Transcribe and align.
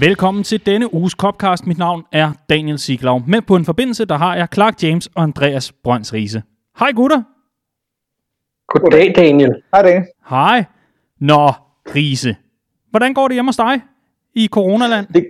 Velkommen 0.00 0.44
til 0.44 0.66
denne 0.66 0.94
uges 0.94 1.12
Copcast. 1.12 1.66
Mit 1.66 1.78
navn 1.78 2.04
er 2.12 2.32
Daniel 2.48 2.78
Siglau. 2.78 3.18
Med 3.26 3.42
på 3.42 3.56
en 3.56 3.64
forbindelse, 3.64 4.04
der 4.04 4.16
har 4.16 4.36
jeg 4.36 4.48
Clark 4.54 4.82
James 4.82 5.06
og 5.06 5.22
Andreas 5.22 5.72
Brøns 5.72 6.12
Riese. 6.14 6.42
Hej 6.78 6.92
gutter. 6.92 7.22
Goddag, 8.68 9.12
Daniel. 9.16 9.62
Hej 9.74 9.82
det. 9.82 10.06
Hej. 10.30 10.64
Nå, 11.18 11.52
Riese. 11.94 12.36
Hvordan 12.90 13.14
går 13.14 13.28
det 13.28 13.34
hjemme 13.34 13.48
hos 13.48 13.56
dig 13.56 13.80
i 14.34 14.48
coronaland? 14.48 15.06
Det, 15.06 15.26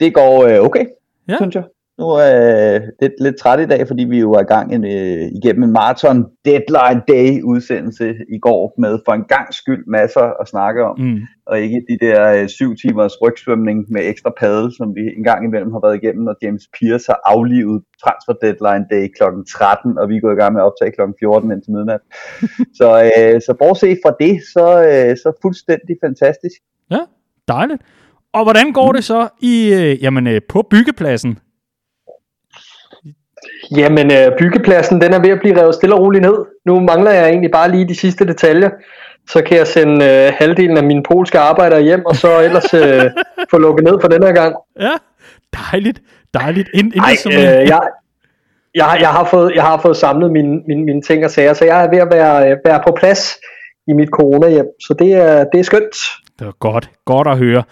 det 0.00 0.14
går 0.14 0.44
øh, 0.46 0.64
okay, 0.64 0.84
Ja. 1.28 1.36
synes 1.36 1.54
jeg. 1.54 1.64
Nu 2.02 2.08
er 2.08 2.22
jeg 2.22 2.82
lidt, 3.02 3.12
lidt 3.20 3.36
træt 3.36 3.60
i 3.60 3.66
dag, 3.66 3.82
fordi 3.86 4.04
vi 4.04 4.18
jo 4.20 4.32
er 4.32 4.40
i 4.40 4.52
gang 4.54 4.74
en, 4.74 4.84
øh, 4.84 5.24
igennem 5.38 5.62
en 5.62 5.72
marathon 5.72 6.18
deadline 6.44 7.00
day 7.14 7.42
udsendelse 7.52 8.06
i 8.36 8.38
går 8.38 8.74
med 8.78 8.98
for 9.06 9.12
en 9.12 9.24
gang 9.34 9.54
skyld 9.54 9.84
masser 9.86 10.26
at 10.40 10.48
snakke 10.48 10.84
om. 10.84 10.94
Mm. 11.00 11.20
Og 11.46 11.60
ikke 11.60 11.80
de 11.90 11.96
der 12.06 12.18
øh, 12.36 12.48
syv 12.48 12.70
timers 12.82 13.22
rygsvømning 13.22 13.78
med 13.94 14.02
ekstra 14.12 14.32
padel, 14.40 14.72
som 14.78 14.94
vi 14.96 15.02
en 15.18 15.24
gang 15.24 15.40
imellem 15.44 15.72
har 15.72 15.80
været 15.86 15.96
igennem, 16.02 16.24
når 16.24 16.36
James 16.42 16.64
Pierce 16.76 17.06
har 17.12 17.20
aflivet 17.34 17.82
transfer 18.02 18.34
deadline 18.44 18.84
day 18.94 19.04
kl. 19.16 19.24
13, 19.52 19.98
og 19.98 20.08
vi 20.08 20.16
er 20.16 20.20
gået 20.24 20.36
i 20.36 20.40
gang 20.42 20.52
med 20.54 20.60
at 20.62 20.68
optage 20.70 20.92
kl. 20.96 21.02
14 21.18 21.52
indtil 21.52 21.72
midnat. 21.76 22.02
så, 22.80 22.88
øh, 23.16 23.36
så 23.46 23.52
bortset 23.62 23.98
fra 24.04 24.12
det, 24.22 24.34
så, 24.54 24.66
øh, 24.90 25.10
så 25.22 25.28
fuldstændig 25.42 25.94
fantastisk. 26.04 26.58
Ja, 26.94 27.02
dejligt. 27.48 27.82
Og 28.36 28.42
hvordan 28.44 28.72
går 28.72 28.92
det 28.92 29.04
så 29.04 29.28
i, 29.40 29.56
øh, 29.78 30.02
jamen, 30.02 30.26
øh, 30.26 30.40
på 30.48 30.62
byggepladsen? 30.70 31.38
Jamen, 33.76 34.12
øh, 34.12 34.32
byggepladsen 34.38 35.00
den 35.00 35.12
er 35.12 35.20
ved 35.20 35.30
at 35.30 35.38
blive 35.40 35.60
revet 35.60 35.74
stille 35.74 35.94
og 35.94 36.00
roligt 36.00 36.22
ned. 36.22 36.34
Nu 36.66 36.80
mangler 36.80 37.10
jeg 37.10 37.28
egentlig 37.28 37.50
bare 37.50 37.70
lige 37.70 37.88
de 37.88 37.94
sidste 37.94 38.26
detaljer. 38.26 38.70
Så 39.30 39.42
kan 39.42 39.56
jeg 39.56 39.66
sende 39.66 40.04
øh, 40.04 40.32
halvdelen 40.38 40.76
af 40.76 40.84
mine 40.84 41.02
polske 41.02 41.38
arbejdere 41.38 41.82
hjem, 41.82 42.02
og 42.06 42.16
så 42.16 42.40
ellers 42.40 42.74
øh, 42.74 43.04
få 43.50 43.58
lukket 43.58 43.84
ned 43.84 43.98
for 44.00 44.08
den 44.08 44.22
her 44.22 44.32
gang. 44.32 44.54
Ja, 44.80 44.90
dejligt. 45.72 46.02
Dejligt. 46.34 46.68
Ind, 46.74 46.86
inden 46.86 47.00
Nej, 47.00 47.16
som, 47.16 47.32
øh, 47.32 47.38
jeg, 47.38 47.80
jeg, 48.74 48.84
har- 48.84 48.96
jeg, 48.98 49.08
har 49.08 49.24
fået, 49.24 49.52
jeg 49.54 49.62
har 49.62 49.78
fået 49.80 49.96
samlet 49.96 50.30
mine, 50.32 50.60
mine, 50.68 50.84
mine 50.84 51.02
ting 51.02 51.24
og 51.24 51.30
sager, 51.30 51.52
så 51.54 51.64
jeg 51.64 51.84
er 51.84 51.90
ved 51.90 51.98
at 51.98 52.08
være, 52.12 52.50
øh, 52.50 52.56
være 52.64 52.80
på 52.86 52.92
plads 52.98 53.34
i 53.88 53.92
mit 53.92 54.08
corona-hjem. 54.08 54.66
Så 54.80 54.94
det 54.98 55.12
er, 55.12 55.44
det 55.52 55.60
er 55.60 55.64
skønt. 55.64 55.96
Det 56.38 56.46
var 56.46 56.54
godt. 56.60 56.90
Godt 57.04 57.28
at 57.28 57.38
høre. 57.38 57.62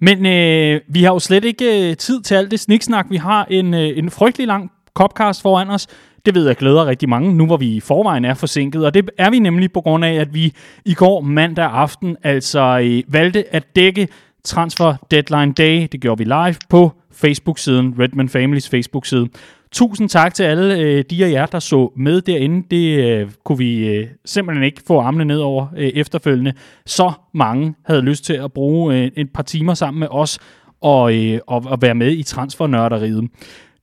Men 0.00 0.26
øh, 0.26 0.80
vi 0.88 1.02
har 1.02 1.12
jo 1.12 1.18
slet 1.18 1.44
ikke 1.44 1.90
øh, 1.90 1.96
tid 1.96 2.20
til 2.22 2.34
alt 2.34 2.50
det 2.50 2.60
sniksnak. 2.60 3.06
Vi 3.10 3.16
har 3.16 3.46
en, 3.50 3.74
øh, 3.74 3.98
en 3.98 4.10
frygtelig 4.10 4.46
lang 4.46 4.70
copcast 4.96 5.42
foran 5.42 5.70
os. 5.70 5.86
Det 6.26 6.34
ved 6.34 6.46
jeg 6.46 6.56
glæder 6.56 6.86
rigtig 6.86 7.08
mange, 7.08 7.34
nu 7.34 7.46
hvor 7.46 7.56
vi 7.56 7.66
i 7.66 7.80
forvejen 7.80 8.24
er 8.24 8.34
forsinket. 8.34 8.86
Og 8.86 8.94
det 8.94 9.10
er 9.18 9.30
vi 9.30 9.38
nemlig 9.38 9.72
på 9.72 9.80
grund 9.80 10.04
af, 10.04 10.14
at 10.14 10.34
vi 10.34 10.52
i 10.84 10.94
går 10.94 11.20
mandag 11.20 11.64
aften 11.64 12.16
altså 12.22 12.80
øh, 12.82 13.02
valgte 13.14 13.54
at 13.54 13.76
dække 13.76 14.08
Transfer 14.44 14.94
Deadline 15.10 15.52
Day. 15.52 15.88
Det 15.92 16.00
gjorde 16.00 16.18
vi 16.18 16.24
live 16.24 16.54
på 16.70 16.92
Facebook-siden, 17.12 17.94
Redman 17.98 18.28
Families 18.28 18.68
Facebook-side. 18.68 19.28
Tusind 19.72 20.08
tak 20.08 20.34
til 20.34 20.42
alle 20.42 20.78
øh, 20.78 21.04
de 21.10 21.24
af 21.24 21.30
jer, 21.30 21.46
der 21.46 21.58
så 21.58 21.92
med 21.96 22.20
derinde. 22.20 22.66
Det 22.70 22.98
øh, 23.04 23.30
kunne 23.44 23.58
vi 23.58 23.88
øh, 23.88 24.06
simpelthen 24.24 24.64
ikke 24.64 24.82
få 24.86 25.00
armene 25.00 25.24
ned 25.24 25.38
over 25.38 25.66
øh, 25.76 25.88
efterfølgende. 25.88 26.52
Så 26.86 27.12
mange 27.34 27.74
havde 27.84 28.00
lyst 28.02 28.24
til 28.24 28.34
at 28.34 28.52
bruge 28.52 28.94
øh, 28.94 29.10
et 29.16 29.32
par 29.34 29.42
timer 29.42 29.74
sammen 29.74 30.00
med 30.00 30.08
os 30.10 30.38
og, 30.80 31.16
øh, 31.16 31.40
og, 31.46 31.64
og 31.66 31.82
være 31.82 31.94
med 31.94 32.12
i 32.12 32.22
transfernørderiet. 32.22 33.30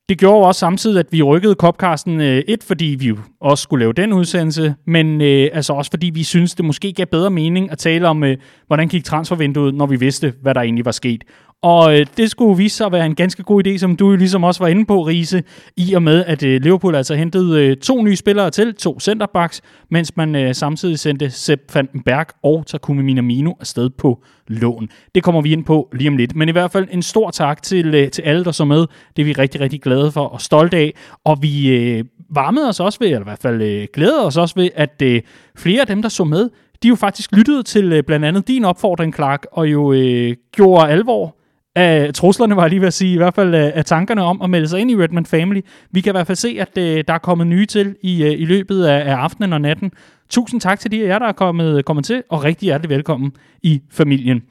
Det 0.09 0.19
gjorde 0.19 0.37
jo 0.37 0.41
også 0.41 0.59
samtidig, 0.59 0.99
at 0.99 1.05
vi 1.11 1.21
rykkede 1.21 1.53
Copcasten 1.53 2.21
øh, 2.21 2.43
et, 2.47 2.63
fordi 2.63 2.85
vi 2.85 3.07
jo 3.07 3.17
også 3.41 3.61
skulle 3.61 3.83
lave 3.83 3.93
den 3.93 4.13
udsendelse, 4.13 4.75
men 4.87 5.21
øh, 5.21 5.49
altså 5.53 5.73
også 5.73 5.91
fordi 5.91 6.11
vi 6.13 6.23
synes 6.23 6.55
det 6.55 6.65
måske 6.65 6.93
gav 6.93 7.05
bedre 7.05 7.29
mening 7.29 7.71
at 7.71 7.77
tale 7.77 8.07
om, 8.07 8.23
øh, 8.23 8.37
hvordan 8.67 8.87
gik 8.87 9.03
transfervinduet, 9.03 9.75
når 9.75 9.85
vi 9.85 9.95
vidste, 9.95 10.33
hvad 10.41 10.53
der 10.53 10.61
egentlig 10.61 10.85
var 10.85 10.91
sket. 10.91 11.23
Og 11.63 11.99
øh, 11.99 12.05
det 12.17 12.31
skulle 12.31 12.57
vise 12.57 12.77
sig 12.77 12.85
at 12.85 12.91
være 12.91 13.05
en 13.05 13.15
ganske 13.15 13.43
god 13.43 13.67
idé, 13.67 13.77
som 13.77 13.95
du 13.95 14.09
jo 14.09 14.15
ligesom 14.15 14.43
også 14.43 14.63
var 14.63 14.67
inde 14.67 14.85
på, 14.85 15.01
Riese, 15.01 15.43
i 15.77 15.93
og 15.93 16.03
med, 16.03 16.25
at 16.25 16.43
øh, 16.43 16.61
Liverpool 16.61 16.95
altså 16.95 17.15
hentede 17.15 17.65
øh, 17.65 17.77
to 17.77 18.03
nye 18.03 18.15
spillere 18.15 18.49
til, 18.49 18.75
to 18.75 18.99
centerbacks, 18.99 19.61
mens 19.91 20.17
man 20.17 20.35
øh, 20.35 20.55
samtidig 20.55 20.99
sendte 20.99 21.29
Sepp 21.29 21.61
van 21.75 21.87
Berg 22.05 22.27
og 22.43 22.67
Takumi 22.67 23.01
Minamino 23.01 23.51
afsted 23.59 23.89
på 23.89 24.23
lån. 24.47 24.89
Det 25.15 25.23
kommer 25.23 25.41
vi 25.41 25.51
ind 25.51 25.65
på 25.65 25.89
lige 25.93 26.07
om 26.07 26.17
lidt. 26.17 26.35
Men 26.35 26.49
i 26.49 26.51
hvert 26.51 26.71
fald 26.71 26.87
en 26.91 27.01
stor 27.01 27.31
tak 27.31 27.63
til, 27.63 27.95
øh, 27.95 28.11
til 28.11 28.21
alle, 28.21 28.43
der 28.43 28.51
så 28.51 28.65
med. 28.65 28.85
Det 29.15 29.21
er 29.21 29.25
vi 29.25 29.33
rigtig, 29.33 29.61
rigtig 29.61 29.81
glade 29.81 30.11
for 30.11 30.25
og 30.25 30.41
stolte 30.41 30.77
af. 30.77 30.93
Og 31.23 31.37
vi 31.41 31.69
øh, 31.69 32.05
varmede 32.29 32.69
os 32.69 32.79
også 32.79 32.99
ved, 32.99 33.07
eller 33.07 33.21
i 33.21 33.23
hvert 33.23 33.39
fald 33.41 33.61
øh, 33.61 33.87
glæder 33.93 34.21
os 34.21 34.37
også 34.37 34.55
ved, 34.55 34.69
at 34.75 35.01
øh, 35.03 35.21
flere 35.57 35.81
af 35.81 35.87
dem, 35.87 36.01
der 36.01 36.09
så 36.09 36.23
med, 36.23 36.49
de 36.83 36.87
jo 36.87 36.95
faktisk 36.95 37.31
lyttede 37.31 37.63
til 37.63 37.93
øh, 37.93 38.03
blandt 38.03 38.25
andet 38.25 38.47
din 38.47 38.65
opfordring, 38.65 39.15
Clark, 39.15 39.45
og 39.51 39.67
jo 39.67 39.93
øh, 39.93 40.35
gjorde 40.51 40.89
alvor 40.89 41.35
af 41.75 42.13
truslerne, 42.13 42.55
var 42.55 42.61
jeg 42.61 42.69
lige 42.69 42.79
ved 42.79 42.87
at 42.87 42.93
sige, 42.93 43.13
i 43.13 43.17
hvert 43.17 43.33
fald 43.33 43.53
af, 43.55 43.71
af 43.75 43.85
tankerne 43.85 44.21
om 44.23 44.41
at 44.41 44.49
melde 44.49 44.67
sig 44.67 44.79
ind 44.79 44.91
i 44.91 44.95
Redman 44.95 45.25
Family. 45.25 45.61
Vi 45.91 46.01
kan 46.01 46.11
i 46.11 46.15
hvert 46.15 46.27
fald 46.27 46.35
se, 46.35 46.57
at 46.59 46.77
øh, 46.77 47.03
der 47.07 47.13
er 47.13 47.17
kommet 47.17 47.47
nye 47.47 47.65
til 47.65 47.95
i, 48.01 48.23
øh, 48.23 48.31
i 48.31 48.45
løbet 48.45 48.83
af, 48.85 49.11
af 49.11 49.15
aftenen 49.15 49.53
og 49.53 49.61
natten. 49.61 49.91
Tusind 50.29 50.61
tak 50.61 50.79
til 50.79 50.91
de 50.91 51.03
af 51.03 51.07
jer, 51.07 51.19
der 51.19 51.25
er 51.25 51.31
kommet, 51.31 51.85
kommet 51.85 52.05
til, 52.05 52.23
og 52.29 52.43
rigtig 52.43 52.65
hjertelig 52.65 52.89
velkommen 52.89 53.31
i 53.63 53.81
familien. 53.91 54.41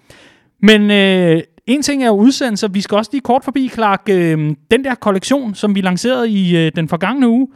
Men 0.63 0.91
øh, 0.91 1.43
en 1.67 1.83
ting 1.83 2.05
er 2.05 2.11
udsendelser. 2.11 2.69
Vi 2.69 2.81
skal 2.81 2.97
også 2.97 3.11
lige 3.13 3.23
kort 3.23 3.45
forbi, 3.45 3.69
Clark, 3.69 4.03
øh, 4.11 4.55
den 4.71 4.85
der 4.85 4.95
kollektion, 4.95 5.55
som 5.55 5.75
vi 5.75 5.81
lancerede 5.81 6.31
i 6.31 6.57
øh, 6.57 6.73
den 6.77 6.89
forgangne 6.89 7.29
uge. 7.29 7.49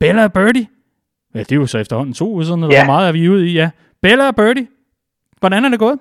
Bella 0.00 0.24
og 0.24 0.32
Birdie. 0.32 0.66
Ja, 1.34 1.38
det 1.38 1.52
er 1.52 1.56
jo 1.56 1.66
så 1.66 1.78
efterhånden 1.78 2.14
to 2.14 2.32
uger 2.32 2.44
siden, 2.44 2.62
eller 2.62 2.74
Ja. 2.76 2.84
hvor 2.84 2.92
meget 2.92 3.08
er 3.08 3.12
vi 3.12 3.28
ude 3.28 3.48
i, 3.48 3.52
ja. 3.52 3.70
Bella 4.02 4.26
og 4.26 4.36
Birdie. 4.36 4.66
Hvordan 5.40 5.64
er 5.64 5.68
det 5.68 5.78
gået? 5.78 5.98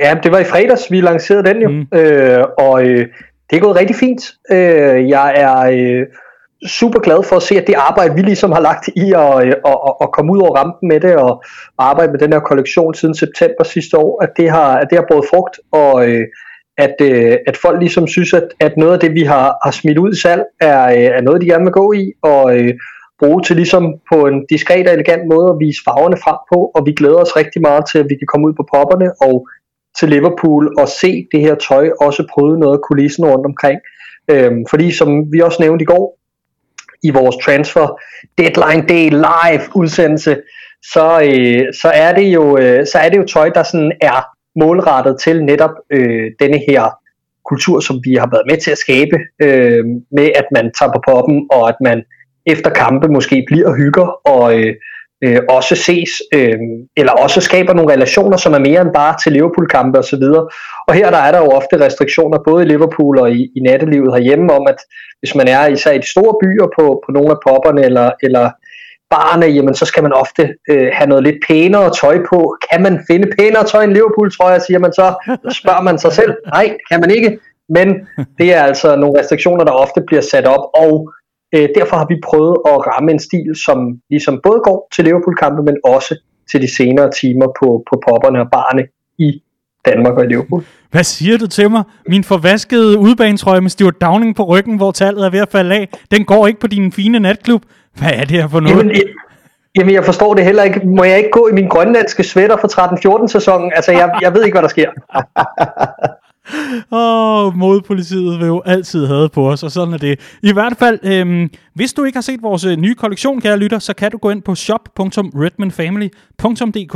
Ja, 0.00 0.16
det 0.22 0.32
var 0.32 0.38
i 0.38 0.44
fredags, 0.44 0.90
vi 0.90 1.00
lancerede 1.00 1.44
den 1.48 1.62
jo, 1.62 1.68
Mm. 1.68 1.98
øh, 1.98 2.44
og 2.58 2.84
øh, 2.84 3.06
det 3.50 3.56
er 3.56 3.60
gået 3.60 3.76
rigtig 3.76 3.96
fint. 3.96 4.22
Øh, 4.52 5.08
jeg 5.08 5.34
er 5.36 5.58
øh, 5.76 6.06
super 6.66 7.00
glad 7.00 7.22
for 7.22 7.36
at 7.36 7.42
se, 7.42 7.54
at 7.60 7.66
det 7.66 7.74
arbejde, 7.74 8.14
vi 8.14 8.22
ligesom 8.22 8.52
har 8.52 8.60
lagt 8.60 8.88
i 8.88 9.12
at, 9.12 9.46
øh, 9.46 9.52
at, 9.70 9.78
at, 9.88 9.94
at 10.02 10.12
komme 10.12 10.32
ud 10.32 10.40
over 10.40 10.56
rampen 10.56 10.88
med 10.88 11.00
det, 11.00 11.16
og 11.16 11.42
arbejde 11.78 12.12
med 12.12 12.20
den 12.20 12.32
her 12.32 12.40
kollektion 12.40 12.94
siden 12.94 13.14
september 13.14 13.64
sidste 13.64 13.98
år, 13.98 14.22
at 14.22 14.30
det 14.36 14.50
har, 14.50 14.76
at 14.78 14.86
det 14.90 14.98
har 14.98 15.06
båret 15.10 15.26
frugt, 15.30 15.60
og 15.72 16.08
øh, 16.08 16.24
at, 16.78 16.94
øh, 17.02 17.36
at 17.46 17.56
folk 17.56 17.78
ligesom 17.80 18.06
synes, 18.06 18.32
at, 18.34 18.48
at 18.60 18.72
noget 18.76 18.92
af 18.92 19.00
det, 19.00 19.12
vi 19.14 19.22
har, 19.22 19.56
har 19.64 19.70
smidt 19.70 19.98
ud 19.98 20.12
i 20.12 20.20
salg, 20.20 20.42
er, 20.60 20.82
øh, 20.86 21.18
er 21.18 21.20
noget, 21.20 21.40
de 21.42 21.46
gerne 21.46 21.64
vil 21.64 21.72
gå 21.72 21.92
i, 21.92 22.12
og 22.22 22.58
øh, 22.58 22.74
bruge 23.20 23.42
til 23.42 23.56
ligesom 23.56 23.84
på 24.12 24.26
en 24.26 24.46
diskret 24.50 24.88
og 24.88 24.94
elegant 24.94 25.22
måde 25.32 25.48
at 25.50 25.58
vise 25.64 25.80
farverne 25.86 26.16
frem 26.24 26.38
på, 26.52 26.58
og 26.74 26.86
vi 26.86 26.92
glæder 26.92 27.20
os 27.24 27.36
rigtig 27.36 27.60
meget 27.62 27.84
til, 27.90 27.98
at 27.98 28.08
vi 28.10 28.16
kan 28.20 28.26
komme 28.32 28.46
ud 28.48 28.54
på 28.56 28.64
popperne 28.74 29.08
og 29.28 29.48
til 29.98 30.08
Liverpool 30.08 30.74
og 30.78 30.88
se 30.88 31.26
det 31.32 31.40
her 31.40 31.54
tøj 31.54 31.90
også 32.00 32.26
prøve 32.34 32.58
noget 32.58 32.76
af 32.76 32.82
kulissen 32.88 33.24
rundt 33.24 33.46
omkring. 33.46 33.80
Øhm, 34.30 34.64
fordi 34.70 34.92
som 34.92 35.32
vi 35.32 35.40
også 35.40 35.62
nævnte 35.62 35.82
i 35.82 35.86
går, 35.86 36.18
i 37.02 37.10
vores 37.10 37.36
transfer 37.44 38.00
deadline 38.38 38.86
day 38.88 39.10
live 39.10 39.62
udsendelse, 39.74 40.36
så, 40.92 41.20
øh, 41.20 41.74
så, 41.82 41.90
er 41.94 42.14
det 42.14 42.26
jo, 42.34 42.58
øh, 42.58 42.86
så 42.86 42.98
er 42.98 43.08
det 43.08 43.18
jo 43.18 43.24
tøj, 43.24 43.48
der 43.48 43.62
sådan 43.62 43.92
er 44.00 44.26
målrettet 44.60 45.20
til 45.20 45.44
netop 45.44 45.74
øh, 45.90 46.30
denne 46.40 46.60
her 46.68 46.82
kultur, 47.44 47.80
som 47.80 48.00
vi 48.04 48.14
har 48.14 48.28
været 48.32 48.46
med 48.50 48.56
til 48.56 48.70
at 48.70 48.78
skabe, 48.78 49.16
øh, 49.42 49.84
med 50.12 50.28
at 50.34 50.46
man 50.52 50.72
tager 50.78 50.92
på 50.92 51.00
poppen, 51.08 51.46
og 51.50 51.68
at 51.68 51.78
man 51.80 52.02
efter 52.46 52.70
kampe 52.70 53.08
måske 53.08 53.44
bliver 53.46 53.68
og 53.68 53.76
hygger, 53.76 54.06
og 54.34 54.58
øh, 54.58 54.74
øh, 55.24 55.40
også 55.48 55.74
ses, 55.76 56.10
øh, 56.34 56.58
eller 56.96 57.12
også 57.12 57.40
skaber 57.40 57.74
nogle 57.74 57.92
relationer, 57.92 58.36
som 58.36 58.52
er 58.52 58.58
mere 58.58 58.80
end 58.80 58.94
bare 58.94 59.14
til 59.22 59.32
Liverpool-kampe 59.32 59.98
osv. 59.98 60.24
Og 60.88 60.94
her 60.94 61.10
der 61.10 61.18
er 61.18 61.32
der 61.32 61.38
jo 61.38 61.46
ofte 61.46 61.80
restriktioner, 61.80 62.38
både 62.48 62.64
i 62.64 62.68
Liverpool 62.68 63.18
og 63.18 63.30
i, 63.30 63.42
i 63.56 63.60
nattelivet 63.60 64.14
herhjemme, 64.14 64.52
om 64.52 64.66
at 64.68 64.76
hvis 65.20 65.34
man 65.34 65.48
er 65.48 65.66
især 65.66 65.92
i 65.92 65.98
de 65.98 66.10
store 66.10 66.34
byer 66.42 66.66
på, 66.78 67.02
på 67.06 67.12
nogle 67.12 67.30
af 67.30 67.36
popperne 67.46 67.84
eller, 67.84 68.10
eller 68.22 68.50
barne, 69.10 69.46
jamen 69.46 69.74
så 69.74 69.84
skal 69.84 70.02
man 70.02 70.12
ofte 70.12 70.54
øh, 70.70 70.88
have 70.92 71.08
noget 71.08 71.24
lidt 71.24 71.36
pænere 71.48 71.90
tøj 72.00 72.18
på. 72.30 72.56
Kan 72.70 72.82
man 72.82 73.04
finde 73.10 73.30
pænere 73.38 73.64
tøj 73.64 73.84
end 73.84 73.92
Liverpool, 73.92 74.32
tror 74.32 74.50
jeg, 74.50 74.62
siger 74.62 74.78
man 74.78 74.92
så. 74.92 75.14
Spørger 75.60 75.82
man 75.82 75.98
sig 75.98 76.12
selv. 76.12 76.34
Nej, 76.46 76.76
kan 76.90 77.00
man 77.00 77.10
ikke. 77.10 77.38
Men 77.68 77.88
det 78.38 78.54
er 78.54 78.62
altså 78.62 78.96
nogle 78.96 79.20
restriktioner, 79.20 79.64
der 79.64 79.72
ofte 79.72 80.00
bliver 80.06 80.22
sat 80.22 80.46
op, 80.46 80.64
og 80.74 81.12
øh, 81.54 81.68
derfor 81.78 81.96
har 81.96 82.06
vi 82.12 82.16
prøvet 82.28 82.56
at 82.72 82.76
ramme 82.86 83.12
en 83.12 83.18
stil, 83.18 83.50
som 83.66 83.78
ligesom 84.10 84.40
både 84.46 84.60
går 84.64 84.88
til 84.94 85.04
Liverpool-kampe, 85.04 85.62
men 85.62 85.76
også 85.84 86.14
til 86.50 86.62
de 86.62 86.76
senere 86.76 87.10
timer 87.20 87.46
på, 87.60 87.68
på 87.88 88.02
popperne 88.06 88.40
og 88.40 88.48
barne 88.52 88.82
i 89.18 89.42
Danmark 89.86 90.14
og 90.18 90.24
i 90.24 90.28
Liverpool. 90.28 90.62
Hvad 90.90 91.04
siger 91.04 91.38
du 91.38 91.46
til 91.46 91.70
mig? 91.70 91.82
Min 92.08 92.24
forvaskede 92.24 92.98
udbanetrøje 92.98 93.60
med 93.60 93.70
Stuart 93.70 94.00
Downing 94.00 94.36
på 94.36 94.44
ryggen, 94.44 94.76
hvor 94.76 94.90
tallet 94.90 95.26
er 95.26 95.30
ved 95.30 95.40
at 95.40 95.48
falde 95.48 95.74
af, 95.74 95.88
den 96.10 96.24
går 96.24 96.46
ikke 96.46 96.60
på 96.60 96.66
din 96.66 96.92
fine 96.92 97.18
natklub. 97.18 97.62
Hvad 97.98 98.10
er 98.14 98.24
det 98.24 98.30
her 98.30 98.48
for 98.48 98.60
noget? 98.60 98.76
Jamen, 98.76 98.90
jeg, 98.90 99.02
jamen, 99.78 99.94
jeg 99.94 100.04
forstår 100.04 100.34
det 100.34 100.44
heller 100.44 100.62
ikke. 100.62 100.80
Må 100.86 101.04
jeg 101.04 101.18
ikke 101.18 101.30
gå 101.30 101.48
i 101.48 101.52
min 101.52 101.68
grønlandske 101.68 102.24
sweater 102.24 102.56
fra 102.56 103.22
13-14 103.24 103.26
sæsonen? 103.26 103.72
Altså, 103.76 103.92
jeg, 103.92 104.10
jeg 104.22 104.34
ved 104.34 104.44
ikke, 104.44 104.54
hvad 104.54 104.62
der 104.62 104.68
sker. 104.68 104.90
Åh, 106.92 107.46
oh, 107.46 107.56
modpolitiet 107.56 108.38
vil 108.38 108.46
jo 108.46 108.62
altid 108.66 109.06
have 109.06 109.28
på 109.28 109.50
os, 109.50 109.62
og 109.62 109.70
sådan 109.70 109.94
er 109.94 109.98
det. 109.98 110.38
I 110.42 110.52
hvert 110.52 110.76
fald, 110.78 110.98
øhm, 111.02 111.50
hvis 111.74 111.92
du 111.92 112.04
ikke 112.04 112.16
har 112.16 112.22
set 112.22 112.42
vores 112.42 112.64
øh, 112.64 112.76
nye 112.76 112.94
kollektion, 112.94 113.40
kære 113.40 113.58
lytter, 113.58 113.78
så 113.78 113.94
kan 113.94 114.10
du 114.10 114.18
gå 114.18 114.30
ind 114.30 114.42
på 114.42 114.54
shop.redmanfamily.dk 114.54 116.94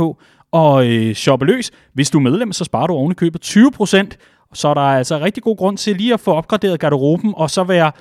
og 0.51 0.87
øh, 0.87 1.13
shoppe 1.13 1.45
løs. 1.45 1.71
Hvis 1.93 2.09
du 2.09 2.17
er 2.17 2.21
medlem, 2.21 2.51
så 2.51 2.63
sparer 2.63 2.87
du 2.87 2.93
ovenikøbet 2.93 3.45
20%. 3.45 4.07
Så 4.53 4.67
er 4.67 4.73
der 4.73 4.81
altså 4.81 5.19
rigtig 5.19 5.43
god 5.43 5.57
grund 5.57 5.77
til 5.77 5.95
lige 5.95 6.13
at 6.13 6.19
få 6.19 6.33
opgraderet 6.33 6.79
garderoben, 6.79 7.33
og 7.37 7.49
så 7.49 7.63
være 7.63 7.91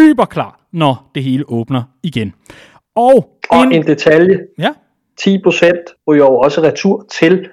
yberklar, 0.00 0.60
når 0.72 1.10
det 1.14 1.22
hele 1.22 1.44
åbner 1.48 1.82
igen. 2.02 2.32
Og, 2.96 3.28
Og 3.50 3.62
en 3.62 3.86
detalje, 3.86 4.38
Ja, 4.58 4.70
10% 5.20 6.04
ryger 6.08 6.24
jo 6.24 6.38
også 6.38 6.62
retur 6.62 7.06
til 7.10 7.48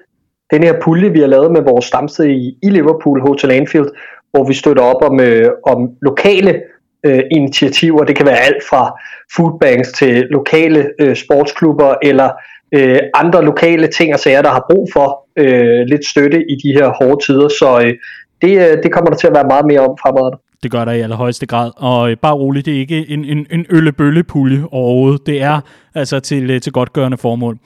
den 0.51 0.63
her 0.63 0.73
pulje, 0.81 1.09
vi 1.09 1.19
har 1.19 1.27
lavet 1.27 1.51
med 1.51 1.61
vores 1.61 1.85
stamsted 1.85 2.25
i, 2.25 2.57
i 2.63 2.69
Liverpool, 2.69 3.21
Hotel 3.21 3.51
Anfield, 3.51 3.89
hvor 4.31 4.43
vi 4.43 4.53
støtter 4.53 4.83
op 4.83 5.11
om, 5.11 5.19
øh, 5.19 5.49
om 5.65 5.89
lokale 6.01 6.61
øh, 7.05 7.23
initiativer. 7.31 8.03
Det 8.03 8.15
kan 8.15 8.25
være 8.25 8.39
alt 8.39 8.63
fra 8.69 8.99
foodbanks 9.35 9.91
til 9.91 10.27
lokale 10.31 10.89
øh, 10.99 11.15
sportsklubber 11.15 11.95
eller 12.03 12.29
øh, 12.71 12.99
andre 13.13 13.43
lokale 13.43 13.87
ting 13.87 14.13
og 14.13 14.19
sager, 14.19 14.41
der 14.41 14.49
har 14.49 14.65
brug 14.71 14.89
for 14.93 15.27
øh, 15.37 15.85
lidt 15.87 16.05
støtte 16.05 16.39
i 16.51 16.55
de 16.63 16.73
her 16.73 16.87
hårde 16.87 17.25
tider. 17.25 17.47
Så 17.47 17.81
øh, 17.85 17.93
det, 18.41 18.71
øh, 18.71 18.83
det 18.83 18.91
kommer 18.91 19.09
der 19.09 19.17
til 19.17 19.27
at 19.27 19.33
være 19.33 19.47
meget 19.47 19.65
mere 19.65 19.79
om 19.79 19.97
fremadrettet. 20.01 20.39
Det 20.63 20.71
gør 20.71 20.85
der 20.85 20.91
i 20.91 21.01
allerhøjeste 21.01 21.45
grad. 21.45 21.71
Og 21.77 22.11
øh, 22.11 22.17
bare 22.17 22.33
roligt, 22.33 22.65
det 22.65 22.75
er 22.75 22.79
ikke 22.79 23.09
en, 23.09 23.25
en, 23.25 23.47
en 23.51 23.65
øllebøllepulje 23.69 24.63
overhovedet. 24.71 25.25
Det 25.25 25.41
er 25.41 25.61
altså 25.95 26.19
til, 26.19 26.51
øh, 26.51 26.61
til 26.61 26.71
godtgørende 26.71 27.17
formål. 27.17 27.57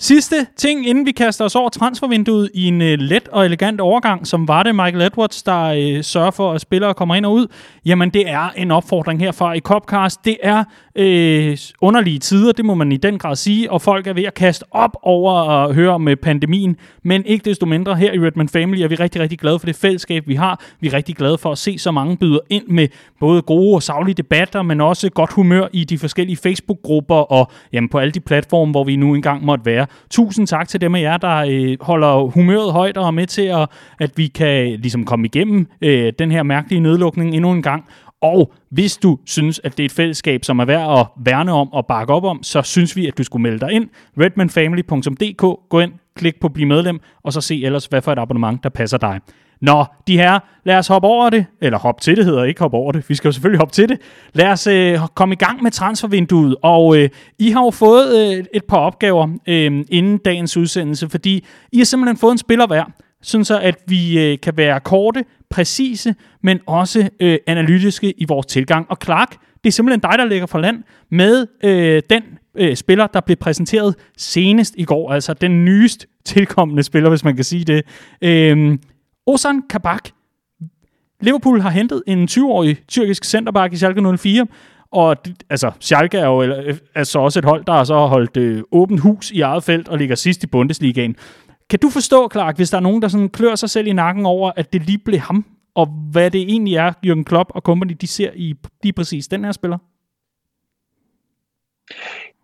Sidste 0.00 0.46
ting, 0.56 0.88
inden 0.88 1.06
vi 1.06 1.10
kaster 1.10 1.44
os 1.44 1.54
over 1.54 1.68
transfervinduet 1.68 2.50
i 2.54 2.68
en 2.68 2.82
øh, 2.82 2.98
let 2.98 3.28
og 3.28 3.44
elegant 3.44 3.80
overgang, 3.80 4.26
som 4.26 4.48
var 4.48 4.62
det 4.62 4.74
Michael 4.74 5.02
Edwards, 5.02 5.42
der 5.42 5.62
øh, 5.62 6.04
sørger 6.04 6.30
for, 6.30 6.52
at 6.52 6.60
spillere 6.60 6.94
kommer 6.94 7.14
ind 7.14 7.26
og 7.26 7.32
ud, 7.32 7.46
jamen 7.86 8.10
det 8.10 8.30
er 8.30 8.50
en 8.56 8.70
opfordring 8.70 9.20
herfra 9.20 9.52
i 9.52 9.60
Copcast. 9.60 10.24
Det 10.24 10.36
er 10.42 10.64
øh, 10.96 11.58
underlige 11.80 12.18
tider, 12.18 12.52
det 12.52 12.64
må 12.64 12.74
man 12.74 12.92
i 12.92 12.96
den 12.96 13.18
grad 13.18 13.36
sige, 13.36 13.72
og 13.72 13.82
folk 13.82 14.06
er 14.06 14.12
ved 14.12 14.24
at 14.24 14.34
kaste 14.34 14.64
op 14.70 14.96
over 15.02 15.32
at 15.32 15.74
høre 15.74 15.90
om 15.90 16.08
øh, 16.08 16.16
pandemien, 16.16 16.76
men 17.02 17.26
ikke 17.26 17.50
desto 17.50 17.66
mindre 17.66 17.96
her 17.96 18.12
i 18.12 18.18
Redman 18.18 18.48
Family 18.48 18.80
er 18.80 18.88
vi 18.88 18.94
rigtig, 18.94 19.22
rigtig 19.22 19.38
glade 19.38 19.58
for 19.58 19.66
det 19.66 19.76
fællesskab, 19.76 20.28
vi 20.28 20.34
har. 20.34 20.60
Vi 20.80 20.88
er 20.88 20.92
rigtig 20.92 21.16
glade 21.16 21.38
for 21.38 21.52
at 21.52 21.58
se 21.58 21.78
så 21.78 21.90
mange 21.90 22.16
byder 22.16 22.38
ind 22.50 22.64
med 22.68 22.88
både 23.20 23.42
gode 23.42 23.74
og 23.74 23.82
savlige 23.82 24.14
debatter, 24.14 24.62
men 24.62 24.80
også 24.80 25.10
godt 25.10 25.32
humør 25.32 25.66
i 25.72 25.84
de 25.84 25.98
forskellige 25.98 26.36
Facebook-grupper 26.36 27.32
og 27.32 27.50
jamen, 27.72 27.88
på 27.88 27.98
alle 27.98 28.12
de 28.12 28.20
platforme, 28.20 28.70
hvor 28.70 28.84
vi 28.84 28.96
nu 28.96 29.14
engang 29.14 29.44
måtte 29.44 29.66
være. 29.66 29.85
Tusind 30.10 30.46
tak 30.46 30.68
til 30.68 30.80
dem 30.80 30.94
af 30.94 31.00
jer, 31.00 31.16
der 31.16 31.36
øh, 31.48 31.76
holder 31.80 32.30
humøret 32.30 32.72
højt 32.72 32.96
og 32.96 33.06
er 33.06 33.10
med 33.10 33.26
til, 33.26 33.42
at, 33.42 33.68
at 34.00 34.10
vi 34.16 34.26
kan 34.26 34.80
ligesom 34.80 35.04
komme 35.04 35.26
igennem 35.26 35.66
øh, 35.82 36.12
den 36.18 36.30
her 36.30 36.42
mærkelige 36.42 36.80
nedlukning 36.80 37.34
endnu 37.34 37.52
en 37.52 37.62
gang. 37.62 37.84
Og 38.22 38.52
hvis 38.70 38.96
du 38.96 39.18
synes, 39.26 39.60
at 39.64 39.76
det 39.76 39.82
er 39.82 39.84
et 39.84 39.92
fællesskab, 39.92 40.44
som 40.44 40.58
er 40.58 40.64
værd 40.64 40.98
at 40.98 41.06
værne 41.24 41.52
om 41.52 41.72
og 41.72 41.86
bakke 41.86 42.12
op 42.12 42.24
om, 42.24 42.42
så 42.42 42.62
synes 42.62 42.96
vi, 42.96 43.06
at 43.06 43.18
du 43.18 43.22
skulle 43.22 43.42
melde 43.42 43.60
dig 43.60 43.72
ind. 43.72 43.88
redmanfamily.dk 44.20 45.68
Gå 45.68 45.80
ind, 45.80 45.92
klik 46.16 46.40
på 46.40 46.48
Bliv 46.48 46.66
medlem, 46.66 47.00
og 47.22 47.32
så 47.32 47.40
se 47.40 47.64
ellers, 47.64 47.86
hvad 47.86 48.02
for 48.02 48.12
et 48.12 48.18
abonnement, 48.18 48.62
der 48.62 48.68
passer 48.68 48.98
dig. 48.98 49.20
Nå, 49.60 49.84
de 50.06 50.16
her, 50.16 50.38
lad 50.64 50.78
os 50.78 50.86
hoppe 50.86 51.08
over 51.08 51.30
det. 51.30 51.46
Eller 51.60 51.78
hoppe 51.78 52.00
til 52.00 52.16
det 52.16 52.24
hedder 52.24 52.44
ikke 52.44 52.60
hoppe 52.60 52.76
over 52.76 52.92
det. 52.92 53.08
Vi 53.08 53.14
skal 53.14 53.28
jo 53.28 53.32
selvfølgelig 53.32 53.58
hoppe 53.58 53.74
til 53.74 53.88
det. 53.88 53.98
Lad 54.32 54.46
os 54.46 54.66
øh, 54.66 54.98
komme 55.14 55.32
i 55.32 55.36
gang 55.36 55.62
med 55.62 55.70
transfervinduet. 55.70 56.56
Og 56.62 56.98
øh, 56.98 57.08
I 57.38 57.50
har 57.50 57.64
jo 57.64 57.70
fået 57.70 58.36
øh, 58.36 58.44
et 58.54 58.64
par 58.64 58.78
opgaver 58.78 59.28
øh, 59.46 59.84
inden 59.88 60.18
dagens 60.18 60.56
udsendelse, 60.56 61.08
fordi 61.08 61.44
I 61.72 61.78
har 61.78 61.84
simpelthen 61.84 62.16
fået 62.16 62.32
en 62.32 62.38
spiller 62.38 62.66
hver 62.66 62.84
sådan 63.22 63.44
så 63.44 63.60
at 63.60 63.76
vi 63.86 64.18
øh, 64.18 64.38
kan 64.42 64.56
være 64.56 64.80
korte, 64.80 65.24
præcise, 65.50 66.14
men 66.42 66.60
også 66.66 67.08
øh, 67.20 67.38
analytiske 67.46 68.12
i 68.20 68.24
vores 68.28 68.46
tilgang. 68.46 68.86
Og 68.90 68.96
Clark, 69.04 69.30
det 69.64 69.70
er 69.70 69.72
simpelthen 69.72 70.00
dig, 70.00 70.18
der 70.18 70.24
ligger 70.24 70.46
for 70.46 70.58
land 70.58 70.82
med 71.10 71.46
øh, 71.64 72.02
den 72.10 72.22
øh, 72.54 72.76
spiller, 72.76 73.06
der 73.06 73.20
blev 73.20 73.36
præsenteret 73.36 73.94
senest 74.16 74.74
i 74.78 74.84
går, 74.84 75.12
altså 75.12 75.34
den 75.34 75.64
nyest 75.64 76.06
tilkommende 76.24 76.82
spiller, 76.82 77.08
hvis 77.08 77.24
man 77.24 77.34
kan 77.34 77.44
sige 77.44 77.64
det. 77.64 77.82
Øh, 78.22 78.78
Ozan 79.26 79.62
Kabak. 79.70 80.08
Liverpool 81.20 81.60
har 81.60 81.70
hentet 81.70 82.02
en 82.06 82.24
20-årig 82.24 82.78
tyrkisk 82.88 83.24
centerback 83.24 83.72
i 83.72 83.76
Schalke 83.76 84.16
04, 84.18 84.46
og 84.90 85.16
altså, 85.50 85.70
Schalke 85.80 86.18
er 86.18 86.26
jo 86.26 86.40
altså 86.94 87.18
også 87.18 87.38
et 87.38 87.44
hold, 87.44 87.64
der 87.64 87.72
har 87.72 87.84
så 87.84 88.06
holdt 88.06 88.36
øh, 88.36 88.62
åbent 88.72 89.00
hus 89.00 89.30
i 89.30 89.40
eget 89.40 89.64
felt 89.64 89.88
og 89.88 89.98
ligger 89.98 90.14
sidst 90.14 90.44
i 90.44 90.46
Bundesligaen. 90.46 91.16
Kan 91.70 91.78
du 91.78 91.90
forstå, 91.90 92.28
Clark, 92.32 92.56
hvis 92.56 92.70
der 92.70 92.76
er 92.76 92.82
nogen, 92.82 93.02
der 93.02 93.08
sådan 93.08 93.28
klør 93.28 93.54
sig 93.54 93.70
selv 93.70 93.86
i 93.86 93.92
nakken 93.92 94.26
over, 94.26 94.52
at 94.56 94.72
det 94.72 94.86
lige 94.86 94.98
blev 94.98 95.18
ham, 95.18 95.44
og 95.74 95.86
hvad 95.86 96.30
det 96.30 96.40
egentlig 96.40 96.74
er, 96.74 96.92
Jürgen 97.06 97.22
Klopp 97.22 97.50
og 97.54 97.60
company, 97.62 97.96
de 98.00 98.06
ser 98.06 98.30
i 98.34 98.54
lige 98.82 98.92
præcis 98.92 99.28
den 99.28 99.44
her 99.44 99.52
spiller? 99.52 99.78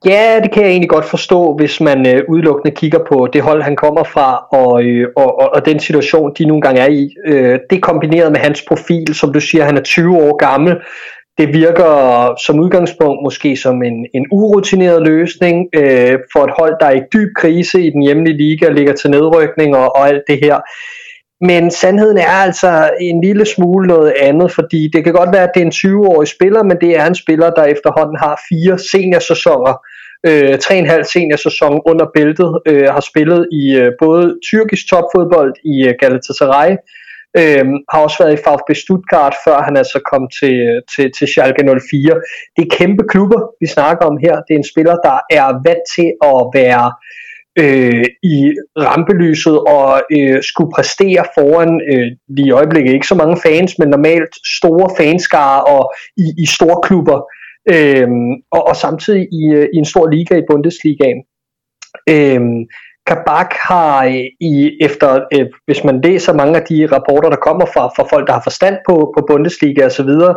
Ja, 0.05 0.41
det 0.43 0.53
kan 0.53 0.63
jeg 0.63 0.71
egentlig 0.71 0.91
godt 0.91 1.05
forstå, 1.05 1.55
hvis 1.57 1.81
man 1.81 2.07
øh, 2.07 2.23
udelukkende 2.29 2.77
kigger 2.77 2.99
på 3.09 3.29
det 3.33 3.43
hold, 3.43 3.63
han 3.63 3.77
kommer 3.77 4.05
fra, 4.05 4.47
og, 4.53 4.85
øh, 4.85 5.09
og, 5.17 5.41
og, 5.41 5.51
og 5.55 5.67
den 5.67 5.81
situation, 5.81 6.33
de 6.39 6.45
nogle 6.45 6.63
gange 6.63 6.81
er 6.81 6.89
i. 6.89 7.15
Øh, 7.27 7.59
det 7.71 7.83
kombineret 7.83 8.33
med 8.33 8.41
hans 8.41 8.65
profil, 8.69 9.15
som 9.15 9.33
du 9.33 9.41
siger, 9.41 9.65
han 9.65 9.77
er 9.77 9.83
20 9.83 10.17
år 10.17 10.37
gammel, 10.37 10.77
det 11.39 11.55
virker 11.55 11.93
som 12.47 12.61
udgangspunkt 12.61 13.23
måske 13.23 13.57
som 13.57 13.83
en, 13.83 14.07
en 14.15 14.27
urutineret 14.33 15.03
løsning 15.03 15.67
øh, 15.77 16.19
for 16.33 16.45
et 16.45 16.55
hold, 16.59 16.75
der 16.81 16.87
er 16.87 16.97
i 16.97 17.09
dyb 17.13 17.29
krise 17.37 17.83
i 17.83 17.91
den 17.91 18.03
hjemlige 18.03 18.37
liga, 18.37 18.69
ligger 18.69 18.93
til 18.93 19.11
nedrykning 19.11 19.77
og, 19.77 19.97
og 19.97 20.09
alt 20.09 20.23
det 20.29 20.39
her. 20.43 20.61
Men 21.41 21.71
sandheden 21.71 22.19
er 22.19 22.37
altså 22.47 22.91
en 23.01 23.21
lille 23.21 23.47
smule 23.47 23.87
noget 23.87 24.13
andet, 24.21 24.53
fordi 24.53 24.91
det 24.93 25.05
kan 25.05 25.13
godt 25.13 25.33
være, 25.33 25.43
at 25.43 25.51
det 25.55 25.63
er 25.63 25.67
en 25.67 25.73
20-årig 25.73 26.29
spiller, 26.29 26.63
men 26.63 26.77
det 26.81 26.99
er 26.99 27.07
en 27.07 27.15
spiller, 27.15 27.51
der 27.51 27.65
efterhånden 27.65 28.17
har 28.17 28.41
fire 28.49 28.79
seniorsæsoner, 28.79 29.75
øh, 30.29 30.59
tre 30.59 30.75
og 30.75 30.79
en 30.79 30.93
halv 30.95 31.05
seniorsæson 31.05 31.81
under 31.87 32.07
bæltet, 32.15 32.51
øh, 32.67 32.89
har 32.95 33.05
spillet 33.11 33.49
i 33.63 33.65
øh, 33.81 33.93
både 34.03 34.39
tyrkisk 34.49 34.85
topfodbold 34.91 35.55
i 35.65 35.77
øh, 35.89 35.95
Galatasaray, 36.01 36.73
øh, 37.41 37.65
har 37.93 38.01
også 38.07 38.17
været 38.21 38.35
i 38.37 38.43
VfB 38.45 38.69
Stuttgart, 38.85 39.35
før 39.47 39.59
han 39.67 39.77
altså 39.77 39.99
kom 40.13 40.23
til, 40.41 40.55
øh, 40.69 40.83
til, 40.93 41.07
til 41.19 41.27
Schalke 41.29 41.63
04. 41.65 42.21
Det 42.57 42.63
er 42.65 42.77
kæmpe 42.79 43.05
klubber, 43.13 43.41
vi 43.61 43.67
snakker 43.67 44.05
om 44.11 44.17
her. 44.25 44.35
Det 44.47 44.53
er 44.55 44.61
en 44.63 44.73
spiller, 44.73 44.97
der 45.09 45.19
er 45.39 45.49
vant 45.67 45.87
til 45.97 46.09
at 46.31 46.39
være 46.61 46.87
øh, 47.59 48.05
i 48.35 48.37
rampelyset 48.89 49.59
og 49.77 50.03
øh, 50.17 50.43
skulle 50.43 50.73
præstere 50.77 51.25
foran 51.37 51.73
øh, 51.93 52.09
lige 52.37 52.49
i 52.49 52.57
øjeblikket 52.61 52.93
ikke 52.93 53.13
så 53.13 53.15
mange 53.15 53.37
fans, 53.47 53.79
men 53.79 53.89
normalt 53.89 54.35
store 54.59 54.89
fanskare 54.99 55.65
og 55.65 55.95
i, 56.17 56.27
i 56.45 56.47
store 56.57 56.79
klubber, 56.87 57.19
øh, 57.71 58.09
og, 58.51 58.67
og 58.69 58.77
samtidig 58.77 59.29
i, 59.33 59.43
øh, 59.55 59.69
i 59.75 59.77
en 59.77 59.85
stor 59.85 60.07
liga 60.11 60.35
i 60.39 60.49
Bundesligaen. 60.51 61.21
Øhm, 62.09 62.59
Kabak 63.07 63.55
har 63.63 64.05
øh, 64.05 64.25
i 64.41 64.79
efter 64.81 65.21
øh, 65.33 65.47
hvis 65.67 65.85
man 65.85 66.01
læser 66.01 66.33
mange 66.33 66.57
af 66.57 66.63
de 66.63 66.89
rapporter 66.93 67.29
der 67.29 67.37
kommer 67.37 67.67
fra, 67.67 67.89
fra 67.97 68.07
folk 68.11 68.27
der 68.27 68.33
har 68.33 68.43
forstand 68.43 68.77
på 68.89 68.95
på 69.17 69.25
Bundesliga 69.29 69.85
og 69.85 69.93
så 69.93 70.03
videre. 70.03 70.35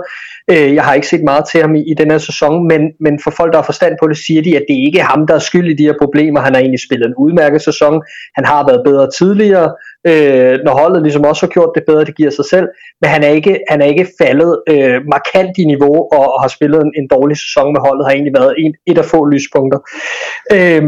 Øh, 0.52 0.76
jeg 0.76 0.84
har 0.84 0.94
ikke 0.94 1.08
set 1.08 1.24
meget 1.24 1.46
til 1.52 1.62
ham 1.62 1.76
i, 1.76 1.92
i 1.92 1.94
den 1.94 2.12
her 2.12 2.18
sæson, 2.18 2.68
men 2.68 2.82
men 3.00 3.20
for 3.24 3.32
folk 3.32 3.52
der 3.54 3.58
har 3.58 3.66
forstand 3.72 3.94
på 4.02 4.08
det 4.08 4.18
siger 4.18 4.42
de 4.42 4.56
at 4.56 4.66
det 4.70 4.78
ikke 4.86 5.00
er 5.00 5.04
ham 5.04 5.28
der 5.28 5.36
er 5.36 5.40
skyld 5.40 5.70
i 5.70 5.74
de 5.74 5.84
her 5.84 5.96
problemer. 6.02 6.40
Han 6.42 6.54
har 6.54 6.62
egentlig 6.62 6.86
spillet 6.88 7.08
en 7.08 7.16
udmærket 7.18 7.62
sæson. 7.62 8.02
Han 8.36 8.46
har 8.46 8.68
været 8.68 8.82
bedre 8.86 9.10
tidligere. 9.20 9.70
Øh, 10.08 10.60
når 10.66 10.74
holdet 10.82 11.04
ligesom 11.04 11.26
også 11.26 11.46
har 11.46 11.52
gjort 11.52 11.72
det 11.76 11.84
bedre, 11.88 12.06
det 12.06 12.18
giver 12.18 12.30
sig 12.30 12.46
selv, 12.46 12.68
men 13.02 13.10
han 13.10 13.24
er 13.24 13.28
ikke, 13.28 13.60
han 13.70 13.82
er 13.82 13.86
ikke 13.86 14.08
faldet 14.22 14.52
øh, 14.70 15.02
markant 15.16 15.58
i 15.58 15.66
niveau 15.66 15.98
og, 16.18 16.26
og 16.34 16.42
har 16.42 16.48
spillet 16.48 16.82
en, 16.82 16.92
en 17.00 17.08
dårlig 17.08 17.38
sæson 17.38 17.74
med 17.74 17.82
holdet, 17.88 18.06
har 18.06 18.14
egentlig 18.14 18.38
været 18.40 18.54
en, 18.58 18.74
et 18.88 18.98
af 18.98 19.06
få 19.06 19.26
lyspunkter. 19.26 19.80
Øh, 20.56 20.84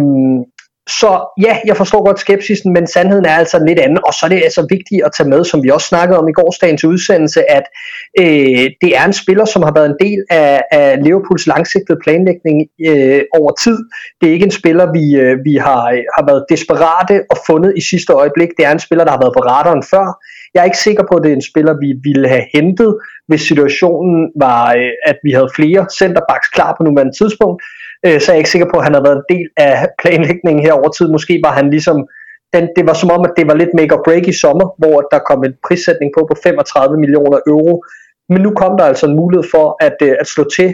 så 0.88 1.34
ja, 1.42 1.58
jeg 1.66 1.78
forstår 1.78 2.06
godt 2.06 2.20
skepsisen, 2.20 2.74
men 2.74 2.88
sandheden 2.88 3.26
er 3.26 3.36
altså 3.36 3.66
lidt 3.68 3.80
anden, 3.80 4.00
og 4.08 4.14
så 4.14 4.26
er 4.26 4.30
det 4.30 4.44
altså 4.44 4.68
vigtigt 4.70 5.04
at 5.06 5.12
tage 5.18 5.30
med, 5.30 5.44
som 5.46 5.64
vi 5.64 5.70
også 5.70 5.88
snakkede 5.88 6.20
om 6.20 6.28
i 6.28 6.32
gårsdagens 6.32 6.84
udsendelse, 6.84 7.52
at 7.52 7.64
øh, 8.20 8.66
det 8.82 8.92
er 8.98 9.06
en 9.06 9.14
spiller, 9.14 9.46
som 9.46 9.64
har 9.64 9.74
været 9.74 9.90
en 9.90 10.00
del 10.00 10.20
af, 10.30 10.62
af 10.72 11.04
Liverpools 11.04 11.48
langsigtede 11.48 12.00
planlægning 12.04 12.58
øh, 12.90 13.22
over 13.40 13.52
tid. 13.52 13.78
Det 14.22 14.30
er 14.30 14.34
ikke 14.34 14.46
en 14.46 14.60
spiller, 14.62 14.92
vi, 14.98 15.16
øh, 15.16 15.38
vi 15.44 15.56
har, 15.56 15.84
øh, 15.92 16.04
har 16.18 16.26
været 16.30 16.46
desperate 16.50 17.16
og 17.32 17.38
fundet 17.48 17.74
i 17.78 17.82
sidste 17.82 18.14
øjeblik. 18.14 18.50
Det 18.58 18.66
er 18.66 18.72
en 18.72 18.86
spiller, 18.88 19.04
der 19.06 19.12
har 19.12 19.24
været 19.24 19.38
på 19.38 19.44
radaren 19.54 19.84
før. 19.84 20.06
Jeg 20.54 20.60
er 20.62 20.66
ikke 20.72 20.86
sikker 20.88 21.04
på, 21.12 21.16
at 21.18 21.24
det 21.24 21.32
er 21.32 21.36
en 21.36 21.50
spiller, 21.52 21.74
vi 21.86 21.90
ville 22.08 22.28
have 22.28 22.46
hentet, 22.56 22.98
hvis 23.28 23.42
situationen 23.42 24.32
var, 24.40 24.74
øh, 24.74 24.92
at 25.06 25.18
vi 25.24 25.32
havde 25.32 25.50
flere 25.56 25.86
centerbacks 26.00 26.48
klar 26.48 26.72
på 26.78 26.84
nuværende 26.84 27.18
tidspunkt 27.18 27.64
øh, 28.06 28.20
så 28.22 28.26
er 28.32 28.34
jeg 28.34 28.42
ikke 28.42 28.56
sikker 28.56 28.70
på, 28.74 28.78
at 28.78 28.84
han 28.84 28.94
har 28.94 29.04
været 29.08 29.18
en 29.22 29.30
del 29.36 29.48
af 29.58 29.88
planlægningen 30.02 30.66
her 30.66 30.74
over 30.74 30.90
tid. 30.90 31.08
Måske 31.08 31.40
var 31.44 31.54
han 31.60 31.70
ligesom, 31.70 31.98
den, 32.54 32.64
det 32.76 32.84
var 32.88 32.94
som 32.94 33.12
om, 33.12 33.22
at 33.28 33.34
det 33.38 33.48
var 33.48 33.56
lidt 33.56 33.74
make 33.74 33.96
or 33.96 34.02
break 34.06 34.28
i 34.28 34.40
sommer, 34.44 34.68
hvor 34.78 34.98
der 35.12 35.20
kom 35.30 35.44
en 35.44 35.54
prissætning 35.68 36.12
på 36.18 36.22
på 36.30 36.36
35 36.44 37.00
millioner 37.00 37.40
euro. 37.48 37.84
Men 38.30 38.42
nu 38.42 38.52
kom 38.62 38.78
der 38.78 38.86
altså 38.86 39.06
en 39.08 39.16
mulighed 39.16 39.46
for 39.54 39.66
at, 39.88 39.98
øh, 40.02 40.16
at 40.20 40.28
slå 40.28 40.44
til 40.58 40.70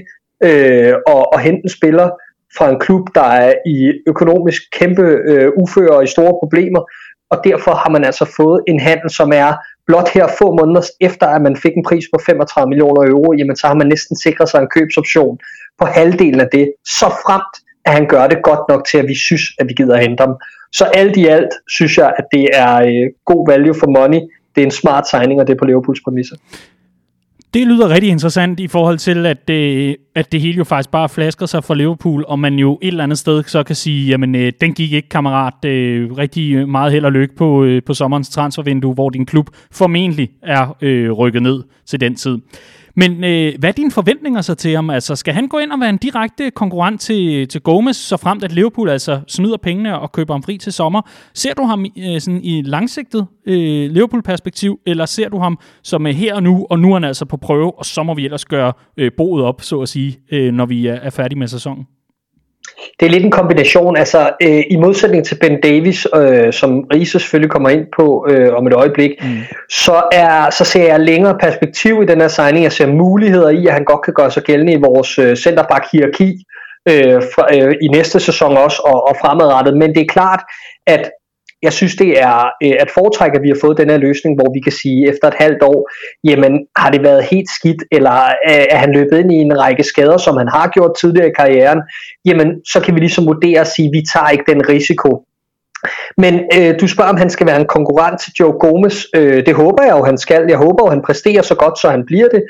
øh, 0.48 0.94
og, 1.08 1.34
og 1.34 1.40
hente 1.40 1.62
en 1.64 1.70
spiller 1.70 2.10
fra 2.58 2.70
en 2.70 2.80
klub, 2.80 3.04
der 3.16 3.28
er 3.46 3.54
i 3.66 3.78
økonomisk 4.08 4.62
kæmpe 4.80 5.06
øh, 5.32 5.52
ufører 5.62 5.96
og 5.98 6.04
i 6.04 6.14
store 6.16 6.34
problemer. 6.42 6.82
Og 7.32 7.38
derfor 7.44 7.74
har 7.84 7.90
man 7.90 8.04
altså 8.04 8.26
fået 8.38 8.64
en 8.68 8.80
handel, 8.80 9.10
som 9.10 9.32
er 9.34 9.52
blot 9.88 10.10
her 10.10 10.28
få 10.40 10.48
måneder 10.60 10.84
efter, 11.02 11.28
at 11.28 11.42
man 11.42 11.56
fik 11.56 11.76
en 11.76 11.84
pris 11.90 12.06
på 12.14 12.20
35 12.26 12.70
millioner 12.70 13.02
euro, 13.14 13.34
jamen 13.34 13.56
så 13.56 13.68
har 13.68 13.78
man 13.82 13.88
næsten 13.88 14.16
sikret 14.26 14.50
sig 14.50 14.60
en 14.62 14.74
købsoption 14.76 15.38
på 15.80 15.86
halvdelen 15.86 16.40
af 16.40 16.48
det, 16.52 16.74
så 16.86 17.06
fremt 17.06 17.56
at 17.86 17.94
han 17.94 18.08
gør 18.08 18.28
det 18.28 18.38
godt 18.44 18.60
nok 18.70 18.88
til, 18.92 18.98
at 18.98 19.08
vi 19.08 19.16
synes, 19.16 19.42
at 19.60 19.68
vi 19.68 19.74
gider 19.74 19.96
at 19.96 20.02
hente 20.02 20.22
ham. 20.22 20.36
Så 20.72 20.86
alt 20.86 21.18
i 21.18 21.26
alt 21.26 21.50
synes 21.68 21.98
jeg, 21.98 22.14
at 22.18 22.26
det 22.32 22.50
er 22.54 22.76
øh, 22.76 23.12
god 23.26 23.48
value 23.52 23.76
for 23.80 23.88
money. 23.88 24.20
Det 24.56 24.62
er 24.62 24.66
en 24.66 24.72
smart 24.72 25.10
signing, 25.10 25.40
og 25.42 25.48
det 25.48 25.54
er 25.54 25.58
på 25.58 25.66
Liverpools 25.66 26.02
præmisser. 26.04 26.36
Det 27.54 27.68
lyder 27.68 27.90
rigtig 27.90 28.10
interessant 28.10 28.60
i 28.60 28.68
forhold 28.68 28.98
til, 28.98 29.26
at 29.26 29.48
det, 29.48 29.96
at 30.16 30.32
det 30.32 30.42
hele 30.42 30.58
jo 30.58 30.64
faktisk 30.64 30.92
bare 30.92 31.10
flasker 31.10 31.46
sig 31.46 31.64
for 31.64 31.74
Liverpool, 31.74 32.26
og 32.28 32.40
man 32.40 32.54
jo 32.54 32.80
et 32.82 32.88
eller 32.88 33.04
andet 33.04 33.18
sted 33.18 33.44
så 33.44 33.64
kan 33.64 33.76
sige, 33.76 34.08
jamen 34.08 34.36
øh, 34.36 34.52
den 34.62 34.74
gik 34.74 34.94
ikke, 34.94 35.10
kammerat, 35.10 35.66
øh, 35.66 36.12
rigtig 36.12 36.70
meget 36.70 36.92
held 36.92 37.06
og 37.06 37.12
lykke 37.12 37.36
på, 37.36 37.64
øh, 37.64 37.82
på 37.86 37.94
sommerens 37.94 38.30
transfervindue, 38.30 38.94
hvor 38.94 39.10
din 39.10 39.26
klub 39.26 39.50
formentlig 39.72 40.30
er 40.44 40.78
øh, 40.82 41.12
rykket 41.12 41.44
ned 41.44 41.64
til 41.86 42.02
den 42.02 42.16
tid. 42.16 42.38
Men 42.96 43.24
øh, 43.24 43.54
hvad 43.60 43.70
er 43.70 43.74
dine 43.74 43.92
forventninger 43.92 44.42
så 44.42 44.56
til 44.56 44.76
ham? 44.76 44.90
Altså, 44.90 45.16
skal 45.16 45.34
han 45.34 45.48
gå 45.48 45.58
ind 45.58 45.72
og 45.72 45.80
være 45.80 45.90
en 45.90 45.98
direkte 45.98 46.52
konkurrent 46.52 47.02
til, 47.02 47.48
til 47.48 47.62
Gomez, 47.62 47.96
så 47.96 48.18
fremt 48.18 48.44
at 48.44 48.52
Liverpool 48.52 48.90
altså 48.90 49.22
snyder 49.28 49.58
pengene 49.58 50.00
og 50.00 50.12
køber 50.12 50.34
ham 50.34 50.44
fri 50.44 50.58
til 50.58 50.74
sommer? 50.74 51.02
Ser 51.34 51.54
du 51.54 51.64
ham 51.64 51.86
øh, 51.98 52.22
sådan 52.22 52.42
i 52.44 52.62
langsigtet 52.62 53.28
øh, 53.46 53.92
Liverpool-perspektiv, 53.92 54.80
eller 54.86 55.06
ser 55.06 55.30
du 55.30 55.38
ham 55.38 55.60
som 55.84 56.08
øh, 56.08 56.14
her 56.14 56.36
og 56.36 56.44
nu, 56.44 56.68
og 56.70 56.80
nu 56.80 56.90
er 56.90 56.94
han 56.94 57.04
altså 57.04 57.26
på 57.26 57.38
prøve, 57.38 57.80
og 57.80 57.86
så 57.86 58.04
må 58.04 58.14
vi 58.14 58.26
ellers 58.26 58.46
gøre 58.46 58.74
øh, 58.98 59.12
boet 59.18 59.44
op, 59.44 59.62
så 59.62 59.82
at 59.82 59.90
sige, 59.90 60.20
øh, 60.32 60.54
når 60.54 60.66
vi 60.66 60.88
er, 60.88 60.94
er 60.96 61.10
færdige 61.10 61.40
med 61.40 61.48
sæsonen? 61.48 61.86
Det 63.00 63.06
er 63.06 63.10
lidt 63.10 63.24
en 63.24 63.32
kombination, 63.32 63.98
altså 63.98 64.30
øh, 64.42 64.64
i 64.70 64.76
modsætning 64.76 65.26
til 65.26 65.36
Ben 65.42 65.62
Davis, 65.62 66.08
øh, 66.16 66.54
som 66.54 66.80
Riese 66.94 67.20
selvfølgelig 67.20 67.52
kommer 67.52 67.70
ind 67.70 67.86
på 67.96 68.26
øh, 68.30 68.54
om 68.54 68.68
et 68.68 68.74
øjeblik, 68.74 69.12
mm. 69.22 69.38
så, 69.70 70.04
er, 70.12 70.50
så 70.50 70.64
ser 70.64 70.84
jeg 70.84 71.00
længere 71.00 71.38
perspektiv 71.38 72.02
i 72.04 72.06
den 72.06 72.22
her 72.22 72.28
signing. 72.28 72.64
Jeg 72.64 72.72
ser 72.72 72.88
muligheder 72.88 73.50
i, 73.50 73.68
at 73.68 73.74
han 73.74 73.84
godt 73.84 74.02
kan 74.02 74.14
gøre 74.14 74.32
sig 74.32 74.44
gældende 74.44 74.74
i 74.74 74.84
vores 74.86 75.20
øh, 75.20 75.36
centerback-hierarki 75.36 76.44
øh, 76.90 77.22
fra, 77.36 77.56
øh, 77.56 77.76
i 77.82 77.88
næste 77.88 78.20
sæson 78.20 78.58
også 78.58 78.82
og, 78.86 79.08
og 79.08 79.16
fremadrettet. 79.22 79.78
Men 79.78 79.90
det 79.96 80.02
er 80.02 80.14
klart, 80.14 80.42
at 80.88 81.12
jeg 81.64 81.74
synes, 81.74 81.96
det 81.96 82.22
er 82.22 82.38
øh, 82.64 82.76
at 82.80 82.92
foretrække, 82.92 83.38
at 83.38 83.44
vi 83.44 83.50
har 83.50 83.58
fået 83.62 83.78
den 83.78 83.90
her 83.90 83.98
løsning, 83.98 84.36
hvor 84.36 84.54
vi 84.54 84.60
kan 84.60 84.72
sige, 84.82 85.10
efter 85.10 85.28
et 85.28 85.42
halvt 85.44 85.64
år, 85.64 85.90
jamen 86.24 86.54
har 86.78 86.90
det 86.92 87.04
været 87.04 87.24
helt 87.24 87.50
skidt, 87.50 87.82
eller 87.92 88.18
øh, 88.50 88.66
er 88.76 88.78
han 88.78 88.94
løbet 88.94 89.20
ind 89.20 89.32
i 89.34 89.36
en 89.36 89.60
række 89.60 89.84
skader, 89.84 90.18
som 90.18 90.38
han 90.38 90.48
har 90.48 90.68
gjort 90.68 90.98
tidligere 91.00 91.30
i 91.30 91.38
karrieren, 91.40 91.82
jamen 92.26 92.48
så 92.66 92.80
kan 92.80 92.96
vi 92.96 93.00
ligesom 93.00 93.26
vurdere 93.26 93.60
og 93.60 93.68
sige, 93.68 93.88
at 93.88 93.96
vi 93.98 94.02
tager 94.14 94.30
ikke 94.30 94.52
den 94.52 94.70
risiko. 94.70 95.26
Men 96.18 96.34
øh, 96.58 96.80
du 96.82 96.88
spørger, 96.88 97.12
om 97.12 97.18
han 97.18 97.30
skal 97.30 97.48
være 97.48 97.60
en 97.62 97.74
konkurrent 97.78 98.22
til 98.22 98.34
Joe 98.40 98.54
Gomez. 98.60 98.98
Øh, 99.16 99.46
det 99.46 99.56
håber 99.56 99.84
jeg 99.84 99.96
jo, 99.98 100.04
han 100.04 100.18
skal. 100.18 100.46
Jeg 100.50 100.58
håber 100.58 100.86
jo, 100.86 100.90
han 100.90 101.02
præsterer 101.06 101.42
så 101.42 101.56
godt, 101.56 101.80
så 101.80 101.90
han 101.90 102.06
bliver 102.06 102.28
det. 102.28 102.44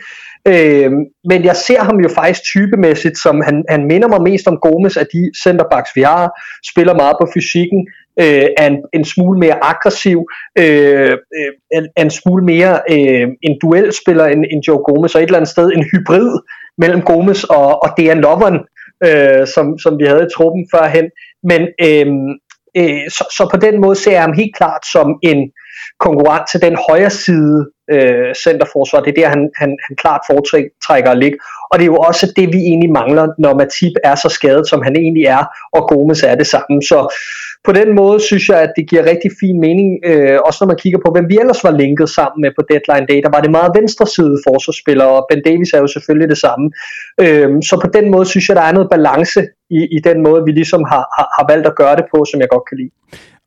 Øh, 0.48 0.92
men 1.30 1.40
jeg 1.50 1.56
ser 1.56 1.82
ham 1.84 1.98
jo 2.00 2.10
faktisk 2.10 2.44
typemæssigt, 2.44 3.18
som 3.18 3.42
han, 3.42 3.64
han 3.70 3.86
minder 3.86 4.08
mig 4.08 4.22
mest 4.22 4.48
om 4.48 4.58
Gomez 4.58 4.98
af 4.98 5.08
de 5.14 5.32
centerbacks, 5.44 5.92
vi 5.96 6.02
har. 6.02 6.26
Spiller 6.72 6.96
meget 6.96 7.16
på 7.22 7.28
fysikken, 7.34 7.88
øh, 8.20 8.48
er 8.58 8.68
en, 8.68 8.78
en 8.94 9.06
smule 9.06 9.40
mere 9.40 9.64
aggressiv, 9.64 10.26
øh, 10.60 11.18
øh, 11.76 11.84
en 11.98 12.10
smule 12.10 12.46
mere 12.46 12.80
øh, 12.90 13.28
en 13.42 13.60
duelspiller 13.62 14.26
end, 14.26 14.46
end 14.52 14.64
Joe 14.68 14.84
Gomez, 14.84 15.16
og 15.16 15.22
et 15.22 15.26
eller 15.26 15.38
andet 15.38 15.50
sted 15.50 15.72
en 15.72 15.86
hybrid 15.92 16.40
mellem 16.78 17.02
Gomez 17.02 17.44
og, 17.44 17.84
og 17.84 17.90
Dan 17.98 18.22
Lovren, 18.22 18.60
øh, 19.06 19.48
som, 19.48 19.78
som 19.80 20.00
vi 20.00 20.06
havde 20.06 20.24
i 20.24 20.34
truppen 20.36 20.68
førhen. 20.74 21.10
Men 21.44 21.62
øh, 21.88 22.08
øh, 22.78 23.10
så, 23.10 23.24
så 23.38 23.48
på 23.52 23.58
den 23.58 23.82
måde 23.82 23.96
ser 23.96 24.12
jeg 24.12 24.22
ham 24.22 24.34
helt 24.34 24.56
klart 24.56 24.84
som 24.92 25.20
en 25.24 25.52
konkurrent 26.00 26.46
til 26.52 26.62
den 26.62 26.78
højre 26.90 27.10
side 27.10 27.66
øh, 27.92 28.36
centerforsvar. 28.46 29.00
Det 29.00 29.12
er 29.12 29.22
der, 29.22 29.30
han, 29.36 29.50
han, 29.62 29.78
han 29.88 29.96
klart 29.96 30.22
foretrækker 30.30 31.12
at 31.12 31.18
ligge. 31.18 31.38
Og 31.72 31.80
det 31.80 31.84
er 31.84 31.92
jo 31.94 31.98
også 32.10 32.34
det, 32.36 32.48
vi 32.54 32.60
egentlig 32.72 32.92
mangler, 32.92 33.28
når 33.40 33.54
Matip 33.58 33.96
er 34.04 34.16
så 34.16 34.30
skadet, 34.30 34.68
som 34.70 34.82
han 34.82 34.96
egentlig 34.96 35.26
er, 35.26 35.44
og 35.74 35.82
Gomes 35.90 36.24
er 36.24 36.36
det 36.36 36.48
samme. 36.48 36.82
Så 36.82 37.00
på 37.68 37.72
den 37.72 37.96
måde 37.96 38.20
synes 38.20 38.50
jeg, 38.50 38.60
at 38.62 38.74
det 38.78 38.90
giver 38.90 39.10
rigtig 39.12 39.32
fin 39.40 39.60
mening, 39.60 39.90
øh, 40.06 40.40
også 40.46 40.58
når 40.62 40.68
man 40.68 40.82
kigger 40.84 41.00
på, 41.06 41.12
hvem 41.12 41.30
vi 41.30 41.38
ellers 41.40 41.64
var 41.64 41.72
linket 41.72 42.10
sammen 42.10 42.42
med 42.42 42.52
på 42.58 42.62
deadline 42.72 43.08
day. 43.10 43.20
Der 43.26 43.36
var 43.36 43.42
det 43.42 43.52
meget 43.52 43.72
venstre 43.80 44.08
side 44.08 44.36
forsvarsspillere, 44.48 45.12
og 45.18 45.26
Ben 45.30 45.42
Davis 45.46 45.74
er 45.74 45.82
jo 45.86 45.88
selvfølgelig 45.88 46.30
det 46.30 46.38
samme. 46.46 46.66
Øh, 47.24 47.50
så 47.70 47.76
på 47.84 47.90
den 47.98 48.12
måde 48.12 48.26
synes 48.26 48.50
jeg, 48.50 48.56
der 48.56 48.62
er 48.62 48.74
noget 48.78 48.90
balance 48.90 49.42
i, 49.70 49.80
i 49.98 50.00
den 50.08 50.18
måde, 50.24 50.42
vi 50.48 50.52
ligesom 50.52 50.84
har, 50.92 51.04
har, 51.16 51.28
har 51.38 51.46
valgt 51.52 51.68
at 51.68 51.76
gøre 51.76 51.96
det 51.96 52.06
på, 52.14 52.26
som 52.32 52.40
jeg 52.42 52.50
godt 52.50 52.66
kan 52.70 52.78
lide. 52.78 52.94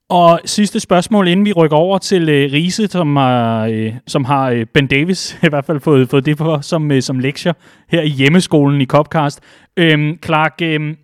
Og 0.08 0.40
sidste 0.44 0.80
spørgsmål, 0.80 1.28
inden 1.28 1.46
vi 1.46 1.52
rykker 1.52 1.76
over 1.76 1.98
til 1.98 2.28
øh, 2.28 2.52
Riese, 2.52 2.86
som, 2.86 3.16
øh, 3.16 3.94
som 4.06 4.24
har 4.24 4.50
øh, 4.50 4.66
Ben 4.66 4.86
Davis 4.86 5.34
i 5.46 5.48
hvert 5.48 5.64
fald 5.64 5.80
fået, 5.80 6.10
fået 6.10 6.26
det 6.26 6.36
på 6.36 6.58
som, 6.62 6.92
øh, 6.92 7.02
som 7.02 7.18
lektier 7.18 7.52
her 7.88 8.02
i 8.02 8.08
hjemmeskolen 8.08 8.80
i 8.80 8.86
Copcast. 8.86 9.40
Øhm, 9.76 10.18
Clark, 10.24 10.54
øh, 10.62 10.96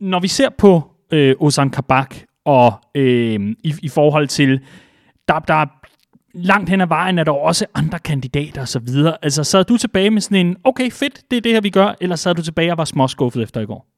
når 0.00 0.20
vi 0.20 0.28
ser 0.28 0.48
på 0.58 0.82
øh, 1.12 1.34
Ozan 1.38 1.70
Kabak 1.70 2.16
og 2.44 2.72
øh, 2.94 3.40
i, 3.64 3.74
i 3.82 3.88
forhold 3.88 4.28
til, 4.28 4.60
der, 5.28 5.38
der 5.38 5.54
er 5.54 5.66
langt 6.34 6.70
hen 6.70 6.80
ad 6.80 6.86
vejen 6.86 7.18
er 7.18 7.24
der 7.24 7.32
også 7.32 7.66
andre 7.74 7.98
kandidater 7.98 8.60
og 8.60 8.68
så 8.68 8.78
videre. 8.78 9.16
Altså, 9.22 9.44
sad 9.44 9.64
du 9.64 9.76
tilbage 9.76 10.10
med 10.10 10.20
sådan 10.20 10.46
en, 10.46 10.56
okay, 10.64 10.90
fedt, 10.90 11.30
det 11.30 11.36
er 11.36 11.40
det 11.40 11.52
her, 11.52 11.60
vi 11.60 11.70
gør, 11.70 11.94
eller 12.00 12.16
sad 12.16 12.34
du 12.34 12.42
tilbage 12.42 12.72
og 12.72 12.78
var 12.78 12.84
småskuffet 12.84 13.42
efter 13.42 13.60
i 13.60 13.66
går? 13.66 13.95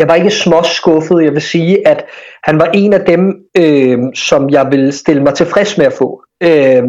Jeg 0.00 0.08
var 0.08 0.14
ikke 0.14 0.30
små 0.30 0.62
skuffet. 0.62 1.24
Jeg 1.24 1.32
vil 1.32 1.42
sige, 1.42 1.88
at 1.88 2.04
han 2.44 2.58
var 2.58 2.70
en 2.74 2.92
af 2.92 3.00
dem, 3.00 3.34
øh, 3.56 3.98
som 4.14 4.50
jeg 4.50 4.66
vil 4.70 4.92
stille 4.92 5.22
mig 5.22 5.34
tilfreds 5.34 5.78
med 5.78 5.86
at 5.86 5.92
få. 5.92 6.22
Øh, 6.42 6.82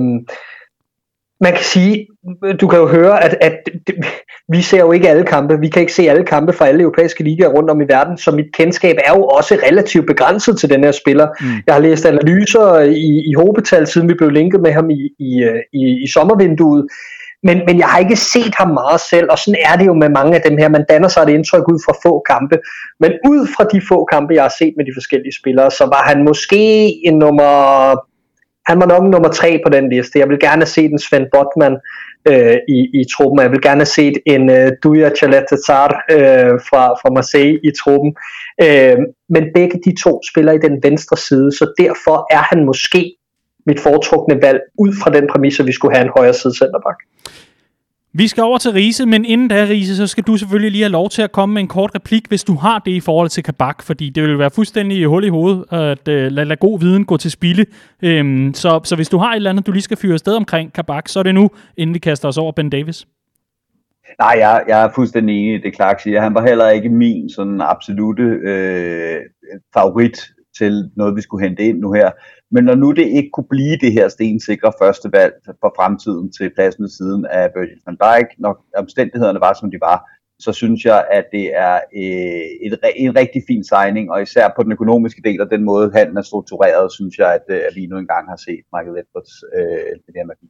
man 1.41 1.53
kan 1.53 1.63
sige, 1.63 2.07
du 2.61 2.67
kan 2.67 2.79
jo 2.79 2.87
høre, 2.87 3.23
at, 3.23 3.37
at 3.41 3.69
vi 4.49 4.61
ser 4.61 4.79
jo 4.79 4.91
ikke 4.91 5.09
alle 5.09 5.25
kampe. 5.25 5.59
Vi 5.59 5.69
kan 5.69 5.81
ikke 5.81 5.93
se 5.93 6.09
alle 6.09 6.25
kampe 6.25 6.53
fra 6.53 6.67
alle 6.67 6.81
europæiske 6.81 7.23
ligaer 7.23 7.49
rundt 7.49 7.69
om 7.69 7.81
i 7.81 7.87
verden, 7.87 8.17
så 8.17 8.31
mit 8.31 8.53
kendskab 8.53 8.95
er 9.05 9.13
jo 9.17 9.23
også 9.25 9.55
relativt 9.67 10.07
begrænset 10.07 10.59
til 10.59 10.69
den 10.69 10.83
her 10.83 10.91
spiller. 10.91 11.27
Mm. 11.41 11.47
Jeg 11.67 11.75
har 11.75 11.81
læst 11.81 12.05
analyser 12.05 12.79
i, 12.79 13.29
i 13.29 13.33
hovedbetal, 13.33 13.87
siden 13.87 14.09
vi 14.09 14.13
blev 14.13 14.29
linket 14.29 14.61
med 14.61 14.71
ham 14.71 14.89
i, 14.89 15.09
i, 15.19 15.43
øh, 15.43 15.59
i, 15.73 16.03
i 16.03 16.07
sommervinduet. 16.13 16.87
Men, 17.43 17.57
men 17.67 17.77
jeg 17.79 17.87
har 17.87 17.99
ikke 17.99 18.15
set 18.15 18.55
ham 18.55 18.67
meget 18.67 19.01
selv, 19.01 19.27
og 19.31 19.37
sådan 19.39 19.59
er 19.69 19.75
det 19.77 19.85
jo 19.85 19.93
med 19.93 20.09
mange 20.09 20.35
af 20.35 20.41
dem 20.41 20.57
her. 20.57 20.69
Man 20.69 20.85
danner 20.89 21.07
sig 21.07 21.21
et 21.21 21.29
indtryk 21.29 21.67
ud 21.71 21.79
fra 21.85 21.99
få 22.03 22.23
kampe. 22.31 22.57
Men 22.99 23.11
ud 23.29 23.47
fra 23.55 23.63
de 23.63 23.81
få 23.89 24.05
kampe, 24.05 24.33
jeg 24.33 24.43
har 24.43 24.55
set 24.59 24.73
med 24.77 24.85
de 24.85 24.91
forskellige 24.95 25.39
spillere, 25.41 25.71
så 25.71 25.85
var 25.85 26.03
han 26.09 26.23
måske 26.23 26.61
en 27.07 27.17
nummer... 27.17 27.51
Han 28.69 28.79
var 28.79 28.85
nok 28.85 29.03
nummer 29.03 29.29
tre 29.29 29.59
på 29.65 29.69
den 29.69 29.89
liste. 29.89 30.19
Jeg 30.19 30.29
vil 30.29 30.39
gerne 30.39 30.65
se 30.65 30.89
den 30.89 30.99
Sven 30.99 31.25
Botman 31.33 31.77
øh, 32.29 32.57
i, 32.69 32.79
i 32.99 33.03
truppen. 33.13 33.39
Jeg 33.41 33.51
vil 33.51 33.61
gerne 33.61 33.85
se 33.85 34.13
en 34.25 34.49
øh, 34.49 34.71
Duya 34.83 35.09
Chalatetar 35.17 36.03
øh, 36.11 36.53
fra, 36.69 36.83
fra 37.01 37.13
Marseille 37.13 37.59
i 37.63 37.71
truppen. 37.83 38.15
Øh, 38.63 38.97
men 39.29 39.43
begge 39.53 39.79
de 39.85 39.95
to 40.03 40.21
spiller 40.31 40.51
i 40.51 40.57
den 40.57 40.83
venstre 40.83 41.17
side, 41.17 41.51
så 41.51 41.73
derfor 41.77 42.27
er 42.31 42.43
han 42.51 42.65
måske 42.65 43.15
mit 43.65 43.79
foretrukne 43.79 44.41
valg, 44.41 44.59
ud 44.79 44.93
fra 45.03 45.11
den 45.11 45.27
præmis, 45.31 45.59
at 45.59 45.65
vi 45.65 45.71
skulle 45.71 45.95
have 45.95 46.05
en 46.05 46.13
højre 46.17 46.33
side 46.33 46.57
centerback. 46.57 46.99
Vi 48.13 48.27
skal 48.27 48.43
over 48.43 48.57
til 48.57 48.71
Riese, 48.71 49.05
men 49.05 49.25
inden 49.25 49.47
da, 49.47 49.55
Riese, 49.55 49.95
så 49.95 50.07
skal 50.07 50.23
du 50.23 50.37
selvfølgelig 50.37 50.71
lige 50.71 50.83
have 50.83 50.91
lov 50.91 51.09
til 51.09 51.21
at 51.21 51.31
komme 51.31 51.53
med 51.53 51.61
en 51.61 51.67
kort 51.67 51.91
replik, 51.95 52.27
hvis 52.27 52.43
du 52.43 52.55
har 52.55 52.79
det 52.79 52.91
i 52.91 52.99
forhold 52.99 53.29
til 53.29 53.43
Kabak, 53.43 53.83
fordi 53.83 54.09
det 54.09 54.23
vil 54.23 54.39
være 54.39 54.49
fuldstændig 54.51 55.05
hul 55.05 55.23
i 55.23 55.29
hovedet 55.29 55.65
at 55.71 56.07
øh, 56.07 56.25
uh, 56.25 56.31
lade, 56.31 56.45
lade 56.45 56.59
god 56.59 56.79
viden 56.79 57.05
gå 57.05 57.17
til 57.17 57.31
spilde. 57.31 57.65
Øhm, 58.03 58.53
så, 58.53 58.81
så 58.83 58.95
hvis 58.95 59.09
du 59.09 59.17
har 59.17 59.31
et 59.31 59.35
eller 59.35 59.49
andet, 59.49 59.67
du 59.67 59.71
lige 59.71 59.81
skal 59.81 59.97
fyre 59.97 60.13
afsted 60.13 60.35
omkring 60.35 60.73
Kabak, 60.73 61.07
så 61.07 61.19
er 61.19 61.23
det 61.23 61.35
nu, 61.35 61.49
inden 61.77 61.93
vi 61.93 61.99
kaster 61.99 62.27
os 62.27 62.37
over 62.37 62.51
Ben 62.51 62.69
Davis. 62.69 63.07
Nej, 64.19 64.35
jeg, 64.37 64.63
jeg 64.67 64.83
er 64.83 64.89
fuldstændig 64.95 65.35
enig 65.35 65.55
i 65.55 65.61
det, 65.61 65.75
Clark 65.75 65.99
siger. 65.99 66.21
Han 66.21 66.33
var 66.33 66.45
heller 66.45 66.69
ikke 66.69 66.89
min 66.89 67.29
sådan 67.29 67.61
absolute 67.61 68.23
øh, 68.23 69.17
favorit 69.73 70.17
til 70.57 70.91
noget, 70.95 71.15
vi 71.15 71.21
skulle 71.21 71.47
hente 71.47 71.63
ind 71.63 71.79
nu 71.79 71.91
her. 71.93 72.11
Men 72.51 72.63
når 72.63 72.75
nu 72.75 72.91
det 72.91 73.07
ikke 73.07 73.29
kunne 73.33 73.49
blive 73.49 73.77
det 73.77 73.91
her 73.91 74.07
stensikre 74.07 74.73
første 74.81 75.11
valg 75.11 75.33
for 75.61 75.73
fremtiden 75.77 76.31
til 76.31 76.51
pladsen 76.55 76.83
ved 76.83 76.89
siden 76.89 77.25
af 77.25 77.49
Virgil 77.55 77.81
van 77.85 77.97
Dijk, 78.03 78.27
når 78.37 78.65
omstændighederne 78.77 79.39
var, 79.39 79.53
som 79.53 79.71
de 79.71 79.77
var, 79.81 79.97
så 80.39 80.51
synes 80.53 80.85
jeg, 80.85 81.07
at 81.11 81.25
det 81.31 81.45
er 81.67 81.75
øh, 82.01 82.47
et, 82.65 82.79
en 82.95 83.15
rigtig 83.15 83.41
fin 83.47 83.63
signing, 83.63 84.11
og 84.11 84.21
især 84.21 84.53
på 84.55 84.63
den 84.63 84.71
økonomiske 84.71 85.21
del 85.23 85.41
og 85.41 85.51
den 85.51 85.63
måde, 85.63 85.91
handlen 85.95 86.17
er 86.17 86.21
struktureret, 86.21 86.91
synes 86.91 87.17
jeg, 87.17 87.33
at, 87.33 87.45
øh, 87.55 87.61
at 87.67 87.73
vi 87.75 87.85
nu 87.85 87.97
engang 87.97 88.29
har 88.29 88.39
set 88.47 88.63
Michael 88.73 88.97
Edwards 89.01 89.33
øh, 89.57 89.91
det 90.05 90.11
der 90.15 90.25
magi. 90.25 90.47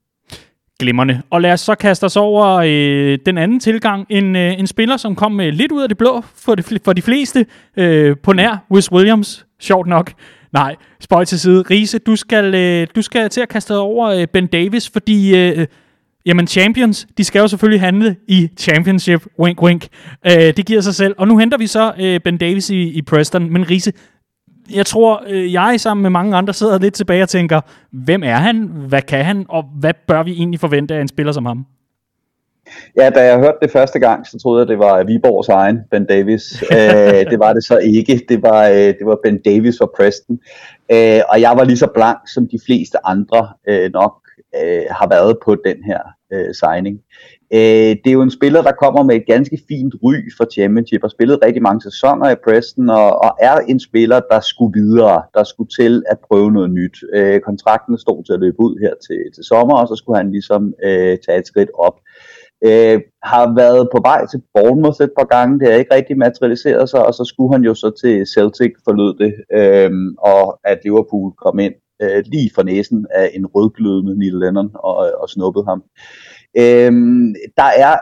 Glimrende. 0.82 1.22
Og 1.30 1.42
lad 1.42 1.54
os 1.54 1.62
så 1.62 1.76
kaste 1.76 2.04
os 2.04 2.18
over 2.18 2.48
øh, 2.48 3.20
den 3.26 3.38
anden 3.38 3.60
tilgang. 3.60 4.06
En, 4.10 4.36
øh, 4.36 4.60
en 4.60 4.68
spiller, 4.68 4.98
som 4.98 5.16
kom 5.16 5.40
øh, 5.40 5.54
lidt 5.54 5.72
ud 5.72 5.82
af 5.82 5.90
det 5.90 5.98
blå 5.98 6.24
for 6.36 6.56
de, 6.56 6.64
for 6.86 6.94
de 6.94 7.02
fleste 7.02 7.46
øh, 7.78 8.16
på 8.24 8.34
nær 8.34 8.66
Wes 8.72 8.92
Williams. 8.92 9.46
Sjovt 9.60 9.88
nok. 9.88 10.14
Nej, 10.54 10.76
spøj 11.00 11.26
til 11.26 11.40
side. 11.40 11.62
Riese, 11.62 12.00
du 12.00 12.16
skal, 12.16 12.56
øh, 12.56 12.88
du 12.96 13.02
skal 13.02 13.30
til 13.30 13.42
at 13.42 13.50
kaste 13.50 13.78
over 13.78 14.10
øh, 14.10 14.28
Ben 14.34 14.48
Davis, 14.48 14.90
fordi 14.90 15.38
øh, 15.38 15.68
jamen 16.26 16.48
champions, 16.48 17.08
de 17.18 17.24
skal 17.24 17.40
jo 17.40 17.48
selvfølgelig 17.48 17.82
handle 17.82 18.16
i 18.28 18.50
championship. 18.58 19.26
Wink, 19.40 19.62
wink. 19.62 19.88
Øh, 20.26 20.34
det 20.34 20.66
giver 20.66 20.82
sig 20.82 20.96
selv. 20.96 21.16
Og 21.18 21.28
nu 21.28 21.38
henter 21.38 21.58
vi 21.58 21.68
så 21.68 21.94
øh, 22.00 22.20
Ben 22.20 22.38
Davis 22.38 22.70
i, 22.70 22.82
i 22.82 23.02
Preston. 23.02 23.54
Men 23.54 23.70
Riese, 23.70 23.92
jeg 24.70 24.86
tror, 24.86 25.24
øh, 25.28 25.54
jeg 25.54 25.76
sammen 25.80 26.02
med 26.02 26.10
mange 26.10 26.38
andre 26.38 26.54
sidder 26.54 26.80
lidt 26.80 26.94
tilbage 26.94 27.24
og 27.24 27.30
tænker, 27.30 27.62
hvem 27.92 28.24
er 28.24 28.36
han? 28.36 28.70
Hvad 28.88 29.02
kan 29.02 29.26
han? 29.26 29.46
Og 29.50 29.64
hvad 29.80 29.94
bør 30.08 30.24
vi 30.24 30.32
egentlig 30.32 30.60
forvente 30.60 30.96
af 30.96 31.02
en 31.02 31.08
spiller 31.08 31.32
som 31.32 31.46
ham? 31.46 31.66
Ja, 32.98 33.10
da 33.10 33.24
jeg 33.26 33.38
hørte 33.38 33.58
det 33.62 33.72
første 33.72 34.00
gang, 34.00 34.28
så 34.28 34.40
troede 34.40 34.60
jeg, 34.60 34.68
det 34.68 34.80
var 34.80 35.04
Viborgs 35.04 35.50
egen 35.50 35.80
Ben 35.92 36.06
Davis. 36.06 36.64
Æh, 36.72 37.26
det 37.32 37.40
var 37.40 37.54
det 37.54 37.64
så 37.64 37.78
ikke. 37.78 38.22
Det 38.30 38.42
var, 38.42 38.68
øh, 38.68 38.76
det 38.76 39.06
var 39.06 39.18
Ben 39.24 39.42
Davis 39.42 39.76
fra 39.78 39.90
Preston. 39.98 40.40
Æh, 40.90 41.22
og 41.30 41.42
jeg 41.42 41.52
var 41.58 41.64
lige 41.64 41.78
så 41.78 41.88
blank, 41.94 42.20
som 42.34 42.48
de 42.48 42.60
fleste 42.66 42.98
andre 43.06 43.50
øh, 43.68 43.92
nok 43.94 44.16
øh, 44.64 44.84
har 44.90 45.08
været 45.10 45.38
på 45.46 45.56
den 45.66 45.84
her 45.84 46.00
øh, 46.34 46.54
signing. 46.54 47.00
Øh, 47.54 47.92
det 48.02 48.08
er 48.08 48.18
jo 48.20 48.22
en 48.22 48.38
spiller, 48.40 48.62
der 48.62 48.72
kommer 48.72 49.04
med 49.04 49.16
et 49.16 49.26
ganske 49.26 49.58
fint 49.68 49.94
ry 50.04 50.16
for 50.38 50.46
Championship, 50.54 51.04
og 51.04 51.12
spillet 51.12 51.40
rigtig 51.46 51.62
mange 51.62 51.82
sæsoner 51.82 52.30
i 52.30 52.42
Preston, 52.44 52.90
og, 52.90 53.24
og 53.26 53.32
er 53.42 53.56
en 53.58 53.80
spiller, 53.80 54.20
der 54.32 54.40
skulle 54.40 54.74
videre, 54.82 55.22
der 55.34 55.44
skulle 55.44 55.72
til 55.80 56.04
at 56.12 56.18
prøve 56.28 56.52
noget 56.52 56.72
nyt. 56.72 56.98
Øh, 57.14 57.40
kontrakten 57.40 57.98
stod 57.98 58.24
til 58.24 58.34
at 58.34 58.40
løbe 58.40 58.60
ud 58.60 58.76
her 58.84 58.94
til, 59.08 59.20
til 59.36 59.44
sommer, 59.44 59.76
og 59.82 59.88
så 59.88 59.96
skulle 59.96 60.18
han 60.18 60.32
ligesom 60.32 60.74
øh, 60.84 61.18
tage 61.26 61.40
et 61.40 61.48
skridt 61.48 61.72
op. 61.74 61.98
Øh, 62.66 63.02
har 63.24 63.56
været 63.56 63.90
på 63.96 64.00
vej 64.10 64.22
til 64.26 64.42
Bournemouth 64.54 65.02
et 65.02 65.12
par 65.20 65.30
gange, 65.36 65.60
det 65.60 65.68
har 65.68 65.76
ikke 65.80 65.96
rigtig 65.96 66.18
materialiseret 66.18 66.90
sig, 66.90 67.06
og 67.06 67.14
så 67.14 67.24
skulle 67.26 67.54
han 67.54 67.64
jo 67.64 67.74
så 67.74 67.90
til 68.02 68.28
Celtic 68.34 68.74
forlød 68.88 69.14
det, 69.24 69.34
øh, 69.60 69.92
og 70.32 70.60
at 70.64 70.80
Liverpool 70.84 71.32
kom 71.44 71.60
ind 71.60 71.74
øh, 72.02 72.24
lige 72.26 72.52
for 72.56 72.64
næsen 72.64 73.08
af 73.12 73.32
en 73.34 73.46
rødglødende 73.46 74.20
Neil 74.20 74.34
Lennon 74.34 74.70
og, 74.74 74.96
og 75.22 75.30
snuppede 75.30 75.66
ham. 75.66 75.84
Øhm, 76.58 77.36
der 77.58 77.70
er 77.86 77.96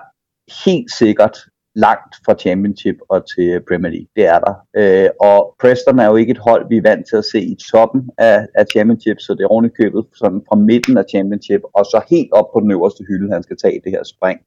helt 0.66 0.92
sikkert 0.92 1.38
langt 1.76 2.16
fra 2.26 2.34
Championship 2.34 2.96
og 3.10 3.20
til 3.32 3.62
Premier 3.68 3.92
League. 3.92 4.12
Det 4.16 4.26
er 4.26 4.40
der. 4.40 4.56
Øh, 4.80 5.10
og 5.22 5.56
Preston 5.62 6.00
er 6.00 6.06
jo 6.06 6.16
ikke 6.16 6.32
et 6.32 6.46
hold, 6.48 6.70
vi 6.70 6.78
er 6.78 6.82
vant 6.82 7.08
til 7.08 7.16
at 7.16 7.26
se 7.26 7.40
i 7.42 7.56
toppen 7.72 8.10
af, 8.18 8.48
af 8.56 8.66
Championship, 8.74 9.20
så 9.20 9.34
det 9.34 9.44
er 9.44 9.52
ordentligt 9.52 9.78
købet 9.78 10.06
sådan 10.16 10.42
fra 10.48 10.56
midten 10.56 10.98
af 10.98 11.06
Championship, 11.10 11.62
og 11.74 11.86
så 11.86 12.02
helt 12.10 12.32
op 12.32 12.50
på 12.54 12.60
den 12.60 12.72
øverste 12.72 13.04
hylde, 13.10 13.34
han 13.34 13.44
skal 13.44 13.58
tage 13.58 13.82
det 13.84 13.92
her 13.92 14.04
spring. 14.04 14.40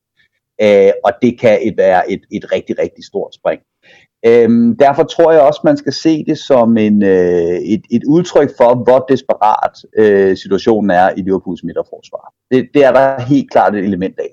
Øh, 0.63 0.93
og 1.05 1.13
det 1.23 1.41
kan 1.41 1.59
et, 1.63 1.75
være 1.77 2.13
et, 2.13 2.21
et 2.33 2.53
rigtig, 2.53 2.79
rigtig 2.79 3.05
stort 3.05 3.35
spring. 3.35 3.61
Øhm, 4.27 4.77
derfor 4.77 5.03
tror 5.03 5.33
jeg 5.33 5.41
også, 5.41 5.61
man 5.65 5.77
skal 5.77 5.93
se 5.93 6.25
det 6.25 6.39
som 6.39 6.77
en, 6.77 7.03
øh, 7.03 7.57
et, 7.75 7.83
et 7.91 8.03
udtryk 8.09 8.51
for, 8.57 8.85
hvor 8.85 8.99
desperat 8.99 9.75
øh, 9.99 10.37
situationen 10.37 10.91
er 10.91 11.11
i 11.17 11.23
Liverpools 11.23 11.65
midterforsvar. 11.65 12.33
Det, 12.51 12.69
det 12.75 12.85
er 12.85 12.93
der 12.93 13.21
helt 13.21 13.51
klart 13.51 13.75
et 13.75 13.85
element 13.85 14.19
af. 14.19 14.31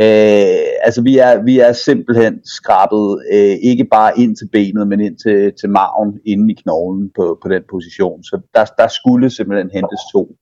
Øh, 0.00 0.68
altså 0.82 1.02
vi 1.02 1.18
er, 1.18 1.42
vi 1.42 1.58
er 1.58 1.72
simpelthen 1.72 2.40
skrabet 2.44 3.22
øh, 3.32 3.56
ikke 3.70 3.84
bare 3.84 4.18
ind 4.18 4.36
til 4.36 4.48
benet, 4.52 4.88
men 4.88 5.00
ind 5.00 5.16
til, 5.16 5.52
til 5.60 5.70
maven 5.70 6.20
inde 6.26 6.52
i 6.52 6.56
knoglen 6.62 7.10
på, 7.16 7.38
på 7.42 7.48
den 7.48 7.62
position. 7.70 8.24
Så 8.24 8.40
der, 8.54 8.64
der 8.64 8.88
skulle 8.88 9.30
simpelthen 9.30 9.70
hentes 9.70 10.00
to. 10.12 10.36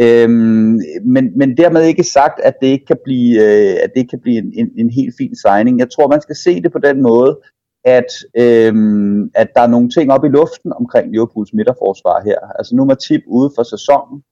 Øhm, 0.00 0.78
men, 1.04 1.38
men 1.38 1.56
dermed 1.56 1.82
ikke 1.82 2.04
sagt, 2.04 2.40
at 2.40 2.54
det 2.60 2.66
ikke 2.66 2.86
kan 2.86 2.98
blive, 3.04 3.40
øh, 3.40 3.76
at 3.82 3.90
det 3.96 4.10
kan 4.10 4.20
blive 4.20 4.38
en, 4.38 4.52
en, 4.54 4.70
en 4.78 4.90
helt 4.90 5.14
fin 5.18 5.36
signing. 5.36 5.78
Jeg 5.78 5.90
tror, 5.90 6.08
man 6.08 6.20
skal 6.20 6.36
se 6.36 6.62
det 6.62 6.72
på 6.72 6.78
den 6.78 7.02
måde, 7.02 7.40
at, 7.84 8.10
øhm, 8.36 9.30
at 9.34 9.48
der 9.54 9.60
er 9.60 9.66
nogle 9.66 9.90
ting 9.90 10.12
op 10.12 10.24
i 10.24 10.28
luften 10.28 10.72
omkring 10.72 11.12
Liverpools 11.12 11.52
midterforsvar 11.52 12.22
her. 12.24 12.38
Altså 12.58 12.76
nu 12.76 12.82
er 12.82 12.86
Matip 12.86 13.22
ude 13.26 13.50
for 13.56 13.62
sæsonen 13.62 14.22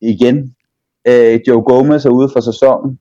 igen. 0.00 0.54
Øh, 1.08 1.40
Joe 1.48 1.62
Gomez 1.62 2.04
er 2.04 2.10
ude 2.10 2.28
for 2.32 2.40
sæsonen 2.40 2.98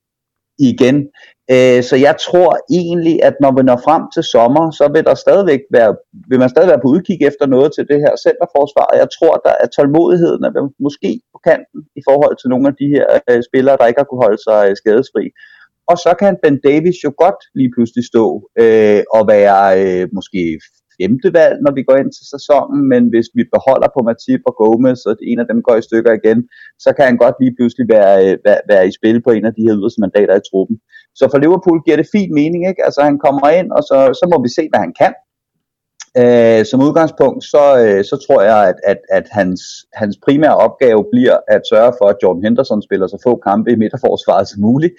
igen. 0.60 1.10
Øh, 1.54 1.80
så 1.90 1.96
jeg 2.08 2.16
tror 2.28 2.52
egentlig, 2.80 3.16
at 3.28 3.36
når 3.44 3.52
vi 3.58 3.62
når 3.70 3.80
frem 3.88 4.04
til 4.16 4.24
sommer, 4.36 4.66
så 4.80 4.86
vil 4.94 5.04
der 5.10 5.16
stadigvæk 5.26 5.62
være, 5.78 5.92
vil 6.30 6.40
man 6.44 6.50
stadig 6.54 6.70
være 6.72 6.84
på 6.84 6.92
udkig 6.96 7.18
efter 7.30 7.46
noget 7.56 7.70
til 7.74 7.84
det 7.92 8.00
her 8.06 8.14
centerforsvar. 8.26 8.88
Jeg 9.02 9.10
tror, 9.18 9.34
der 9.46 9.54
er 9.64 9.68
tålmodigheden 9.76 10.44
er 10.44 10.52
måske 10.88 11.12
på 11.34 11.40
kanten 11.50 11.80
i 12.00 12.02
forhold 12.10 12.36
til 12.38 12.50
nogle 12.54 12.68
af 12.72 12.76
de 12.82 12.88
her 12.96 13.08
øh, 13.30 13.42
spillere, 13.50 13.78
der 13.78 13.90
ikke 13.90 14.02
har 14.02 14.10
kunne 14.10 14.26
holde 14.28 14.42
sig 14.48 14.60
øh, 14.70 14.76
skadesfri. 14.82 15.26
Og 15.92 15.98
så 16.06 16.12
kan 16.22 16.34
Ben 16.44 16.58
Davis 16.68 16.98
jo 17.06 17.12
godt 17.24 17.42
lige 17.60 17.72
pludselig 17.76 18.04
stå 18.12 18.26
øh, 18.64 19.02
og 19.16 19.24
være 19.34 19.60
øh, 19.82 20.04
måske 20.18 20.42
femte 21.02 21.30
valg, 21.40 21.56
når 21.66 21.74
vi 21.78 21.84
går 21.88 21.98
ind 22.02 22.12
til 22.18 22.26
sæsonen, 22.34 22.80
men 22.92 23.04
hvis 23.12 23.28
vi 23.38 23.44
beholder 23.56 23.90
på 23.96 24.02
Matip 24.08 24.42
og 24.50 24.54
Gomez, 24.60 25.02
og 25.10 25.16
en 25.32 25.40
af 25.44 25.48
dem 25.52 25.60
går 25.68 25.76
i 25.80 25.88
stykker 25.88 26.14
igen, 26.20 26.40
så 26.84 26.90
kan 26.96 27.06
han 27.10 27.18
godt 27.24 27.38
lige 27.42 27.56
pludselig 27.58 27.86
være, 27.96 28.14
øh, 28.26 28.34
være, 28.46 28.62
være 28.72 28.84
i 28.90 28.96
spil 28.98 29.18
på 29.26 29.32
en 29.38 29.46
af 29.50 29.54
de 29.58 29.66
her 29.68 29.76
yderste 29.80 30.02
mandater 30.04 30.36
i 30.38 30.48
truppen. 30.50 30.78
Så 31.20 31.24
for 31.32 31.38
Liverpool 31.44 31.80
giver 31.86 31.98
det 32.00 32.12
fint 32.16 32.34
mening, 32.40 32.62
ikke? 32.70 32.82
Altså 32.88 33.02
han 33.10 33.18
kommer 33.26 33.48
ind, 33.60 33.70
og 33.78 33.84
så, 33.90 33.98
så 34.20 34.26
må 34.32 34.38
vi 34.46 34.50
se, 34.58 34.64
hvad 34.72 34.82
han 34.86 34.94
kan. 35.02 35.14
Øh, 36.18 36.66
som 36.66 36.84
udgangspunkt, 36.88 37.44
så, 37.44 37.64
øh, 37.84 38.04
så 38.04 38.26
tror 38.26 38.42
jeg, 38.42 38.68
at, 38.70 38.76
at, 38.84 38.98
at 39.10 39.28
hans, 39.32 39.62
hans 39.94 40.18
primære 40.26 40.58
opgave 40.58 41.06
bliver 41.12 41.38
at 41.48 41.62
sørge 41.70 41.94
for, 42.00 42.06
at 42.06 42.16
Jordan 42.24 42.44
Henderson 42.44 42.82
spiller 42.82 43.08
så 43.08 43.18
få 43.24 43.36
kampe 43.36 43.72
i 43.72 43.76
midterforsvaret 43.76 44.48
som 44.48 44.62
muligt. 44.62 44.94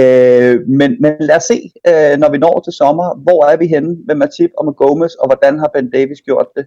Øh, 0.00 0.56
men, 0.68 0.90
men 1.00 1.12
lad 1.20 1.36
os 1.36 1.42
se, 1.42 1.58
øh, 1.88 2.18
når 2.18 2.30
vi 2.30 2.38
når 2.38 2.60
til 2.60 2.72
sommer, 2.72 3.22
hvor 3.24 3.44
er 3.44 3.56
vi 3.56 3.66
henne 3.66 3.96
med 4.06 4.14
Matip 4.14 4.50
og 4.58 4.64
med 4.64 4.74
Gomez, 4.74 5.14
og 5.14 5.26
hvordan 5.28 5.58
har 5.58 5.70
Ben 5.74 5.90
Davis 5.90 6.20
gjort 6.20 6.48
det? 6.56 6.66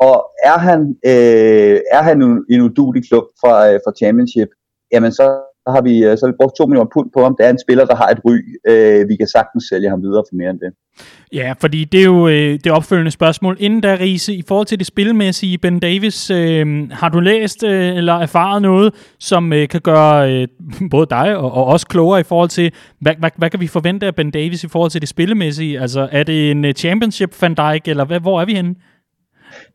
Og 0.00 0.16
er 0.42 0.58
han, 0.58 0.80
øh, 1.06 1.78
er 1.96 2.02
han 2.02 2.22
en, 2.22 2.44
en 2.50 2.60
udulig 2.60 3.02
klub 3.08 3.24
fra, 3.40 3.54
øh, 3.70 3.80
fra 3.84 3.92
Championship, 4.00 4.48
jamen 4.92 5.12
så 5.12 5.26
der 5.64 5.70
har 5.76 5.82
vi, 5.82 6.04
øh, 6.04 6.18
så 6.18 6.26
har 6.26 6.32
vi 6.32 6.36
brugt 6.40 6.56
2 6.56 6.66
millioner 6.66 6.90
pund 6.94 7.10
på 7.14 7.22
ham. 7.22 7.36
Det 7.38 7.46
er 7.46 7.50
en 7.50 7.58
spiller, 7.58 7.84
der 7.84 7.96
har 7.96 8.08
et 8.08 8.20
ry. 8.26 8.36
Øh, 8.70 9.08
vi 9.08 9.16
kan 9.16 9.26
sagtens 9.26 9.64
sælge 9.70 9.88
ham 9.90 10.02
videre 10.02 10.24
for 10.28 10.34
mere 10.36 10.50
end 10.50 10.60
det. 10.60 10.72
Ja, 11.32 11.54
fordi 11.60 11.84
det 11.84 12.00
er 12.00 12.04
jo 12.04 12.28
øh, 12.28 12.58
det 12.64 12.72
opfølgende 12.72 13.10
spørgsmål. 13.10 13.56
Inden 13.60 13.82
der, 13.82 14.00
Riese, 14.00 14.34
i 14.34 14.42
forhold 14.48 14.66
til 14.66 14.78
det 14.78 14.86
spilmæssige, 14.86 15.58
Ben 15.58 15.80
Davis, 15.80 16.30
øh, 16.30 16.90
har 16.90 17.08
du 17.08 17.20
læst 17.20 17.64
øh, 17.64 17.96
eller 17.96 18.14
erfaret 18.14 18.62
noget, 18.62 18.94
som 19.18 19.52
øh, 19.52 19.68
kan 19.68 19.80
gøre 19.80 20.32
øh, 20.32 20.48
både 20.94 21.06
dig 21.10 21.36
og, 21.36 21.52
og 21.52 21.66
os 21.66 21.84
klogere 21.84 22.20
i 22.20 22.24
forhold 22.24 22.48
til, 22.48 22.72
hvad, 23.00 23.12
hvad, 23.18 23.30
hvad 23.36 23.50
kan 23.50 23.60
vi 23.60 23.66
forvente 23.66 24.06
af 24.06 24.14
Ben 24.14 24.30
Davis 24.30 24.64
i 24.64 24.68
forhold 24.68 24.90
til 24.90 25.00
det 25.00 25.08
spillemæssige? 25.08 25.80
Altså, 25.80 26.08
er 26.12 26.22
det 26.22 26.50
en 26.50 26.64
øh, 26.64 26.74
championship 26.74 27.42
Van 27.42 27.54
Dijk, 27.54 27.88
eller 27.88 28.04
hvad, 28.04 28.20
hvor 28.20 28.40
er 28.40 28.44
vi 28.44 28.54
henne? 28.54 28.74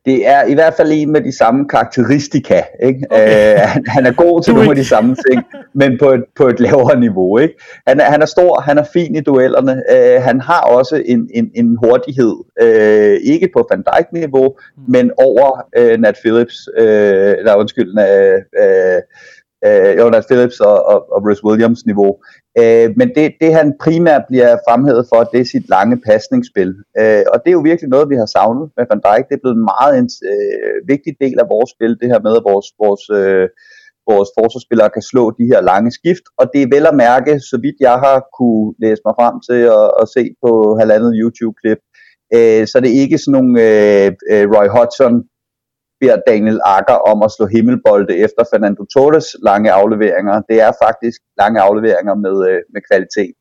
Det 0.06 0.28
er 0.28 0.44
i 0.44 0.54
hvert 0.54 0.74
fald 0.74 0.92
en 0.92 1.12
med 1.12 1.20
de 1.20 1.36
samme 1.36 1.68
karakteristika. 1.68 2.62
Ikke? 2.82 3.06
Okay. 3.10 3.54
Uh, 3.54 3.60
han, 3.60 3.84
han 3.86 4.06
er 4.06 4.12
god 4.12 4.42
til 4.42 4.54
nogle 4.54 4.70
af 4.70 4.76
de 4.76 4.84
samme 4.84 5.16
ting, 5.30 5.42
men 5.74 5.98
på 5.98 6.10
et, 6.10 6.24
på 6.36 6.48
et 6.48 6.60
lavere 6.60 7.00
niveau. 7.00 7.38
Ikke? 7.38 7.54
Han, 7.86 8.00
er, 8.00 8.04
han 8.04 8.22
er 8.22 8.26
stor, 8.26 8.60
han 8.60 8.78
er 8.78 8.84
fin 8.92 9.14
i 9.14 9.20
duellerne. 9.20 9.82
Uh, 9.92 10.22
han 10.22 10.40
har 10.40 10.60
også 10.60 11.02
en, 11.06 11.30
en, 11.34 11.50
en 11.54 11.78
hurtighed, 11.84 12.34
uh, 12.62 13.32
ikke 13.32 13.48
på 13.52 13.68
Van 13.70 13.82
Dijk-niveau, 13.82 14.56
mm. 14.76 14.82
men 14.88 15.10
over 15.18 15.68
uh, 15.80 16.00
Nat 16.00 16.16
Phillips, 16.24 16.68
uh, 16.78 16.84
eller 17.38 17.54
undskyld, 17.56 17.90
uh, 18.04 18.38
uh, 18.62 19.00
uh, 19.66 19.98
Jonas 19.98 20.26
Phillips 20.26 20.60
og, 20.60 20.86
og, 20.86 21.12
og 21.12 21.22
Bruce 21.22 21.44
Williams 21.44 21.86
niveau. 21.86 22.16
Øh, 22.60 22.88
men 22.98 23.08
det, 23.16 23.24
det 23.40 23.50
han 23.58 23.68
primært 23.84 24.24
bliver 24.30 24.52
fremhævet 24.68 25.04
for, 25.10 25.20
det 25.32 25.40
er 25.40 25.52
sit 25.54 25.68
lange 25.68 25.96
pasningsspil. 26.08 26.70
Øh, 27.00 27.24
og 27.32 27.36
det 27.42 27.48
er 27.50 27.58
jo 27.58 27.68
virkelig 27.70 27.90
noget, 27.90 28.10
vi 28.12 28.16
har 28.22 28.30
savnet 28.36 28.66
med 28.76 28.84
Van 28.90 29.04
Dijk. 29.06 29.24
Det 29.28 29.34
er 29.34 29.44
blevet 29.44 29.58
en 29.60 29.70
meget 29.74 29.92
en, 30.00 30.08
øh, 30.32 30.76
vigtig 30.92 31.12
del 31.24 31.36
af 31.42 31.46
vores 31.54 31.70
spil, 31.74 31.92
det 32.00 32.08
her 32.12 32.20
med, 32.26 32.34
at 32.38 32.46
vores, 32.50 32.66
vores, 32.82 33.04
øh, 33.20 33.46
vores 34.10 34.30
forsvarsspillere 34.38 34.94
kan 34.96 35.04
slå 35.10 35.24
de 35.38 35.50
her 35.52 35.60
lange 35.70 35.90
skift. 35.98 36.26
Og 36.40 36.44
det 36.52 36.60
er 36.62 36.72
vel 36.74 36.86
at 36.90 37.00
mærke, 37.06 37.32
så 37.50 37.56
vidt 37.64 37.78
jeg 37.88 37.96
har 38.04 38.16
kunne 38.38 38.64
læse 38.84 39.02
mig 39.06 39.14
frem 39.20 39.34
til 39.48 39.60
at, 39.76 39.86
og 40.00 40.06
se 40.16 40.22
på 40.44 40.50
halvandet 40.80 41.12
YouTube-klip, 41.20 41.80
øh, 42.36 42.62
så 42.70 42.76
det 42.82 42.90
er 42.90 43.02
ikke 43.04 43.18
sådan 43.18 43.36
nogle 43.38 43.52
øh, 43.68 44.08
øh 44.32 44.44
Roy 44.54 44.68
Hodgson 44.76 45.14
beder 46.00 46.16
Daniel 46.26 46.60
Akker 46.64 46.98
om 47.10 47.22
at 47.22 47.30
slå 47.36 47.46
himmelbolde 47.46 48.16
efter 48.26 48.42
Fernando 48.52 48.82
Torres 48.94 49.28
lange 49.42 49.72
afleveringer. 49.72 50.42
Det 50.50 50.60
er 50.66 50.72
faktisk 50.84 51.18
lange 51.40 51.60
afleveringer 51.60 52.14
med, 52.14 52.36
øh, 52.50 52.60
med 52.74 52.80
kvalitet. 52.90 53.34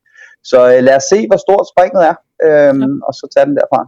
Så 0.44 0.60
øh, 0.74 0.84
lad 0.88 0.96
os 0.96 1.08
se, 1.14 1.20
hvor 1.30 1.40
stort 1.46 1.66
springet 1.74 2.02
er, 2.10 2.16
øhm, 2.48 2.82
ja. 2.82 2.88
og 3.08 3.14
så 3.14 3.26
tage 3.36 3.46
den 3.46 3.56
derfra. 3.60 3.82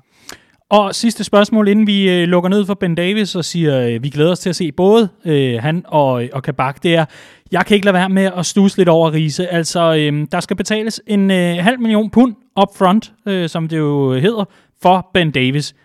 Og 0.70 0.96
sidste 0.96 1.24
spørgsmål, 1.24 1.68
inden 1.68 1.88
vi 1.88 2.22
øh, 2.22 2.28
lukker 2.28 2.50
ned 2.50 2.66
for 2.66 2.74
Ben 2.74 2.96
Davis 2.96 3.36
og 3.36 3.46
siger, 3.46 3.82
øh, 3.82 4.04
vi 4.04 4.10
glæder 4.10 4.32
os 4.32 4.40
til 4.40 4.50
at 4.50 4.56
se 4.56 4.72
både 4.72 5.10
øh, 5.26 5.60
han 5.62 5.84
og, 5.88 6.24
og 6.34 6.44
Kabak, 6.44 6.84
det 6.84 6.96
er, 6.96 7.06
jeg 7.52 7.66
kan 7.66 7.76
ikke 7.76 7.86
lade 7.86 7.94
være 7.94 8.10
med 8.10 8.32
at 8.38 8.46
stuse 8.46 8.78
lidt 8.78 8.90
over 8.90 9.14
Riese. 9.14 9.48
Altså, 9.48 9.96
øh, 9.96 10.28
der 10.32 10.40
skal 10.40 10.56
betales 10.56 11.02
en 11.08 11.32
øh, 11.32 11.56
halv 11.56 11.80
million 11.80 12.10
pund 12.10 12.36
up 12.62 12.68
front, 12.78 13.14
øh, 13.28 13.50
som 13.50 13.68
det 13.68 13.78
jo 13.78 14.14
hedder, 14.14 14.46
for 14.82 15.10
Ben 15.14 15.32
Davis. 15.32 15.76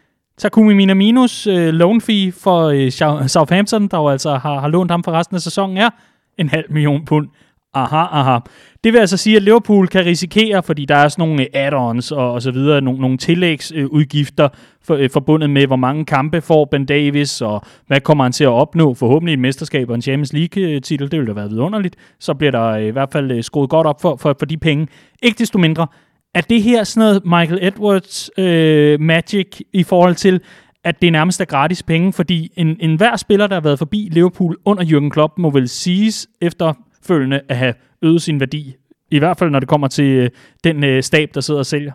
Takumi 0.42 0.74
Minaminos 0.74 1.46
øh, 1.46 1.74
loan 1.74 2.00
fee 2.00 2.32
for 2.32 2.62
øh, 2.64 2.90
Southampton, 3.28 3.88
der 3.88 3.98
jo 3.98 4.08
altså 4.08 4.34
har, 4.36 4.60
har 4.60 4.68
lånt 4.68 4.90
ham 4.90 5.02
for 5.04 5.12
resten 5.12 5.34
af 5.36 5.40
sæsonen, 5.40 5.76
er 5.76 5.90
en 6.38 6.48
halv 6.48 6.64
million 6.70 7.04
pund. 7.04 7.28
Aha, 7.74 7.96
aha. 7.96 8.38
Det 8.84 8.92
vil 8.92 8.98
altså 8.98 9.16
sige, 9.16 9.36
at 9.36 9.42
Liverpool 9.42 9.88
kan 9.88 10.04
risikere, 10.04 10.62
fordi 10.62 10.84
der 10.84 10.94
er 10.94 11.08
sådan 11.08 11.28
nogle 11.28 11.42
øh, 11.42 11.48
add-ons 11.54 12.12
og, 12.12 12.32
og 12.32 12.42
så 12.42 12.50
videre, 12.50 12.80
nogle, 12.80 13.00
nogle 13.00 13.16
tillægsudgifter 13.16 14.48
for, 14.84 14.94
øh, 14.94 15.10
forbundet 15.10 15.50
med, 15.50 15.66
hvor 15.66 15.76
mange 15.76 16.04
kampe 16.04 16.40
får 16.40 16.64
Ben 16.64 16.86
Davis, 16.86 17.40
og 17.40 17.62
hvad 17.86 18.00
kommer 18.00 18.24
han 18.24 18.32
til 18.32 18.44
at 18.44 18.50
opnå? 18.50 18.94
Forhåbentlig 18.94 19.32
et 19.32 19.38
mesterskab 19.38 19.88
og 19.88 19.94
en 19.94 20.02
Champions 20.02 20.32
League-titel, 20.32 21.10
det 21.10 21.18
ville 21.18 21.34
da 21.34 21.40
være 21.40 21.48
vidunderligt. 21.48 21.96
Så 22.20 22.34
bliver 22.34 22.50
der 22.50 22.66
øh, 22.66 22.82
i 22.82 22.90
hvert 22.90 23.12
fald 23.12 23.30
øh, 23.30 23.42
skruet 23.42 23.70
godt 23.70 23.86
op 23.86 24.00
for, 24.02 24.16
for, 24.16 24.36
for 24.38 24.46
de 24.46 24.56
penge. 24.56 24.88
Ikke 25.22 25.38
desto 25.38 25.58
mindre, 25.58 25.86
er 26.34 26.40
det 26.40 26.62
her 26.62 26.84
sådan 26.84 27.08
noget 27.08 27.24
Michael 27.24 27.66
Edwards 27.66 28.30
øh, 28.38 29.00
magic 29.00 29.60
i 29.72 29.82
forhold 29.82 30.14
til, 30.14 30.40
at 30.84 31.02
det 31.02 31.12
nærmest 31.12 31.40
er 31.40 31.44
gratis 31.44 31.82
penge? 31.82 32.12
Fordi 32.12 32.52
en, 32.56 32.76
en 32.80 32.96
hver 32.96 33.16
spiller, 33.16 33.46
der 33.46 33.54
har 33.54 33.60
været 33.60 33.78
forbi 33.78 34.08
Liverpool 34.12 34.56
under 34.64 34.84
Jürgen 34.84 35.10
Klopp, 35.10 35.38
må 35.38 35.50
vel 35.50 35.68
siges 35.68 36.28
efterfølgende 36.40 37.40
at 37.48 37.56
have 37.56 37.74
øget 38.02 38.22
sin 38.22 38.40
værdi 38.40 38.74
I 39.10 39.18
hvert 39.18 39.38
fald, 39.38 39.50
når 39.50 39.60
det 39.60 39.68
kommer 39.68 39.88
til 39.88 40.04
øh, 40.04 40.30
den 40.64 40.84
øh, 40.84 41.02
stab, 41.02 41.28
der 41.34 41.40
sidder 41.40 41.60
og 41.60 41.66
sælger. 41.66 41.92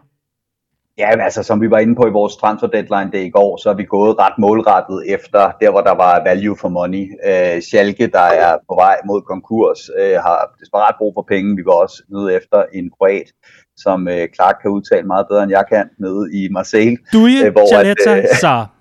Ja, 0.98 1.10
altså 1.22 1.44
som 1.44 1.62
vi 1.62 1.70
var 1.70 1.80
inde 1.80 1.96
på 1.96 2.08
i 2.08 2.18
vores 2.20 2.36
transfer 2.36 2.68
deadline 2.68 3.12
det 3.12 3.26
i 3.26 3.30
går, 3.30 3.58
så 3.58 3.70
er 3.70 3.74
vi 3.74 3.84
gået 3.84 4.20
ret 4.20 4.38
målrettet 4.38 5.04
efter 5.16 5.52
der, 5.62 5.72
hvor 5.72 5.82
der 5.82 5.96
var 5.96 6.24
value 6.24 6.58
for 6.62 6.70
money. 6.70 7.06
Øh, 7.30 7.62
Schalke, 7.62 8.08
der 8.08 8.28
er 8.44 8.58
på 8.70 8.76
vej 8.76 8.98
mod 9.06 9.22
konkurs, 9.22 9.80
øh, 10.00 10.18
har 10.28 10.56
desperat 10.60 10.96
brug 10.98 11.14
for 11.16 11.26
penge. 11.34 11.56
Vi 11.56 11.64
går 11.64 11.82
også 11.82 12.04
ned 12.10 12.38
efter 12.38 12.60
en 12.74 12.90
kroat, 12.96 13.30
som 13.78 14.08
øh, 14.08 14.28
Clark 14.36 14.56
kan 14.62 14.72
udtale 14.72 15.08
meget 15.08 15.26
bedre 15.30 15.44
end 15.44 15.52
jeg 15.52 15.66
kan, 15.70 15.90
nede 15.98 16.30
i 16.34 16.50
Marseille. 16.52 16.98
Du 17.14 17.28
øh, 17.28 17.52
hvor 17.52 17.78
at, 17.78 18.18
øh, 18.18 18.24
så. 18.42 18.66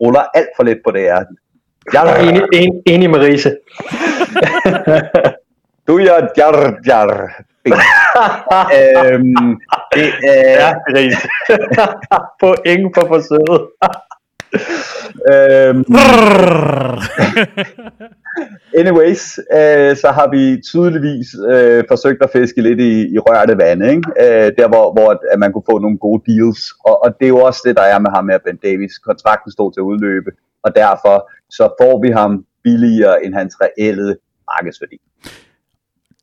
ruller 0.00 0.24
alt 0.34 0.48
for 0.56 0.62
lidt 0.62 0.78
på 0.84 0.90
det 0.90 1.00
her. 1.00 1.24
Jeg 1.92 2.12
er 2.12 2.16
enig, 2.28 2.42
enig, 2.52 2.82
enig 2.86 3.10
med 3.10 3.18
Riese. 3.18 3.50
du 5.86 5.98
er 5.98 6.28
jar, 6.36 6.78
jar. 6.86 7.44
øhm, 8.78 9.60
det, 9.94 10.06
øh, 10.30 10.54
ja, 10.62 10.70
Riese. 10.94 11.28
på 12.40 12.54
ingen 12.66 12.92
på 12.94 13.00
forsøget. 13.08 13.62
Øhm, 15.32 15.84
anyways, 18.80 19.38
øh, 19.38 19.96
så 19.96 20.08
har 20.18 20.28
vi 20.30 20.60
tydeligvis 20.62 21.28
øh, 21.48 21.84
forsøgt 21.88 22.22
at 22.22 22.30
fiske 22.30 22.62
lidt 22.62 22.80
i, 22.80 23.14
i 23.14 23.18
rørte 23.18 23.58
vande, 23.58 23.90
ikke? 23.90 24.10
Øh, 24.20 24.52
der 24.58 24.68
hvor, 24.68 24.92
hvor 24.92 25.08
at 25.32 25.38
man 25.38 25.52
kunne 25.52 25.70
få 25.70 25.78
nogle 25.78 25.98
gode 25.98 26.22
deals, 26.26 26.72
og, 26.84 27.04
og 27.04 27.14
det 27.18 27.24
er 27.24 27.34
jo 27.36 27.40
også 27.40 27.62
det, 27.64 27.76
der 27.76 27.82
er 27.82 27.98
med 27.98 28.10
ham 28.10 28.24
med 28.24 28.38
Ben 28.44 28.56
Davis. 28.56 28.98
Kontrakten 28.98 29.52
stod 29.52 29.72
til 29.72 29.80
at 29.80 29.90
udløbe, 29.90 30.30
og 30.62 30.76
derfor 30.76 31.30
så 31.50 31.64
får 31.80 32.02
vi 32.02 32.10
ham 32.10 32.44
billigere 32.64 33.24
end 33.24 33.34
hans 33.34 33.54
reelle 33.60 34.16
markedsværdi. 34.52 34.98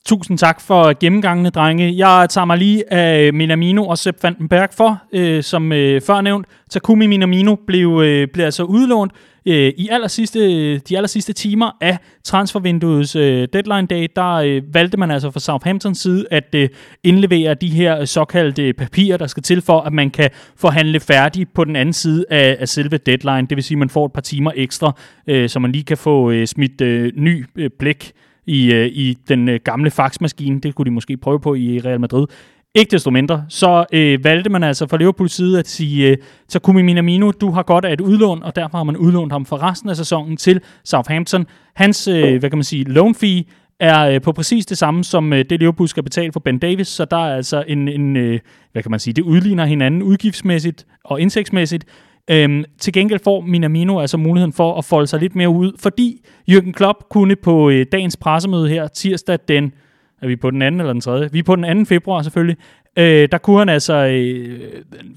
Tusind 0.06 0.38
tak 0.38 0.62
for 0.62 1.00
gennemgangene, 1.00 1.50
drenge. 1.50 2.08
Jeg 2.08 2.30
tager 2.30 2.46
mig 2.46 2.58
lige 2.58 2.94
af 2.94 3.22
øh, 3.22 3.34
Minamino 3.34 3.88
og 3.88 3.98
Sepp 3.98 4.24
Vandenberg 4.24 4.70
for, 4.74 5.02
øh, 5.13 5.44
som 5.44 5.72
øh, 5.72 6.02
før 6.02 6.22
nævnt. 6.22 6.48
Takumi 6.70 7.08
Minamino 7.08 7.56
blev, 7.68 8.02
øh, 8.04 8.28
blev 8.34 8.46
altså 8.46 8.63
udlånt 8.63 9.12
øh, 9.46 9.74
i 9.78 9.89
aller 9.91 10.08
sidste, 10.08 10.78
de 10.78 10.98
aller 10.98 11.08
sidste 11.08 11.34
timer 11.34 11.72
af 11.82 11.98
transfervinduets 12.24 13.15
øh, 13.15 13.48
deadline 13.54 13.88
day. 13.88 14.08
Der 14.15 14.34
øh, 14.34 14.62
valgte 14.74 14.98
man 14.98 15.12
altså 15.12 15.32
fra 15.32 15.39
Southamptons 15.39 15.98
side 15.98 16.26
at 16.32 16.56
øh, 16.56 16.70
indlevere 17.04 17.54
de 17.54 17.70
her 17.70 18.06
såkaldte 18.06 18.68
øh, 18.68 18.74
papirer, 18.74 19.18
der 19.18 19.28
skal 19.28 19.44
til 19.44 19.62
for, 19.62 19.82
at 19.82 19.94
man 19.94 20.10
kan 20.10 20.30
forhandle 20.58 21.00
færdig 21.00 21.48
på 21.56 21.63
den 21.63 21.76
anden 21.76 21.94
side 21.94 22.26
af, 22.30 22.58
af 22.60 22.70
selve 22.70 22.98
deadline. 22.98 23.48
Det 23.48 23.56
vil 23.56 23.63
sige, 23.63 23.76
at 23.76 23.80
man 23.80 23.89
får 23.89 24.06
et 24.06 24.13
par 24.13 24.22
timer 24.22 24.52
ekstra, 24.56 24.91
øh, 25.28 25.50
så 25.50 25.60
man 25.60 25.72
lige 25.72 25.84
kan 25.84 25.98
få 25.98 26.32
øh, 26.32 26.48
smidt 26.48 26.82
øh, 26.82 27.12
ny 27.15 27.46
øh, 27.56 27.70
blæk 27.80 28.12
i, 28.47 28.73
øh, 28.73 28.88
i 28.88 29.17
den 29.27 29.49
øh, 29.49 29.60
gamle 29.63 29.91
faxmaskine. 29.91 30.60
Det 30.60 30.75
kunne 30.75 30.86
de 30.86 30.91
måske 30.91 31.17
prøve 31.17 31.39
på 31.39 31.55
i 31.55 31.79
Real 31.79 31.99
Madrid. 31.99 32.27
Ikke 32.75 32.91
desto 32.91 33.12
mindre, 33.12 33.45
så 33.49 33.86
øh, 33.93 34.23
valgte 34.23 34.49
man 34.49 34.63
altså 34.63 34.88
fra 34.88 34.97
Liverpools 34.97 35.34
side 35.34 35.60
at 35.60 35.67
sige, 35.67 36.10
øh, 36.10 36.17
Takumi 36.49 36.81
Minamino, 36.81 37.31
du 37.31 37.51
har 37.51 37.63
godt 37.63 37.86
af 37.86 37.93
et 37.93 38.01
udlån, 38.01 38.43
og 38.43 38.55
derfor 38.55 38.77
har 38.77 38.84
man 38.84 38.97
udlånt 38.97 39.31
ham 39.31 39.45
for 39.45 39.63
resten 39.63 39.89
af 39.89 39.95
sæsonen 39.95 40.38
til 40.38 40.62
Southampton. 40.84 41.45
Hans, 41.75 42.08
øh, 42.08 42.39
hvad 42.39 42.49
kan 42.49 42.58
man 42.58 42.63
sige, 42.63 42.84
loan 42.84 43.15
fee 43.15 43.43
er 43.79 44.10
øh, 44.10 44.21
på 44.21 44.31
præcis 44.31 44.65
det 44.65 44.77
samme, 44.77 45.03
som 45.03 45.34
øh, 45.34 45.45
det 45.49 45.60
Liverpool 45.60 45.88
skal 45.88 46.03
betale 46.03 46.34
for 46.34 46.39
Ben 46.39 46.60
Davis, 46.60 46.88
så 46.88 47.05
der 47.05 47.17
er 47.17 47.36
altså 47.36 47.63
en, 47.67 47.88
en 47.88 48.17
øh, 48.17 48.39
hvad 48.71 48.84
kan 48.84 48.91
man 48.91 48.99
sige, 48.99 49.13
det 49.13 49.21
udligner 49.21 49.65
hinanden 49.65 50.03
udgiftsmæssigt 50.03 50.86
og 51.03 51.21
indtægtsmæssigt. 51.21 51.86
Øhm, 52.31 52.63
til 52.79 52.93
gengæld 52.93 53.19
får 53.23 53.41
Minamino 53.41 53.99
altså 53.99 54.17
muligheden 54.17 54.53
for 54.53 54.77
at 54.77 54.85
folde 54.85 55.07
sig 55.07 55.19
lidt 55.19 55.35
mere 55.35 55.49
ud, 55.49 55.71
fordi 55.79 56.21
Jürgen 56.51 56.71
Klopp 56.71 57.03
kunne 57.09 57.35
på 57.35 57.69
øh, 57.69 57.85
dagens 57.91 58.17
pressemøde 58.17 58.69
her 58.69 58.88
tirsdag 58.88 59.39
den, 59.47 59.73
er 60.21 60.27
vi 60.27 60.35
på 60.35 60.51
den 60.51 60.61
anden 60.61 60.81
eller 60.81 60.93
den 60.93 61.01
tredje? 61.01 61.31
Vi 61.31 61.39
er 61.39 61.43
på 61.43 61.55
den 61.55 61.85
2. 61.85 61.85
februar 61.85 62.21
selvfølgelig. 62.21 62.57
Øh, 62.97 63.29
der 63.31 63.38
kunne 63.38 63.59
han 63.59 63.69
altså 63.69 63.93
øh, 63.93 64.59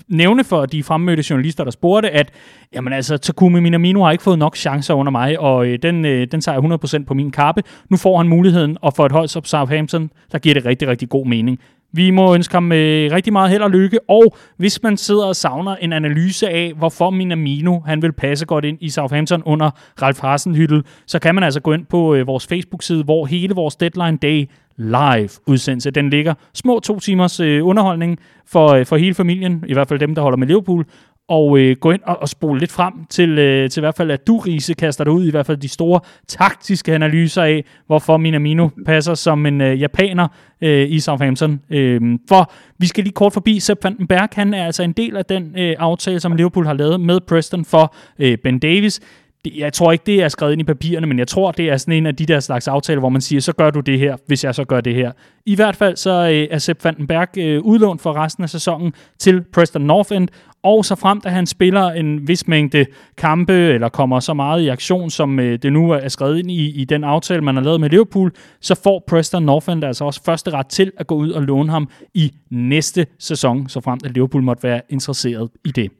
nævne 0.09 0.45
for 0.45 0.67
de 0.67 0.83
fremmødte 0.83 1.25
journalister, 1.31 1.65
der 1.65 1.71
spurgte, 1.71 2.11
at 2.11 2.31
jamen 2.75 2.93
altså, 2.93 3.17
Takumi 3.19 3.61
Minamino 3.61 4.05
har 4.05 4.13
ikke 4.13 4.25
fået 4.25 4.39
nok 4.39 4.57
chancer 4.57 4.95
under 4.95 5.13
mig, 5.13 5.39
og 5.39 5.67
øh, 5.67 5.79
den, 5.83 6.05
øh, 6.05 6.27
den 6.33 6.41
tager 6.41 6.61
jeg 6.61 7.01
100% 7.01 7.05
på 7.05 7.15
min 7.15 7.31
kappe. 7.31 7.63
Nu 7.91 7.97
får 7.97 8.17
han 8.17 8.29
muligheden, 8.29 8.77
og 8.81 8.95
for 8.95 9.07
et 9.07 9.13
hold 9.13 9.29
som 9.29 9.45
Southampton, 9.45 10.11
der 10.33 10.39
giver 10.39 10.55
det 10.55 10.65
rigtig, 10.65 10.89
rigtig 10.89 11.09
god 11.09 11.27
mening. 11.27 11.61
Vi 11.93 12.11
må 12.11 12.35
ønske 12.35 12.55
ham 12.55 12.73
øh, 12.73 13.13
rigtig 13.13 13.33
meget 13.33 13.51
held 13.51 13.63
og 13.63 13.71
lykke, 13.71 14.01
og 14.09 14.37
hvis 14.57 14.83
man 14.83 14.97
sidder 14.97 15.25
og 15.25 15.37
savner 15.37 15.77
en 15.77 15.93
analyse 15.93 16.49
af, 16.49 16.73
hvorfor 16.77 17.11
Minamino 17.11 17.81
han 17.81 18.03
vil 18.03 18.13
passe 18.13 18.47
godt 18.47 18.65
ind 18.65 18.79
i 18.81 18.89
Southampton 18.91 19.43
under 19.47 19.71
Ralf 20.03 20.21
Hasenhyttel, 20.21 20.83
så 21.07 21.19
kan 21.19 21.35
man 21.35 21.45
altså 21.45 21.61
gå 21.61 21.73
ind 21.73 21.87
på 21.87 22.15
øh, 22.15 22.27
vores 22.27 22.47
Facebook-side, 22.47 23.05
hvor 23.05 23.27
hele 23.27 23.55
vores 23.55 23.77
Deadline 23.77 24.19
Day 24.23 24.49
live 24.79 25.29
udsendelse, 25.47 25.91
den 25.91 26.11
ligger. 26.11 26.35
Små 26.55 26.81
to 26.81 27.01
timers 27.01 27.41
øh, 27.41 27.67
underholdning 27.67 28.19
for, 28.47 28.69
øh, 28.69 28.87
for 28.87 28.97
hele 28.97 29.15
familien, 29.15 29.65
i 29.67 29.73
hvert 29.73 29.89
fald 29.89 30.01
dem, 30.01 30.15
der 30.15 30.23
holder 30.23 30.39
med 30.39 30.47
Liverpool, 30.47 30.85
og 31.29 31.59
øh, 31.59 31.77
gå 31.77 31.91
ind 31.91 32.01
og, 32.07 32.23
og 32.23 32.29
spole 32.29 32.61
lidt 32.61 32.73
frem 32.73 32.93
til, 33.11 33.39
øh, 33.39 33.71
til 33.71 33.81
i 33.81 33.83
hvert 33.83 33.95
fald, 33.95 34.11
at 34.11 34.27
du, 34.27 34.39
Riese, 34.39 34.75
kaster 34.75 35.05
dig 35.05 35.13
ud 35.13 35.27
i 35.27 35.31
hvert 35.31 35.47
fald 35.47 35.57
de 35.57 35.69
store 35.69 36.01
taktiske 36.29 36.95
analyser 36.95 37.43
af, 37.43 37.65
hvorfor 37.87 38.17
Minamino 38.17 38.69
passer 38.87 39.15
som 39.15 39.47
en 39.47 39.61
øh, 39.61 39.81
japaner 39.81 40.29
øh, 40.61 40.91
i 40.91 41.01
Southampton. 41.01 41.61
Øh, 41.71 42.01
for 42.29 42.53
vi 42.79 42.87
skal 42.87 43.05
lige 43.05 43.13
kort 43.13 43.33
forbi, 43.33 43.61
Sepp 43.61 43.85
Vandenberg, 43.85 44.29
han 44.33 44.55
er 44.55 44.67
altså 44.67 44.83
en 44.83 44.93
del 44.93 45.17
af 45.17 45.25
den 45.25 45.55
øh, 45.59 45.77
aftale, 45.79 46.21
som 46.21 46.37
Liverpool 46.37 46.67
har 46.67 46.75
lavet 46.75 47.01
med 47.01 47.21
Preston 47.21 47.65
for 47.65 47.95
øh, 48.19 48.39
Ben 48.39 48.59
Davis 48.59 49.01
det, 49.45 49.57
jeg 49.57 49.73
tror 49.73 49.93
ikke, 49.93 50.03
det 50.07 50.23
er 50.23 50.29
skrevet 50.29 50.53
ind 50.53 50.61
i 50.61 50.65
papirerne, 50.65 51.07
men 51.07 51.19
jeg 51.19 51.29
tror, 51.29 51.53
det 51.53 51.69
er 51.71 51.77
sådan 51.77 51.95
en 51.95 52.07
af 52.07 52.17
de 52.17 52.27
der 52.27 52.41
slags 52.41 52.69
aftaler, 52.69 53.01
hvor 53.01 53.09
man 53.09 53.21
siger, 53.21 53.41
så 53.41 53.53
gør 53.53 53.71
du 53.71 53.81
det 53.81 53.99
her, 53.99 54.17
hvis 54.27 54.45
jeg 54.45 54.55
så 54.55 54.65
gør 54.65 54.81
det 54.81 54.95
her. 54.95 55.13
I 55.47 55.55
hvert 55.55 55.77
fald 55.77 55.97
så 55.97 56.11
øh, 56.11 56.49
er 56.51 56.59
Sepp 56.59 56.85
Vandenberg 56.85 57.39
øh, 57.39 57.63
udlånt 57.63 58.01
for 58.01 58.13
resten 58.13 58.45
af 58.45 58.51
sæsonen 58.51 58.93
til 59.19 59.45
Preston 59.53 59.83
North 59.83 60.13
End, 60.13 60.29
og 60.63 60.85
så 60.85 60.95
frem, 60.95 61.21
at 61.25 61.33
han 61.33 61.47
spiller 61.47 61.91
en 61.91 62.29
vis 62.29 62.49
mængde 62.49 62.87
kampe, 63.17 63.53
eller 63.53 63.89
kommer 63.89 64.21
så 64.21 64.35
meget 64.35 64.63
i 64.63 64.69
aktion, 64.69 65.11
som 65.11 65.41
øh, 65.41 65.59
det 65.63 65.73
nu 65.73 65.91
er 65.91 66.09
skrevet 66.09 66.39
ind 66.39 66.51
i, 66.51 66.81
i 66.81 66.85
den 66.85 67.05
aftale, 67.05 67.43
man 67.43 67.57
har 67.57 67.63
lavet 67.63 67.81
med 67.81 67.91
Liverpool, 67.91 68.33
så 68.61 68.75
får 68.75 69.05
Preston 69.07 69.43
North 69.43 69.71
End 69.71 69.85
altså 69.85 70.05
også 70.05 70.23
første 70.25 70.51
ret 70.51 70.67
til 70.67 70.93
at 70.97 71.07
gå 71.07 71.15
ud 71.15 71.31
og 71.31 71.43
låne 71.43 71.71
ham 71.71 71.89
i 72.15 72.33
næste 72.51 73.07
sæson, 73.19 73.69
så 73.69 73.81
frem 73.81 73.99
at 74.05 74.15
Liverpool 74.15 74.43
måtte 74.43 74.63
være 74.63 74.81
interesseret 74.89 75.51
i 75.65 75.71
det 75.71 75.91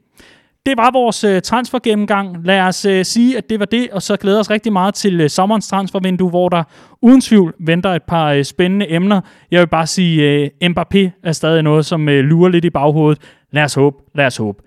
det 0.65 0.77
var 0.77 0.91
vores 0.91 1.19
transfer 1.19 1.39
transfergennemgang. 1.39 2.37
Lad 2.45 2.61
os 2.61 2.85
øh, 2.85 3.05
sige, 3.05 3.37
at 3.37 3.49
det 3.49 3.59
var 3.59 3.65
det, 3.65 3.89
og 3.91 4.01
så 4.01 4.17
glæder 4.17 4.39
os 4.39 4.49
rigtig 4.49 4.73
meget 4.73 4.93
til 4.93 5.21
øh, 5.21 5.29
sommerens 5.29 5.67
transfervindue, 5.67 6.29
hvor 6.29 6.49
der 6.49 6.63
uden 7.01 7.21
tvivl 7.21 7.53
venter 7.59 7.89
et 7.89 8.03
par 8.03 8.31
øh, 8.31 8.43
spændende 8.43 8.91
emner. 8.91 9.21
Jeg 9.51 9.59
vil 9.59 9.67
bare 9.67 9.87
sige, 9.87 10.23
øh, 10.23 10.49
Mbappé 10.63 11.19
er 11.23 11.31
stadig 11.31 11.63
noget, 11.63 11.85
som 11.85 12.09
øh, 12.09 12.23
lurer 12.23 12.49
lidt 12.49 12.65
i 12.65 12.69
baghovedet. 12.69 13.21
Lad 13.51 13.63
os 13.63 13.73
håbe, 13.73 13.97
lad 14.15 14.25
os 14.25 14.37
håbe. 14.37 14.63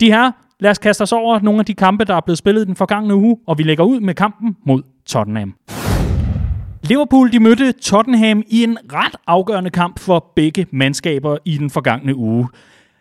De 0.00 0.06
her, 0.06 0.30
lad 0.60 0.70
os 0.70 0.78
kaste 0.78 1.02
os 1.02 1.12
over 1.12 1.40
nogle 1.40 1.58
af 1.60 1.66
de 1.66 1.74
kampe, 1.74 2.04
der 2.04 2.14
er 2.14 2.20
blevet 2.20 2.38
spillet 2.38 2.66
den 2.66 2.76
forgangne 2.76 3.14
uge, 3.14 3.36
og 3.46 3.58
vi 3.58 3.62
lægger 3.62 3.84
ud 3.84 4.00
med 4.00 4.14
kampen 4.14 4.56
mod 4.66 4.82
Tottenham. 5.06 5.54
Liverpool 6.82 7.32
de 7.32 7.40
mødte 7.40 7.72
Tottenham 7.72 8.42
i 8.46 8.64
en 8.64 8.78
ret 8.92 9.16
afgørende 9.26 9.70
kamp 9.70 9.98
for 9.98 10.32
begge 10.36 10.66
mandskaber 10.70 11.36
i 11.44 11.58
den 11.58 11.70
forgangne 11.70 12.16
uge. 12.16 12.48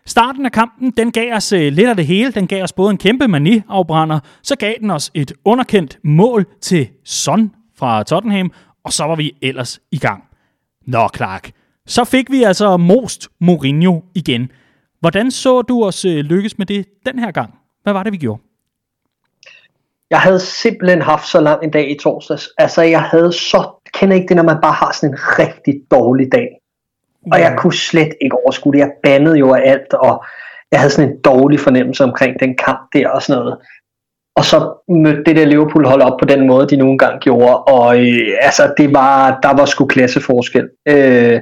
Starten 0.05 0.45
af 0.45 0.51
kampen, 0.51 0.91
den 0.91 1.11
gav 1.11 1.33
os 1.33 1.53
øh, 1.53 1.73
lidt 1.73 1.89
af 1.89 1.95
det 1.95 2.07
hele. 2.07 2.31
Den 2.31 2.47
gav 2.47 2.63
os 2.63 2.73
både 2.73 2.91
en 2.91 2.97
kæmpe 2.97 3.27
mani-afbrænder, 3.27 4.19
så 4.41 4.55
gav 4.55 4.73
den 4.79 4.91
os 4.91 5.11
et 5.13 5.33
underkendt 5.45 5.99
mål 6.03 6.45
til 6.61 6.89
Son 7.05 7.51
fra 7.77 8.03
Tottenham, 8.03 8.51
og 8.83 8.93
så 8.93 9.03
var 9.03 9.15
vi 9.15 9.35
ellers 9.41 9.81
i 9.91 9.97
gang. 9.97 10.23
Nå, 10.87 11.09
Clark. 11.15 11.51
Så 11.87 12.03
fik 12.03 12.31
vi 12.31 12.43
altså 12.43 12.77
most 12.77 13.27
Mourinho 13.41 14.01
igen. 14.15 14.51
Hvordan 14.99 15.31
så 15.31 15.61
du 15.61 15.83
os 15.83 16.05
øh, 16.05 16.17
lykkes 16.17 16.57
med 16.57 16.65
det 16.65 16.85
den 17.05 17.19
her 17.19 17.31
gang? 17.31 17.53
Hvad 17.83 17.93
var 17.93 18.03
det, 18.03 18.13
vi 18.13 18.17
gjorde? 18.17 18.41
Jeg 20.09 20.19
havde 20.19 20.39
simpelthen 20.39 21.01
haft 21.01 21.27
så 21.27 21.41
lang 21.41 21.63
en 21.63 21.71
dag 21.71 21.91
i 21.91 21.97
torsdags. 22.01 22.49
Altså, 22.57 22.81
jeg 22.81 23.01
havde 23.01 23.31
så... 23.31 23.69
Kender 23.93 24.15
ikke 24.15 24.27
det, 24.27 24.35
når 24.35 24.43
man 24.43 24.57
bare 24.61 24.73
har 24.73 24.91
sådan 24.91 25.09
en 25.09 25.19
rigtig 25.39 25.73
dårlig 25.91 26.31
dag? 26.31 26.47
Og 27.31 27.39
jeg 27.39 27.55
kunne 27.57 27.73
slet 27.73 28.13
ikke 28.21 28.37
overskue 28.43 28.73
det. 28.73 28.79
Jeg 28.79 28.91
bandede 29.03 29.37
jo 29.37 29.53
af 29.53 29.61
alt, 29.65 29.93
og 29.93 30.25
jeg 30.71 30.79
havde 30.79 30.93
sådan 30.93 31.09
en 31.09 31.17
dårlig 31.21 31.59
fornemmelse 31.59 32.03
omkring 32.03 32.39
den 32.39 32.57
kamp 32.57 32.79
der 32.93 33.09
og 33.09 33.21
sådan 33.21 33.39
noget. 33.41 33.57
Og 34.35 34.45
så 34.45 34.73
mødte 34.89 35.23
det 35.25 35.35
der 35.35 35.45
Liverpool 35.45 35.85
hold 35.85 36.01
op 36.01 36.19
på 36.19 36.25
den 36.25 36.47
måde, 36.47 36.67
de 36.67 36.75
nogle 36.75 36.97
gange 36.97 37.19
gjorde, 37.19 37.57
og 37.57 37.99
øh, 37.99 38.37
altså, 38.41 38.73
det 38.77 38.93
var, 38.93 39.39
der 39.43 39.55
var 39.57 39.65
sgu 39.65 39.85
klasseforskel. 39.85 40.69
Øh, 40.87 41.39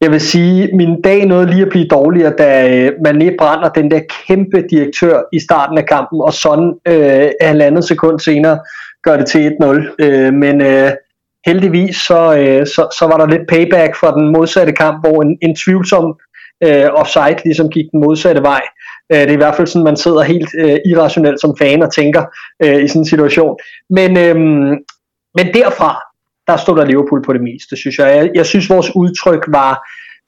jeg 0.00 0.10
vil 0.10 0.20
sige, 0.20 0.76
min 0.76 1.02
dag 1.02 1.26
nåede 1.26 1.50
lige 1.50 1.62
at 1.62 1.68
blive 1.68 1.88
dårligere, 1.88 2.34
da 2.38 2.76
øh, 2.76 2.92
man 3.04 3.18
lige 3.18 3.36
brænder 3.38 3.68
den 3.68 3.90
der 3.90 4.00
kæmpe 4.26 4.64
direktør 4.70 5.22
i 5.32 5.40
starten 5.40 5.78
af 5.78 5.86
kampen, 5.86 6.20
og 6.20 6.32
sådan 6.32 6.74
øh, 6.88 7.30
halvandet 7.40 7.84
sekund 7.84 8.20
senere 8.20 8.58
gør 9.02 9.16
det 9.16 9.26
til 9.26 9.56
1-0. 9.62 9.94
Øh, 9.98 10.34
men 10.34 10.60
øh, 10.60 10.90
heldigvis 11.46 11.96
så, 11.96 12.36
øh, 12.38 12.66
så, 12.66 12.88
så 12.98 13.04
var 13.10 13.18
der 13.18 13.26
lidt 13.26 13.48
payback 13.48 13.96
fra 13.96 14.14
den 14.18 14.32
modsatte 14.32 14.72
kamp, 14.72 15.06
hvor 15.06 15.22
en, 15.22 15.38
en 15.42 15.56
tvivlsom 15.56 16.14
øh, 16.64 16.88
offside 16.92 17.44
ligesom 17.44 17.68
gik 17.68 17.84
den 17.92 18.00
modsatte 18.00 18.42
vej. 18.42 18.62
Øh, 19.12 19.18
det 19.18 19.28
er 19.28 19.32
i 19.32 19.36
hvert 19.36 19.56
fald 19.56 19.66
sådan, 19.66 19.84
man 19.84 19.96
sidder 19.96 20.22
helt 20.22 20.50
øh, 20.58 20.78
irrationelt 20.86 21.40
som 21.40 21.56
fan 21.58 21.82
og 21.82 21.94
tænker 21.94 22.22
øh, 22.62 22.84
i 22.84 22.88
sådan 22.88 23.02
en 23.02 23.06
situation. 23.06 23.56
Men, 23.90 24.16
øh, 24.16 24.36
men 25.36 25.46
derfra, 25.54 26.00
der 26.46 26.56
stod 26.56 26.76
der 26.76 26.84
Liverpool 26.84 27.24
på 27.24 27.32
det 27.32 27.42
meste, 27.42 27.76
synes 27.76 27.98
jeg. 27.98 28.16
Jeg, 28.16 28.30
jeg 28.34 28.46
synes, 28.46 28.70
vores 28.70 28.90
udtryk 28.94 29.44
var, 29.48 29.72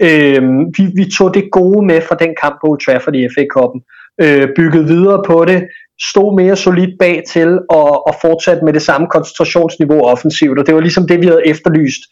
øh, 0.02 0.42
vi, 0.76 0.82
vi 0.96 1.04
tog 1.18 1.34
det 1.34 1.50
gode 1.52 1.86
med 1.86 2.00
fra 2.00 2.16
den 2.20 2.34
kamp 2.42 2.56
på 2.60 2.66
Old 2.70 2.80
Trafford 2.80 3.14
i 3.14 3.28
FA-koppen, 3.28 3.80
øh, 4.20 4.48
bygget 4.56 4.88
videre 4.88 5.22
på 5.26 5.44
det, 5.44 5.68
stod 6.10 6.36
mere 6.40 6.56
solidt 6.56 6.98
bag 6.98 7.22
til 7.32 7.58
og, 7.70 8.06
og 8.06 8.14
fortsat 8.22 8.62
med 8.62 8.72
det 8.72 8.82
samme 8.82 9.06
koncentrationsniveau 9.06 10.00
offensivt, 10.00 10.58
og 10.58 10.66
det 10.66 10.74
var 10.74 10.80
ligesom 10.80 11.06
det, 11.06 11.20
vi 11.20 11.26
havde 11.26 11.46
efterlyst 11.46 12.02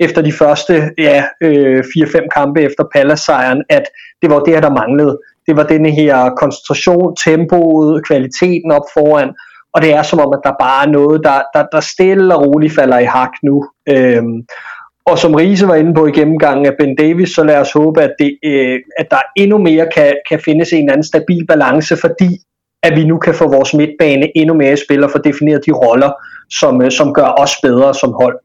efter 0.00 0.22
de 0.22 0.32
første 0.32 0.90
ja, 0.98 1.24
øh, 1.42 1.78
4-5 1.78 2.28
kampe 2.36 2.62
efter 2.62 2.84
Palace-sejren, 2.94 3.62
at 3.68 3.82
det 4.22 4.30
var 4.30 4.38
det 4.38 4.54
her, 4.54 4.60
der 4.60 4.70
manglede. 4.70 5.18
Det 5.46 5.56
var 5.56 5.62
den 5.62 5.86
her 5.86 6.30
koncentration, 6.30 7.16
tempoet, 7.24 8.06
kvaliteten 8.06 8.70
op 8.70 8.86
foran, 8.94 9.30
og 9.74 9.82
det 9.82 9.92
er 9.92 10.02
som 10.02 10.20
om, 10.20 10.32
at 10.32 10.40
der 10.44 10.52
bare 10.60 10.86
er 10.86 10.90
noget, 10.90 11.24
der, 11.24 11.42
der, 11.54 11.64
der 11.72 11.80
stille 11.80 12.34
og 12.34 12.46
roligt 12.46 12.74
falder 12.74 12.98
i 12.98 13.04
hak 13.04 13.30
nu. 13.42 13.64
Øhm, 13.88 14.46
og 15.06 15.18
som 15.18 15.34
Riese 15.34 15.68
var 15.68 15.74
inde 15.74 15.94
på 15.94 16.06
i 16.06 16.12
gennemgangen 16.12 16.66
af 16.66 16.72
Ben 16.78 16.96
Davis, 16.96 17.30
så 17.30 17.44
lad 17.44 17.58
os 17.60 17.72
håbe, 17.72 18.02
at, 18.02 18.14
det, 18.18 18.38
øh, 18.44 18.78
at 18.98 19.06
der 19.10 19.20
endnu 19.36 19.58
mere 19.58 19.86
kan, 19.94 20.12
kan 20.28 20.40
findes 20.44 20.72
en 20.72 20.78
eller 20.78 20.92
anden 20.92 21.06
stabil 21.06 21.46
balance, 21.46 21.96
fordi 21.96 22.30
at 22.82 22.96
vi 22.96 23.04
nu 23.04 23.18
kan 23.18 23.34
få 23.34 23.48
vores 23.50 23.74
midtbane 23.74 24.26
endnu 24.36 24.54
mere 24.54 24.72
i 24.72 24.76
spil 24.86 25.04
og 25.04 25.10
få 25.10 25.18
defineret 25.18 25.66
de 25.66 25.72
roller, 25.72 26.10
som, 26.50 26.82
øh, 26.82 26.90
som 26.90 27.14
gør 27.14 27.28
os 27.38 27.54
bedre 27.62 27.94
som 27.94 28.12
hold. 28.20 28.36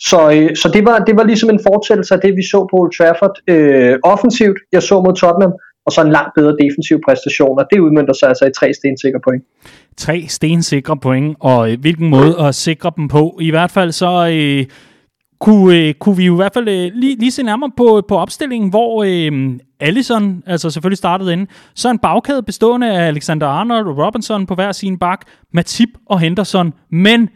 Så, 0.00 0.18
øh, 0.34 0.56
så 0.56 0.68
det, 0.74 0.84
var, 0.84 0.98
det 0.98 1.16
var 1.16 1.24
ligesom 1.24 1.50
en 1.50 1.60
fortsættelse 1.66 2.14
af 2.14 2.20
det, 2.20 2.36
vi 2.36 2.42
så 2.42 2.58
på 2.70 2.76
Old 2.80 2.92
Trafford 2.96 3.34
øh, 3.48 3.98
offensivt. 4.04 4.58
Jeg 4.72 4.82
så 4.82 5.00
mod 5.00 5.14
Tottenham, 5.16 5.52
og 5.86 5.92
så 5.92 6.00
en 6.00 6.12
langt 6.12 6.32
bedre 6.34 6.56
defensiv 6.62 7.00
præstation, 7.06 7.58
og 7.58 7.64
det 7.70 7.78
udmyndter 7.80 8.14
sig 8.14 8.28
altså 8.28 8.44
i 8.44 8.52
tre 8.58 8.74
stensikre 8.74 9.20
point. 9.24 9.44
Tre 9.96 10.24
stensikre 10.28 10.96
point, 10.96 11.36
og 11.40 11.72
øh, 11.72 11.80
hvilken 11.80 12.08
måde 12.08 12.34
at 12.40 12.54
sikre 12.54 12.92
dem 12.96 13.08
på. 13.08 13.38
I 13.40 13.50
hvert 13.50 13.70
fald 13.70 13.92
så 13.92 14.12
øh, 14.32 14.66
kunne, 15.42 15.76
øh, 15.76 15.94
kunne 15.94 16.16
vi 16.16 16.24
jo 16.26 16.34
i 16.34 16.36
hvert 16.36 16.52
fald 16.54 16.68
øh, 16.68 16.90
lige, 16.94 17.16
lige 17.18 17.30
se 17.30 17.42
nærmere 17.42 17.70
på, 17.76 18.02
på 18.08 18.16
opstillingen, 18.16 18.70
hvor 18.70 19.04
øh, 19.04 19.58
Allison 19.80 20.42
altså 20.46 20.70
selvfølgelig 20.70 20.98
startede 20.98 21.32
inde. 21.32 21.46
Så 21.74 21.90
en 21.90 21.98
bagkæde 21.98 22.42
bestående 22.42 22.92
af 22.92 23.06
Alexander 23.06 23.46
Arnold 23.46 23.88
og 23.88 23.98
Robinson 23.98 24.46
på 24.46 24.54
hver 24.54 24.72
sin 24.72 24.98
bak, 24.98 25.20
Matip 25.52 25.88
og 26.06 26.20
Henderson, 26.20 26.72
men 26.90 27.28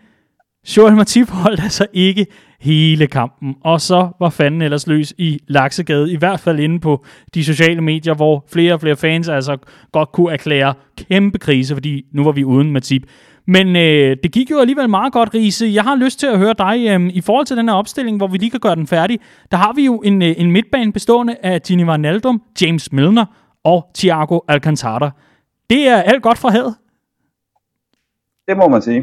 Joel 0.77 0.97
Matip 0.97 1.31
holdt 1.31 1.61
altså 1.62 1.87
ikke 1.92 2.27
hele 2.61 3.07
kampen. 3.07 3.55
Og 3.64 3.81
så 3.81 4.09
var 4.21 4.31
fanden 4.31 4.62
ellers 4.62 4.87
løs 4.87 5.14
i 5.19 5.38
Laksegade, 5.49 6.12
i 6.12 6.16
hvert 6.16 6.40
fald 6.40 6.61
inde 6.61 6.81
på 6.81 7.05
de 7.35 7.45
sociale 7.45 7.81
medier, 7.81 8.14
hvor 8.14 8.45
flere 8.53 8.75
og 8.75 8.81
flere 8.81 8.97
fans 8.97 9.29
altså 9.29 9.57
godt 9.92 10.12
kunne 10.12 10.33
erklære 10.33 10.75
kæmpe 11.09 11.38
krise, 11.38 11.75
fordi 11.75 12.03
nu 12.12 12.25
var 12.25 12.33
vi 12.33 12.45
uden 12.45 12.73
Matip. 12.73 13.03
Men 13.47 13.77
øh, 13.77 14.17
det 14.23 14.33
gik 14.33 14.51
jo 14.51 14.59
alligevel 14.61 14.91
meget 14.91 15.13
godt, 15.13 15.35
Riese. 15.35 15.67
Jeg 15.75 15.83
har 15.83 15.97
lyst 15.97 16.21
til 16.21 16.27
at 16.27 16.39
høre 16.39 16.55
dig 16.59 16.87
øh, 16.89 17.01
i 17.15 17.21
forhold 17.21 17.47
til 17.47 17.57
den 17.57 17.69
her 17.69 17.77
opstilling, 17.77 18.17
hvor 18.17 18.27
vi 18.27 18.39
lige 18.39 18.51
kan 18.51 18.61
gøre 18.61 18.75
den 18.77 18.87
færdig. 18.87 19.21
Der 19.51 19.57
har 19.57 19.73
vi 19.73 19.85
jo 19.85 19.99
en, 19.99 20.23
øh, 20.23 20.35
en 20.37 20.51
midtbane 20.51 20.93
bestående 20.93 21.37
af 21.43 21.63
Gini 21.63 21.85
Wijnaldum, 21.85 22.43
James 22.63 22.93
Milner 22.93 23.27
og 23.65 23.91
Thiago 23.95 24.41
Alcantara. 24.49 25.11
Det 25.71 25.89
er 25.89 26.03
alt 26.03 26.23
godt 26.23 26.39
fra 26.39 26.51
havet. 26.51 26.75
Det 28.49 28.57
må 28.57 28.69
man 28.69 28.83
sige. 28.83 29.01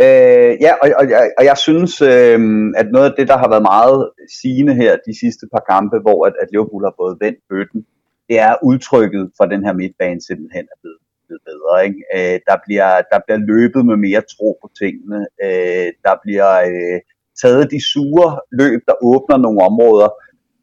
Øh, 0.00 0.52
ja, 0.64 0.72
og, 0.82 0.88
og, 1.00 1.04
og 1.38 1.44
jeg 1.44 1.58
synes, 1.58 2.02
øh, 2.02 2.38
at 2.80 2.86
noget 2.92 3.06
af 3.10 3.14
det, 3.18 3.28
der 3.28 3.38
har 3.38 3.48
været 3.48 3.62
meget 3.62 4.10
sigende 4.40 4.74
her 4.74 4.96
de 5.06 5.18
sidste 5.22 5.46
par 5.52 5.64
kampe, 5.72 5.96
hvor 5.98 6.26
at, 6.26 6.34
at 6.42 6.48
Liverpool 6.52 6.84
har 6.84 6.94
fået 7.00 7.16
vendt 7.20 7.38
bøtten, 7.50 7.86
det 8.28 8.38
er 8.38 8.54
udtrykket 8.62 9.30
for 9.36 9.44
den 9.44 9.64
her 9.64 9.72
midtbane 9.72 10.20
simpelthen 10.28 10.64
er 10.72 10.78
blevet, 10.82 11.00
blevet 11.34 11.48
bedre. 11.50 11.74
Ikke? 11.86 12.00
Øh, 12.16 12.36
der, 12.48 12.56
bliver, 12.64 12.90
der 13.12 13.18
bliver 13.24 13.40
løbet 13.52 13.82
med 13.86 13.96
mere 14.06 14.22
tro 14.34 14.48
på 14.62 14.68
tingene. 14.80 15.20
Øh, 15.44 15.88
der 16.06 16.14
bliver 16.24 16.50
øh, 16.70 16.98
taget 17.42 17.70
de 17.74 17.80
sure 17.92 18.30
løb, 18.60 18.80
der 18.88 19.04
åbner 19.10 19.36
nogle 19.36 19.60
områder, 19.70 20.08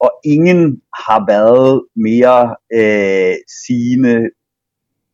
og 0.06 0.12
ingen 0.36 0.82
har 1.08 1.22
været 1.34 1.72
mere 2.08 2.40
øh, 2.80 3.36
sigende 3.64 4.30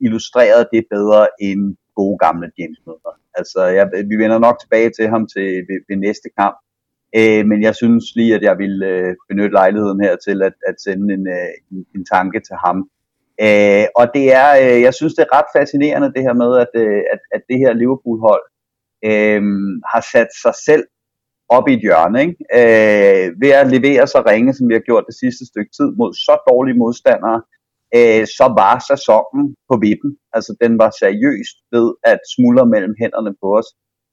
illustreret 0.06 0.68
det 0.74 0.84
bedre 0.96 1.28
end 1.42 1.76
gode 1.96 2.18
gamle 2.26 2.52
James 2.60 2.80
Møller. 2.86 3.16
Altså, 3.40 3.62
jeg, 3.78 3.86
vi 4.12 4.16
vender 4.24 4.40
nok 4.40 4.58
tilbage 4.60 4.92
til 4.98 5.08
ham 5.14 5.28
til 5.34 5.48
ved, 5.68 5.80
ved 5.90 5.98
næste 5.98 6.30
kamp. 6.40 6.58
Øh, 7.20 7.44
men 7.50 7.60
jeg 7.68 7.76
synes 7.76 8.06
lige, 8.16 8.36
at 8.36 8.44
jeg 8.50 8.56
vil 8.58 8.84
øh, 8.84 9.16
benytte 9.30 9.58
lejligheden 9.60 10.00
her 10.06 10.16
til 10.16 10.38
at, 10.48 10.56
at 10.70 10.76
sende 10.86 11.14
en, 11.14 11.28
øh, 11.28 11.52
en, 11.72 11.86
en 11.96 12.06
tanke 12.06 12.40
til 12.40 12.56
ham. 12.66 12.90
Øh, 13.46 13.86
og 14.00 14.06
det 14.16 14.26
er, 14.42 14.50
øh, 14.64 14.82
jeg 14.88 14.94
synes, 14.94 15.14
det 15.14 15.24
er 15.24 15.36
ret 15.38 15.50
fascinerende 15.58 16.14
det 16.16 16.24
her 16.28 16.36
med, 16.44 16.52
at, 16.64 16.72
øh, 16.84 17.02
at, 17.14 17.22
at 17.36 17.42
det 17.50 17.58
her 17.64 17.72
Liverpool-hold 17.82 18.46
øh, 19.10 19.42
har 19.92 20.04
sat 20.14 20.32
sig 20.44 20.56
selv 20.68 20.84
op 21.56 21.66
i 21.68 21.74
et 21.74 21.84
hjørne, 21.86 22.20
ikke? 22.26 22.38
Øh, 22.60 23.26
ved 23.42 23.52
at 23.62 23.72
levere 23.76 24.08
så 24.08 24.20
ringe, 24.32 24.54
som 24.54 24.70
vi 24.70 24.74
har 24.78 24.88
gjort 24.90 25.10
det 25.10 25.20
sidste 25.24 25.44
stykke 25.52 25.72
tid 25.78 25.90
mod 26.00 26.12
så 26.26 26.36
dårlige 26.50 26.80
modstandere, 26.84 27.40
øh, 27.98 28.24
så 28.38 28.46
var 28.62 28.76
sæsonen 28.92 29.46
på 29.70 29.76
vippen. 29.86 30.12
Altså 30.36 30.52
den 30.64 30.74
var 30.84 30.92
seriøst 31.02 31.58
ved 31.74 31.88
at 32.12 32.20
smuldre 32.34 32.66
mellem 32.74 32.94
hænderne 33.02 33.34
på 33.42 33.48
os. 33.60 33.70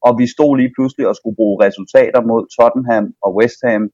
Og 0.06 0.12
vi 0.20 0.26
stod 0.34 0.52
lige 0.60 0.74
pludselig 0.76 1.04
og 1.08 1.16
skulle 1.16 1.38
bruge 1.40 1.56
resultater 1.66 2.20
mod 2.30 2.42
Tottenham 2.56 3.06
og 3.24 3.30
West 3.38 3.60
Ham. 3.68 3.84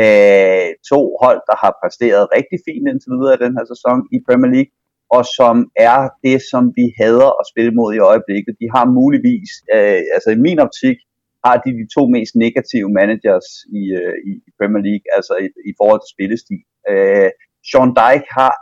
Øh, 0.00 0.68
to 0.90 1.00
hold, 1.22 1.40
der 1.50 1.56
har 1.62 1.72
præsteret 1.80 2.32
rigtig 2.36 2.58
fint 2.66 2.86
indtil 2.90 3.12
videre 3.20 3.36
i 3.36 3.44
den 3.44 3.56
her 3.58 3.66
sæson 3.72 3.98
i 4.14 4.16
Premier 4.26 4.52
League, 4.56 4.72
og 5.16 5.22
som 5.38 5.56
er 5.90 5.98
det, 6.24 6.38
som 6.50 6.62
vi 6.78 6.86
hader 7.00 7.30
at 7.40 7.48
spille 7.52 7.72
mod 7.80 7.90
i 7.94 8.04
øjeblikket. 8.10 8.52
De 8.62 8.68
har 8.76 8.84
muligvis, 8.98 9.50
øh, 9.74 10.02
altså 10.14 10.28
i 10.36 10.42
min 10.46 10.58
optik, 10.66 10.98
har 11.44 11.56
de 11.64 11.70
de 11.80 11.86
to 11.96 12.02
mest 12.16 12.34
negative 12.44 12.88
managers 13.00 13.48
i, 13.80 13.82
øh, 14.00 14.16
i 14.30 14.32
Premier 14.58 14.82
League, 14.88 15.06
altså 15.16 15.34
i, 15.44 15.46
i 15.70 15.72
forhold 15.80 16.00
til 16.02 16.14
spillestil. 16.14 16.62
Øh, 16.90 17.30
Sean 17.68 17.90
Dyke 18.00 18.28
har 18.38 18.52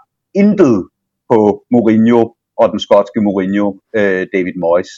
intet 0.43 0.79
på 1.31 1.39
Mourinho 1.73 2.23
og 2.61 2.67
den 2.73 2.81
skotske 2.87 3.21
Mourinho, 3.27 3.67
øh, 3.99 4.23
David 4.35 4.57
Moyes. 4.65 4.93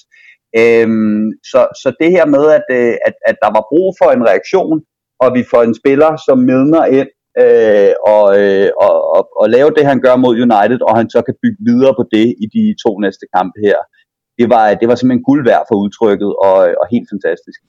Øhm, 0.60 1.26
så, 1.50 1.60
så 1.82 1.88
det 2.00 2.10
her 2.16 2.26
med, 2.34 2.44
at, 2.58 2.66
øh, 2.78 2.94
at, 3.08 3.14
at 3.30 3.36
der 3.44 3.50
var 3.56 3.64
brug 3.70 3.88
for 4.00 4.08
en 4.10 4.26
reaktion, 4.30 4.76
og 5.22 5.28
vi 5.37 5.42
får 5.50 5.62
en 5.62 5.74
spiller, 5.80 6.11
som 6.26 6.38
midner 6.38 6.85
ind 6.98 7.11
øh, 7.42 7.92
og, 8.14 8.26
øh, 8.40 8.68
og, 8.87 8.94
og, 9.16 9.22
og 9.40 9.46
lave 9.50 9.70
det, 9.76 9.85
han 9.90 10.00
gør 10.00 10.16
mod 10.16 10.35
United, 10.46 10.80
og 10.88 10.96
han 10.96 11.11
så 11.11 11.22
kan 11.26 11.35
bygge 11.42 11.61
videre 11.68 11.94
på 11.98 12.04
det 12.14 12.26
i 12.44 12.46
de 12.56 12.64
to 12.85 12.98
næste 13.04 13.24
kampe 13.37 13.59
her. 13.66 13.78
Det 14.38 14.46
var, 14.54 14.74
det 14.80 14.88
var 14.88 14.94
simpelthen 14.94 15.24
guld 15.24 15.44
værd 15.44 15.64
for 15.68 15.76
udtrykket, 15.85 16.30
og, 16.46 16.56
og 16.80 16.87
helt 16.90 17.09
fantastisk. 17.12 17.61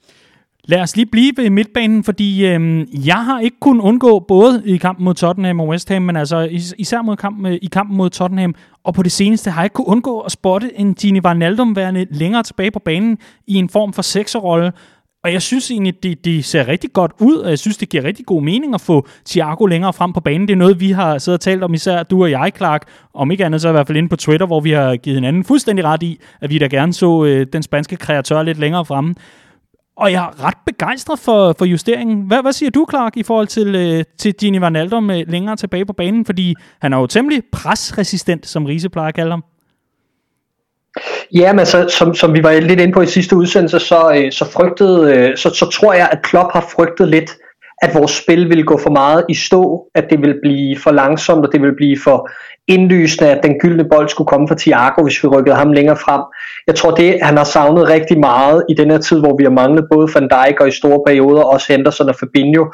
Lad 0.64 0.80
os 0.80 0.96
lige 0.96 1.06
blive 1.06 1.32
ved 1.36 1.50
midtbanen, 1.50 2.04
fordi 2.04 2.46
øh, 2.46 2.86
jeg 3.06 3.24
har 3.24 3.40
ikke 3.40 3.56
kunnet 3.60 3.82
undgå 3.82 4.18
både 4.18 4.62
i 4.64 4.76
kampen 4.76 5.04
mod 5.04 5.14
Tottenham 5.14 5.60
og 5.60 5.68
West 5.68 5.88
Ham, 5.88 6.02
men 6.02 6.16
altså 6.16 6.48
is- 6.50 6.74
især 6.78 7.02
mod 7.02 7.16
kampen, 7.16 7.46
øh, 7.46 7.58
i 7.62 7.68
kampen 7.72 7.96
mod 7.96 8.10
Tottenham, 8.10 8.54
og 8.84 8.94
på 8.94 9.02
det 9.02 9.12
seneste 9.12 9.50
har 9.50 9.60
jeg 9.60 9.66
ikke 9.66 9.74
kunnet 9.74 9.88
undgå 9.88 10.20
at 10.20 10.32
spotte 10.32 10.70
en 10.80 10.94
Gini 10.94 11.20
Wijnaldum 11.20 11.76
værende 11.76 12.06
længere 12.10 12.42
tilbage 12.42 12.70
på 12.70 12.78
banen 12.78 13.18
i 13.46 13.54
en 13.54 13.68
form 13.68 13.92
for 13.92 14.02
sekserrolle. 14.02 14.72
Og 15.24 15.32
jeg 15.32 15.42
synes 15.42 15.70
egentlig, 15.70 16.02
det, 16.02 16.24
det 16.24 16.44
ser 16.44 16.68
rigtig 16.68 16.92
godt 16.92 17.12
ud, 17.20 17.36
og 17.36 17.50
jeg 17.50 17.58
synes, 17.58 17.76
det 17.76 17.88
giver 17.88 18.04
rigtig 18.04 18.26
god 18.26 18.42
mening 18.42 18.74
at 18.74 18.80
få 18.80 19.06
Thiago 19.26 19.66
længere 19.66 19.92
frem 19.92 20.12
på 20.12 20.20
banen. 20.20 20.48
Det 20.48 20.54
er 20.54 20.58
noget, 20.58 20.80
vi 20.80 20.90
har 20.90 21.18
siddet 21.18 21.38
og 21.38 21.40
talt 21.40 21.62
om, 21.62 21.74
især 21.74 22.02
du 22.02 22.22
og 22.22 22.30
jeg, 22.30 22.52
Clark. 22.56 22.88
Om 23.14 23.30
ikke 23.30 23.44
andet, 23.44 23.60
så 23.60 23.68
i 23.68 23.72
hvert 23.72 23.86
fald 23.86 23.98
inde 23.98 24.08
på 24.08 24.16
Twitter, 24.16 24.46
hvor 24.46 24.60
vi 24.60 24.70
har 24.70 24.96
givet 24.96 25.16
hinanden 25.16 25.44
fuldstændig 25.44 25.84
ret 25.84 26.02
i, 26.02 26.20
at 26.40 26.50
vi 26.50 26.58
da 26.58 26.66
gerne 26.66 26.92
så 26.92 27.24
øh, 27.24 27.46
den 27.52 27.62
spanske 27.62 27.96
kreatør 27.96 28.42
lidt 28.42 28.58
længere 28.58 28.84
fremme. 28.84 29.14
Og 29.96 30.12
jeg 30.12 30.24
er 30.24 30.44
ret 30.44 30.58
begejstret 30.66 31.18
for, 31.18 31.54
for 31.58 31.64
justeringen. 31.64 32.26
Hvad, 32.26 32.42
hvad 32.42 32.52
siger 32.52 32.70
du, 32.70 32.86
Clark, 32.90 33.16
i 33.16 33.22
forhold 33.22 33.46
til, 33.46 33.74
øh, 33.74 34.04
til 34.18 34.34
Gini 34.34 34.60
Van 34.60 34.76
Aldum 34.76 35.02
med 35.02 35.20
øh, 35.20 35.28
længere 35.28 35.56
tilbage 35.56 35.86
på 35.86 35.92
banen? 35.92 36.24
Fordi 36.24 36.54
han 36.80 36.92
er 36.92 36.98
jo 36.98 37.06
temmelig 37.06 37.42
presresistent, 37.52 38.46
som 38.46 38.64
Riese 38.64 38.88
plejer 38.88 39.08
at 39.08 39.14
kalde 39.14 39.30
ham. 39.30 39.44
Ja, 41.34 41.52
men 41.52 41.66
så, 41.66 41.88
som, 41.98 42.14
som 42.14 42.34
vi 42.34 42.42
var 42.42 42.60
lidt 42.60 42.80
inde 42.80 42.92
på 42.92 43.02
i 43.02 43.06
sidste 43.06 43.36
udsendelse, 43.36 43.78
så, 43.78 44.12
øh, 44.16 44.32
så, 44.32 44.44
frygtede, 44.44 45.16
øh, 45.16 45.36
så, 45.36 45.50
så 45.50 45.66
tror 45.66 45.92
jeg, 45.92 46.08
at 46.12 46.22
Klopp 46.22 46.52
har 46.52 46.66
frygtet 46.76 47.08
lidt, 47.08 47.30
at 47.82 47.94
vores 47.94 48.10
spil 48.10 48.48
ville 48.48 48.64
gå 48.64 48.78
for 48.78 48.90
meget 48.90 49.24
i 49.28 49.34
stå, 49.34 49.86
at 49.94 50.04
det 50.10 50.20
ville 50.20 50.38
blive 50.42 50.78
for 50.78 50.90
langsomt, 50.90 51.46
og 51.46 51.52
det 51.52 51.60
ville 51.60 51.76
blive 51.76 51.98
for 52.04 52.30
indlysende, 52.68 53.30
at 53.30 53.42
den 53.42 53.54
gyldne 53.60 53.84
bold 53.90 54.08
skulle 54.08 54.28
komme 54.28 54.48
fra 54.48 54.54
Thiago, 54.58 55.02
hvis 55.02 55.22
vi 55.22 55.28
rykkede 55.28 55.56
ham 55.56 55.72
længere 55.72 55.96
frem. 55.96 56.20
Jeg 56.66 56.74
tror, 56.74 56.90
det 56.90 57.18
han 57.22 57.36
har 57.36 57.44
savnet 57.44 57.88
rigtig 57.88 58.18
meget 58.20 58.64
i 58.68 58.74
den 58.74 58.90
her 58.90 58.98
tid, 58.98 59.20
hvor 59.20 59.36
vi 59.36 59.44
har 59.44 59.50
manglet 59.50 59.84
både 59.92 60.08
Van 60.14 60.28
Dijk 60.28 60.60
og 60.60 60.68
i 60.68 60.70
store 60.70 61.00
perioder 61.06 61.42
også 61.42 61.72
Henderson 61.72 62.08
og 62.08 62.16
Fabinho 62.20 62.64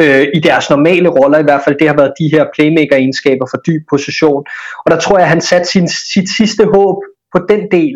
øh, 0.00 0.26
i 0.34 0.40
deres 0.40 0.70
normale 0.70 1.08
roller 1.08 1.38
i 1.38 1.42
hvert 1.42 1.62
fald, 1.64 1.76
det 1.78 1.88
har 1.88 1.96
været 1.96 2.12
de 2.20 2.30
her 2.32 2.44
playmaker-egenskaber 2.54 3.46
for 3.50 3.58
dyb 3.66 3.82
position. 3.90 4.44
Og 4.84 4.90
der 4.90 4.98
tror 4.98 5.16
jeg, 5.16 5.24
at 5.24 5.30
han 5.30 5.40
satte 5.40 5.68
sin, 5.68 5.88
sit 5.88 6.28
sidste 6.36 6.64
håb 6.74 6.96
på 7.32 7.38
den 7.48 7.62
del, 7.70 7.94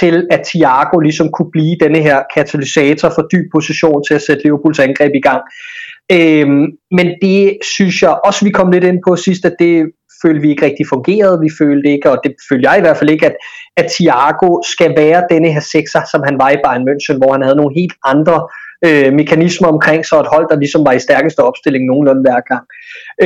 til 0.00 0.26
at 0.30 0.40
Thiago 0.46 0.98
ligesom 0.98 1.28
kunne 1.30 1.50
blive 1.50 1.76
denne 1.80 1.98
her 1.98 2.22
katalysator 2.34 3.08
for 3.08 3.28
dyb 3.32 3.46
position 3.52 4.04
til 4.04 4.14
at 4.14 4.22
sætte 4.22 4.42
Liverpools 4.44 4.78
angreb 4.78 5.12
i 5.14 5.20
gang. 5.20 5.42
Øhm, 6.12 6.66
men 6.96 7.06
det 7.22 7.58
synes 7.74 8.02
jeg 8.02 8.18
også, 8.24 8.44
vi 8.44 8.50
kom 8.50 8.70
lidt 8.70 8.84
ind 8.84 9.00
på 9.06 9.16
sidst, 9.16 9.44
at 9.44 9.56
det 9.58 9.74
følte 10.22 10.40
vi 10.40 10.50
ikke 10.50 10.66
rigtig 10.66 10.86
fungerede. 10.88 11.40
Vi 11.40 11.50
følte 11.58 11.88
ikke, 11.90 12.10
og 12.10 12.18
det 12.24 12.32
følte 12.48 12.70
jeg 12.70 12.78
i 12.78 12.80
hvert 12.80 12.96
fald 12.96 13.10
ikke, 13.10 13.26
at, 13.26 13.36
at 13.76 13.86
Thiago 13.94 14.62
skal 14.72 14.90
være 14.96 15.26
denne 15.30 15.52
her 15.52 15.60
sekser, 15.60 16.02
som 16.10 16.20
han 16.28 16.38
var 16.38 16.50
i 16.50 16.62
Bayern 16.64 16.88
München, 16.88 17.16
hvor 17.18 17.32
han 17.32 17.42
havde 17.42 17.56
nogle 17.56 17.74
helt 17.80 17.94
andre 18.04 18.34
øh, 18.34 18.63
øh, 18.86 19.12
mekanismer 19.12 19.68
omkring 19.68 20.06
så 20.06 20.20
et 20.20 20.26
hold, 20.34 20.46
der 20.50 20.56
ligesom 20.56 20.86
var 20.86 20.92
i 20.92 20.98
stærkeste 20.98 21.40
opstilling 21.40 21.84
nogenlunde 21.86 22.22
hver 22.26 22.40
gang. 22.50 22.64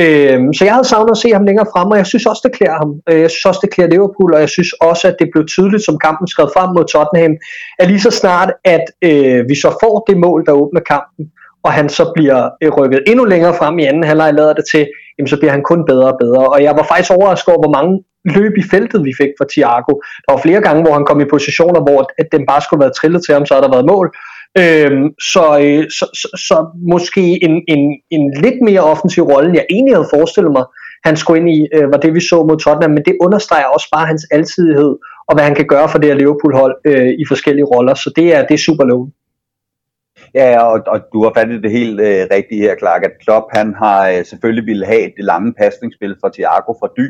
Øh, 0.01 0.39
så 0.55 0.61
jeg 0.65 0.73
havde 0.73 0.87
savnet 0.87 1.11
at 1.11 1.17
se 1.17 1.29
ham 1.37 1.45
længere 1.45 1.67
frem, 1.73 1.87
og 1.93 1.97
jeg 1.97 2.05
synes 2.05 2.25
også, 2.25 2.41
det 2.45 2.53
klæder 2.57 2.77
ham. 2.83 2.91
Øh, 3.09 3.19
jeg 3.21 3.29
synes 3.31 3.45
også, 3.45 3.59
det 3.63 3.73
klæder 3.73 3.89
Liverpool, 3.89 4.33
og 4.33 4.39
jeg 4.39 4.49
synes 4.49 4.71
også, 4.73 5.07
at 5.07 5.15
det 5.19 5.27
blev 5.33 5.45
tydeligt, 5.45 5.83
som 5.85 5.97
kampen 6.05 6.27
skred 6.27 6.47
frem 6.55 6.69
mod 6.75 6.85
Tottenham, 6.85 7.33
at 7.79 7.87
lige 7.87 8.05
så 8.07 8.11
snart, 8.11 8.51
at 8.75 8.85
øh, 9.01 9.49
vi 9.49 9.55
så 9.63 9.69
får 9.83 9.95
det 10.07 10.17
mål, 10.17 10.45
der 10.45 10.51
åbner 10.51 10.81
kampen, 10.93 11.23
og 11.63 11.71
han 11.71 11.89
så 11.89 12.11
bliver 12.15 12.49
øh, 12.61 12.69
rykket 12.77 13.03
endnu 13.07 13.25
længere 13.25 13.53
frem 13.59 13.79
i 13.79 13.85
anden 13.85 14.03
halvleg, 14.03 14.33
lader 14.33 14.53
det 14.53 14.65
til, 14.71 14.87
jamen 15.17 15.27
så 15.27 15.37
bliver 15.37 15.51
han 15.51 15.63
kun 15.63 15.85
bedre 15.85 16.07
og 16.13 16.17
bedre. 16.21 16.43
Og 16.53 16.63
jeg 16.63 16.73
var 16.79 16.83
faktisk 16.83 17.11
overrasket 17.11 17.53
over, 17.53 17.63
hvor 17.63 17.75
mange 17.77 18.03
løb 18.25 18.53
i 18.57 18.63
feltet, 18.71 19.05
vi 19.07 19.13
fik 19.21 19.31
fra 19.37 19.49
Thiago. 19.53 19.93
Der 20.23 20.31
var 20.33 20.41
flere 20.45 20.61
gange, 20.61 20.81
hvor 20.83 20.93
han 20.93 21.05
kom 21.05 21.21
i 21.21 21.31
positioner, 21.35 21.81
hvor 21.81 21.99
at 22.21 22.27
den 22.31 22.45
bare 22.45 22.61
skulle 22.61 22.81
være 22.83 22.97
trillet 22.99 23.21
til 23.25 23.33
ham, 23.33 23.45
så 23.45 23.53
har 23.53 23.61
der 23.61 23.75
været 23.75 23.91
mål. 23.93 24.07
Øhm, 24.57 25.05
så, 25.33 25.43
øh, 25.63 25.83
så, 25.97 26.05
så, 26.21 26.27
så 26.47 26.57
måske 26.93 27.43
en, 27.43 27.63
en, 27.67 28.01
en 28.09 28.33
lidt 28.43 28.61
mere 28.61 28.81
offensiv 28.81 29.23
rolle, 29.23 29.55
jeg 29.55 29.65
egentlig 29.69 29.95
havde 29.95 30.13
forestillet 30.13 30.51
mig, 30.51 30.65
han 31.03 31.17
skulle 31.17 31.39
ind 31.39 31.49
i, 31.49 31.67
øh, 31.75 31.91
var 31.91 31.97
det 31.97 32.13
vi 32.13 32.19
så 32.19 32.43
mod 32.43 32.57
Tottenham, 32.57 32.91
men 32.91 33.05
det 33.05 33.17
understreger 33.21 33.65
også 33.65 33.87
bare 33.91 34.07
hans 34.07 34.25
altidighed, 34.31 34.95
og 35.27 35.35
hvad 35.35 35.43
han 35.43 35.55
kan 35.55 35.67
gøre 35.67 35.89
for 35.89 35.97
det 35.97 36.09
her 36.09 36.17
Liverpool-hold 36.17 36.75
øh, 36.85 37.09
i 37.21 37.23
forskellige 37.27 37.65
roller, 37.65 37.93
så 37.93 38.13
det 38.15 38.35
er, 38.35 38.47
det 38.47 38.53
er 38.53 38.67
super 38.67 38.83
lovende. 38.83 39.13
Ja, 40.33 40.63
og, 40.63 40.81
og 40.87 40.99
du 41.13 41.23
har 41.23 41.31
fat 41.37 41.49
i 41.51 41.61
det 41.61 41.71
helt 41.71 41.99
øh, 41.99 42.27
rigtige 42.35 42.61
her, 42.61 42.75
Clark, 42.79 43.03
at 43.03 43.19
Klopp 43.23 43.45
han 43.53 43.73
har 43.83 44.09
øh, 44.09 44.25
selvfølgelig 44.25 44.65
ville 44.65 44.85
have 44.85 45.11
det 45.17 45.25
lange 45.31 45.53
pasningsspil 45.53 46.15
fra 46.21 46.29
Thiago 46.33 46.73
fra 46.79 46.89
dy, 46.97 47.07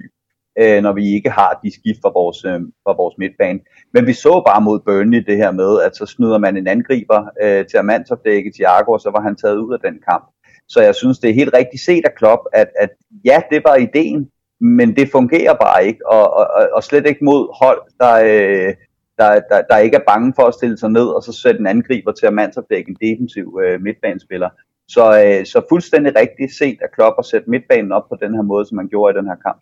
øh, 0.60 0.82
når 0.84 0.94
vi 0.94 1.14
ikke 1.16 1.30
har 1.30 1.60
de 1.64 1.74
skift 1.74 2.00
fra 2.02 2.12
vores, 2.14 2.46
øh, 2.46 2.62
fra 2.84 2.94
vores 3.02 3.16
midtbane. 3.18 3.60
Men 3.94 4.08
vi 4.08 4.14
så 4.14 4.44
bare 4.48 4.62
mod 4.62 4.80
Burnley 4.80 5.24
det 5.28 5.38
her 5.38 5.52
med, 5.52 5.82
at 5.82 5.96
så 5.96 6.06
snyder 6.06 6.38
man 6.38 6.58
en 6.58 6.68
angriber 6.68 7.30
øh, 7.44 7.66
til 7.66 7.78
at 7.78 7.86
mandsopdække 7.86 8.52
Thiago, 8.56 8.92
og 8.92 9.02
så 9.02 9.10
var 9.10 9.22
han 9.22 9.36
taget 9.36 9.58
ud 9.58 9.74
af 9.74 9.80
den 9.80 10.00
kamp. 10.10 10.26
Så 10.68 10.82
jeg 10.82 10.96
synes, 10.96 11.20
det 11.20 11.30
er 11.30 11.34
helt 11.34 11.54
rigtigt 11.54 11.84
set 11.84 12.06
af 12.06 12.16
Klopp, 12.16 12.42
at, 12.54 12.70
at 12.80 12.90
ja, 13.26 13.42
det 13.52 13.62
var 13.66 13.76
ideen, 13.76 14.30
men 14.60 14.96
det 14.96 15.12
fungerer 15.12 15.54
bare 15.54 15.86
ikke, 15.86 16.08
og, 16.08 16.34
og, 16.34 16.48
og 16.74 16.84
slet 16.84 17.06
ikke 17.06 17.26
mod 17.26 17.64
hold, 17.64 17.82
der, 18.00 18.16
øh, 18.16 18.74
der, 19.18 19.42
der, 19.50 19.62
der 19.70 19.78
ikke 19.78 19.98
er 19.98 20.12
bange 20.12 20.34
for 20.36 20.44
at 20.44 20.54
stille 20.54 20.78
sig 20.78 20.90
ned, 20.90 21.08
og 21.08 21.24
så 21.24 21.32
sætte 21.34 21.60
en 21.60 21.68
angriber 21.68 22.12
til 22.12 22.26
at 22.26 22.34
mandsopdække 22.34 22.90
en 22.90 22.98
defensiv 23.02 23.60
øh, 23.64 23.82
midtbanespiller. 23.82 24.50
Så, 24.88 25.04
øh, 25.26 25.46
så 25.46 25.62
fuldstændig 25.70 26.16
rigtigt 26.16 26.54
set 26.58 26.78
af 26.82 26.92
Klopp 26.92 27.16
at 27.20 27.26
sætte 27.26 27.50
midtbanen 27.50 27.92
op 27.92 28.10
på 28.10 28.16
den 28.22 28.36
her 28.36 28.42
måde, 28.42 28.66
som 28.66 28.76
man 28.76 28.88
gjorde 28.88 29.14
i 29.14 29.18
den 29.20 29.28
her 29.28 29.36
kamp. 29.36 29.62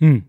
Hmm. 0.00 0.22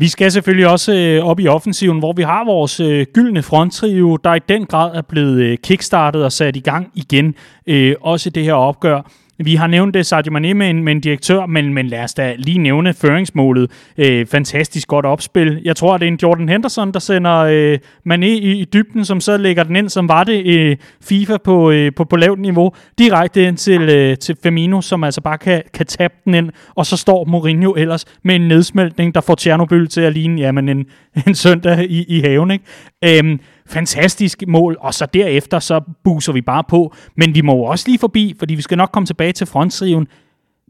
Vi 0.00 0.08
skal 0.08 0.32
selvfølgelig 0.32 0.68
også 0.68 0.94
øh, 0.94 1.24
op 1.24 1.40
i 1.40 1.48
offensiven, 1.48 1.98
hvor 1.98 2.12
vi 2.12 2.22
har 2.22 2.44
vores 2.44 2.80
øh, 2.80 3.06
gyldne 3.14 3.42
fronttrio, 3.42 4.16
der 4.16 4.34
i 4.34 4.40
den 4.48 4.66
grad 4.66 4.96
er 4.96 5.02
blevet 5.02 5.40
øh, 5.40 5.58
kickstartet 5.58 6.24
og 6.24 6.32
sat 6.32 6.56
i 6.56 6.60
gang 6.60 6.90
igen, 6.94 7.34
øh, 7.66 7.94
også 8.00 8.30
det 8.30 8.44
her 8.44 8.52
opgør. 8.52 9.10
Vi 9.44 9.54
har 9.54 9.66
nævnt 9.66 9.94
det, 9.94 10.06
Sadio 10.06 10.32
Mane 10.32 10.54
med 10.54 10.70
en, 10.70 10.84
med 10.84 10.92
en 10.92 11.00
direktør, 11.00 11.46
men, 11.46 11.74
men 11.74 11.86
lad 11.86 12.04
os 12.04 12.14
da 12.14 12.34
lige 12.38 12.58
nævne 12.58 12.94
føringsmålet. 12.94 13.70
Øh, 13.98 14.26
fantastisk 14.26 14.88
godt 14.88 15.06
opspil. 15.06 15.60
Jeg 15.64 15.76
tror, 15.76 15.98
det 15.98 16.08
er 16.08 16.12
en 16.12 16.18
Jordan 16.22 16.48
Henderson, 16.48 16.92
der 16.92 16.98
sender 16.98 17.36
øh, 17.36 17.78
Mane 18.04 18.28
i, 18.28 18.60
i 18.60 18.64
dybden, 18.64 19.04
som 19.04 19.20
så 19.20 19.36
lægger 19.36 19.62
den 19.62 19.76
ind, 19.76 19.88
som 19.88 20.08
var 20.08 20.24
det 20.24 20.46
øh, 20.46 20.76
FIFA 21.02 21.36
på, 21.44 21.70
øh, 21.70 21.92
på, 21.96 22.04
på 22.04 22.16
lavt 22.16 22.40
niveau, 22.40 22.72
direkte 22.98 23.44
ind 23.44 23.56
til, 23.56 23.80
øh, 23.80 24.16
til 24.16 24.36
Firmino, 24.42 24.80
som 24.80 25.04
altså 25.04 25.20
bare 25.20 25.38
kan, 25.38 25.62
kan 25.74 25.86
tabe 25.86 26.14
den 26.24 26.34
ind, 26.34 26.50
og 26.74 26.86
så 26.86 26.96
står 26.96 27.24
Mourinho 27.24 27.74
ellers 27.74 28.04
med 28.24 28.34
en 28.34 28.48
nedsmeltning, 28.48 29.14
der 29.14 29.20
får 29.20 29.34
Tjernobyl 29.34 29.86
til 29.86 30.00
at 30.00 30.12
ligne 30.12 30.40
jamen, 30.40 30.68
en, 30.68 30.86
en 31.26 31.34
søndag 31.34 31.90
i, 31.90 32.04
i 32.08 32.20
haven. 32.20 32.50
Ikke? 32.50 32.64
Øh, 33.04 33.38
fantastisk 33.68 34.42
mål, 34.48 34.76
og 34.80 34.94
så 34.94 35.06
derefter 35.06 35.58
så 35.58 35.80
buser 36.04 36.32
vi 36.32 36.40
bare 36.40 36.64
på. 36.68 36.94
Men 37.16 37.34
vi 37.34 37.40
må 37.40 37.56
jo 37.56 37.62
også 37.62 37.84
lige 37.88 37.98
forbi, 37.98 38.34
fordi 38.38 38.54
vi 38.54 38.62
skal 38.62 38.76
nok 38.76 38.90
komme 38.92 39.06
tilbage 39.06 39.32
til 39.32 39.46
frontriven. 39.46 40.06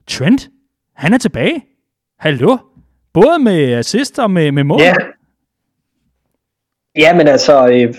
Trent, 0.07 0.49
han 0.97 1.13
er 1.13 1.19
tilbage. 1.19 1.65
Hallo? 2.19 2.57
Både 3.13 3.39
med 3.39 3.73
assist 3.73 4.19
og 4.19 4.31
med, 4.31 4.53
med 4.53 4.65
mål. 4.65 4.81
Ja. 4.81 4.95
Ja, 6.97 7.15
men 7.15 7.29
altså, 7.29 7.69
øh, 7.69 7.95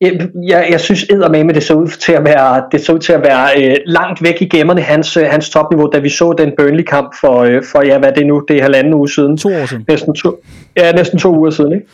jeg, 0.50 0.68
jeg 0.70 0.80
synes 0.80 1.02
eddermame, 1.02 1.52
det 1.52 1.62
så 1.62 1.74
ud 1.74 1.88
til 1.88 2.12
at 2.12 2.24
være, 2.24 2.64
det 2.72 2.80
så 2.80 2.92
ud 2.92 2.98
til 2.98 3.12
at 3.12 3.22
være 3.22 3.64
øh, 3.64 3.76
langt 3.86 4.22
væk 4.22 4.42
i 4.42 4.48
gemmerne, 4.48 4.80
hans, 4.80 5.16
øh, 5.16 5.26
hans 5.26 5.50
topniveau, 5.50 5.90
da 5.92 5.98
vi 5.98 6.08
så 6.08 6.32
den 6.32 6.52
Burnley-kamp 6.58 7.14
for, 7.20 7.38
øh, 7.38 7.62
for, 7.72 7.82
ja, 7.82 7.98
hvad 7.98 8.12
det 8.12 8.26
nu, 8.26 8.44
det 8.48 8.56
er 8.56 8.62
halvanden 8.62 8.94
uge 8.94 9.08
siden. 9.08 9.36
To 9.36 9.48
år 9.48 9.66
siden. 9.66 9.84
Næsten 9.88 10.14
to, 10.14 10.42
ja, 10.76 10.92
næsten 10.92 11.18
to 11.18 11.36
uger 11.36 11.50
siden, 11.50 11.72
ikke? 11.72 11.86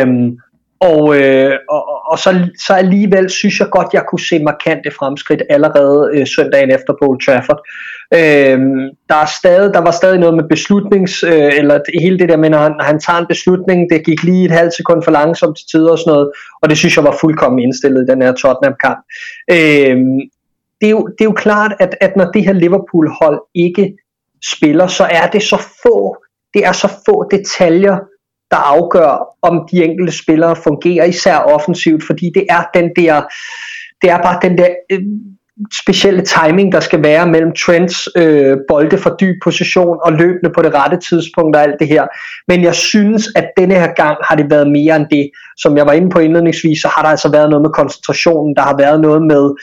Øhm, 0.00 0.38
og, 0.88 1.16
øh, 1.18 1.54
og, 1.70 1.82
og 2.10 2.18
så, 2.18 2.30
så 2.66 2.72
alligevel 2.74 3.30
synes 3.30 3.60
jeg 3.60 3.68
godt, 3.70 3.86
jeg 3.92 4.04
kunne 4.08 4.26
se 4.30 4.42
markante 4.42 4.90
fremskridt 4.98 5.42
allerede 5.50 6.10
øh, 6.14 6.26
søndagen 6.26 6.70
efter 6.70 6.92
på 6.92 7.04
Old 7.08 7.20
Trafford. 7.24 7.60
Øh, 8.14 8.58
der, 9.10 9.18
er 9.24 9.30
stadig, 9.40 9.74
der 9.74 9.80
var 9.80 9.90
stadig 9.90 10.18
noget 10.18 10.34
med 10.34 10.44
beslutnings, 10.48 11.22
øh, 11.22 11.52
eller 11.58 11.80
hele 12.00 12.18
det 12.18 12.28
der 12.28 12.36
med, 12.36 12.50
når 12.50 12.58
han, 12.58 12.72
når 12.72 12.84
han 12.84 13.00
tager 13.00 13.18
en 13.18 13.26
beslutning, 13.26 13.90
det 13.90 14.04
gik 14.04 14.22
lige 14.22 14.44
et 14.44 14.50
halvt 14.50 14.74
sekund 14.74 15.02
for 15.02 15.10
langsomt 15.10 15.56
til 15.56 15.66
tider 15.70 15.90
og 15.90 15.98
sådan 15.98 16.12
noget, 16.12 16.30
og 16.62 16.70
det 16.70 16.78
synes 16.78 16.96
jeg 16.96 17.04
var 17.04 17.16
fuldkommen 17.20 17.58
indstillet 17.58 18.02
i 18.02 18.10
den 18.12 18.22
her 18.22 18.32
Tottenham-kamp. 18.32 19.00
Øh, 19.50 19.96
det, 20.80 20.86
er 20.86 20.94
jo, 20.98 21.06
det 21.06 21.20
er 21.20 21.30
jo 21.32 21.38
klart, 21.46 21.72
at, 21.80 21.94
at 22.00 22.16
når 22.16 22.24
det 22.24 22.44
her 22.44 22.52
Liverpool-hold 22.52 23.40
ikke 23.54 23.96
spiller, 24.44 24.86
så 24.86 25.04
er 25.04 25.26
det 25.26 25.42
så 25.42 25.58
få, 25.82 26.16
det 26.54 26.66
er 26.66 26.72
så 26.72 26.88
få 27.06 27.28
detaljer, 27.30 27.96
der 28.52 28.58
afgør, 28.74 29.12
om 29.42 29.68
de 29.70 29.84
enkelte 29.84 30.12
spillere 30.12 30.56
fungerer, 30.56 31.04
især 31.04 31.36
offensivt, 31.36 32.02
fordi 32.06 32.30
det 32.34 32.46
er 32.50 32.62
den 32.74 32.90
der, 32.96 33.22
det 34.02 34.10
er 34.10 34.18
bare 34.22 34.38
den 34.42 34.58
der 34.58 34.68
øh, 34.92 35.00
specielle 35.82 36.22
timing, 36.22 36.72
der 36.72 36.80
skal 36.80 37.02
være 37.02 37.26
mellem 37.26 37.52
trends, 37.52 38.08
øh, 38.16 38.56
bolde 38.68 38.98
for 38.98 39.16
dyb 39.20 39.36
position 39.42 39.98
og 40.04 40.12
løbende 40.12 40.50
på 40.54 40.62
det 40.62 40.74
rette 40.74 40.96
tidspunkt 41.08 41.56
og 41.56 41.62
alt 41.62 41.80
det 41.80 41.88
her. 41.88 42.06
Men 42.48 42.62
jeg 42.62 42.74
synes, 42.74 43.28
at 43.36 43.46
denne 43.56 43.74
her 43.74 43.92
gang 43.94 44.16
har 44.28 44.36
det 44.36 44.50
været 44.50 44.70
mere 44.70 44.96
end 44.96 45.06
det. 45.10 45.30
Som 45.56 45.76
jeg 45.76 45.86
var 45.86 45.92
inde 45.92 46.10
på 46.10 46.18
indledningsvis, 46.18 46.78
så 46.82 46.88
har 46.88 47.02
der 47.02 47.08
altså 47.08 47.30
været 47.30 47.50
noget 47.50 47.62
med 47.62 47.70
koncentrationen, 47.70 48.56
der 48.56 48.62
har 48.62 48.76
været 48.76 49.00
noget 49.00 49.22
med 49.22 49.54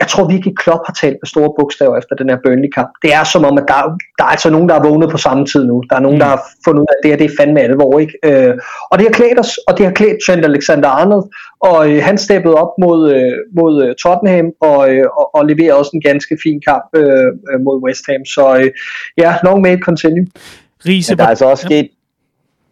jeg 0.00 0.08
tror 0.08 0.28
virkelig 0.28 0.56
Klopp 0.56 0.82
har 0.86 0.94
talt 1.02 1.16
med 1.22 1.28
store 1.34 1.50
bogstaver 1.58 1.96
efter 1.98 2.14
den 2.20 2.28
her 2.30 2.38
Burnley-kamp. 2.44 2.90
Det 3.02 3.10
er 3.14 3.24
som 3.24 3.44
om, 3.44 3.58
at 3.58 3.64
der, 3.68 3.80
der 4.18 4.24
er 4.24 4.32
altså 4.36 4.50
nogen, 4.50 4.68
der 4.68 4.74
er 4.74 4.88
vågnet 4.88 5.10
på 5.10 5.18
samme 5.26 5.46
tid 5.46 5.64
nu. 5.66 5.82
Der 5.90 5.96
er 5.96 6.00
nogen, 6.00 6.18
mm. 6.18 6.22
der 6.22 6.26
har 6.34 6.40
fundet 6.64 6.80
ud 6.80 6.86
af, 6.92 6.96
at 6.96 7.02
det 7.02 7.10
her 7.10 7.18
det 7.18 7.26
er 7.30 7.36
fandme 7.40 7.60
alvor. 7.60 7.98
Ikke? 7.98 8.14
Øh, 8.24 8.54
og 8.90 8.98
det 8.98 9.06
har 9.06 9.12
klædt 9.20 9.38
os, 9.44 9.52
og 9.68 9.78
det 9.78 9.86
har 9.86 9.92
klædt 9.92 10.18
Trent 10.26 10.44
Alexander-Arnold, 10.50 11.24
og 11.60 11.78
øh, 11.90 12.02
han 12.08 12.18
steppede 12.18 12.54
op 12.54 12.72
mod, 12.84 13.00
øh, 13.14 13.32
mod 13.58 13.74
øh, 13.84 13.94
Tottenham, 14.02 14.46
og, 14.60 14.80
øh, 14.90 15.06
og, 15.18 15.34
og 15.34 15.46
leverede 15.46 15.78
også 15.80 15.90
en 15.94 16.02
ganske 16.10 16.38
fin 16.42 16.60
kamp 16.68 16.86
øh, 16.96 17.28
øh 17.50 17.58
mod 17.66 17.76
West 17.84 18.04
Ham. 18.08 18.24
Så 18.24 18.44
øh, 18.60 18.70
ja, 19.18 19.30
long 19.44 19.60
may 19.62 19.76
it 19.76 19.82
continue. 19.88 20.26
Riese, 20.86 21.12
ja, 21.12 21.14
der 21.16 21.24
er 21.24 21.28
altså 21.28 21.44
også 21.44 21.64
sket, 21.66 21.88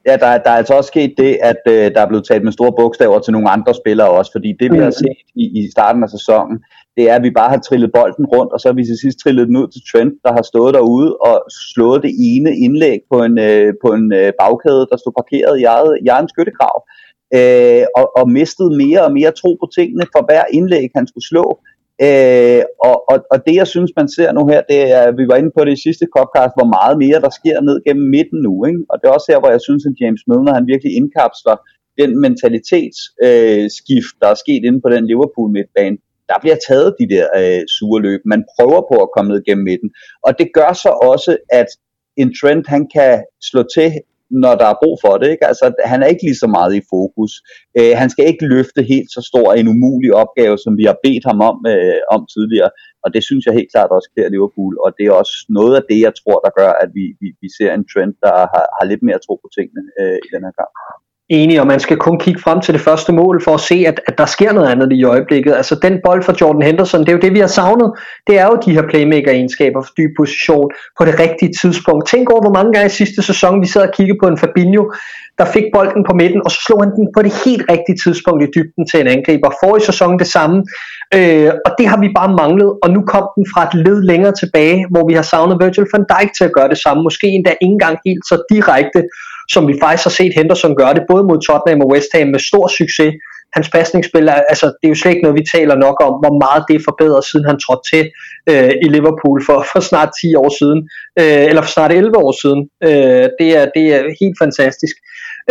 Ja, 0.07 0.17
der, 0.17 0.39
der 0.39 0.51
er 0.51 0.57
altså 0.57 0.75
også 0.75 0.89
sket 0.89 1.15
det, 1.19 1.39
at 1.43 1.63
øh, 1.69 1.95
der 1.95 2.01
er 2.01 2.09
blevet 2.09 2.27
talt 2.27 2.45
med 2.45 2.53
store 2.53 2.73
bogstaver 2.79 3.19
til 3.19 3.33
nogle 3.33 3.51
andre 3.51 3.75
spillere 3.75 4.11
også, 4.11 4.33
fordi 4.33 4.57
det 4.61 4.73
vi 4.73 4.79
har 4.79 4.87
mm. 4.87 4.93
set 4.93 5.19
i, 5.35 5.45
i 5.61 5.71
starten 5.71 6.03
af 6.03 6.11
sæsonen, 6.11 6.65
det 6.97 7.11
er, 7.11 7.15
at 7.17 7.23
vi 7.23 7.31
bare 7.31 7.51
har 7.51 7.59
trillet 7.59 7.91
bolden 7.97 8.27
rundt, 8.35 8.53
og 8.53 8.61
så 8.61 8.69
har 8.69 8.75
vi 8.75 8.85
til 8.85 8.99
sidst 9.05 9.19
trillet 9.19 9.49
den 9.49 9.57
ud 9.57 9.69
til 9.69 9.83
Trent, 9.91 10.15
der 10.25 10.33
har 10.37 10.45
stået 10.53 10.75
derude 10.75 11.17
og 11.29 11.37
slået 11.73 12.03
det 12.03 12.13
ene 12.31 12.51
indlæg 12.65 12.99
på 13.13 13.17
en, 13.27 13.39
øh, 13.39 13.75
på 13.85 13.89
en 13.99 14.07
øh, 14.21 14.33
bagkæde, 14.41 14.85
der 14.91 14.97
stod 14.97 15.13
parkeret 15.21 15.55
i 15.61 15.65
eget, 15.75 15.93
i 16.05 16.07
egen 16.17 16.29
skyttegrav, 16.33 16.77
øh, 17.37 17.85
og, 17.99 18.07
og 18.19 18.25
mistet 18.39 18.69
mere 18.83 19.01
og 19.07 19.13
mere 19.19 19.33
tro 19.41 19.51
på 19.63 19.67
tingene 19.79 20.07
for 20.15 20.23
hver 20.29 20.45
indlæg, 20.59 20.89
han 20.99 21.07
skulle 21.11 21.29
slå. 21.33 21.47
Øh, 22.07 22.63
og, 22.89 22.97
og, 23.11 23.19
og 23.33 23.39
det 23.47 23.55
jeg 23.61 23.69
synes 23.75 23.91
man 23.97 24.09
ser 24.17 24.33
nu 24.33 24.43
her 24.53 24.61
Det 24.71 24.81
er, 24.97 25.05
vi 25.21 25.25
var 25.31 25.37
inde 25.37 25.53
på 25.57 25.65
det 25.65 25.73
i 25.73 25.85
sidste 25.87 26.07
podcast 26.17 26.53
Hvor 26.59 26.69
meget 26.77 26.97
mere 27.05 27.21
der 27.25 27.33
sker 27.41 27.59
ned 27.61 27.77
gennem 27.87 28.07
midten 28.17 28.39
nu 28.47 28.55
ikke? 28.69 28.83
Og 28.91 28.95
det 28.99 29.05
er 29.07 29.17
også 29.17 29.29
her 29.33 29.41
hvor 29.41 29.53
jeg 29.57 29.63
synes 29.69 29.83
at 29.87 29.99
James 30.01 30.23
Milner 30.29 30.55
Han 30.59 30.67
virkelig 30.73 30.93
indkapsler 30.99 31.57
den 32.01 32.11
mentalitetsskift 32.25 34.15
øh, 34.15 34.21
Der 34.21 34.29
er 34.31 34.43
sket 34.45 34.63
inde 34.69 34.81
på 34.85 34.89
den 34.95 35.05
Liverpool 35.11 35.51
midtbane 35.57 35.99
der 36.29 36.37
bliver 36.43 36.59
taget 36.69 36.97
de 37.01 37.07
der 37.15 37.27
øh, 37.41 37.63
sure 37.75 38.03
løb. 38.03 38.21
Man 38.25 38.45
prøver 38.55 38.81
på 38.91 38.97
at 39.05 39.13
komme 39.15 39.33
ned 39.33 39.45
gennem 39.49 39.65
midten. 39.65 39.91
Og 40.27 40.39
det 40.39 40.49
gør 40.59 40.73
så 40.73 40.91
også, 41.13 41.37
at 41.61 41.69
en 42.17 42.35
trend, 42.39 42.65
han 42.75 42.83
kan 42.97 43.25
slå 43.49 43.63
til, 43.77 43.89
når 44.43 44.55
der 44.61 44.67
er 44.71 44.81
brug 44.83 44.97
for 45.05 45.15
det. 45.21 45.29
Ikke? 45.35 45.47
Altså, 45.51 45.67
han 45.93 46.03
er 46.03 46.09
ikke 46.13 46.25
lige 46.29 46.43
så 46.45 46.49
meget 46.57 46.73
i 46.81 46.87
fokus. 46.95 47.33
Øh, 47.79 47.93
han 48.01 48.11
skal 48.11 48.27
ikke 48.27 48.47
løfte 48.55 48.83
helt 48.93 49.11
så 49.17 49.21
stor 49.31 49.49
en 49.53 49.69
umulig 49.75 50.15
opgave, 50.23 50.57
som 50.59 50.73
vi 50.81 50.85
har 50.91 50.99
bedt 51.05 51.25
ham 51.31 51.41
om, 51.51 51.57
øh, 51.75 52.01
om 52.15 52.21
tidligere. 52.35 52.71
Og 53.05 53.09
det 53.15 53.23
synes 53.25 53.43
jeg 53.47 53.55
helt 53.55 53.73
klart 53.75 53.91
også 53.97 54.09
klæder 54.13 54.31
Liverpool. 54.35 54.75
Og 54.85 54.91
det 54.97 55.05
er 55.07 55.21
også 55.23 55.37
noget 55.59 55.75
af 55.79 55.85
det, 55.91 56.01
jeg 56.07 56.15
tror, 56.21 56.39
der 56.47 56.53
gør, 56.61 56.73
at 56.83 56.91
vi, 56.99 57.05
vi, 57.21 57.29
vi 57.43 57.49
ser 57.59 57.71
en 57.73 57.89
trend, 57.93 58.15
der 58.25 58.35
har, 58.53 58.65
har 58.77 58.85
lidt 58.91 59.03
mere 59.09 59.21
tro 59.27 59.35
på 59.43 59.49
tingene 59.57 59.83
øh, 60.01 60.19
i 60.27 60.29
den 60.35 60.43
her 60.47 60.55
kamp. 60.61 60.75
Enig, 61.31 61.61
og 61.61 61.67
man 61.67 61.81
skal 61.81 61.97
kun 61.97 62.19
kigge 62.19 62.41
frem 62.41 62.61
til 62.61 62.75
det 62.75 62.81
første 62.81 63.13
mål 63.13 63.43
for 63.45 63.55
at 63.55 63.61
se, 63.61 63.85
at, 63.87 64.01
at 64.07 64.19
der 64.19 64.27
sker 64.27 64.53
noget 64.53 64.69
andet 64.69 64.93
i 64.93 65.05
øjeblikket. 65.05 65.53
Altså 65.55 65.75
den 65.83 66.01
bold 66.05 66.23
fra 66.23 66.35
Jordan 66.41 66.63
Henderson, 66.63 67.01
det 67.01 67.09
er 67.09 67.13
jo 67.13 67.19
det, 67.19 67.33
vi 67.33 67.39
har 67.39 67.47
savnet. 67.47 67.93
Det 68.27 68.39
er 68.39 68.47
jo 68.47 68.59
de 68.67 68.73
her 68.73 68.83
playmaker-egenskaber 68.83 69.83
for 69.83 69.93
dyb 69.99 70.11
position 70.17 70.71
på 70.99 71.05
det 71.05 71.21
rigtige 71.21 71.53
tidspunkt. 71.61 72.09
Tænk 72.09 72.31
over, 72.31 72.43
hvor 72.43 72.55
mange 72.59 72.73
gange 72.73 72.87
i 72.87 72.99
sidste 73.01 73.23
sæson 73.23 73.63
vi 73.63 73.67
sad 73.67 73.83
og 73.89 73.95
kiggede 73.97 74.19
på 74.23 74.29
en 74.29 74.39
Fabinho, 74.39 74.85
der 75.39 75.45
fik 75.45 75.65
bolden 75.75 76.05
på 76.09 76.15
midten, 76.15 76.41
og 76.45 76.51
så 76.51 76.61
slog 76.67 76.83
han 76.83 76.93
den 76.99 77.07
på 77.17 77.23
det 77.23 77.33
helt 77.45 77.65
rigtige 77.73 77.99
tidspunkt 78.05 78.41
i 78.45 78.49
dybden 78.57 78.87
til 78.91 79.01
en 79.01 79.09
angriber. 79.17 79.51
For 79.61 79.77
i 79.77 79.81
sæsonen 79.81 80.19
det 80.19 80.27
samme, 80.27 80.57
øh, 81.17 81.51
og 81.67 81.71
det 81.79 81.87
har 81.91 81.99
vi 82.05 82.09
bare 82.19 82.37
manglet, 82.43 82.71
og 82.83 82.89
nu 82.91 83.01
kom 83.13 83.25
den 83.37 83.45
fra 83.53 83.63
et 83.69 83.75
led 83.87 83.99
længere 84.11 84.35
tilbage, 84.41 84.87
hvor 84.91 85.05
vi 85.09 85.15
har 85.19 85.27
savnet 85.33 85.61
Virgil 85.65 85.87
van 85.93 86.05
Dijk 86.13 86.31
til 86.37 86.45
at 86.49 86.53
gøre 86.59 86.69
det 86.69 86.79
samme. 86.85 87.03
Måske 87.03 87.27
endda 87.27 87.51
ikke 87.51 87.75
engang 87.79 87.97
helt 88.07 88.25
så 88.31 88.37
direkte, 88.53 89.01
som 89.49 89.69
vi 89.69 89.75
faktisk 89.83 90.05
har 90.05 90.17
set 90.21 90.33
Henderson 90.35 90.77
gøre 90.77 90.95
det, 90.95 91.05
både 91.11 91.25
mod 91.25 91.39
Tottenham 91.47 91.85
og 91.85 91.91
West 91.93 92.11
Ham 92.15 92.29
med 92.29 92.41
stor 92.51 92.67
succes, 92.79 93.13
hans 93.57 93.69
pasningsspil, 93.77 94.29
er, 94.29 94.41
altså, 94.53 94.67
det 94.67 94.85
er 94.87 94.93
jo 94.95 95.01
slet 95.01 95.13
ikke 95.13 95.23
noget, 95.27 95.41
vi 95.41 95.51
taler 95.57 95.77
nok 95.87 95.97
om, 96.09 96.15
hvor 96.23 96.35
meget 96.45 96.65
det 96.69 96.77
er 96.77 96.89
forbedret, 96.91 97.25
siden 97.25 97.45
han 97.51 97.59
trådte 97.65 97.87
til 97.93 98.05
øh, 98.51 98.73
i 98.85 98.89
Liverpool 98.97 99.39
for, 99.47 99.59
for 99.73 99.81
snart 99.81 100.11
10 100.21 100.35
år 100.43 100.51
siden, 100.61 100.81
øh, 101.21 101.45
eller 101.49 101.63
for 101.63 101.73
snart 101.77 101.93
11 101.93 102.17
år 102.25 102.33
siden. 102.43 102.61
Øh, 102.89 103.27
det, 103.39 103.51
er, 103.59 103.65
det 103.77 103.85
er 103.95 104.01
helt 104.21 104.37
fantastisk. 104.45 104.97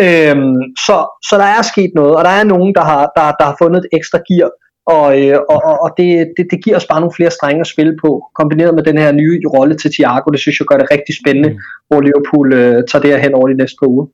Øh, 0.05 0.37
så, 0.85 0.97
så 1.27 1.33
der 1.41 1.49
er 1.57 1.61
sket 1.71 1.91
noget, 1.95 2.13
og 2.17 2.23
der 2.27 2.33
er 2.39 2.43
nogen, 2.53 2.71
der 2.77 2.83
har, 2.91 3.03
der, 3.17 3.25
der 3.39 3.45
har 3.49 3.55
fundet 3.61 3.79
et 3.79 3.89
ekstra 3.97 4.19
gear, 4.27 4.49
og, 4.85 5.21
øh, 5.21 5.37
og, 5.49 5.61
og 5.83 5.89
det, 5.97 6.33
det, 6.37 6.45
det 6.51 6.63
giver 6.63 6.77
os 6.77 6.85
bare 6.85 6.99
nogle 6.99 7.15
flere 7.15 7.31
strenge 7.31 7.61
at 7.61 7.67
spille 7.67 7.97
på, 8.01 8.25
kombineret 8.35 8.75
med 8.75 8.83
den 8.83 8.97
her 8.97 9.11
nye 9.11 9.41
rolle 9.55 9.75
til 9.75 9.91
Thiago, 9.93 10.31
det 10.31 10.39
synes 10.39 10.59
jeg 10.59 10.67
gør 10.67 10.77
det 10.77 10.87
rigtig 10.91 11.15
spændende, 11.21 11.49
mm. 11.49 11.59
hvor 11.87 12.01
Liverpool 12.01 12.53
øh, 12.53 12.83
tager 12.91 13.01
det 13.01 13.11
her 13.11 13.17
hen 13.17 13.33
over 13.33 13.47
de 13.47 13.53
næste 13.53 13.75
par 13.81 13.87
uger. 13.87 14.05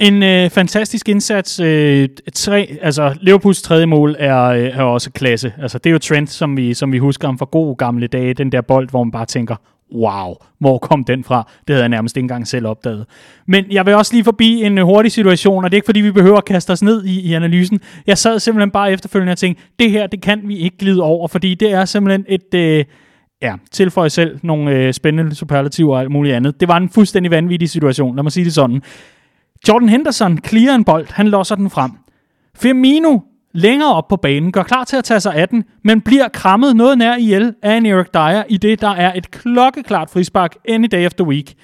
En 0.00 0.22
øh, 0.22 0.50
fantastisk 0.50 1.08
indsats. 1.08 1.60
Øh, 1.60 2.08
tre, 2.34 2.78
altså 2.82 3.14
Liverpools 3.20 3.62
tredje 3.62 3.86
mål 3.86 4.16
er, 4.18 4.42
øh, 4.44 4.78
er 4.78 4.82
også 4.82 5.10
klasse. 5.10 5.52
Altså, 5.62 5.78
det 5.78 5.90
er 5.90 5.92
jo 5.92 5.98
Trent, 5.98 6.30
som 6.30 6.56
vi, 6.56 6.74
som 6.74 6.92
vi 6.92 6.98
husker 6.98 7.28
ham 7.28 7.38
fra 7.38 7.46
gode 7.50 7.76
gamle 7.76 8.06
dage. 8.06 8.34
Den 8.34 8.52
der 8.52 8.60
bold, 8.60 8.90
hvor 8.90 9.04
man 9.04 9.10
bare 9.10 9.26
tænker, 9.26 9.56
wow, 9.94 10.34
hvor 10.58 10.78
kom 10.78 11.04
den 11.04 11.24
fra? 11.24 11.50
Det 11.68 11.74
havde 11.74 11.82
jeg 11.82 11.88
nærmest 11.88 12.16
ikke 12.16 12.24
engang 12.24 12.46
selv 12.46 12.66
opdaget. 12.66 13.06
Men 13.46 13.64
jeg 13.70 13.86
vil 13.86 13.94
også 13.94 14.14
lige 14.14 14.24
forbi 14.24 14.62
en 14.62 14.78
øh, 14.78 14.84
hurtig 14.84 15.12
situation, 15.12 15.64
og 15.64 15.70
det 15.70 15.74
er 15.74 15.78
ikke 15.78 15.86
fordi, 15.86 16.00
vi 16.00 16.10
behøver 16.10 16.36
at 16.36 16.44
kaste 16.44 16.70
os 16.70 16.82
ned 16.82 17.04
i, 17.04 17.20
i 17.20 17.32
analysen. 17.32 17.80
Jeg 18.06 18.18
sad 18.18 18.38
simpelthen 18.38 18.70
bare 18.70 18.92
efterfølgende 18.92 19.32
og 19.32 19.38
tænkte, 19.38 19.62
det 19.78 19.90
her, 19.90 20.06
det 20.06 20.22
kan 20.22 20.40
vi 20.44 20.58
ikke 20.58 20.78
glide 20.78 21.02
over, 21.02 21.28
fordi 21.28 21.54
det 21.54 21.72
er 21.72 21.84
simpelthen 21.84 22.24
et... 22.28 22.54
Øh, 22.54 22.84
ja, 23.42 23.54
tilføje 23.70 24.10
selv 24.10 24.38
nogle 24.42 24.70
øh, 24.70 24.92
spændende 24.92 25.34
superlativer 25.34 25.94
og 25.94 26.00
alt 26.00 26.10
muligt 26.10 26.34
andet. 26.34 26.60
Det 26.60 26.68
var 26.68 26.76
en 26.76 26.88
fuldstændig 26.88 27.30
vanvittig 27.30 27.70
situation, 27.70 28.16
lad 28.16 28.22
mig 28.22 28.32
sige 28.32 28.44
det 28.44 28.54
sådan. 28.54 28.82
Jordan 29.68 29.88
Henderson 29.88 30.38
clearer 30.46 30.74
en 30.74 30.84
bold, 30.84 31.06
han 31.10 31.28
losser 31.28 31.56
den 31.56 31.70
frem. 31.70 31.90
Firmino 32.56 33.18
længere 33.54 33.94
op 33.94 34.08
på 34.08 34.16
banen, 34.16 34.52
gør 34.52 34.62
klar 34.62 34.84
til 34.84 34.96
at 34.96 35.04
tage 35.04 35.20
sig 35.20 35.34
af 35.34 35.48
den, 35.48 35.64
men 35.84 36.00
bliver 36.00 36.28
krammet 36.28 36.76
noget 36.76 36.98
nær 36.98 37.16
ihjel 37.16 37.54
af 37.62 37.76
en 37.76 37.86
Eric 37.86 38.06
Dyer 38.14 38.42
i 38.48 38.56
det, 38.56 38.80
der 38.80 38.88
er 38.88 39.12
et 39.14 39.30
klokkeklart 39.30 40.10
frispark 40.10 40.56
any 40.68 40.88
day 40.92 41.06
of 41.06 41.14
the 41.14 41.26
week. 41.26 41.54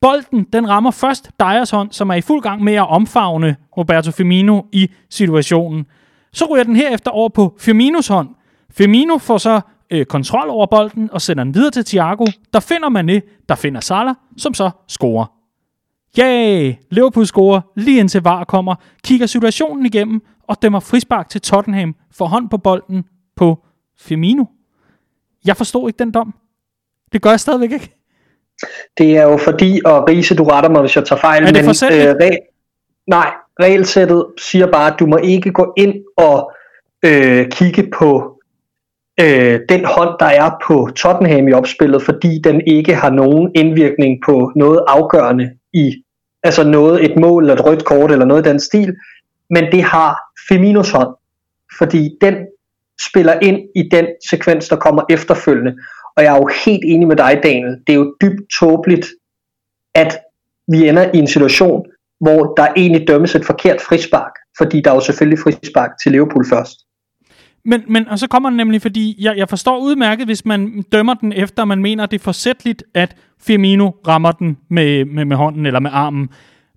Bolden, 0.00 0.46
den 0.52 0.68
rammer 0.68 0.90
først 0.90 1.30
Dyers 1.40 1.70
hånd, 1.70 1.92
som 1.92 2.10
er 2.10 2.14
i 2.14 2.20
fuld 2.20 2.42
gang 2.42 2.64
med 2.64 2.74
at 2.74 2.88
omfavne 2.88 3.56
Roberto 3.76 4.10
Firmino 4.10 4.62
i 4.72 4.90
situationen. 5.10 5.86
Så 6.32 6.44
ryger 6.50 6.64
den 6.64 6.76
herefter 6.76 7.10
over 7.10 7.28
på 7.28 7.56
Firminos 7.60 8.08
hånd. 8.08 8.28
Firmino 8.70 9.18
får 9.18 9.38
så 9.38 9.60
øh, 9.90 10.06
kontrol 10.06 10.50
over 10.50 10.66
bolden 10.66 11.10
og 11.12 11.20
sender 11.20 11.44
den 11.44 11.54
videre 11.54 11.70
til 11.70 11.84
Thiago. 11.84 12.26
Der 12.52 12.60
finder 12.60 12.88
man 12.88 13.08
det, 13.08 13.24
der 13.48 13.54
finder 13.54 13.80
Salah, 13.80 14.14
som 14.36 14.54
så 14.54 14.70
scorer. 14.88 15.26
Yay! 16.18 16.74
Liverpool 16.90 17.26
scorer 17.26 17.60
lige 17.76 18.00
indtil 18.00 18.22
VAR 18.22 18.44
kommer, 18.44 18.74
kigger 19.04 19.26
situationen 19.26 19.86
igennem 19.86 20.22
og 20.52 20.62
dømmer 20.62 20.80
frispark 20.80 21.28
til 21.28 21.40
Tottenham 21.40 21.94
for 22.10 22.24
hånd 22.24 22.50
på 22.50 22.58
bolden 22.58 23.04
på 23.36 23.58
Firmino. 23.98 24.44
Jeg 25.46 25.56
forstår 25.56 25.88
ikke 25.88 25.98
den 25.98 26.10
dom. 26.10 26.34
Det 27.12 27.22
gør 27.22 27.30
jeg 27.30 27.40
stadigvæk 27.40 27.72
ikke. 27.72 27.94
Det 28.98 29.16
er 29.16 29.22
jo 29.22 29.36
fordi, 29.36 29.80
og 29.84 30.08
Riese, 30.08 30.36
du 30.36 30.44
retter 30.44 30.70
mig, 30.70 30.80
hvis 30.80 30.96
jeg 30.96 31.04
tager 31.04 31.20
fejl, 31.20 31.42
er 31.42 31.46
det 31.46 31.64
men 31.64 31.92
øh, 31.92 32.14
re- 32.22 33.04
nej, 33.06 33.30
regelsættet 33.60 34.26
siger 34.38 34.66
bare, 34.72 34.92
at 34.92 35.00
du 35.00 35.06
må 35.06 35.16
ikke 35.16 35.52
gå 35.52 35.74
ind 35.76 35.94
og 36.16 36.52
øh, 37.04 37.50
kigge 37.50 37.90
på 37.98 38.40
øh, 39.20 39.60
den 39.68 39.84
hånd, 39.84 40.10
der 40.20 40.26
er 40.26 40.50
på 40.66 40.88
Tottenham 40.96 41.48
i 41.48 41.52
opspillet, 41.52 42.02
fordi 42.02 42.40
den 42.44 42.60
ikke 42.66 42.94
har 42.94 43.10
nogen 43.10 43.52
indvirkning 43.54 44.18
på 44.26 44.52
noget 44.56 44.84
afgørende 44.88 45.50
i 45.72 46.02
altså 46.42 46.64
noget, 46.64 47.04
et 47.04 47.20
mål 47.20 47.42
eller 47.42 47.54
et 47.54 47.66
rødt 47.66 47.84
kort 47.84 48.12
eller 48.12 48.24
noget 48.24 48.46
i 48.46 48.48
den 48.48 48.60
stil, 48.60 48.96
men 49.50 49.64
det 49.72 49.82
har 49.82 50.18
Feminos 50.48 50.90
hånd, 50.90 51.14
fordi 51.78 52.10
den 52.20 52.34
spiller 53.08 53.38
ind 53.42 53.60
i 53.76 53.88
den 53.90 54.06
sekvens, 54.30 54.68
der 54.68 54.76
kommer 54.76 55.02
efterfølgende. 55.10 55.76
Og 56.16 56.22
jeg 56.22 56.34
er 56.34 56.38
jo 56.38 56.50
helt 56.64 56.84
enig 56.84 57.08
med 57.08 57.16
dig, 57.16 57.40
Daniel. 57.42 57.76
Det 57.86 57.92
er 57.92 57.96
jo 57.96 58.14
dybt 58.22 58.50
tåbeligt, 58.60 59.06
at 59.94 60.18
vi 60.68 60.88
ender 60.88 61.10
i 61.14 61.18
en 61.18 61.26
situation, 61.26 61.86
hvor 62.20 62.54
der 62.56 62.66
egentlig 62.76 63.08
dømmes 63.08 63.34
et 63.34 63.44
forkert 63.44 63.80
frispark, 63.80 64.32
fordi 64.58 64.80
der 64.84 64.90
er 64.90 64.94
jo 64.94 65.00
selvfølgelig 65.00 65.38
frispark 65.38 65.90
til 66.02 66.12
Liverpool 66.12 66.46
først. 66.48 66.76
Men, 67.64 67.82
men 67.88 68.08
og 68.08 68.18
så 68.18 68.28
kommer 68.28 68.50
den 68.50 68.56
nemlig, 68.56 68.82
fordi 68.82 69.16
jeg, 69.24 69.36
jeg 69.36 69.48
forstår 69.48 69.78
udmærket, 69.78 70.26
hvis 70.26 70.44
man 70.44 70.84
dømmer 70.92 71.14
den 71.14 71.32
efter, 71.32 71.64
man 71.64 71.82
mener, 71.82 72.06
det 72.06 72.18
er 72.18 72.22
forsætligt, 72.24 72.84
at 72.94 73.16
Firmino 73.40 73.90
rammer 74.08 74.32
den 74.32 74.58
med, 74.70 75.04
med, 75.04 75.24
med 75.24 75.36
hånden 75.36 75.66
eller 75.66 75.80
med 75.80 75.90
armen. 75.92 76.28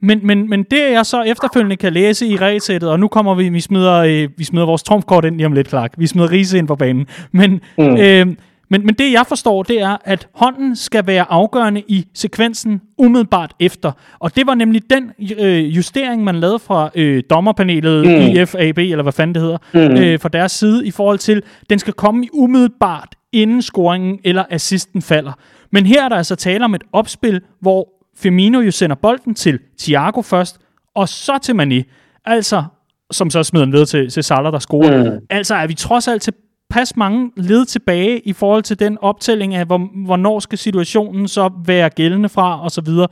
Men, 0.01 0.19
men, 0.23 0.49
men 0.49 0.63
det 0.63 0.91
jeg 0.91 1.05
så 1.05 1.21
efterfølgende 1.21 1.75
kan 1.75 1.93
læse 1.93 2.27
i 2.27 2.37
regelsættet, 2.37 2.89
og 2.89 2.99
nu 2.99 3.07
kommer 3.07 3.35
vi, 3.35 3.49
vi 3.49 3.59
smider, 3.59 3.93
øh, 3.93 4.29
vi 4.37 4.43
smider 4.43 4.65
vores 4.65 4.83
trumfkort 4.83 5.25
ind 5.25 5.35
lige 5.35 5.45
om 5.45 5.53
lidt, 5.53 5.69
Clark. 5.69 5.93
Vi 5.97 6.07
smider 6.07 6.31
Riese 6.31 6.57
ind 6.57 6.67
på 6.67 6.75
banen. 6.75 7.07
Men, 7.31 7.61
mm. 7.77 7.97
øh, 7.97 8.27
men, 8.69 8.85
men 8.85 8.95
det 8.95 9.11
jeg 9.11 9.25
forstår, 9.27 9.63
det 9.63 9.81
er, 9.81 9.97
at 10.05 10.27
hånden 10.33 10.75
skal 10.75 11.07
være 11.07 11.25
afgørende 11.29 11.83
i 11.87 12.05
sekvensen 12.13 12.81
umiddelbart 12.97 13.53
efter. 13.59 13.91
Og 14.19 14.35
det 14.35 14.47
var 14.47 14.55
nemlig 14.55 14.81
den 14.89 15.11
øh, 15.39 15.75
justering, 15.75 16.23
man 16.23 16.35
lavede 16.35 16.59
fra 16.59 16.89
øh, 16.95 17.23
dommerpanelet, 17.29 18.05
mm. 18.05 18.41
IFAB, 18.41 18.77
eller 18.77 19.03
hvad 19.03 19.13
fanden 19.13 19.35
det 19.35 19.41
hedder, 19.41 19.57
mm. 19.73 19.79
øh, 19.79 20.19
fra 20.19 20.29
deres 20.29 20.51
side, 20.51 20.87
i 20.87 20.91
forhold 20.91 21.17
til, 21.17 21.43
den 21.69 21.79
skal 21.79 21.93
komme 21.93 22.25
i 22.25 22.29
umiddelbart 22.33 23.15
inden 23.33 23.61
scoringen 23.61 24.19
eller 24.23 24.43
assisten 24.49 25.01
falder. 25.01 25.31
Men 25.71 25.85
her 25.85 26.05
er 26.05 26.09
der 26.09 26.15
altså 26.15 26.35
tale 26.35 26.65
om 26.65 26.75
et 26.75 26.83
opspil, 26.93 27.41
hvor 27.61 27.87
Firmino 28.17 28.59
jo 28.59 28.71
sender 28.71 28.95
bolden 28.95 29.35
til 29.35 29.59
Thiago 29.79 30.21
først, 30.21 30.59
og 30.95 31.09
så 31.09 31.37
til 31.37 31.53
Mané. 31.53 31.83
Altså, 32.25 32.63
som 33.11 33.29
så 33.29 33.43
smider 33.43 33.65
den 33.65 33.73
videre 33.73 33.85
til, 33.85 34.09
til 34.09 34.23
Salah, 34.23 34.53
der 34.53 34.59
scorer. 34.59 35.11
Mm. 35.11 35.25
Altså 35.29 35.55
er 35.55 35.67
vi 35.67 35.73
trods 35.73 36.07
alt 36.07 36.21
til 36.21 36.33
pas 36.69 36.97
mange 36.97 37.31
led 37.37 37.65
tilbage 37.65 38.19
i 38.19 38.33
forhold 38.33 38.63
til 38.63 38.79
den 38.79 38.97
optælling 39.01 39.55
af, 39.55 39.65
hvor, 39.65 40.05
hvornår 40.05 40.39
skal 40.39 40.57
situationen 40.57 41.27
så 41.27 41.51
være 41.65 41.89
gældende 41.89 42.29
fra, 42.29 42.63
og 42.63 42.71
så 42.71 42.81
videre. 42.81 43.07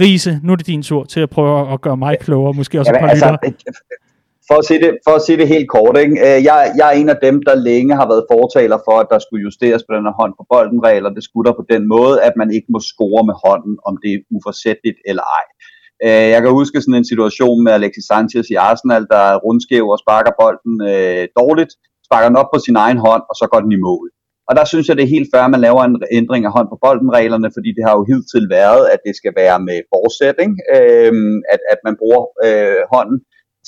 Riese, 0.00 0.40
nu 0.42 0.52
er 0.52 0.56
det 0.56 0.66
din 0.66 0.82
tur 0.82 1.04
til 1.04 1.20
at 1.20 1.30
prøve 1.30 1.72
at 1.72 1.80
gøre 1.80 1.96
mig 1.96 2.16
klogere, 2.20 2.52
måske 2.52 2.80
også 2.80 2.92
Jamen, 2.94 3.10
et 3.10 3.20
par 3.20 3.30
altså, 3.30 3.62
for 4.48 4.56
at, 4.60 4.64
sige 4.68 4.80
det, 4.84 4.90
for 5.06 5.14
at 5.18 5.24
sige 5.26 5.38
det 5.40 5.52
helt 5.54 5.68
kort, 5.76 5.96
ikke? 6.04 6.16
Øh, 6.26 6.38
jeg, 6.48 6.56
jeg 6.78 6.86
er 6.90 6.96
en 7.00 7.10
af 7.14 7.18
dem, 7.26 7.36
der 7.48 7.64
længe 7.68 7.92
har 8.00 8.06
været 8.12 8.28
fortaler 8.32 8.78
for, 8.86 8.96
at 9.02 9.08
der 9.12 9.18
skulle 9.18 9.42
justeres 9.46 9.82
på 9.84 9.92
den 9.96 10.06
her 10.06 10.18
hånd 10.20 10.32
på 10.36 10.44
boldenregler. 10.52 11.10
Det 11.16 11.24
skulle 11.24 11.46
der 11.48 11.60
på 11.60 11.66
den 11.72 11.82
måde, 11.94 12.16
at 12.28 12.34
man 12.40 12.48
ikke 12.56 12.68
må 12.74 12.80
score 12.92 13.22
med 13.30 13.36
hånden, 13.44 13.74
om 13.88 13.94
det 14.02 14.10
er 14.14 14.20
uforsætteligt 14.36 14.98
eller 15.10 15.26
ej. 15.38 15.46
Øh, 16.06 16.28
jeg 16.34 16.40
kan 16.42 16.58
huske 16.60 16.80
sådan 16.80 17.00
en 17.00 17.10
situation 17.12 17.58
med 17.64 17.72
Alexis 17.78 18.06
Sanchez 18.10 18.46
i 18.54 18.56
Arsenal, 18.68 19.04
der 19.14 19.22
er 19.32 19.40
rundskæv 19.44 19.84
og 19.94 19.98
sparker 20.04 20.32
bolden 20.40 20.74
øh, 20.92 21.24
dårligt, 21.40 21.72
sparker 22.08 22.28
den 22.28 22.40
op 22.42 22.50
på 22.54 22.58
sin 22.66 22.76
egen 22.84 22.98
hånd, 23.06 23.22
og 23.30 23.34
så 23.40 23.44
går 23.52 23.60
den 23.64 23.76
i 23.78 23.84
mål. 23.88 24.06
Og 24.48 24.52
der 24.58 24.64
synes 24.64 24.86
jeg, 24.86 24.96
det 24.96 25.04
er 25.04 25.16
helt 25.16 25.30
fair, 25.32 25.44
at 25.46 25.54
man 25.54 25.66
laver 25.66 25.82
en 25.84 25.96
ændring 26.20 26.42
af 26.44 26.52
hånd 26.56 26.68
på 26.70 26.78
boldenreglerne, 26.84 27.48
fordi 27.56 27.70
det 27.76 27.84
har 27.86 27.94
jo 27.98 28.08
hidtil 28.10 28.46
været, 28.58 28.84
at 28.94 29.00
det 29.06 29.14
skal 29.20 29.32
være 29.42 29.58
med 29.68 29.78
forsætning, 29.94 30.50
øh, 30.76 31.12
at, 31.54 31.60
at 31.72 31.78
man 31.86 31.94
bruger 32.00 32.22
øh, 32.46 32.80
hånden 32.94 33.18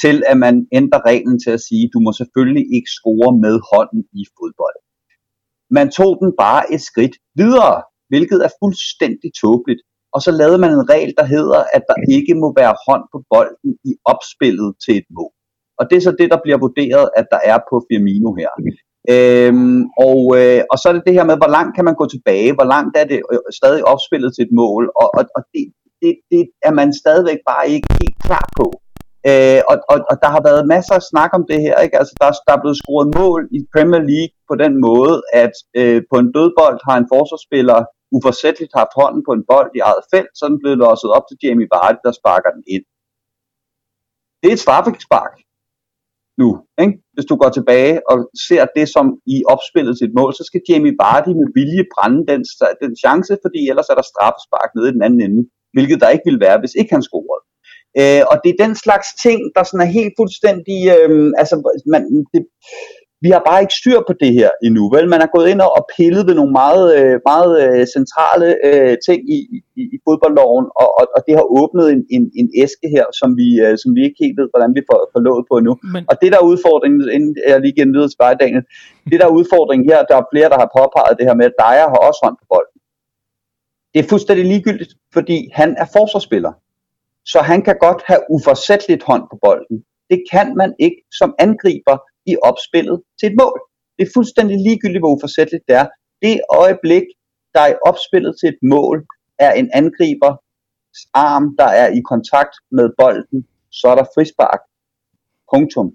til 0.03 0.17
at 0.31 0.37
man 0.45 0.55
ændrer 0.79 1.01
reglen 1.11 1.39
til 1.45 1.51
at 1.57 1.65
sige, 1.69 1.91
du 1.95 2.01
må 2.07 2.11
selvfølgelig 2.13 2.67
ikke 2.77 2.91
score 2.99 3.31
med 3.45 3.55
hånden 3.71 4.03
i 4.21 4.23
fodbold. 4.37 4.79
Man 5.79 5.89
tog 5.99 6.13
den 6.23 6.31
bare 6.45 6.63
et 6.75 6.83
skridt 6.91 7.15
videre, 7.43 7.77
hvilket 8.11 8.39
er 8.47 8.57
fuldstændig 8.63 9.31
tåbeligt. 9.43 9.83
Og 10.15 10.21
så 10.25 10.31
lavede 10.41 10.59
man 10.65 10.73
en 10.73 10.91
regel, 10.95 11.13
der 11.19 11.27
hedder, 11.35 11.61
at 11.77 11.83
der 11.91 11.99
ikke 12.17 12.35
må 12.43 12.49
være 12.61 12.75
hånd 12.87 13.05
på 13.13 13.19
bolden 13.33 13.71
i 13.91 13.93
opspillet 14.13 14.71
til 14.85 14.95
et 15.01 15.09
mål. 15.19 15.33
Og 15.79 15.85
det 15.89 15.97
er 15.97 16.05
så 16.07 16.15
det, 16.21 16.29
der 16.33 16.41
bliver 16.45 16.59
vurderet, 16.65 17.07
at 17.21 17.27
der 17.35 17.41
er 17.53 17.59
på 17.71 17.77
Firmino 17.89 18.31
her. 18.41 18.53
Øhm, 19.15 19.81
og, 20.07 20.21
øh, 20.39 20.61
og 20.71 20.77
så 20.79 20.85
er 20.89 20.95
det 20.95 21.07
det 21.07 21.17
her 21.19 21.27
med, 21.31 21.37
hvor 21.41 21.53
langt 21.57 21.73
kan 21.77 21.85
man 21.89 21.97
gå 22.01 22.07
tilbage, 22.15 22.51
hvor 22.57 22.69
langt 22.75 22.95
er 23.01 23.07
det 23.13 23.21
øh, 23.33 23.39
stadig 23.61 23.83
opspillet 23.93 24.31
til 24.33 24.43
et 24.47 24.53
mål, 24.63 24.83
og, 25.01 25.09
og, 25.19 25.23
og 25.37 25.43
det, 25.53 25.63
det, 26.03 26.13
det 26.33 26.43
er 26.69 26.73
man 26.81 26.91
stadigvæk 27.03 27.41
bare 27.51 27.65
ikke 27.75 27.89
helt 28.01 28.19
klar 28.27 28.47
på. 28.59 28.67
Øh, 29.31 29.61
og, 29.71 29.77
og, 29.93 29.99
og 30.11 30.17
der 30.23 30.31
har 30.35 30.43
været 30.49 30.71
masser 30.75 30.95
af 31.01 31.05
snak 31.11 31.31
om 31.39 31.45
det 31.51 31.61
her. 31.67 31.77
Ikke? 31.85 31.99
Altså, 32.01 32.15
der, 32.21 32.27
der 32.47 32.53
er 32.55 32.63
blevet 32.63 32.81
scoret 32.83 33.09
mål 33.21 33.41
i 33.57 33.59
Premier 33.75 34.03
League 34.13 34.35
på 34.51 34.55
den 34.63 34.73
måde, 34.87 35.15
at 35.43 35.55
øh, 35.81 36.01
på 36.11 36.17
en 36.23 36.33
dødbold 36.37 36.79
har 36.89 36.97
en 36.99 37.11
forsvarsspiller 37.15 37.79
uforsætteligt 38.17 38.73
haft 38.81 38.93
hånden 39.01 39.23
på 39.27 39.33
en 39.39 39.45
bold 39.51 39.71
i 39.75 39.81
eget 39.89 40.05
felt, 40.13 40.33
så 40.39 40.45
den 40.51 40.59
blev 40.63 40.75
losset 40.85 41.11
op 41.17 41.25
til 41.27 41.41
Jamie 41.43 41.69
Vardy, 41.75 42.01
der 42.07 42.13
sparker 42.21 42.51
den 42.57 42.65
ind. 42.75 42.85
Det 44.41 44.49
er 44.49 44.57
et 44.57 44.65
straffespark 44.67 45.35
nu. 46.43 46.49
Ikke? 46.83 46.95
Hvis 47.15 47.29
du 47.31 47.35
går 47.43 47.51
tilbage 47.59 47.95
og 48.11 48.17
ser 48.49 48.65
det 48.77 48.87
som 48.97 49.07
i 49.35 49.37
opspillet 49.55 49.95
til 49.97 50.07
et 50.09 50.19
mål, 50.21 50.31
så 50.39 50.45
skal 50.49 50.67
Jamie 50.69 50.99
Vardy 51.03 51.33
med 51.41 51.49
vilje 51.59 51.85
brænde 51.95 52.23
den, 52.31 52.43
den 52.83 52.93
chance, 53.03 53.33
fordi 53.45 53.61
ellers 53.71 53.89
er 53.93 53.97
der 54.01 54.07
straffespark 54.13 54.71
nede 54.77 54.89
i 54.89 54.97
den 54.97 55.03
anden 55.07 55.21
ende, 55.27 55.43
hvilket 55.75 55.99
der 56.03 56.15
ikke 56.15 56.27
ville 56.29 56.45
være, 56.47 56.59
hvis 56.63 56.75
ikke 56.81 56.95
han 56.97 57.07
scorede. 57.09 57.43
Øh, 58.01 58.23
og 58.31 58.37
det 58.43 58.51
er 58.51 58.65
den 58.65 58.75
slags 58.85 59.09
ting, 59.25 59.41
der 59.55 59.63
sådan 59.63 59.87
er 59.87 59.97
helt 59.99 60.15
fuldstændig, 60.21 60.79
øh, 60.95 61.33
altså 61.41 61.55
man, 61.93 62.03
det, 62.35 62.43
vi 63.25 63.29
har 63.35 63.43
bare 63.49 63.61
ikke 63.65 63.79
styr 63.81 64.01
på 64.09 64.15
det 64.23 64.33
her 64.39 64.51
endnu. 64.67 64.83
Vel? 64.95 65.09
Man 65.15 65.23
er 65.25 65.35
gået 65.37 65.49
ind 65.53 65.61
og 65.79 65.85
pillet 65.97 66.27
ved 66.29 66.35
nogle 66.41 66.53
meget, 66.63 66.87
øh, 66.99 67.17
meget 67.31 67.53
øh, 67.65 67.83
centrale 67.97 68.49
øh, 68.69 68.95
ting 69.07 69.21
i, 69.37 69.39
i, 69.81 69.83
i 69.95 69.97
fodboldloven, 70.07 70.67
og, 70.83 70.89
og, 70.99 71.05
og 71.17 71.21
det 71.27 71.35
har 71.39 71.47
åbnet 71.61 71.87
en, 71.95 72.01
en, 72.17 72.25
en 72.41 72.49
æske 72.63 72.87
her, 72.95 73.07
som 73.21 73.29
vi, 73.41 73.49
øh, 73.65 73.75
som 73.83 73.91
vi 73.97 74.01
ikke 74.07 74.21
helt 74.25 74.37
ved, 74.41 74.49
hvordan 74.53 74.73
vi 74.77 74.83
får, 74.89 74.99
får 75.13 75.23
lået 75.29 75.45
på 75.49 75.55
endnu. 75.61 75.75
Men... 75.95 76.03
Og 76.11 76.15
det 76.21 76.29
der 76.33 76.39
er 76.41 76.51
udfordringen, 76.53 77.01
inden 77.17 77.33
jeg 77.49 77.61
lige 77.61 77.75
igen 77.77 77.91
videre 77.95 78.11
til 78.13 78.23
dig, 78.25 78.33
Daniel, 78.43 78.65
det 79.11 79.17
der 79.21 79.27
er 79.29 79.39
udfordringen 79.41 79.85
her, 79.91 79.99
der 80.11 80.17
er 80.19 80.31
flere, 80.33 80.49
der 80.53 80.59
har 80.63 80.71
påpeget 80.79 81.19
det 81.19 81.27
her 81.29 81.37
med, 81.41 81.47
at 81.51 81.59
Dyer 81.63 81.89
har 81.93 82.01
også 82.09 82.21
hånd 82.25 82.37
på 82.41 82.47
bolden. 82.53 82.77
Det 83.93 83.99
er 84.01 84.09
fuldstændig 84.13 84.45
ligegyldigt, 84.53 84.93
fordi 85.17 85.39
han 85.59 85.71
er 85.83 85.87
forsvarsspiller. 85.97 86.53
Så 87.25 87.41
han 87.41 87.63
kan 87.63 87.77
godt 87.81 88.03
have 88.07 88.21
uforsætteligt 88.31 89.03
hånd 89.03 89.23
på 89.31 89.39
bolden. 89.43 89.85
Det 90.11 90.21
kan 90.33 90.57
man 90.57 90.75
ikke 90.79 91.03
som 91.19 91.35
angriber 91.39 91.97
i 92.27 92.37
opspillet 92.43 93.03
til 93.21 93.27
et 93.31 93.37
mål. 93.41 93.61
Det 93.97 94.03
er 94.07 94.11
fuldstændig 94.15 94.57
ligegyldigt, 94.67 95.03
hvor 95.03 95.17
uforsætteligt 95.17 95.65
det 95.69 95.77
er. 95.77 95.87
Det 96.23 96.41
øjeblik, 96.63 97.03
der 97.55 97.67
i 97.67 97.75
opspillet 97.87 98.37
til 98.41 98.49
et 98.49 98.59
mål 98.63 99.07
er 99.39 99.53
en 99.53 99.71
angriber 99.75 100.33
arm, 101.15 101.57
der 101.59 101.71
er 101.83 101.89
i 101.99 102.01
kontakt 102.01 102.55
med 102.71 102.91
bolden, 102.99 103.47
så 103.71 103.89
er 103.89 103.95
der 103.95 104.05
frispark. 104.15 104.61
Punktum. 105.53 105.93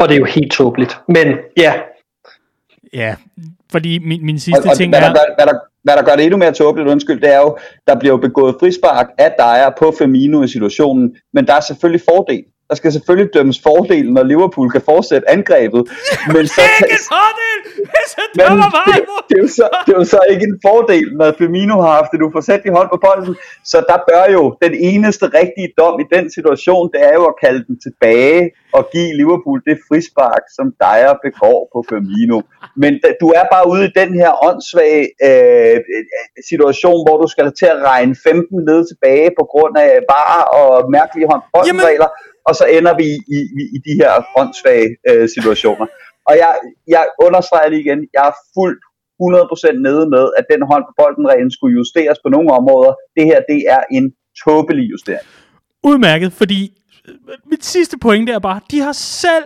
Og 0.00 0.08
det 0.08 0.14
er 0.14 0.18
jo 0.18 0.24
helt 0.24 0.52
tåbeligt. 0.52 1.00
Men 1.08 1.26
ja. 1.56 1.72
Ja, 2.92 3.16
fordi 3.72 3.98
min, 3.98 4.26
min 4.26 4.38
sidste 4.38 4.66
og, 4.66 4.70
og 4.70 4.76
ting 4.76 4.90
hvad, 4.90 5.00
er... 5.00 5.12
Der, 5.12 5.34
hvad, 5.36 5.46
der, 5.46 5.58
hvad 5.84 5.96
der 5.96 6.02
gør 6.02 6.16
det 6.16 6.24
endnu 6.24 6.38
mere 6.38 6.52
tåbeligt, 6.52 6.88
undskyld, 6.88 7.20
det 7.20 7.34
er 7.34 7.38
jo, 7.38 7.56
der 7.86 7.98
bliver 7.98 8.12
jo 8.12 8.20
begået 8.20 8.56
frispark 8.60 9.06
af 9.18 9.30
Dyer 9.38 9.70
på 9.78 9.94
Firmino 9.98 10.42
i 10.42 10.48
situationen, 10.48 11.16
men 11.32 11.46
der 11.46 11.54
er 11.54 11.60
selvfølgelig 11.60 12.02
fordel 12.10 12.44
der 12.70 12.74
skal 12.74 12.92
selvfølgelig 12.92 13.30
dømmes 13.34 13.58
fordel, 13.66 14.06
når 14.12 14.22
Liverpool 14.22 14.70
kan 14.70 14.82
fortsætte 14.92 15.30
angrebet. 15.36 15.82
Men 16.34 16.44
så, 16.54 16.60
det 16.60 16.68
er 16.68 16.84
ikke 16.84 16.98
en 17.00 17.08
fordel, 17.16 17.57
hvis 17.92 18.10
han 18.18 18.28
dømmer 18.40 18.68
mig 18.76 18.84
det, 18.94 19.04
det, 19.28 19.36
er 19.38 19.42
jo 19.46 19.50
så, 19.58 19.66
det 19.86 19.92
er 19.94 19.98
jo 20.02 20.08
så 20.14 20.20
ikke 20.32 20.44
en 20.50 20.58
fordel, 20.66 21.06
når 21.18 21.28
Firmino 21.38 21.74
har 21.84 21.92
haft 22.00 22.12
et 22.16 22.22
uforsætteligt 22.26 22.76
hånd 22.78 22.88
på 22.94 22.98
bolden. 23.06 23.34
Så 23.72 23.78
der 23.90 23.98
bør 24.08 24.24
jo 24.36 24.42
den 24.64 24.74
eneste 24.90 25.24
rigtige 25.40 25.70
dom 25.80 25.94
i 26.04 26.06
den 26.14 26.26
situation, 26.36 26.84
det 26.94 27.00
er 27.10 27.14
jo 27.20 27.24
at 27.32 27.38
kalde 27.44 27.62
den 27.68 27.76
tilbage 27.86 28.40
og 28.76 28.82
give 28.92 29.10
Liverpool 29.20 29.58
det 29.68 29.76
frispark, 29.88 30.44
som 30.56 30.66
Dyer 30.82 31.14
begår 31.26 31.58
på 31.72 31.78
Firmino. 31.88 32.38
Men 32.82 32.92
du 33.22 33.26
er 33.40 33.44
bare 33.54 33.64
ude 33.72 33.82
i 33.88 33.92
den 34.00 34.10
her 34.20 34.30
åndssvage 34.48 35.04
øh, 35.28 35.76
situation, 36.50 36.98
hvor 37.06 37.16
du 37.22 37.28
skal 37.34 37.46
til 37.60 37.68
at 37.74 37.80
regne 37.92 38.14
15 38.24 38.66
led 38.68 38.80
tilbage 38.90 39.28
på 39.38 39.44
grund 39.52 39.74
af 39.86 39.92
bare 40.14 40.40
og 40.60 40.70
mærkelige 40.96 41.26
håndboldregler. 41.30 42.10
Jamen 42.14 42.26
og 42.48 42.54
så 42.60 42.64
ender 42.76 42.94
vi 43.02 43.08
i, 43.36 43.38
i, 43.60 43.62
i 43.76 43.78
de 43.86 43.94
her 44.00 44.12
åndssvage 44.40 44.90
øh, 45.08 45.28
situationer. 45.36 45.86
Og 46.28 46.34
jeg, 46.42 46.52
jeg 46.88 47.04
understreger 47.26 47.68
lige 47.70 47.84
igen, 47.86 48.00
jeg 48.16 48.24
er 48.30 48.36
fuldt 48.56 48.82
100% 49.20 49.86
nede 49.86 50.04
med, 50.14 50.24
at 50.38 50.44
den 50.52 50.60
hånd 50.70 50.84
på 50.88 50.92
bolden 51.00 51.50
skulle 51.50 51.74
justeres 51.78 52.18
på 52.24 52.28
nogle 52.28 52.50
områder. 52.58 52.92
Det 53.16 53.24
her, 53.30 53.40
det 53.52 53.60
er 53.76 53.82
en 53.90 54.12
tåbelig 54.44 54.90
justering. 54.92 55.26
Udmærket, 55.84 56.32
fordi 56.32 56.60
øh, 57.08 57.14
mit 57.50 57.64
sidste 57.64 57.98
point 57.98 58.30
er 58.30 58.38
bare, 58.38 58.60
de 58.70 58.80
har 58.80 58.92
selv 58.92 59.44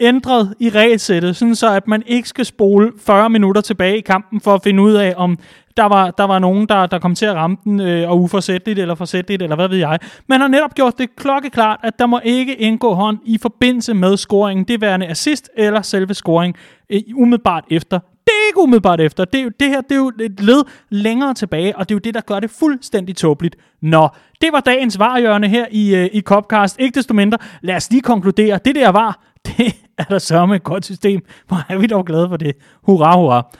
ændret 0.00 0.54
i 0.60 0.68
regelsættet, 0.70 1.36
sådan 1.36 1.54
så 1.54 1.74
at 1.74 1.88
man 1.88 2.02
ikke 2.06 2.28
skal 2.28 2.44
spole 2.44 2.92
40 2.98 3.30
minutter 3.30 3.62
tilbage 3.62 3.98
i 3.98 4.00
kampen 4.00 4.40
for 4.40 4.54
at 4.54 4.62
finde 4.62 4.82
ud 4.82 4.94
af, 4.94 5.14
om 5.16 5.38
der 5.76 5.84
var, 5.84 6.10
der 6.10 6.24
var 6.24 6.38
nogen, 6.38 6.68
der, 6.68 6.86
der 6.86 6.98
kom 6.98 7.14
til 7.14 7.26
at 7.26 7.34
ramme 7.34 7.56
den, 7.64 7.80
øh, 7.80 8.10
og 8.10 8.20
uforsætteligt 8.20 8.78
eller 8.78 8.94
forsætteligt, 8.94 9.42
eller 9.42 9.56
hvad 9.56 9.68
ved 9.68 9.78
jeg. 9.78 9.98
Man 10.28 10.40
har 10.40 10.48
netop 10.48 10.74
gjort 10.74 10.98
det 10.98 11.16
klokkeklart, 11.16 11.80
at 11.82 11.98
der 11.98 12.06
må 12.06 12.20
ikke 12.24 12.54
indgå 12.54 12.94
hånd 12.94 13.18
i 13.24 13.38
forbindelse 13.38 13.94
med 13.94 14.16
scoringen. 14.16 14.64
Det 14.64 14.80
værende 14.80 15.06
assist 15.06 15.50
eller 15.56 15.82
selve 15.82 16.14
scoring 16.14 16.56
øh, 16.90 17.00
umiddelbart 17.14 17.64
efter. 17.70 17.98
Det 17.98 18.32
er 18.44 18.48
ikke 18.50 18.60
umiddelbart 18.60 19.00
efter. 19.00 19.24
Det, 19.24 19.40
er 19.40 19.44
jo, 19.44 19.50
det 19.60 19.68
her 19.68 19.80
det 19.80 19.92
er 19.92 19.96
jo 19.96 20.12
et 20.20 20.40
led 20.40 20.64
længere 20.90 21.34
tilbage, 21.34 21.76
og 21.76 21.88
det 21.88 21.94
er 21.94 21.96
jo 21.96 22.00
det, 22.00 22.14
der 22.14 22.20
gør 22.20 22.40
det 22.40 22.50
fuldstændig 22.50 23.16
tåbeligt. 23.16 23.56
Nå, 23.82 24.08
det 24.40 24.48
var 24.52 24.60
dagens 24.60 24.98
varhjørne 24.98 25.48
her 25.48 25.66
i, 25.70 25.94
øh, 25.94 26.08
i 26.12 26.20
Copcast. 26.20 26.76
Ikke 26.80 26.96
desto 26.96 27.14
mindre, 27.14 27.38
lad 27.62 27.76
os 27.76 27.90
lige 27.90 28.02
konkludere. 28.02 28.58
Det 28.64 28.74
der 28.74 28.88
var, 28.88 29.20
det 29.46 29.74
er 29.98 30.04
der 30.04 30.18
sørme 30.18 30.56
et 30.56 30.62
godt 30.62 30.84
system. 30.84 31.20
Hvor 31.48 31.64
er 31.68 31.78
vi 31.78 31.86
dog 31.86 32.06
glade 32.06 32.28
for 32.28 32.36
det. 32.36 32.56
Hurra, 32.82 33.16
hurra. 33.16 33.56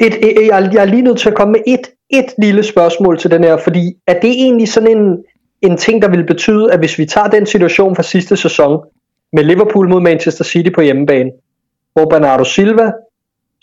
Et, 0.00 0.14
et, 0.14 0.46
jeg, 0.46 0.70
jeg 0.72 0.82
er 0.82 0.84
lige 0.84 1.02
nødt 1.02 1.18
til 1.18 1.28
at 1.28 1.34
komme 1.34 1.52
med 1.52 1.60
et, 1.66 1.90
et 2.10 2.34
lille 2.38 2.62
spørgsmål 2.62 3.18
til 3.18 3.30
den 3.30 3.44
her, 3.44 3.56
fordi 3.56 3.96
er 4.06 4.20
det 4.20 4.30
egentlig 4.30 4.68
sådan 4.68 4.96
en, 4.96 5.24
en 5.62 5.76
ting, 5.76 6.02
der 6.02 6.08
vil 6.08 6.26
betyde, 6.26 6.72
at 6.72 6.78
hvis 6.78 6.98
vi 6.98 7.06
tager 7.06 7.28
den 7.28 7.46
situation 7.46 7.96
fra 7.96 8.02
sidste 8.02 8.36
sæson, 8.36 8.80
med 9.32 9.44
Liverpool 9.44 9.88
mod 9.88 10.00
Manchester 10.00 10.44
City 10.44 10.70
på 10.74 10.80
hjemmebane, 10.80 11.30
hvor 11.92 12.04
Bernardo 12.04 12.44
Silva 12.44 12.92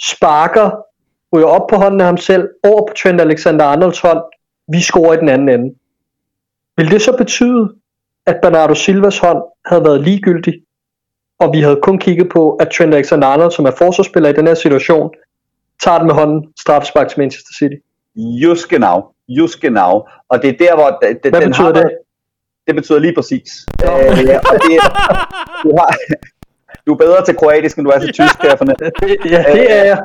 sparker, 0.01 0.72
ryger 1.36 1.47
op 1.47 1.68
på 1.68 1.76
hånden 1.76 2.01
af 2.01 2.05
ham 2.05 2.18
selv, 2.18 2.49
over 2.64 2.88
på 2.88 2.93
Trent 2.93 3.22
Alexander-Arnolds 3.22 4.01
hånd, 4.01 4.22
vi 4.68 4.82
scorer 4.82 5.14
i 5.14 5.18
den 5.18 5.30
anden 5.30 5.49
ende. 5.49 5.76
Vil 6.78 6.91
det 6.91 7.01
så 7.01 7.18
betyde, 7.18 7.74
at 8.26 8.38
Bernardo 8.41 8.74
Silvas 8.74 9.18
hånd 9.18 9.43
havde 9.66 9.84
været 9.84 10.01
ligegyldig, 10.01 10.53
og 11.39 11.53
vi 11.53 11.61
havde 11.61 11.80
kun 11.84 11.99
kigget 11.99 12.30
på, 12.30 12.55
at 12.55 12.70
Trent 12.70 12.95
Alexander-Arnold, 12.95 13.51
som 13.51 13.66
er 13.66 13.72
forsvarsspiller 13.78 14.30
i 14.30 14.34
den 14.34 14.47
her 14.47 14.53
situation, 14.53 15.14
tager 15.84 15.98
den 15.98 16.08
med 16.08 16.16
hånden, 16.16 16.40
straffespark 16.60 17.08
til 17.10 17.20
Manchester 17.20 17.54
City. 17.60 17.78
Just 18.44 18.70
genau, 18.70 18.98
just 19.28 19.62
genau. 19.62 19.94
Og 20.30 20.42
det 20.42 20.50
er 20.50 20.58
der, 20.66 20.74
hvor 20.76 20.90
det, 21.02 21.32
Hvad 21.32 21.42
den 21.42 21.50
betyder 21.50 21.74
har, 21.76 21.84
det? 21.84 21.90
Det 22.68 22.76
betyder 22.76 23.00
lige 23.00 23.16
præcis. 23.16 23.50
Øh, 23.84 24.36
og 24.50 24.56
det, 24.68 24.76
du, 25.64 25.70
har, 25.80 25.90
du 26.86 26.94
er 26.94 26.98
bedre 26.98 27.26
til 27.26 27.36
kroatisk, 27.36 27.78
end 27.78 27.86
du 27.86 27.92
er 27.92 28.00
til 28.00 28.14
tysk, 28.20 28.36
kan 28.40 28.50
jeg 28.50 28.58
fornemme. 28.58 28.92
ja, 29.36 29.42
det 29.58 29.66
er 29.78 29.84
jeg. 29.92 30.00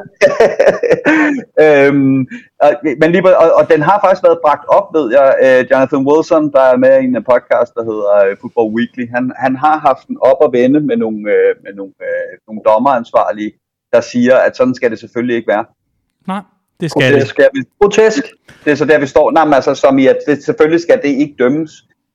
øhm, 1.86 2.26
og, 2.64 2.70
men 3.00 3.08
lige, 3.12 3.38
og, 3.42 3.48
og 3.58 3.64
den 3.72 3.80
har 3.82 3.98
faktisk 4.04 4.22
været 4.26 4.44
bragt 4.46 4.64
op, 4.78 4.86
ved 4.96 5.06
jeg. 5.18 5.28
Uh, 5.44 5.60
Jonathan 5.70 6.06
Wilson, 6.08 6.52
der 6.56 6.64
er 6.72 6.76
med 6.84 6.94
i 7.02 7.04
en 7.04 7.24
podcast, 7.32 7.70
der 7.78 7.84
hedder 7.90 8.12
uh, 8.24 8.38
Football 8.40 8.68
Weekly, 8.76 9.04
han, 9.14 9.24
han 9.44 9.54
har 9.64 9.76
haft 9.88 10.04
den 10.08 10.16
op 10.30 10.40
og 10.44 10.52
vende 10.58 10.80
med 10.88 10.96
nogle, 11.04 11.20
uh, 11.34 11.50
med 11.64 11.72
nogle, 11.80 11.94
uh, 12.08 12.30
nogle 12.46 12.60
dommeransvarlige, 12.68 13.52
der 13.92 14.00
siger, 14.00 14.36
at 14.36 14.56
sådan 14.56 14.74
skal 14.74 14.90
det 14.90 14.98
selvfølgelig 14.98 15.36
ikke 15.36 15.48
være. 15.48 15.64
Nej, 16.26 16.40
det 16.80 16.90
skal 16.90 17.12
det. 17.12 17.20
det. 17.20 17.28
Skal 17.28 17.48
vi, 17.54 17.62
Grotesk. 17.80 18.22
det 18.64 18.70
er 18.70 18.74
så 18.74 18.84
der, 18.84 18.98
vi 19.00 19.06
står. 19.06 19.30
Nej, 19.30 19.44
men 19.44 19.54
altså, 19.54 19.74
som 19.74 19.98
i, 19.98 20.06
at 20.06 20.18
det, 20.26 20.44
selvfølgelig 20.44 20.80
skal 20.80 21.00
det 21.02 21.08
ikke 21.08 21.34
dømmes. 21.38 21.70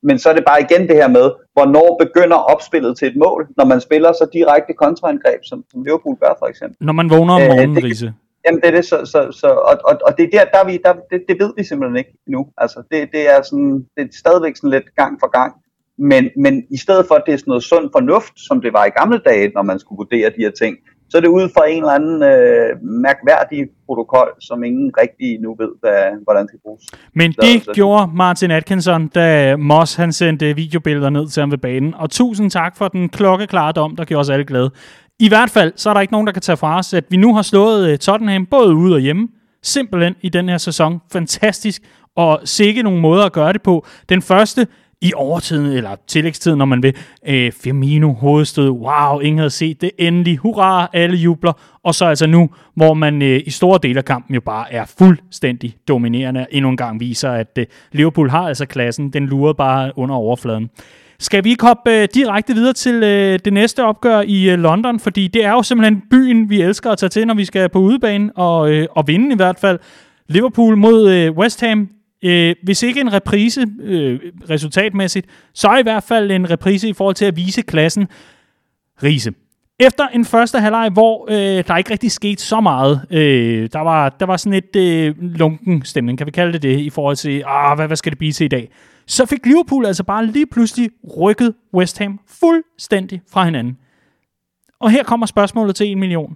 Men 0.05 0.19
så 0.19 0.29
er 0.29 0.33
det 0.33 0.43
bare 0.47 0.61
igen 0.61 0.87
det 0.87 0.95
her 0.95 1.07
med, 1.07 1.31
hvornår 1.53 1.97
begynder 2.05 2.37
opspillet 2.37 2.97
til 2.97 3.07
et 3.07 3.15
mål, 3.15 3.47
når 3.57 3.65
man 3.65 3.81
spiller 3.81 4.11
så 4.11 4.27
direkte 4.33 4.73
kontraangreb, 4.73 5.39
som, 5.43 5.63
som 5.71 5.83
Liverpool 5.83 6.15
gør 6.19 6.33
for 6.39 6.45
eksempel. 6.45 6.77
Når 6.85 6.93
man 6.93 7.09
vågner 7.09 7.33
om 7.33 7.41
Øh, 7.41 7.47
morgenen, 7.47 7.75
det- 7.75 7.83
Riese. 7.83 8.13
Jamen 8.47 8.61
det 8.61 8.67
er 8.67 8.71
det, 8.71 8.85
så, 8.85 9.05
så, 9.05 9.31
så 9.31 9.47
og, 9.47 9.75
og, 9.85 9.99
og 10.07 10.17
det 10.17 10.23
er 10.25 10.29
der, 10.39 10.45
der, 10.53 10.59
er 10.59 10.65
vi, 10.65 10.79
der 10.85 10.93
det, 11.11 11.23
det 11.29 11.39
ved 11.39 11.53
vi 11.57 11.63
simpelthen 11.63 11.97
ikke 11.97 12.13
endnu. 12.27 12.47
Altså 12.57 12.83
det, 12.91 13.09
det 13.11 13.29
er 13.35 13.41
sådan, 13.41 13.85
det 13.97 14.03
er 14.03 14.07
stadigvæk 14.19 14.55
sådan 14.55 14.69
lidt 14.69 14.95
gang 14.95 15.17
for 15.19 15.27
gang. 15.39 15.53
Men, 15.97 16.29
men 16.37 16.63
i 16.71 16.77
stedet 16.77 17.05
for, 17.07 17.15
at 17.15 17.23
det 17.25 17.33
er 17.33 17.37
sådan 17.37 17.51
noget 17.51 17.63
sund 17.63 17.89
fornuft, 17.95 18.33
som 18.47 18.61
det 18.61 18.73
var 18.73 18.85
i 18.85 18.89
gamle 18.89 19.19
dage, 19.25 19.51
når 19.55 19.61
man 19.61 19.79
skulle 19.79 19.97
vurdere 19.97 20.29
de 20.29 20.41
her 20.45 20.51
ting, 20.51 20.77
så 21.13 21.17
er 21.17 21.21
det 21.21 21.27
ud 21.27 21.49
fra 21.57 21.69
en 21.69 21.77
eller 21.77 21.91
anden 21.91 22.23
øh, 22.23 22.69
mærkværdig 22.81 23.67
protokol, 23.85 24.27
som 24.39 24.63
ingen 24.63 24.91
rigtig 25.01 25.39
nu 25.41 25.55
ved, 25.59 25.69
hvad, 25.79 26.23
hvordan 26.23 26.47
skal 26.47 26.59
bruges. 26.65 26.81
Men 27.15 27.31
det 27.31 27.63
så- 27.63 27.71
gjorde 27.73 28.11
Martin 28.15 28.51
Atkinson, 28.51 29.07
da 29.07 29.55
Moss 29.55 29.95
han 29.95 30.13
sendte 30.13 30.55
videobilleder 30.55 31.09
ned 31.09 31.27
til 31.29 31.39
ham 31.41 31.51
ved 31.51 31.57
banen. 31.57 31.93
Og 31.95 32.09
tusind 32.09 32.51
tak 32.51 32.77
for 32.77 32.87
den 32.87 33.09
klokkeklare 33.09 33.71
dom, 33.71 33.95
der 33.95 34.05
gjorde 34.05 34.19
os 34.21 34.29
alle 34.29 34.45
glade. 34.45 34.71
I 35.19 35.27
hvert 35.27 35.49
fald, 35.49 35.73
så 35.75 35.89
er 35.89 35.93
der 35.93 36.01
ikke 36.01 36.13
nogen, 36.13 36.27
der 36.27 36.33
kan 36.33 36.41
tage 36.41 36.57
fra 36.57 36.77
os, 36.77 36.93
at 36.93 37.03
vi 37.09 37.17
nu 37.17 37.35
har 37.35 37.41
slået 37.41 37.89
øh, 37.91 37.97
Tottenham 37.97 38.45
både 38.45 38.75
ude 38.75 38.95
og 38.95 38.99
hjemme. 38.99 39.27
Simpelthen 39.63 40.15
i 40.21 40.29
den 40.29 40.49
her 40.49 40.57
sæson. 40.57 40.99
Fantastisk. 41.11 41.81
Og 42.15 42.39
sikke 42.45 42.83
nogle 42.83 42.99
måder 43.01 43.25
at 43.25 43.33
gøre 43.33 43.53
det 43.53 43.61
på. 43.61 43.85
Den 44.09 44.21
første 44.21 44.67
i 45.03 45.13
overtiden, 45.15 45.65
eller 45.65 45.95
tillægstiden, 46.07 46.57
når 46.57 46.65
man 46.65 46.83
vil. 46.83 46.95
Øh, 47.27 47.51
Firmino, 47.51 48.13
hovedstød, 48.13 48.69
wow, 48.69 49.19
ingen 49.19 49.37
havde 49.37 49.49
set 49.49 49.81
det. 49.81 49.91
Endelig, 49.97 50.37
hurra, 50.37 50.89
alle 50.93 51.17
jubler. 51.17 51.53
Og 51.83 51.95
så 51.95 52.05
altså 52.05 52.27
nu, 52.27 52.49
hvor 52.75 52.93
man 52.93 53.21
øh, 53.21 53.41
i 53.45 53.49
store 53.49 53.79
dele 53.83 53.97
af 53.97 54.05
kampen 54.05 54.35
jo 54.35 54.41
bare 54.41 54.73
er 54.73 54.85
fuldstændig 54.97 55.75
dominerende, 55.87 56.39
og 56.39 56.47
endnu 56.51 56.69
en 56.69 56.77
gang 56.77 56.99
viser, 56.99 57.31
at 57.31 57.57
øh, 57.57 57.65
Liverpool 57.91 58.29
har 58.29 58.47
altså 58.47 58.65
klassen. 58.65 59.09
Den 59.09 59.25
lurer 59.25 59.53
bare 59.53 59.91
under 59.95 60.15
overfladen. 60.15 60.69
Skal 61.19 61.43
vi 61.43 61.49
ikke 61.49 61.65
hoppe 61.65 61.91
øh, 61.91 62.07
direkte 62.13 62.53
videre 62.53 62.73
til 62.73 63.03
øh, 63.03 63.39
det 63.45 63.53
næste 63.53 63.83
opgør 63.83 64.21
i 64.21 64.49
øh, 64.49 64.59
London? 64.59 64.99
Fordi 64.99 65.27
det 65.27 65.45
er 65.45 65.51
jo 65.51 65.63
simpelthen 65.63 66.01
byen, 66.09 66.49
vi 66.49 66.61
elsker 66.61 66.91
at 66.91 66.97
tage 66.97 67.09
til, 67.09 67.27
når 67.27 67.33
vi 67.33 67.45
skal 67.45 67.69
på 67.69 67.79
udebane, 67.79 68.31
og, 68.35 68.71
øh, 68.71 68.87
og 68.91 69.07
vinde 69.07 69.33
i 69.33 69.35
hvert 69.35 69.59
fald. 69.59 69.79
Liverpool 70.27 70.77
mod 70.77 71.11
øh, 71.11 71.31
West 71.31 71.61
Ham. 71.61 71.89
Øh, 72.23 72.55
hvis 72.63 72.83
ikke 72.83 73.01
en 73.01 73.13
reprise 73.13 73.67
øh, 73.81 74.19
resultatmæssigt, 74.49 75.27
så 75.53 75.77
i 75.77 75.83
hvert 75.83 76.03
fald 76.03 76.31
en 76.31 76.49
reprise 76.49 76.89
i 76.89 76.93
forhold 76.93 77.15
til 77.15 77.25
at 77.25 77.35
vise 77.35 77.61
klassen. 77.61 78.07
Rise. 79.03 79.33
Efter 79.79 80.07
en 80.07 80.25
første 80.25 80.59
halvleg, 80.59 80.89
hvor 80.89 81.27
øh, 81.29 81.63
der 81.67 81.77
ikke 81.77 81.91
rigtig 81.91 82.11
skete 82.11 82.41
så 82.41 82.61
meget, 82.61 83.01
øh, 83.11 83.69
der, 83.73 83.79
var, 83.79 84.09
der 84.09 84.25
var 84.25 84.37
sådan 84.37 84.63
et 84.63 84.75
øh, 84.75 85.15
lunken 85.19 85.85
stemning, 85.85 86.17
kan 86.17 86.27
vi 86.27 86.31
kalde 86.31 86.53
det 86.53 86.61
det, 86.61 86.79
i 86.79 86.89
forhold 86.89 87.15
til, 87.15 87.43
ah, 87.47 87.75
hvad, 87.75 87.87
hvad 87.87 87.97
skal 87.97 88.11
det 88.11 88.17
blive 88.17 88.31
til 88.31 88.45
i 88.45 88.47
dag? 88.47 88.69
så 89.07 89.25
fik 89.25 89.45
Liverpool 89.45 89.85
altså 89.85 90.03
bare 90.03 90.25
lige 90.25 90.47
pludselig 90.47 90.89
rykket 91.17 91.53
West 91.73 91.97
Ham 91.97 92.19
fuldstændig 92.27 93.21
fra 93.31 93.45
hinanden. 93.45 93.77
Og 94.79 94.91
her 94.91 95.03
kommer 95.03 95.25
spørgsmålet 95.25 95.75
til 95.75 95.91
1 95.91 95.97
million. 95.97 96.35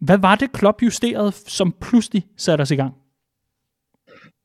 Hvad 0.00 0.18
var 0.18 0.34
det, 0.34 0.52
Klopp 0.52 0.82
justerede, 0.82 1.32
som 1.32 1.74
pludselig 1.80 2.26
satte 2.36 2.62
os 2.62 2.70
i 2.70 2.76
gang? 2.76 2.94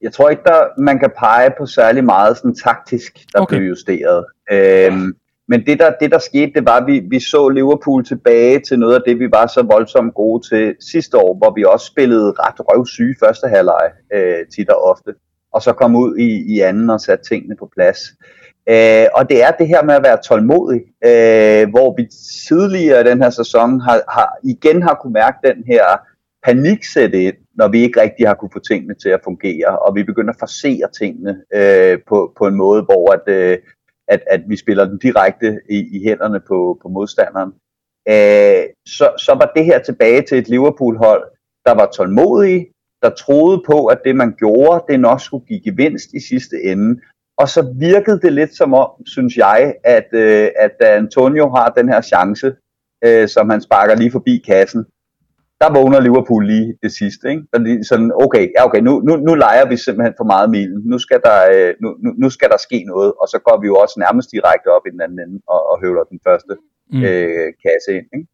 Jeg 0.02 0.14
tror 0.14 0.30
ikke, 0.30 0.44
der, 0.46 0.82
man 0.82 1.00
kan 1.00 1.12
pege 1.18 1.52
på 1.58 1.66
særlig 1.66 2.04
meget 2.04 2.38
sådan 2.38 2.56
taktisk, 2.56 3.20
der 3.34 3.42
okay. 3.42 3.58
blev 3.58 3.70
justeret. 3.70 4.26
Øhm, 4.52 5.16
men 5.48 5.66
det 5.66 5.80
der, 5.80 5.92
det 6.02 6.12
der 6.12 6.20
skete, 6.20 6.52
det 6.56 6.66
var, 6.66 6.78
at 6.78 6.88
vi, 6.88 7.00
vi 7.00 7.20
så 7.20 7.50
Liverpool 7.50 8.06
tilbage 8.06 8.60
til 8.60 8.80
noget 8.80 8.96
af 8.96 9.02
det, 9.08 9.20
vi 9.20 9.32
var 9.32 9.48
så 9.48 9.62
voldsomt 9.62 10.14
gode 10.14 10.48
til 10.50 10.76
sidste 10.80 11.18
år, 11.18 11.38
hvor 11.38 11.54
vi 11.56 11.64
også 11.64 11.86
spillede 11.86 12.34
ret 12.40 12.60
røvsyge 12.60 13.16
første 13.20 13.48
halvleg 13.48 13.92
øh, 14.14 14.46
tit 14.56 14.70
og 14.70 14.84
ofte, 14.84 15.14
og 15.54 15.62
så 15.62 15.74
kom 15.74 15.96
ud 15.96 16.18
i, 16.18 16.56
i 16.56 16.60
anden 16.60 16.90
og 16.90 17.02
satte 17.02 17.30
tingene 17.30 17.56
på 17.56 17.70
plads. 17.76 18.00
Øh, 18.70 19.06
og 19.16 19.30
det 19.30 19.44
er 19.44 19.52
det 19.52 19.68
her 19.68 19.84
med 19.84 19.96
at 19.96 20.04
være 20.04 20.18
tålmodig, 20.28 20.82
øh, 21.06 21.70
hvor 21.70 21.96
vi 21.98 22.08
tidligere 22.48 23.02
i 23.02 23.04
den 23.04 23.22
her 23.22 23.30
sæson 23.30 23.82
har, 23.82 24.02
har 24.10 24.30
igen 24.44 24.84
har 24.84 25.00
kunne 25.02 25.14
mærke 25.14 25.38
den 25.44 25.64
her 25.68 25.84
panik 26.44 26.84
sætte 26.84 27.24
ind, 27.24 27.36
når 27.56 27.68
vi 27.68 27.80
ikke 27.82 28.02
rigtig 28.02 28.28
har 28.28 28.34
kunne 28.34 28.54
få 28.54 28.60
tingene 28.60 28.96
til 28.96 29.10
at 29.10 29.22
fungere, 29.24 29.80
og 29.80 29.96
vi 29.96 30.04
begynder 30.04 30.34
at 30.34 30.40
forsere 30.40 30.88
tingene 31.00 31.42
øh, 31.54 32.00
på, 32.08 32.34
på 32.38 32.48
en 32.48 32.56
måde, 32.56 32.82
hvor 32.82 33.12
at, 33.14 33.26
øh, 33.28 33.58
at, 34.08 34.22
at 34.28 34.42
vi 34.48 34.56
spiller 34.56 34.86
den 34.86 34.98
direkte 34.98 35.60
i, 35.70 35.78
i 35.98 36.04
hænderne 36.08 36.40
på, 36.40 36.80
på 36.82 36.88
modstanderen. 36.88 37.52
Øh, 38.10 38.64
så, 38.88 39.14
så 39.18 39.34
var 39.40 39.52
det 39.56 39.66
her 39.66 39.80
tilbage 39.80 40.22
til 40.22 40.38
et 40.38 40.50
Liverpool-hold, 40.50 41.24
der 41.66 41.74
var 41.74 41.86
tålmodige, 41.86 42.68
der 43.02 43.10
troede 43.10 43.64
på, 43.66 43.86
at 43.86 44.00
det 44.06 44.16
man 44.16 44.36
gjorde, 44.38 44.86
det 44.90 45.00
nok 45.00 45.22
skulle 45.22 45.46
give 45.46 45.62
gevinst 45.64 46.10
i 46.14 46.20
sidste 46.20 46.56
ende. 46.64 47.02
Og 47.38 47.50
så 47.50 47.74
virkede 47.80 48.20
det 48.22 48.34
lidt 48.34 48.56
som 48.56 48.74
om, 48.74 48.90
synes 49.06 49.38
jeg, 49.38 49.76
at, 49.84 50.08
øh, 50.12 50.50
at 50.60 50.76
Antonio 50.82 51.50
har 51.50 51.70
den 51.70 51.90
her 51.90 52.02
chance, 52.02 52.56
øh, 53.06 53.28
som 53.28 53.50
han 53.50 53.62
sparker 53.62 53.96
lige 53.96 54.12
forbi 54.12 54.44
kassen, 54.48 54.86
der 55.62 55.74
vågner 55.78 56.00
Liverpool 56.00 56.44
lige 56.54 56.68
det 56.84 56.92
sidste. 57.00 57.30
Ikke? 57.32 57.44
Der 57.54 57.60
er 57.60 57.84
sådan, 57.92 58.12
okay, 58.26 58.44
ja, 58.56 58.66
okay 58.68 58.82
nu, 58.88 58.94
nu, 59.08 59.14
nu 59.28 59.34
leger 59.46 59.66
vi 59.72 59.78
simpelthen 59.78 60.14
for 60.20 60.28
meget 60.34 60.50
milen. 60.56 60.82
Nu 60.92 60.98
skal, 61.06 61.20
der, 61.28 61.38
øh, 61.54 61.74
nu, 61.82 61.90
nu, 62.04 62.10
nu 62.22 62.30
skal 62.30 62.50
der 62.54 62.60
ske 62.68 62.84
noget, 62.92 63.12
og 63.22 63.28
så 63.28 63.38
går 63.48 63.58
vi 63.62 63.68
jo 63.72 63.76
også 63.84 63.96
nærmest 64.06 64.32
direkte 64.32 64.68
op 64.76 64.86
i 64.88 64.92
den 64.94 65.02
anden 65.06 65.20
ende 65.26 65.38
og, 65.54 65.62
og 65.72 65.76
høvler 65.84 66.04
den 66.12 66.20
første 66.28 66.54
mm. 66.92 67.04
øh, 67.04 67.48
kasse 67.64 67.90
ind. 67.98 68.08
Ikke? 68.18 68.28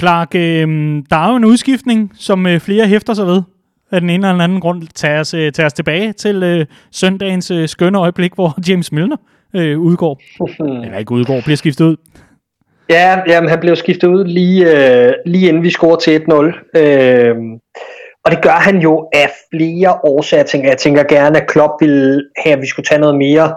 Clark, 0.00 0.30
øh, 0.34 0.66
der 1.10 1.16
er 1.16 1.28
jo 1.30 1.36
en 1.36 1.44
udskiftning, 1.44 2.00
som 2.26 2.46
øh, 2.46 2.60
flere 2.60 2.86
hæfter 2.86 3.14
sig 3.14 3.26
ved 3.26 3.42
af 3.90 4.00
den 4.00 4.10
ene 4.10 4.28
eller 4.28 4.44
anden 4.44 4.60
grund. 4.60 4.82
Tager 4.94 5.20
os, 5.20 5.34
øh, 5.34 5.52
tager 5.52 5.66
os 5.66 5.72
tilbage 5.72 6.12
til 6.12 6.42
øh, 6.42 6.66
søndagens 6.90 7.50
øh, 7.50 7.68
skønne 7.68 7.98
øjeblik, 7.98 8.34
hvor 8.34 8.58
James 8.68 8.92
Milner 8.92 9.16
øh, 9.54 9.78
udgår. 9.78 10.20
Eller 10.84 10.98
ikke 10.98 11.12
udgår, 11.12 11.40
bliver 11.44 11.56
skiftet 11.56 11.84
ud. 11.84 11.96
Ja, 12.90 13.22
jamen, 13.26 13.50
han 13.50 13.60
blev 13.60 13.76
skiftet 13.76 14.08
ud 14.08 14.24
lige, 14.24 14.60
øh, 14.70 15.12
lige 15.26 15.48
inden 15.48 15.62
vi 15.62 15.70
scorer 15.70 15.96
til 15.96 16.20
1-0. 16.20 16.78
Øh, 16.80 17.36
og 18.24 18.30
det 18.30 18.42
gør 18.42 18.58
han 18.68 18.78
jo 18.78 19.08
af 19.12 19.30
flere 19.50 19.92
årsager. 20.04 20.40
Jeg 20.40 20.46
tænker, 20.46 20.68
jeg 20.68 20.78
tænker 20.78 21.02
gerne, 21.02 21.40
at 21.40 21.46
Klopp 21.46 21.72
ville 21.80 22.24
have, 22.36 22.52
at 22.52 22.62
vi 22.62 22.66
skulle 22.66 22.86
tage 22.86 23.00
noget 23.00 23.16
mere 23.16 23.54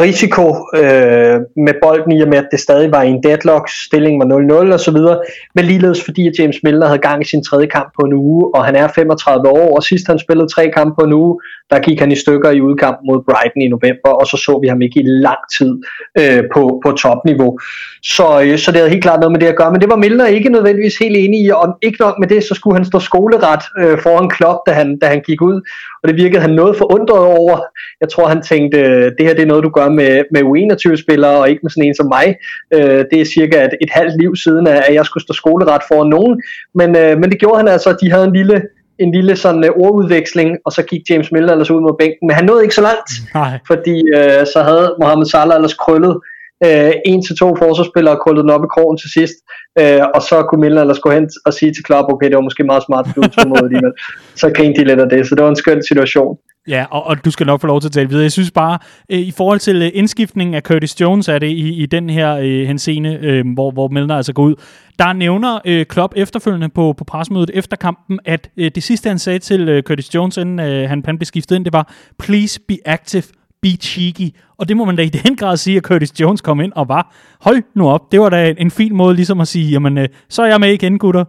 risiko 0.00 0.46
øh, 0.80 1.36
med 1.66 1.74
bolden 1.82 2.12
i 2.12 2.22
og 2.22 2.28
med, 2.28 2.38
at 2.38 2.48
det 2.52 2.60
stadig 2.60 2.92
var 2.92 3.02
i 3.02 3.08
en 3.08 3.22
deadlock, 3.22 3.68
stillingen 3.86 4.20
var 4.20 4.64
0-0 4.68 4.72
og 4.72 4.80
så 4.80 4.90
videre. 4.90 5.18
Men 5.54 5.64
ligeledes 5.64 6.04
fordi, 6.04 6.28
at 6.28 6.38
James 6.38 6.56
Milner 6.62 6.86
havde 6.86 6.98
gang 6.98 7.22
i 7.22 7.28
sin 7.28 7.44
tredje 7.44 7.66
kamp 7.66 7.88
på 8.00 8.02
en 8.06 8.12
uge, 8.12 8.54
og 8.54 8.64
han 8.64 8.76
er 8.76 8.88
35 8.88 9.48
år, 9.48 9.76
og 9.76 9.82
sidst 9.82 10.06
han 10.06 10.18
spillede 10.18 10.48
tre 10.48 10.70
kampe 10.76 10.94
på 10.98 11.04
en 11.06 11.12
uge, 11.12 11.40
der 11.70 11.78
gik 11.78 12.00
han 12.00 12.12
i 12.12 12.16
stykker 12.16 12.50
i 12.50 12.60
udkamp 12.60 12.98
mod 13.06 13.18
Brighton 13.28 13.62
i 13.62 13.68
november, 13.68 14.10
og 14.20 14.26
så 14.26 14.36
så 14.36 14.58
vi 14.62 14.68
ham 14.68 14.82
ikke 14.82 15.00
i 15.00 15.02
lang 15.06 15.42
tid 15.58 15.72
øh, 16.20 16.42
på, 16.54 16.80
på 16.84 16.92
topniveau. 16.92 17.58
Så, 18.02 18.42
øh, 18.44 18.58
så 18.58 18.70
det 18.70 18.78
havde 18.78 18.90
helt 18.90 19.02
klart 19.02 19.20
noget 19.20 19.32
med 19.32 19.40
det 19.40 19.46
at 19.46 19.56
gøre, 19.56 19.72
men 19.72 19.80
det 19.80 19.90
var 19.90 19.96
Milner 19.96 20.26
ikke 20.26 20.48
nødvendigvis 20.48 20.98
helt 20.98 21.16
enig 21.16 21.40
i, 21.44 21.50
og 21.50 21.78
ikke 21.82 22.00
nok 22.00 22.14
med 22.18 22.28
det, 22.28 22.44
så 22.44 22.54
skulle 22.54 22.76
han 22.76 22.84
stå 22.84 22.98
skoleret 22.98 23.62
øh, 23.78 23.98
foran 24.02 24.28
Klopp, 24.28 24.58
da 24.66 24.72
han, 24.72 24.98
da 24.98 25.06
han 25.06 25.20
gik 25.26 25.42
ud, 25.42 25.60
og 26.02 26.08
det 26.08 26.16
virkede 26.16 26.40
han 26.40 26.50
noget 26.50 26.76
forundret 26.76 27.20
over. 27.20 27.58
Jeg 28.00 28.08
tror, 28.08 28.26
han 28.28 28.42
tænkte, 28.42 28.78
det 29.04 29.26
her 29.26 29.34
det 29.34 29.42
er 29.42 29.46
noget, 29.46 29.64
du 29.64 29.68
gør 29.68 29.88
med, 29.88 30.24
med 30.32 30.42
U21-spillere, 30.42 31.38
og 31.38 31.50
ikke 31.50 31.60
med 31.62 31.70
sådan 31.70 31.88
en 31.88 31.94
som 31.94 32.08
mig. 32.08 32.36
Øh, 32.74 33.04
det 33.10 33.20
er 33.20 33.24
cirka 33.24 33.64
et, 33.64 33.74
et 33.80 33.90
halvt 33.90 34.20
liv 34.20 34.36
siden, 34.36 34.66
at 34.66 34.94
jeg 34.94 35.06
skulle 35.06 35.24
stå 35.24 35.32
skoleret 35.32 35.82
foran 35.88 36.08
nogen, 36.08 36.42
men, 36.74 36.96
øh, 36.96 37.18
men 37.18 37.30
det 37.30 37.40
gjorde 37.40 37.56
han 37.56 37.68
altså, 37.68 37.96
de 38.00 38.10
havde 38.10 38.24
en 38.24 38.32
lille 38.32 38.62
en 38.98 39.12
lille 39.12 39.36
sådan 39.36 39.64
uh, 39.64 39.86
ordudveksling, 39.86 40.56
og 40.64 40.72
så 40.72 40.82
gik 40.82 41.02
James 41.10 41.32
Miller 41.32 41.52
ellers 41.52 41.70
ud 41.70 41.80
mod 41.80 41.96
bænken, 41.98 42.26
men 42.26 42.34
han 42.36 42.44
nåede 42.44 42.62
ikke 42.62 42.74
så 42.74 42.80
langt, 42.80 43.10
Nej. 43.34 43.58
fordi 43.66 43.96
uh, 44.18 44.44
så 44.52 44.62
havde 44.68 44.94
Mohamed 45.00 45.26
Salah 45.26 45.56
ellers 45.56 45.74
krøllet 45.74 46.20
uh, 46.66 46.92
en 47.10 47.22
til 47.26 47.36
to 47.36 47.48
forsvarsspillere 47.62 48.14
og 48.16 48.20
krøllet 48.22 48.42
den 48.44 48.50
op 48.50 48.64
i 48.64 48.70
krogen 48.74 48.96
til 49.02 49.10
sidst, 49.16 49.36
øh, 49.80 50.00
og 50.14 50.22
så 50.22 50.36
kunne 50.48 50.60
Milner 50.60 50.80
ellers 50.80 50.98
gå 50.98 51.10
hen 51.10 51.30
og 51.46 51.52
sige 51.54 51.72
til 51.74 51.84
Klopp, 51.84 52.12
okay, 52.12 52.26
det 52.26 52.36
var 52.36 52.48
måske 52.48 52.64
meget 52.64 52.82
smart, 52.88 53.06
at 53.08 53.16
du 53.16 53.22
tog 53.22 53.48
mod 53.48 53.62
alligevel. 53.62 53.92
Så 54.34 54.50
grinte 54.56 54.80
de 54.80 54.86
lidt 54.86 55.00
af 55.00 55.08
det, 55.08 55.26
så 55.26 55.34
det 55.34 55.42
var 55.44 55.50
en 55.50 55.56
skøn 55.56 55.82
situation. 55.82 56.36
Ja, 56.68 56.86
og, 56.90 57.06
og 57.06 57.24
du 57.24 57.30
skal 57.30 57.46
nok 57.46 57.60
få 57.60 57.66
lov 57.66 57.80
til 57.80 57.88
at 57.88 57.92
tale 57.92 58.08
videre. 58.08 58.22
Jeg 58.22 58.32
synes 58.32 58.50
bare, 58.50 58.78
øh, 59.12 59.18
i 59.18 59.30
forhold 59.36 59.58
til 59.58 59.82
øh, 59.82 59.90
indskiftningen 59.94 60.54
af 60.54 60.62
Curtis 60.62 61.00
Jones, 61.00 61.28
er 61.28 61.38
det 61.38 61.46
i, 61.46 61.82
i 61.82 61.86
den 61.86 62.10
her 62.10 62.36
øh, 62.36 62.66
henseende, 62.66 63.18
øh, 63.22 63.44
hvor, 63.54 63.70
hvor 63.70 63.88
Milner 63.88 64.16
altså 64.16 64.32
går 64.32 64.42
ud, 64.42 64.54
der 64.98 65.12
nævner 65.12 65.58
øh, 65.64 65.86
Klopp 65.86 66.12
efterfølgende 66.16 66.68
på, 66.68 66.94
på 66.98 67.04
presmødet 67.04 67.50
efter 67.54 67.76
kampen, 67.76 68.18
at 68.24 68.50
øh, 68.56 68.70
det 68.74 68.82
sidste, 68.82 69.08
han 69.08 69.18
sagde 69.18 69.38
til 69.38 69.68
øh, 69.68 69.82
Curtis 69.82 70.14
Jones, 70.14 70.36
inden 70.36 70.60
øh, 70.60 70.88
han, 70.88 71.02
han 71.04 71.18
blev 71.18 71.26
skiftet 71.26 71.56
ind, 71.56 71.64
det 71.64 71.72
var, 71.72 71.94
please 72.18 72.60
be 72.68 72.76
active, 72.84 73.22
be 73.62 73.68
cheeky. 73.68 74.34
Og 74.58 74.68
det 74.68 74.76
må 74.76 74.84
man 74.84 74.96
da 74.96 75.02
i 75.02 75.08
den 75.24 75.36
grad 75.36 75.56
sige, 75.56 75.76
at 75.76 75.82
Curtis 75.82 76.20
Jones 76.20 76.40
kom 76.40 76.60
ind 76.60 76.72
og 76.72 76.88
var, 76.88 77.14
hold 77.40 77.62
nu 77.74 77.88
op, 77.88 78.12
det 78.12 78.20
var 78.20 78.28
da 78.28 78.54
en 78.58 78.70
fin 78.70 78.96
måde 78.96 79.14
ligesom 79.14 79.40
at 79.40 79.48
sige, 79.48 79.70
jamen, 79.70 79.98
øh, 79.98 80.08
så 80.28 80.42
er 80.42 80.46
jeg 80.46 80.60
med 80.60 80.72
igen, 80.72 80.98
gutter. 80.98 81.24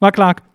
Var 0.00 0.10
Clark? 0.10 0.49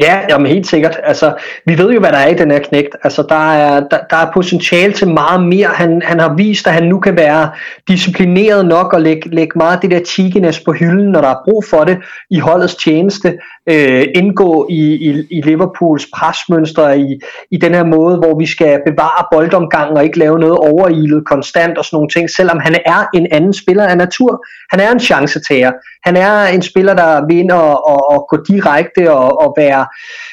Ja, 0.00 0.20
jamen 0.28 0.46
helt 0.46 0.66
sikkert. 0.66 1.00
Altså, 1.04 1.34
vi 1.66 1.78
ved 1.78 1.92
jo, 1.92 2.00
hvad 2.00 2.12
der 2.12 2.18
er 2.18 2.28
i 2.28 2.34
den 2.34 2.50
her 2.50 2.58
knægt. 2.58 2.96
Altså, 3.04 3.22
der 3.28 3.52
er, 3.52 3.80
der, 3.80 3.98
der 4.10 4.16
er 4.16 4.32
potentiale 4.34 4.92
til 4.92 5.08
meget 5.08 5.42
mere. 5.46 5.66
Han, 5.66 6.02
han 6.04 6.20
har 6.20 6.34
vist, 6.34 6.66
at 6.66 6.72
han 6.72 6.82
nu 6.82 7.00
kan 7.00 7.16
være 7.16 7.50
disciplineret 7.88 8.66
nok 8.66 8.92
og 8.92 9.00
lægge, 9.00 9.34
lægge 9.34 9.58
meget 9.58 9.74
af 9.74 9.80
det 9.80 9.90
der 9.90 10.04
cheekiness 10.04 10.60
på 10.60 10.72
hylden, 10.72 11.12
når 11.12 11.20
der 11.20 11.28
er 11.28 11.42
brug 11.44 11.64
for 11.70 11.84
det 11.84 11.98
i 12.30 12.38
holdets 12.38 12.74
tjeneste. 12.74 13.38
Øh, 13.68 14.04
indgå 14.14 14.66
i, 14.70 14.94
i, 14.94 15.26
i 15.30 15.40
Liverpools 15.40 16.06
presmønstre 16.14 16.98
i, 16.98 17.20
i 17.50 17.56
den 17.56 17.74
her 17.74 17.84
måde, 17.84 18.16
hvor 18.16 18.38
vi 18.38 18.46
skal 18.46 18.80
bevare 18.86 19.26
boldomgangen 19.32 19.96
og 19.96 20.04
ikke 20.04 20.18
lave 20.18 20.38
noget 20.38 20.58
overilet 20.58 21.26
konstant 21.26 21.78
og 21.78 21.84
sådan 21.84 21.96
nogle 21.96 22.08
ting, 22.08 22.30
selvom 22.30 22.58
han 22.58 22.74
er 22.86 23.08
en 23.14 23.26
anden 23.30 23.52
spiller 23.52 23.86
af 23.86 23.96
natur. 23.96 24.44
Han 24.70 24.80
er 24.80 24.92
en 24.92 25.00
chancetager. 25.00 25.72
Han 26.04 26.16
er 26.16 26.46
en 26.46 26.62
spiller, 26.62 26.94
der 26.94 27.26
vinder 27.28 27.54
og, 27.54 28.10
og 28.10 28.26
gå 28.28 28.36
direkte 28.48 29.12
og, 29.12 29.40
og 29.40 29.54
være 29.56 29.83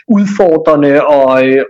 udfordrende 0.07 1.05
og, 1.05 1.25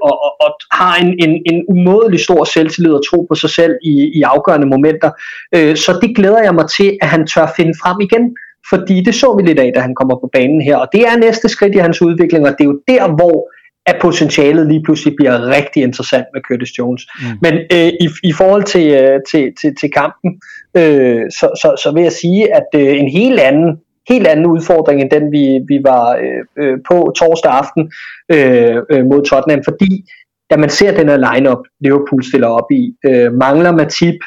og, 0.07 0.15
og, 0.25 0.31
og 0.45 0.51
har 0.71 0.95
en, 1.03 1.09
en, 1.23 1.41
en 1.51 1.65
umådelig 1.69 2.19
stor 2.19 2.43
selvtillid 2.43 2.93
og 2.93 3.03
tro 3.09 3.25
på 3.29 3.35
sig 3.35 3.49
selv 3.49 3.73
i, 3.83 4.11
i 4.17 4.21
afgørende 4.21 4.67
momenter. 4.67 5.11
Øh, 5.55 5.75
så 5.75 5.99
det 6.01 6.15
glæder 6.15 6.41
jeg 6.43 6.55
mig 6.55 6.67
til, 6.77 6.97
at 7.01 7.07
han 7.07 7.27
tør 7.27 7.53
finde 7.57 7.73
frem 7.83 7.97
igen 8.01 8.35
fordi 8.69 9.01
det 9.01 9.15
så 9.15 9.35
vi 9.37 9.47
lidt 9.47 9.59
af, 9.59 9.71
da 9.75 9.79
han 9.79 9.95
kommer 9.95 10.15
på 10.15 10.29
banen 10.33 10.61
her, 10.61 10.77
og 10.77 10.87
det 10.93 11.01
er 11.01 11.17
næste 11.17 11.49
skridt 11.49 11.75
i 11.75 11.77
hans 11.77 12.01
udvikling, 12.01 12.47
og 12.47 12.51
det 12.57 12.63
er 12.63 12.69
jo 12.73 12.79
der, 12.87 13.15
hvor 13.15 13.51
at 13.85 13.97
potentialet 14.01 14.67
lige 14.67 14.83
pludselig 14.83 15.13
bliver 15.15 15.47
rigtig 15.47 15.83
interessant 15.83 16.25
med 16.33 16.41
Curtis 16.41 16.77
Jones. 16.77 17.07
Mm. 17.19 17.37
Men 17.41 17.53
øh, 17.53 17.91
i, 18.05 18.07
i 18.23 18.33
forhold 18.33 18.63
til, 18.63 18.87
øh, 18.93 19.19
til, 19.31 19.53
til, 19.61 19.75
til 19.79 19.89
kampen, 19.91 20.29
øh, 20.77 21.21
så, 21.39 21.47
så, 21.61 21.81
så 21.83 21.91
vil 21.93 22.03
jeg 22.03 22.11
sige, 22.11 22.55
at 22.55 22.69
øh, 22.75 22.99
en 22.99 23.11
helt 23.11 23.39
anden 23.39 23.77
helt 24.09 24.27
anden 24.27 24.45
udfordring 24.45 25.01
end 25.01 25.09
den, 25.09 25.31
vi, 25.31 25.59
vi 25.67 25.79
var 25.83 26.15
øh, 26.15 26.63
øh, 26.63 26.77
på 26.87 27.13
torsdag 27.19 27.51
aften 27.51 27.91
øh, 28.31 28.77
øh, 28.89 29.05
mod 29.05 29.25
Tottenham, 29.25 29.63
fordi 29.63 30.05
da 30.49 30.57
man 30.57 30.69
ser 30.69 30.97
den 30.97 31.09
her 31.09 31.33
lineup 31.33 31.63
Liverpool 31.79 32.23
stiller 32.23 32.47
op 32.47 32.71
i, 32.71 32.95
øh, 33.05 33.33
mangler 33.33 33.71
Matip, 33.71 34.19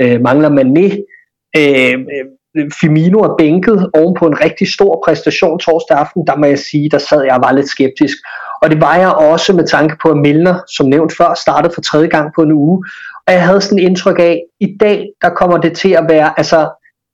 øh, 0.00 0.20
mangler 0.20 0.50
Mané, 0.50 0.88
øh, 1.56 1.92
øh, 1.92 2.26
Firmino 2.80 3.18
er 3.18 3.36
bænket 3.38 3.90
oven 3.94 4.14
på 4.14 4.26
en 4.26 4.40
rigtig 4.44 4.72
stor 4.72 5.02
præstation 5.04 5.58
torsdag 5.58 5.98
aften, 5.98 6.26
der 6.26 6.36
må 6.36 6.46
jeg 6.46 6.58
sige, 6.58 6.90
der 6.90 6.98
sad 6.98 7.22
jeg 7.22 7.34
og 7.34 7.42
var 7.42 7.52
lidt 7.52 7.68
skeptisk. 7.68 8.16
Og 8.62 8.70
det 8.70 8.80
var 8.80 8.96
jeg 8.96 9.12
også 9.12 9.52
med 9.52 9.66
tanke 9.66 9.96
på, 10.02 10.08
at 10.08 10.16
Milner, 10.16 10.58
som 10.68 10.88
nævnt 10.88 11.16
før, 11.16 11.34
startede 11.34 11.74
for 11.74 11.80
tredje 11.80 12.08
gang 12.08 12.30
på 12.34 12.42
en 12.42 12.52
uge. 12.52 12.84
Og 13.26 13.32
jeg 13.32 13.46
havde 13.46 13.60
sådan 13.60 13.78
et 13.78 13.82
indtryk 13.82 14.18
af, 14.18 14.24
at 14.24 14.40
i 14.60 14.76
dag, 14.80 15.08
der 15.22 15.28
kommer 15.30 15.58
det 15.58 15.76
til 15.76 15.90
at 15.90 16.04
være, 16.08 16.38
altså 16.38 16.68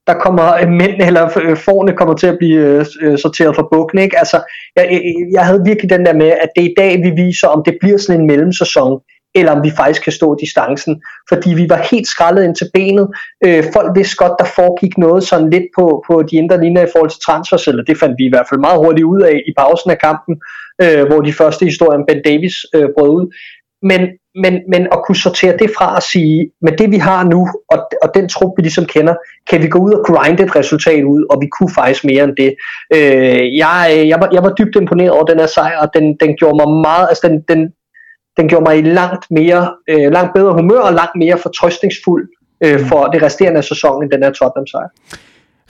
der 0.09 0.15
kommer 0.25 0.47
øh, 0.61 0.69
mænd 0.69 0.97
eller 1.09 1.25
øh, 1.43 1.57
forne 1.57 1.93
kommer 1.97 2.15
til 2.15 2.27
at 2.27 2.39
blive 2.39 2.61
øh, 2.61 2.87
øh, 3.03 3.19
sorteret 3.19 3.55
for 3.55 3.69
bukken. 3.73 3.99
Ikke? 3.99 4.19
Altså, 4.19 4.39
jeg, 4.77 4.85
jeg 5.33 5.47
havde 5.47 5.63
virkelig 5.67 5.91
den 5.91 6.07
der 6.07 6.15
med, 6.15 6.31
at 6.45 6.49
det 6.57 6.65
er 6.65 6.69
i 6.69 6.75
dag, 6.77 6.93
vi 7.07 7.11
viser, 7.25 7.49
om 7.49 7.63
det 7.67 7.77
bliver 7.81 7.99
sådan 7.99 8.21
en 8.21 8.27
mellemsæson, 8.27 9.01
eller 9.35 9.53
om 9.53 9.65
vi 9.65 9.71
faktisk 9.71 10.03
kan 10.05 10.13
stå 10.13 10.37
distancen. 10.41 11.03
Fordi 11.29 11.51
vi 11.55 11.67
var 11.69 11.89
helt 11.91 12.07
skrællet 12.07 12.45
ind 12.45 12.55
til 12.55 12.71
benet. 12.75 13.09
Øh, 13.47 13.65
folk 13.73 13.91
vidste 13.99 14.17
godt, 14.17 14.33
der 14.39 14.55
foregik 14.59 14.99
noget 14.99 15.23
sådan 15.23 15.51
lidt 15.51 15.69
på, 15.79 16.05
på 16.07 16.23
de 16.23 16.37
indre 16.37 16.61
linjer 16.61 16.87
i 16.87 16.93
forhold 16.93 17.11
til 17.11 17.21
transfers, 17.27 17.69
eller 17.69 17.85
det 17.85 17.99
fandt 17.99 18.15
vi 18.19 18.25
i 18.27 18.33
hvert 18.33 18.49
fald 18.49 18.61
meget 18.61 18.79
hurtigt 18.85 19.11
ud 19.15 19.21
af 19.31 19.37
i 19.49 19.53
pausen 19.59 19.91
af 19.91 19.99
kampen, 19.99 20.35
øh, 20.83 21.03
hvor 21.09 21.21
de 21.21 21.33
første 21.33 21.65
historier 21.65 21.99
om 21.99 22.07
Ben 22.09 22.23
Davis 22.29 22.57
øh, 22.75 22.89
brød 22.97 23.11
ud. 23.19 23.27
Men, 23.83 24.01
men, 24.43 24.55
men 24.69 24.83
at 24.93 24.99
kunne 25.07 25.17
sortere 25.17 25.57
det 25.57 25.71
fra 25.79 25.97
at 25.97 26.03
sige, 26.03 26.51
med 26.63 26.73
det 26.73 26.91
vi 26.91 26.97
har 26.97 27.25
nu, 27.25 27.49
og, 27.73 27.79
og 28.03 28.09
den 28.15 28.29
trup 28.29 28.53
vi 28.57 28.63
ligesom 28.63 28.85
kender, 28.85 29.15
kan 29.51 29.63
vi 29.63 29.69
gå 29.69 29.79
ud 29.79 29.93
og 29.93 30.05
grinde 30.07 30.43
et 30.43 30.57
resultat 30.57 31.05
ud, 31.05 31.27
og 31.31 31.41
vi 31.43 31.47
kunne 31.47 31.73
faktisk 31.75 32.05
mere 32.05 32.25
end 32.25 32.37
det. 32.37 32.55
Øh, 32.95 33.57
jeg, 33.57 34.05
jeg, 34.11 34.19
var, 34.21 34.29
jeg 34.33 34.43
var 34.43 34.53
dybt 34.59 34.77
imponeret 34.77 35.11
over 35.11 35.25
den 35.25 35.39
her 35.39 35.47
sejr, 35.47 35.79
og 35.79 35.89
den, 35.95 36.17
den 36.21 36.37
gjorde 36.39 36.57
mig 36.57 36.81
meget, 36.89 37.07
altså 37.09 37.29
den, 37.29 37.37
den, 37.49 37.61
den 38.37 38.49
gjorde 38.49 38.65
mig 38.65 38.79
i 38.79 38.83
langt 38.83 39.25
mere, 39.31 39.73
øh, 39.91 40.13
langt 40.13 40.35
bedre 40.35 40.53
humør, 40.53 40.81
og 40.81 40.93
langt 40.93 41.17
mere 41.17 41.39
fortrøstningsfuld 41.39 42.29
øh, 42.65 42.81
for 42.81 43.05
det 43.07 43.23
resterende 43.23 43.59
af 43.59 43.65
sæsonen, 43.65 44.03
end 44.03 44.11
den 44.11 44.23
her 44.23 44.31
Tottenham 44.31 44.67
sejr. 44.67 44.89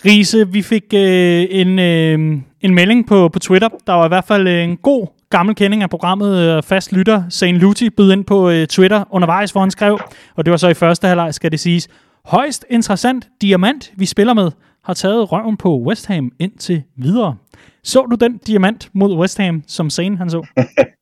Riese, 0.04 0.48
vi 0.48 0.62
fik 0.62 0.84
øh, 0.94 1.46
en, 1.50 1.78
øh, 1.78 2.18
en 2.60 2.74
melding 2.74 3.06
på, 3.06 3.28
på 3.28 3.38
Twitter. 3.38 3.68
Der 3.86 3.92
var 3.92 4.04
i 4.04 4.08
hvert 4.08 4.24
fald 4.24 4.48
en 4.48 4.76
god 4.76 5.06
gammel 5.30 5.54
kending 5.54 5.82
af 5.82 5.90
programmet, 5.90 6.36
øh, 6.36 6.62
fast 6.62 6.92
lytter, 6.92 7.22
Sane 7.28 7.58
Luti, 7.58 7.90
bød 7.90 8.12
ind 8.12 8.24
på 8.24 8.50
øh, 8.50 8.66
Twitter 8.66 9.04
undervejs, 9.10 9.50
hvor 9.50 9.60
han 9.60 9.70
skrev, 9.70 10.00
og 10.36 10.44
det 10.44 10.50
var 10.50 10.56
så 10.56 10.68
i 10.68 10.74
første 10.74 11.06
halvleg, 11.06 11.34
skal 11.34 11.50
det 11.50 11.60
siges, 11.60 11.88
højst 12.24 12.64
interessant 12.70 13.28
diamant, 13.42 13.92
vi 13.96 14.06
spiller 14.06 14.34
med, 14.34 14.50
har 14.84 14.94
taget 14.94 15.32
røven 15.32 15.56
på 15.56 15.78
West 15.78 16.06
Ham 16.06 16.32
indtil 16.38 16.82
videre. 16.96 17.36
Så 17.84 18.06
du 18.10 18.16
den 18.20 18.38
diamant 18.38 18.90
mod 18.92 19.16
West 19.16 19.38
Ham, 19.38 19.62
som 19.66 19.90
Sane 19.90 20.16
han 20.16 20.30
så? 20.30 20.46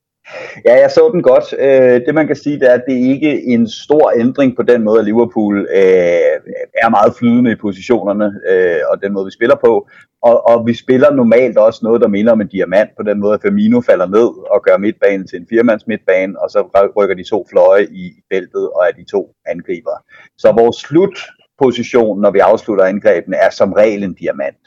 Ja, 0.64 0.74
jeg 0.80 0.90
så 0.90 1.10
den 1.12 1.22
godt. 1.22 1.54
Øh, 1.58 2.06
det 2.06 2.14
man 2.14 2.26
kan 2.26 2.36
sige, 2.36 2.60
det 2.60 2.70
er, 2.70 2.74
at 2.74 2.84
det 2.88 2.94
ikke 2.94 3.30
er 3.32 3.54
en 3.54 3.68
stor 3.68 4.12
ændring 4.16 4.56
på 4.56 4.62
den 4.62 4.82
måde, 4.82 4.98
at 4.98 5.04
Liverpool 5.04 5.58
øh, 5.58 6.36
er 6.84 6.90
meget 6.90 7.14
flydende 7.18 7.52
i 7.52 7.54
positionerne 7.54 8.40
øh, 8.50 8.80
og 8.90 9.02
den 9.02 9.12
måde, 9.12 9.24
vi 9.24 9.30
spiller 9.30 9.56
på. 9.64 9.88
Og, 10.22 10.46
og 10.50 10.66
vi 10.66 10.74
spiller 10.74 11.10
normalt 11.12 11.58
også 11.58 11.80
noget, 11.82 12.00
der 12.00 12.08
minder 12.08 12.32
om 12.32 12.40
en 12.40 12.48
diamant 12.48 12.90
på 12.96 13.02
den 13.02 13.20
måde, 13.20 13.34
at 13.34 13.42
Firmino 13.42 13.80
falder 13.80 14.06
ned 14.06 14.28
og 14.54 14.62
gør 14.62 14.76
midtbanen 14.76 15.26
til 15.26 15.40
en 15.40 15.46
firmands 15.50 15.86
midtbane, 15.86 16.40
og 16.42 16.50
så 16.50 16.90
rykker 16.96 17.14
de 17.14 17.30
to 17.30 17.46
fløje 17.50 17.84
i 17.84 18.12
feltet 18.32 18.64
og 18.74 18.80
er 18.88 18.92
de 18.92 19.04
to 19.04 19.34
angriber. 19.46 19.96
Så 20.38 20.52
vores 20.58 20.76
slutposition, 20.76 22.20
når 22.20 22.30
vi 22.30 22.38
afslutter 22.38 22.84
angrebene, 22.84 23.36
er 23.36 23.50
som 23.50 23.72
regel 23.72 24.02
en 24.02 24.14
diamant. 24.14 24.62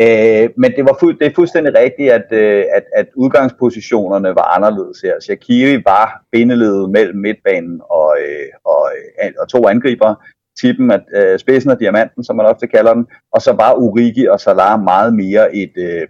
Øh, 0.00 0.50
men 0.56 0.72
det, 0.76 0.84
var 0.84 0.96
fu- 1.00 1.18
det 1.20 1.26
er 1.26 1.34
fuldstændig 1.34 1.74
rigtigt, 1.74 2.12
at, 2.12 2.26
øh, 2.30 2.64
at, 2.76 2.84
at 2.96 3.06
udgangspositionerne 3.16 4.28
var 4.28 4.56
anderledes 4.56 5.00
her. 5.00 5.20
Shakiri 5.20 5.84
var 5.84 6.24
bindeledet 6.32 6.90
mellem 6.90 7.18
midtbanen 7.18 7.80
og, 7.90 8.16
øh, 8.20 8.48
og, 8.64 8.90
øh, 9.22 9.32
og 9.40 9.48
to 9.48 9.68
angriber. 9.68 10.14
Tippen 10.60 10.90
at 10.90 11.04
øh, 11.14 11.38
spidsen 11.38 11.70
af 11.70 11.78
diamanten, 11.78 12.24
som 12.24 12.36
man 12.36 12.46
ofte 12.46 12.66
kalder 12.66 12.94
den. 12.94 13.06
Og 13.32 13.42
så 13.42 13.52
var 13.52 13.74
Urigi 13.74 14.26
og 14.26 14.40
Salah 14.40 14.82
meget 14.82 15.14
mere 15.14 15.56
et, 15.56 15.72
øh, 15.76 16.08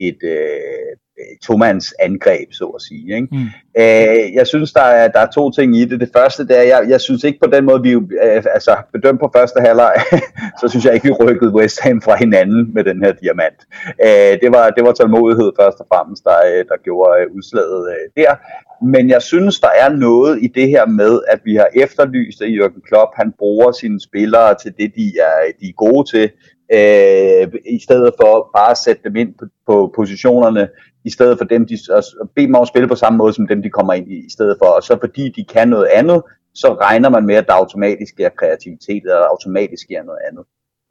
et, 0.00 0.18
øh, 0.22 0.96
tomands 1.42 1.92
angreb, 2.00 2.48
så 2.52 2.64
at 2.64 2.82
sige. 2.82 3.16
Ikke? 3.16 3.28
Mm. 3.30 3.46
Øh, 3.78 4.34
jeg 4.34 4.46
synes, 4.46 4.72
der 4.72 4.82
er, 4.82 5.08
der 5.08 5.20
er 5.20 5.30
to 5.30 5.50
ting 5.50 5.76
i 5.76 5.84
det. 5.84 6.00
Det 6.00 6.10
første, 6.16 6.46
det 6.46 6.58
er, 6.58 6.62
jeg, 6.62 6.86
jeg 6.88 7.00
synes 7.00 7.24
ikke 7.24 7.38
på 7.44 7.50
den 7.50 7.64
måde, 7.64 7.82
vi 7.82 7.92
øh, 7.92 8.44
altså 8.54 8.76
bedømt 8.92 9.20
på 9.20 9.30
første 9.36 9.60
halvleg, 9.60 9.94
så 10.60 10.68
synes 10.68 10.84
jeg 10.84 10.94
ikke, 10.94 11.06
vi 11.06 11.12
rykkede 11.12 11.54
West 11.54 11.80
Ham 11.80 12.02
fra 12.02 12.16
hinanden 12.16 12.74
med 12.74 12.84
den 12.84 13.04
her 13.04 13.12
diamant. 13.12 13.60
Øh, 14.04 14.34
det, 14.42 14.50
var, 14.52 14.70
det 14.70 14.84
var 14.84 14.92
tålmodighed 14.92 15.52
først 15.60 15.80
og 15.80 15.86
fremmest, 15.92 16.24
der, 16.24 16.38
øh, 16.50 16.64
der 16.70 16.76
gjorde 16.84 17.20
øh, 17.20 17.36
udslaget 17.36 17.88
øh, 17.94 18.22
der. 18.22 18.34
Men 18.82 19.10
jeg 19.10 19.22
synes, 19.22 19.60
der 19.60 19.72
er 19.80 19.88
noget 19.88 20.38
i 20.42 20.46
det 20.46 20.68
her 20.68 20.86
med, 20.86 21.20
at 21.28 21.40
vi 21.44 21.54
har 21.54 21.68
efterlyst, 21.74 22.42
at 22.42 22.48
Jürgen 22.48 22.80
Klopp 22.88 23.10
han 23.16 23.32
bruger 23.38 23.72
sine 23.72 24.00
spillere 24.00 24.54
til 24.62 24.72
det, 24.78 24.92
de 24.96 25.06
er, 25.28 25.52
de 25.60 25.68
er 25.68 25.72
gode 25.72 26.10
til, 26.10 26.30
øh, 26.72 27.48
i 27.76 27.78
stedet 27.82 28.12
for 28.20 28.50
bare 28.56 28.70
at 28.70 28.78
sætte 28.78 29.02
dem 29.04 29.16
ind 29.16 29.34
på, 29.38 29.44
på 29.66 29.92
positionerne 29.96 30.68
i 31.08 31.10
stedet 31.16 31.38
for 31.38 31.44
dem, 31.44 31.66
de, 31.66 31.76
og 31.96 32.02
bede 32.34 32.46
dem 32.46 32.54
om 32.54 32.62
at 32.62 32.72
spille 32.72 32.88
på 32.88 33.02
samme 33.02 33.16
måde, 33.16 33.32
som 33.32 33.48
dem, 33.48 33.62
de 33.62 33.70
kommer 33.70 33.92
ind 33.92 34.08
i, 34.16 34.18
i 34.28 34.30
stedet 34.36 34.56
for. 34.60 34.68
Og 34.78 34.82
så 34.82 34.94
fordi 35.00 35.24
de 35.36 35.44
kan 35.44 35.68
noget 35.68 35.88
andet, 36.00 36.22
så 36.54 36.68
regner 36.86 37.08
man 37.08 37.26
med, 37.26 37.34
at 37.34 37.46
der 37.46 37.52
automatisk 37.62 38.12
sker 38.14 38.28
kreativitet, 38.40 39.02
eller 39.02 39.30
automatisk 39.34 39.82
sker 39.82 40.02
noget 40.02 40.20
andet. 40.28 40.44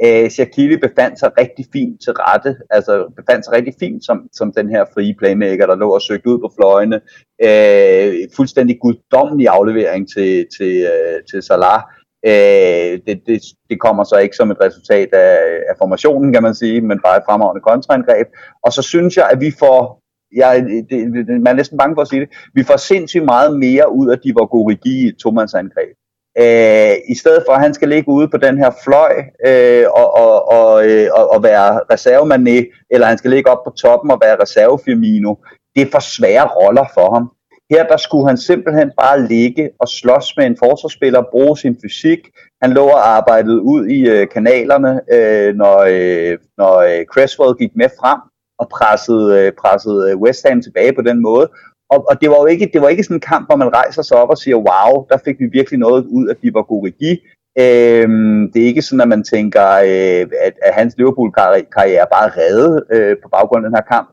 Øh, 0.06 0.30
Shaquille 0.30 0.78
befandt 0.78 1.20
sig 1.20 1.32
rigtig 1.38 1.66
fint 1.74 2.02
til 2.04 2.14
rette, 2.14 2.56
altså 2.70 2.94
befandt 3.16 3.46
sig 3.46 3.54
rigtig 3.54 3.74
fint 3.80 4.06
som, 4.06 4.18
som 4.34 4.54
den 4.54 4.70
her 4.70 4.86
frie 4.94 5.16
playmaker, 5.20 5.66
der 5.66 5.76
lå 5.76 5.90
og 5.94 6.02
søgte 6.02 6.30
ud 6.30 6.40
på 6.40 6.52
fløjene. 6.58 7.02
Øh, 7.48 8.14
fuldstændig 8.36 8.78
guddommelig 8.82 9.48
aflevering 9.48 10.10
til, 10.14 10.46
til, 10.58 10.74
øh, 10.94 11.18
til 11.32 11.42
Salah. 11.44 11.82
Øh, 12.26 12.94
det, 13.06 13.16
det, 13.28 13.42
det 13.70 13.80
kommer 13.80 14.04
så 14.04 14.18
ikke 14.18 14.36
som 14.36 14.52
et 14.52 14.62
resultat 14.62 15.10
af, 15.14 15.38
af 15.70 15.76
formationen, 15.78 16.34
kan 16.34 16.44
man 16.44 16.56
sige, 16.56 16.82
men 16.82 17.00
bare 17.06 17.18
et 17.18 17.24
fremragende 17.28 17.62
kontraangreb. 17.62 18.28
Og 18.64 18.74
så 18.74 18.82
synes 18.82 19.18
jeg, 19.18 19.30
at 19.32 19.42
vi 19.42 19.52
får 19.60 20.02
jeg, 20.36 20.66
det, 20.90 21.14
det, 21.14 21.28
man 21.28 21.48
er 21.48 21.54
næsten 21.54 21.78
bange 21.78 21.96
for 21.96 22.02
at 22.02 22.08
sige 22.08 22.22
det, 22.22 22.30
vi 22.54 22.64
får 22.64 22.78
sindssygt 22.78 23.26
meget 23.26 23.60
mere 23.60 23.92
ud 23.92 24.10
af 24.10 24.20
de 24.20 24.36
var 24.36 24.46
Gorigi 24.46 25.06
i 25.06 25.08
et 25.08 25.18
tomandangreb. 25.18 25.96
Øh, 26.40 26.96
I 27.10 27.16
stedet 27.16 27.44
for 27.48 27.54
at 27.54 27.62
han 27.62 27.74
skal 27.74 27.90
ligge 27.90 28.10
ude 28.10 28.28
på 28.28 28.38
den 28.38 28.58
her 28.58 28.72
fløj 28.84 29.14
øh, 29.48 29.86
og, 30.02 30.18
og, 30.24 30.52
og, 30.52 30.90
øh, 30.90 31.08
og, 31.14 31.32
og 31.34 31.44
være 31.44 31.82
reservemané, 31.94 32.88
eller 32.90 33.08
han 33.08 33.18
skal 33.18 33.32
ligge 33.32 33.52
op 33.52 33.64
på 33.64 33.70
toppen 33.70 34.12
og 34.12 34.20
være 34.22 34.42
reservefirmino, 34.42 35.36
det 35.76 35.82
er 35.82 35.92
for 35.92 36.00
svære 36.00 36.48
roller 36.48 36.86
for 36.94 37.14
ham. 37.14 37.32
Her 37.70 37.88
der 37.88 37.98
skulle 37.98 38.28
han 38.28 38.38
simpelthen 38.38 38.92
bare 39.02 39.28
ligge 39.28 39.70
og 39.80 39.88
slås 39.88 40.34
med 40.38 40.46
en 40.46 40.58
forsvarsspiller, 40.60 41.32
bruge 41.32 41.58
sin 41.58 41.78
fysik. 41.84 42.20
Han 42.62 42.72
lå 42.72 42.86
og 42.86 43.08
arbejdede 43.08 43.62
ud 43.62 43.88
i 43.88 44.10
øh, 44.10 44.28
kanalerne, 44.30 45.02
øh, 45.14 45.56
når, 45.56 45.78
øh, 45.90 46.38
når 46.58 46.78
øh, 46.78 47.06
Creswell 47.06 47.54
gik 47.54 47.76
med 47.76 47.90
frem 48.00 48.20
og 48.60 48.70
pressede, 48.70 49.28
øh, 49.40 49.52
pressede 49.52 50.12
øh, 50.12 50.18
West 50.18 50.48
Ham 50.48 50.62
tilbage 50.62 50.94
på 50.94 51.02
den 51.02 51.22
måde. 51.22 51.50
Og, 51.90 52.06
og 52.10 52.22
det 52.22 52.30
var 52.30 52.36
jo 52.36 52.46
ikke, 52.46 52.70
det 52.74 52.82
var 52.82 52.90
ikke 52.90 53.04
sådan 53.04 53.18
en 53.18 53.30
kamp, 53.34 53.48
hvor 53.48 53.56
man 53.56 53.74
rejser 53.74 54.02
sig 54.02 54.18
op 54.18 54.30
og 54.30 54.38
siger, 54.38 54.56
wow, 54.56 55.06
der 55.10 55.18
fik 55.26 55.36
vi 55.40 55.46
virkelig 55.46 55.80
noget 55.80 56.06
ud 56.06 56.28
af 56.28 56.36
de 56.36 56.54
var 56.54 56.62
Gorigi. 56.62 57.14
Øhm, 57.60 58.52
det 58.52 58.62
er 58.62 58.68
ikke 58.68 58.82
sådan, 58.82 59.02
at 59.02 59.08
man 59.08 59.24
tænker, 59.24 59.68
øh, 59.72 60.26
at, 60.46 60.54
at 60.62 60.74
hans 60.74 60.94
Liverpool-karriere 60.98 62.02
er 62.02 62.14
bare 62.18 62.32
reddet 62.38 62.84
øh, 62.92 63.16
på 63.24 63.30
baggrund 63.30 63.66
af 63.66 63.70
den 63.70 63.78
her 63.78 63.88
kamp. 63.96 64.10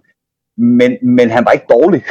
Men, 0.59 0.93
men 1.03 1.31
han 1.31 1.45
var 1.45 1.53
ikke 1.53 1.67
dårlig. 1.71 2.05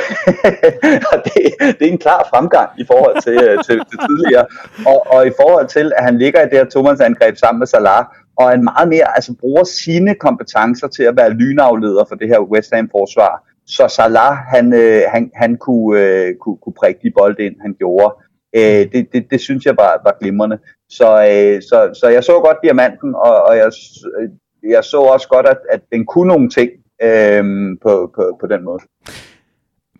og 1.11 1.17
det, 1.25 1.33
det 1.79 1.87
er 1.87 1.91
en 1.91 2.05
klar 2.07 2.27
fremgang 2.29 2.69
i 2.77 2.85
forhold 2.91 3.21
til, 3.21 3.37
øh, 3.47 3.63
til, 3.63 3.77
til 3.89 3.99
tidligere. 4.07 4.45
Og, 4.91 5.07
og 5.13 5.27
i 5.27 5.31
forhold 5.41 5.67
til, 5.67 5.91
at 5.97 6.03
han 6.03 6.17
ligger 6.17 6.41
i 6.41 6.49
det 6.49 6.57
her 6.59 6.69
Thomas-angreb 6.75 7.35
sammen 7.35 7.59
med 7.59 7.67
Salah, 7.67 8.05
og 8.35 8.53
en 8.53 8.63
meget 8.63 8.87
mere, 8.89 9.15
altså 9.15 9.33
bruger 9.39 9.63
sine 9.63 10.15
kompetencer 10.15 10.87
til 10.87 11.03
at 11.03 11.15
være 11.17 11.33
lynafleder 11.33 12.05
for 12.09 12.15
det 12.15 12.27
her 12.27 12.39
West 12.39 12.73
Ham-forsvar. 12.73 13.49
Så 13.65 13.87
Salah, 13.87 14.35
han, 14.53 14.73
øh, 14.73 15.01
han, 15.13 15.31
han 15.35 15.57
kunne, 15.57 15.99
øh, 15.99 16.35
kunne, 16.41 16.57
kunne 16.57 16.73
prikke 16.73 16.99
de 17.03 17.11
bolde 17.17 17.45
ind, 17.45 17.55
han 17.61 17.73
gjorde. 17.73 18.15
Øh, 18.55 18.91
det, 18.91 19.07
det, 19.13 19.31
det 19.31 19.41
synes 19.41 19.65
jeg 19.65 19.75
var, 19.77 20.01
var 20.03 20.17
glimrende. 20.21 20.57
Så, 20.89 21.09
øh, 21.31 21.61
så, 21.61 21.99
så 22.01 22.07
jeg 22.07 22.23
så 22.23 22.31
godt 22.31 22.57
diamanten, 22.63 23.15
og, 23.15 23.35
og 23.47 23.57
jeg, 23.57 23.71
øh, 24.19 24.29
jeg 24.71 24.83
så 24.83 24.97
også 24.97 25.27
godt, 25.27 25.45
at, 25.45 25.57
at 25.69 25.81
den 25.91 26.05
kunne 26.05 26.27
nogle 26.27 26.49
ting 26.49 26.69
øh, 27.03 27.43
på, 27.81 28.11
på, 28.15 28.37
på 28.41 28.47
den 28.47 28.63
måde. 28.63 28.79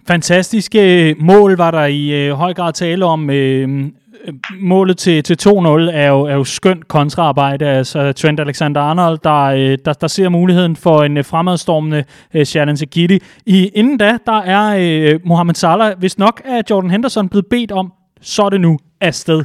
Fantastiske 0.07 1.15
mål 1.19 1.57
var 1.57 1.71
der 1.71 1.85
i 1.85 2.27
øh, 2.27 2.33
høj 2.33 2.53
grad 2.53 2.73
tale 2.73 3.05
om. 3.05 3.29
Øh, 3.29 3.69
målet 4.59 4.97
til, 4.97 5.23
til 5.23 5.37
2-0 5.47 5.49
er 5.93 6.07
jo, 6.07 6.21
er 6.21 6.33
jo 6.33 6.43
skønt 6.43 6.87
kontraarbejde. 6.87 7.65
Altså 7.65 8.11
Trent 8.11 8.39
Alexander-Arnold, 8.39 9.19
der, 9.23 9.43
øh, 9.43 9.77
der, 9.85 9.93
der 9.93 10.07
ser 10.07 10.29
muligheden 10.29 10.75
for 10.75 11.03
en 11.03 11.17
øh, 11.17 11.25
fremadstormende 11.25 12.03
øh, 12.33 12.39
uh, 12.39 12.43
Sharon 12.43 12.77
I, 13.45 13.67
inden 13.67 13.97
da, 13.97 14.17
der 14.25 14.41
er 14.41 15.13
uh, 15.13 15.27
Mohamed 15.27 15.55
Salah, 15.55 15.99
hvis 15.99 16.17
nok 16.17 16.41
er 16.45 16.61
Jordan 16.69 16.89
Henderson 16.89 17.29
blevet 17.29 17.45
bedt 17.49 17.71
om, 17.71 17.93
så 18.21 18.43
er 18.43 18.49
det 18.49 18.61
nu 18.61 18.79
afsted 19.01 19.43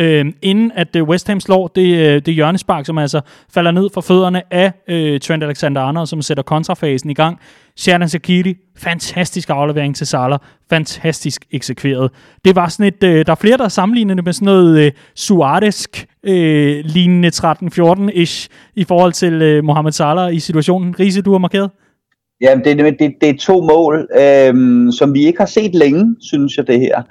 øh, 0.00 0.24
inden 0.42 0.72
at 0.74 0.96
øh, 0.96 1.02
West 1.02 1.28
Ham 1.28 1.40
slår 1.40 1.68
det, 1.68 1.96
øh, 1.96 2.22
det 2.26 2.34
hjørnespark, 2.34 2.86
som 2.86 2.98
altså 2.98 3.20
falder 3.54 3.70
ned 3.70 3.88
fra 3.94 4.00
fødderne 4.00 4.42
af 4.50 4.72
øh, 4.88 5.20
Trent 5.20 5.44
Alexander-Arnold, 5.44 6.06
som 6.06 6.22
sætter 6.22 6.42
kontrafasen 6.42 7.10
i 7.10 7.14
gang. 7.14 7.38
Sheridan 7.76 8.08
Sakiri, 8.08 8.54
fantastisk 8.78 9.50
aflevering 9.50 9.96
til 9.96 10.06
Salah, 10.06 10.38
fantastisk 10.70 11.44
eksekveret. 11.50 12.10
Det 12.44 12.56
var 12.56 12.68
sådan 12.68 12.86
et, 12.86 13.04
øh, 13.04 13.26
der 13.26 13.32
er 13.32 13.36
flere, 13.36 13.56
der 13.56 13.68
sammenligner 13.68 14.14
det 14.14 14.24
med 14.24 14.32
sådan 14.32 14.46
noget 14.46 14.78
øh, 14.78 14.92
Suarez 15.14 15.86
øh, 16.22 16.84
lignende 16.84 17.28
13-14-ish 17.28 18.48
i 18.76 18.84
forhold 18.84 19.12
til 19.12 19.42
øh, 19.42 19.64
Mohamed 19.64 19.92
Salah 19.92 20.34
i 20.34 20.38
situationen. 20.38 20.94
Riese, 21.00 21.22
du 21.22 21.32
har 21.32 21.38
markeret? 21.38 21.70
Jamen, 22.40 22.64
det, 22.64 22.98
det, 22.98 23.14
det 23.20 23.28
er 23.28 23.36
to 23.36 23.60
mål, 23.60 24.08
øh, 24.20 24.54
som 24.92 25.14
vi 25.14 25.26
ikke 25.26 25.38
har 25.38 25.46
set 25.46 25.74
længe, 25.74 26.16
synes 26.20 26.56
jeg 26.56 26.66
det 26.66 26.80
her. 26.80 27.02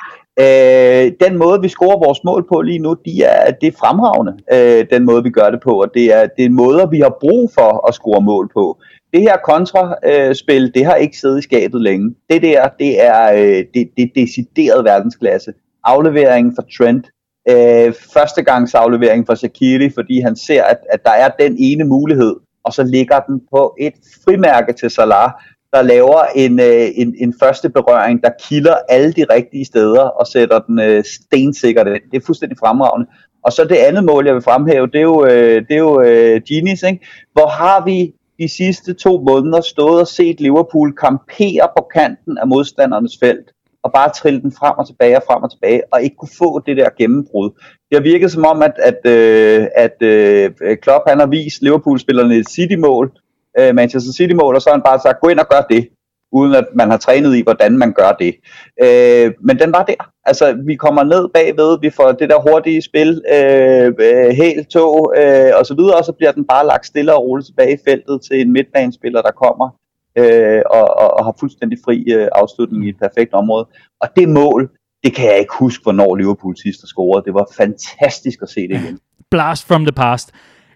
Øh, 0.43 1.11
den 1.25 1.37
måde, 1.37 1.61
vi 1.61 1.69
scorer 1.69 2.05
vores 2.05 2.23
mål 2.23 2.45
på 2.51 2.61
lige 2.61 2.79
nu, 2.79 2.95
de 3.05 3.23
er, 3.23 3.51
det 3.51 3.67
er 3.67 3.77
fremragende, 3.79 4.33
øh, 4.53 4.85
den 4.93 5.05
måde, 5.05 5.23
vi 5.23 5.29
gør 5.29 5.49
det 5.49 5.61
på, 5.61 5.81
og 5.81 5.93
det 5.93 6.05
er, 6.13 6.27
det 6.37 6.45
er 6.45 6.49
måder, 6.49 6.85
vi 6.85 6.99
har 6.99 7.17
brug 7.21 7.51
for 7.53 7.87
at 7.87 7.93
score 7.93 8.21
mål 8.21 8.49
på. 8.53 8.79
Det 9.13 9.21
her 9.21 9.37
kontraspil, 9.37 10.63
øh, 10.63 10.71
det 10.73 10.85
har 10.85 10.95
ikke 10.95 11.17
siddet 11.17 11.39
i 11.39 11.41
skabet 11.41 11.81
længe. 11.81 12.15
Det 12.29 12.41
der, 12.41 12.67
det 12.79 13.03
er, 13.05 13.33
øh, 13.33 13.63
det, 13.73 13.89
det 13.97 14.03
er 14.03 14.21
decideret 14.21 14.85
verdensklasse. 14.85 15.53
Afleveringen 15.83 16.55
fra 16.55 16.63
Trent, 16.77 17.05
øh, 17.49 17.93
førstegangsaflevering 18.13 19.27
fra 19.27 19.35
Shaqiri, 19.35 19.89
fordi 19.89 20.19
han 20.19 20.35
ser, 20.35 20.63
at, 20.63 20.77
at 20.89 20.99
der 21.05 21.11
er 21.11 21.29
den 21.39 21.55
ene 21.59 21.83
mulighed, 21.83 22.35
og 22.63 22.73
så 22.73 22.83
ligger 22.83 23.19
den 23.19 23.41
på 23.53 23.75
et 23.79 23.93
frimærke 24.25 24.73
til 24.73 24.89
Salah, 24.89 25.31
der 25.73 25.81
laver 25.81 26.21
en, 26.35 26.59
øh, 26.59 26.87
en, 26.95 27.15
en 27.19 27.33
første 27.39 27.69
berøring, 27.69 28.23
der 28.23 28.29
kilder 28.43 28.75
alle 28.89 29.13
de 29.13 29.25
rigtige 29.29 29.65
steder 29.65 30.01
og 30.01 30.27
sætter 30.27 30.59
den 30.59 30.79
øh, 30.79 31.03
stensikkert 31.03 31.87
ind. 31.87 32.11
Det 32.11 32.21
er 32.21 32.25
fuldstændig 32.25 32.57
fremragende. 32.57 33.07
Og 33.43 33.51
så 33.51 33.63
det 33.63 33.75
andet 33.75 34.03
mål, 34.03 34.25
jeg 34.25 34.33
vil 34.33 34.41
fremhæve, 34.41 34.87
det 34.87 34.95
er 34.95 35.01
jo, 35.01 35.25
øh, 35.25 35.61
det 35.67 35.71
er 35.71 35.77
jo 35.77 36.01
øh, 36.01 36.41
Genies, 36.49 36.83
ikke? 36.83 37.05
hvor 37.33 37.47
har 37.47 37.85
vi 37.85 38.13
de 38.39 38.49
sidste 38.49 38.93
to 38.93 39.23
måneder 39.27 39.61
stået 39.61 40.01
og 40.01 40.07
set 40.07 40.41
Liverpool 40.41 40.95
kampere 40.95 41.67
på 41.77 41.87
kanten 41.93 42.37
af 42.37 42.47
modstandernes 42.47 43.17
felt 43.19 43.49
og 43.83 43.91
bare 43.93 44.09
trille 44.09 44.41
den 44.41 44.51
frem 44.51 44.73
og 44.77 44.87
tilbage 44.87 45.17
og 45.17 45.23
frem 45.27 45.43
og 45.43 45.51
tilbage, 45.51 45.81
og 45.91 46.01
ikke 46.03 46.15
kunne 46.15 46.37
få 46.37 46.59
det 46.65 46.77
der 46.77 46.89
gennembrud. 46.97 47.49
Det 47.89 47.97
har 47.97 48.01
virket 48.01 48.31
som 48.31 48.45
om, 48.45 48.61
at, 48.61 48.73
at, 48.89 49.01
øh, 49.05 49.67
at 49.75 49.97
øh, 50.01 50.77
Klopp 50.81 51.03
han 51.07 51.19
har 51.19 51.27
vist 51.27 51.61
Liverpool-spillerne 51.61 52.35
et 52.35 52.49
City-mål, 52.49 53.11
øh, 53.59 53.75
Manchester 53.75 54.13
City-mål, 54.13 54.55
og 54.55 54.61
så 54.61 54.69
har 54.69 54.75
han 54.75 54.87
bare 54.89 54.99
sagt, 54.99 55.21
gå 55.21 55.27
ind 55.29 55.39
og 55.39 55.49
gør 55.49 55.61
det, 55.69 55.89
uden 56.31 56.55
at 56.55 56.65
man 56.75 56.89
har 56.89 56.97
trænet 56.97 57.35
i, 57.35 57.41
hvordan 57.41 57.77
man 57.77 57.93
gør 57.93 58.11
det. 58.11 58.35
Øh, 58.83 59.31
men 59.41 59.59
den 59.59 59.71
var 59.71 59.83
der. 59.83 60.09
Altså, 60.25 60.57
vi 60.65 60.75
kommer 60.75 61.03
ned 61.03 61.29
bagved, 61.33 61.79
vi 61.81 61.89
får 61.89 62.11
det 62.11 62.29
der 62.29 62.51
hurtige 62.51 62.81
spil, 62.81 63.21
øh, 63.33 63.93
øh, 63.99 64.29
helt 64.29 64.69
tog, 64.69 65.13
øh, 65.17 65.51
og 65.59 65.65
så 65.65 65.73
videre, 65.79 65.97
og 65.97 66.05
så 66.05 66.11
bliver 66.11 66.31
den 66.31 66.45
bare 66.45 66.67
lagt 66.67 66.85
stille 66.85 67.15
og 67.15 67.23
roligt 67.23 67.47
tilbage 67.47 67.73
i 67.73 67.83
feltet 67.87 68.21
til 68.21 68.41
en 68.41 68.53
midtbanespiller, 68.53 69.21
der 69.21 69.31
kommer 69.31 69.69
øh, 70.17 70.61
og, 70.65 70.87
og, 71.01 71.09
og 71.17 71.25
har 71.25 71.35
fuldstændig 71.39 71.77
fri 71.85 72.03
øh, 72.15 72.27
afslutning 72.31 72.85
i 72.85 72.89
et 72.89 72.99
perfekt 72.99 73.33
område. 73.33 73.65
Og 74.01 74.07
det 74.15 74.29
mål, 74.29 74.69
det 75.03 75.15
kan 75.15 75.25
jeg 75.25 75.39
ikke 75.39 75.53
huske, 75.59 75.83
hvornår 75.83 76.15
Liverpool 76.15 76.57
sidst 76.57 76.81
har 76.81 76.87
scoret. 76.87 77.25
Det 77.25 77.33
var 77.33 77.45
fantastisk 77.57 78.39
at 78.41 78.49
se 78.49 78.61
det 78.61 78.75
igen. 78.81 78.99
Blast 79.31 79.67
from 79.67 79.85
the 79.85 79.91
past. 79.91 80.31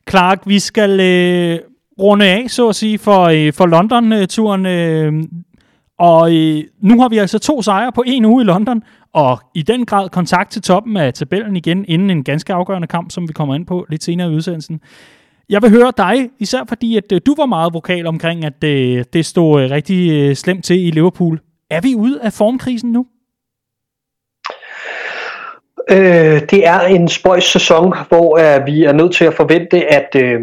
Clark, 0.09 0.39
vi 0.45 0.59
skal 0.59 0.99
øh, 0.99 1.59
runde 1.99 2.25
af, 2.25 2.45
så 2.47 2.69
at 2.69 2.75
sige, 2.75 2.97
for, 2.97 3.21
øh, 3.23 3.53
for 3.53 3.65
London-turen. 3.65 4.65
Øh, 4.65 5.13
og 5.99 6.35
øh, 6.35 6.63
nu 6.81 7.01
har 7.01 7.09
vi 7.09 7.17
altså 7.17 7.39
to 7.39 7.61
sejre 7.61 7.91
på 7.91 8.03
en 8.07 8.25
uge 8.25 8.43
i 8.43 8.45
London, 8.45 8.83
og 9.13 9.39
i 9.55 9.61
den 9.61 9.85
grad 9.85 10.09
kontakt 10.09 10.51
til 10.51 10.61
toppen 10.61 10.97
af 10.97 11.13
tabellen 11.13 11.55
igen, 11.55 11.85
inden 11.87 12.09
en 12.09 12.23
ganske 12.23 12.53
afgørende 12.53 12.87
kamp, 12.87 13.11
som 13.11 13.27
vi 13.27 13.33
kommer 13.33 13.55
ind 13.55 13.65
på 13.65 13.85
lidt 13.89 14.03
senere 14.03 14.31
i 14.31 14.35
udsendelsen. 14.35 14.81
Jeg 15.49 15.61
vil 15.61 15.69
høre 15.69 15.91
dig, 15.97 16.29
især 16.39 16.59
fordi 16.67 16.97
at 16.97 17.11
øh, 17.11 17.21
du 17.25 17.35
var 17.37 17.45
meget 17.45 17.73
vokal 17.73 18.07
omkring, 18.07 18.45
at 18.45 18.63
øh, 18.63 19.03
det 19.13 19.25
stod 19.25 19.63
øh, 19.63 19.71
rigtig 19.71 20.11
øh, 20.11 20.35
slemt 20.35 20.65
til 20.65 20.87
i 20.87 20.91
Liverpool. 20.91 21.39
Er 21.69 21.81
vi 21.81 21.95
ude 21.95 22.21
af 22.21 22.33
formkrisen 22.33 22.91
nu? 22.91 23.05
Øh, 25.91 26.41
det 26.49 26.67
er 26.67 26.79
en 26.79 27.07
spøjs 27.07 27.43
sæson, 27.43 27.93
hvor 28.07 28.37
øh, 28.37 28.65
vi 28.65 28.83
er 28.83 28.93
nødt 28.93 29.13
til 29.13 29.25
at 29.25 29.33
forvente, 29.33 29.93
at, 29.93 30.15
øh, 30.15 30.41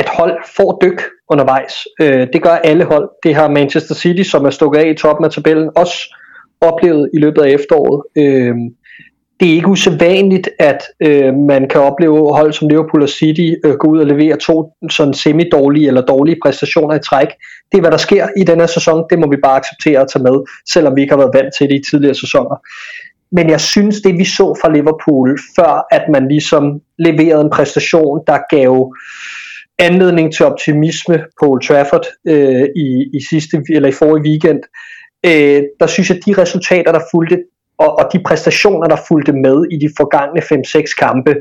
at 0.00 0.08
hold 0.08 0.34
får 0.56 0.78
dyk 0.82 1.02
undervejs. 1.30 1.74
Øh, 2.00 2.26
det 2.32 2.42
gør 2.42 2.50
alle 2.50 2.84
hold. 2.84 3.08
Det 3.22 3.34
har 3.34 3.48
Manchester 3.50 3.94
City, 3.94 4.30
som 4.30 4.44
er 4.44 4.50
stukket 4.50 4.78
af 4.80 4.90
i 4.90 4.94
toppen 4.94 5.24
af 5.24 5.30
tabellen, 5.30 5.70
også 5.76 6.14
oplevet 6.60 7.10
i 7.14 7.18
løbet 7.18 7.42
af 7.42 7.50
efteråret. 7.50 8.02
Øh, 8.16 8.54
det 9.40 9.50
er 9.50 9.54
ikke 9.54 9.68
usædvanligt, 9.68 10.48
at 10.58 10.82
øh, 11.00 11.34
man 11.34 11.68
kan 11.68 11.80
opleve 11.80 12.36
hold 12.36 12.52
som 12.52 12.68
Liverpool 12.68 13.02
og 13.02 13.08
City 13.08 13.48
øh, 13.64 13.74
gå 13.74 13.88
ud 13.88 13.98
og 13.98 14.06
levere 14.06 14.36
to 14.36 14.72
sådan 14.90 15.14
semi-dårlige 15.14 15.88
eller 15.88 16.00
dårlige 16.00 16.38
præstationer 16.44 16.94
i 16.94 17.02
træk. 17.08 17.28
Det 17.72 17.78
er, 17.78 17.82
hvad 17.82 17.90
der 17.90 17.96
sker 17.96 18.28
i 18.36 18.44
denne 18.44 18.66
sæson. 18.66 19.04
Det 19.10 19.18
må 19.18 19.30
vi 19.30 19.36
bare 19.42 19.56
acceptere 19.56 20.00
at 20.00 20.08
tage 20.12 20.22
med, 20.22 20.36
selvom 20.72 20.96
vi 20.96 21.00
ikke 21.00 21.12
har 21.12 21.22
været 21.22 21.34
vant 21.34 21.54
til 21.58 21.68
det 21.68 21.74
i 21.74 21.90
tidligere 21.90 22.14
sæsoner. 22.14 22.56
Men 23.32 23.50
jeg 23.50 23.60
synes, 23.60 24.00
det 24.00 24.18
vi 24.18 24.24
så 24.24 24.46
fra 24.60 24.72
Liverpool, 24.72 25.38
før 25.56 25.86
at 25.90 26.04
man 26.12 26.28
ligesom 26.28 26.80
leverede 26.98 27.40
en 27.40 27.50
præstation, 27.50 28.20
der 28.26 28.38
gav 28.56 28.94
anledning 29.78 30.34
til 30.34 30.46
optimisme 30.46 31.24
på 31.40 31.46
Old 31.46 31.62
Trafford 31.62 32.06
øh, 32.28 32.68
i, 32.76 32.88
i 33.14 33.20
sidste 33.30 33.62
eller 33.70 33.88
i 33.88 33.92
forrige 33.92 34.24
weekend, 34.30 34.60
øh, 35.26 35.62
der 35.80 35.86
synes 35.86 36.10
jeg, 36.10 36.18
de 36.26 36.42
resultater, 36.42 36.92
der 36.92 37.00
fulgte, 37.10 37.38
og, 37.78 37.98
og 37.98 38.10
de 38.12 38.22
præstationer, 38.26 38.88
der 38.88 38.96
fulgte 39.08 39.32
med 39.32 39.64
i 39.70 39.76
de 39.78 39.90
forgangne 39.96 40.40
5-6 40.40 40.94
kampe, 40.98 41.34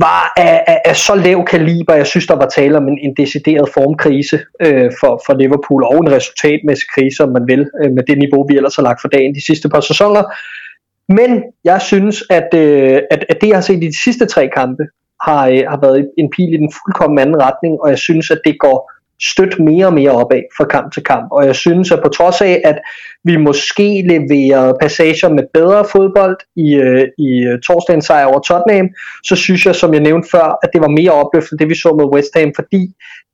var 0.00 0.32
af, 0.36 0.64
af, 0.66 0.80
af 0.84 0.96
så 0.96 1.14
lav 1.14 1.44
kaliber, 1.44 1.94
jeg 1.94 2.06
synes, 2.06 2.26
der 2.26 2.36
var 2.36 2.46
tale 2.46 2.76
om 2.76 2.88
en, 2.88 2.98
en 2.98 3.14
decideret 3.16 3.68
formkrise 3.74 4.40
øh, 4.62 4.90
for, 5.00 5.22
for 5.26 5.34
Liverpool, 5.34 5.84
og 5.84 5.96
en 5.96 6.12
resultatmæssig 6.12 6.88
krise, 6.94 7.22
om 7.24 7.32
man 7.32 7.44
vil, 7.46 7.70
øh, 7.84 7.92
med 7.92 8.02
det 8.02 8.18
niveau, 8.18 8.46
vi 8.48 8.56
ellers 8.56 8.76
har 8.76 8.82
lagt 8.82 9.00
for 9.00 9.08
dagen 9.08 9.34
de 9.34 9.46
sidste 9.46 9.68
par 9.68 9.80
sæsoner. 9.80 10.22
Men 11.08 11.42
jeg 11.64 11.82
synes, 11.82 12.24
at, 12.30 12.48
øh, 12.54 12.98
at, 13.10 13.24
at 13.28 13.36
det, 13.40 13.48
jeg 13.48 13.56
har 13.56 13.62
set 13.62 13.82
i 13.82 13.86
de 13.86 14.02
sidste 14.04 14.26
tre 14.26 14.48
kampe, 14.56 14.82
har, 15.26 15.48
øh, 15.48 15.62
har 15.68 15.80
været 15.80 16.10
en 16.18 16.30
pil 16.36 16.54
i 16.54 16.56
den 16.56 16.72
fuldkommen 16.76 17.18
anden 17.18 17.42
retning, 17.42 17.80
og 17.82 17.88
jeg 17.90 17.98
synes, 17.98 18.30
at 18.30 18.40
det 18.44 18.56
går 18.58 18.92
stødt 19.30 19.60
mere 19.60 19.86
og 19.86 19.94
mere 19.94 20.10
opad 20.10 20.42
fra 20.56 20.64
kamp 20.64 20.92
til 20.92 21.04
kamp. 21.04 21.26
Og 21.30 21.46
jeg 21.46 21.56
synes, 21.56 21.92
at 21.92 22.00
på 22.02 22.08
trods 22.08 22.40
af, 22.40 22.60
at 22.64 22.78
vi 23.24 23.36
måske 23.36 24.04
leverer 24.12 24.72
passager 24.80 25.28
med 25.28 25.44
bedre 25.54 25.84
fodbold 25.92 26.36
i, 26.56 26.74
øh, 26.74 27.04
i 27.18 27.30
øh, 27.48 27.60
torsdagens 27.60 28.04
sejr 28.04 28.26
over 28.26 28.40
Tottenham, 28.40 28.88
så 29.24 29.36
synes 29.36 29.66
jeg, 29.66 29.74
som 29.74 29.94
jeg 29.94 30.02
nævnte 30.02 30.28
før, 30.32 30.58
at 30.62 30.70
det 30.72 30.80
var 30.80 30.88
mere 30.88 31.10
opløftende, 31.10 31.60
det 31.60 31.68
vi 31.68 31.74
så 31.74 31.94
med 31.98 32.12
West 32.14 32.32
Ham, 32.38 32.52
fordi 32.54 32.82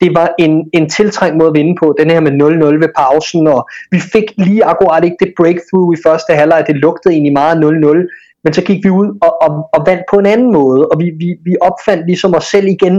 det 0.01 0.11
var 0.15 0.35
en, 0.39 0.71
en 0.73 0.89
tiltrængt 0.89 1.37
måde 1.39 1.49
at 1.49 1.59
vinde 1.61 1.77
på, 1.81 1.95
den 2.01 2.11
her 2.11 2.21
med 2.21 2.33
0-0 2.33 2.85
ved 2.85 2.91
pausen, 2.97 3.47
og 3.47 3.69
vi 3.91 4.01
fik 4.13 4.25
lige 4.37 4.65
akkurat 4.65 5.05
ikke 5.05 5.17
det 5.21 5.33
breakthrough 5.41 5.99
i 5.99 6.03
første 6.07 6.33
halvleg, 6.33 6.65
det 6.67 6.77
lugtede 6.77 7.15
egentlig 7.15 7.33
meget 7.33 7.57
0-0, 7.57 8.28
men 8.49 8.55
så 8.55 8.63
gik 8.63 8.85
vi 8.85 8.91
ud 8.91 9.09
og, 9.27 9.33
og, 9.45 9.51
og 9.75 9.81
vandt 9.87 10.03
på 10.11 10.17
en 10.19 10.27
anden 10.27 10.53
måde, 10.53 10.89
og 10.89 11.01
vi, 11.01 11.07
vi, 11.23 11.29
vi 11.45 11.57
opfandt 11.61 12.07
ligesom 12.07 12.35
os 12.35 12.45
selv 12.45 12.67
igen, 12.67 12.97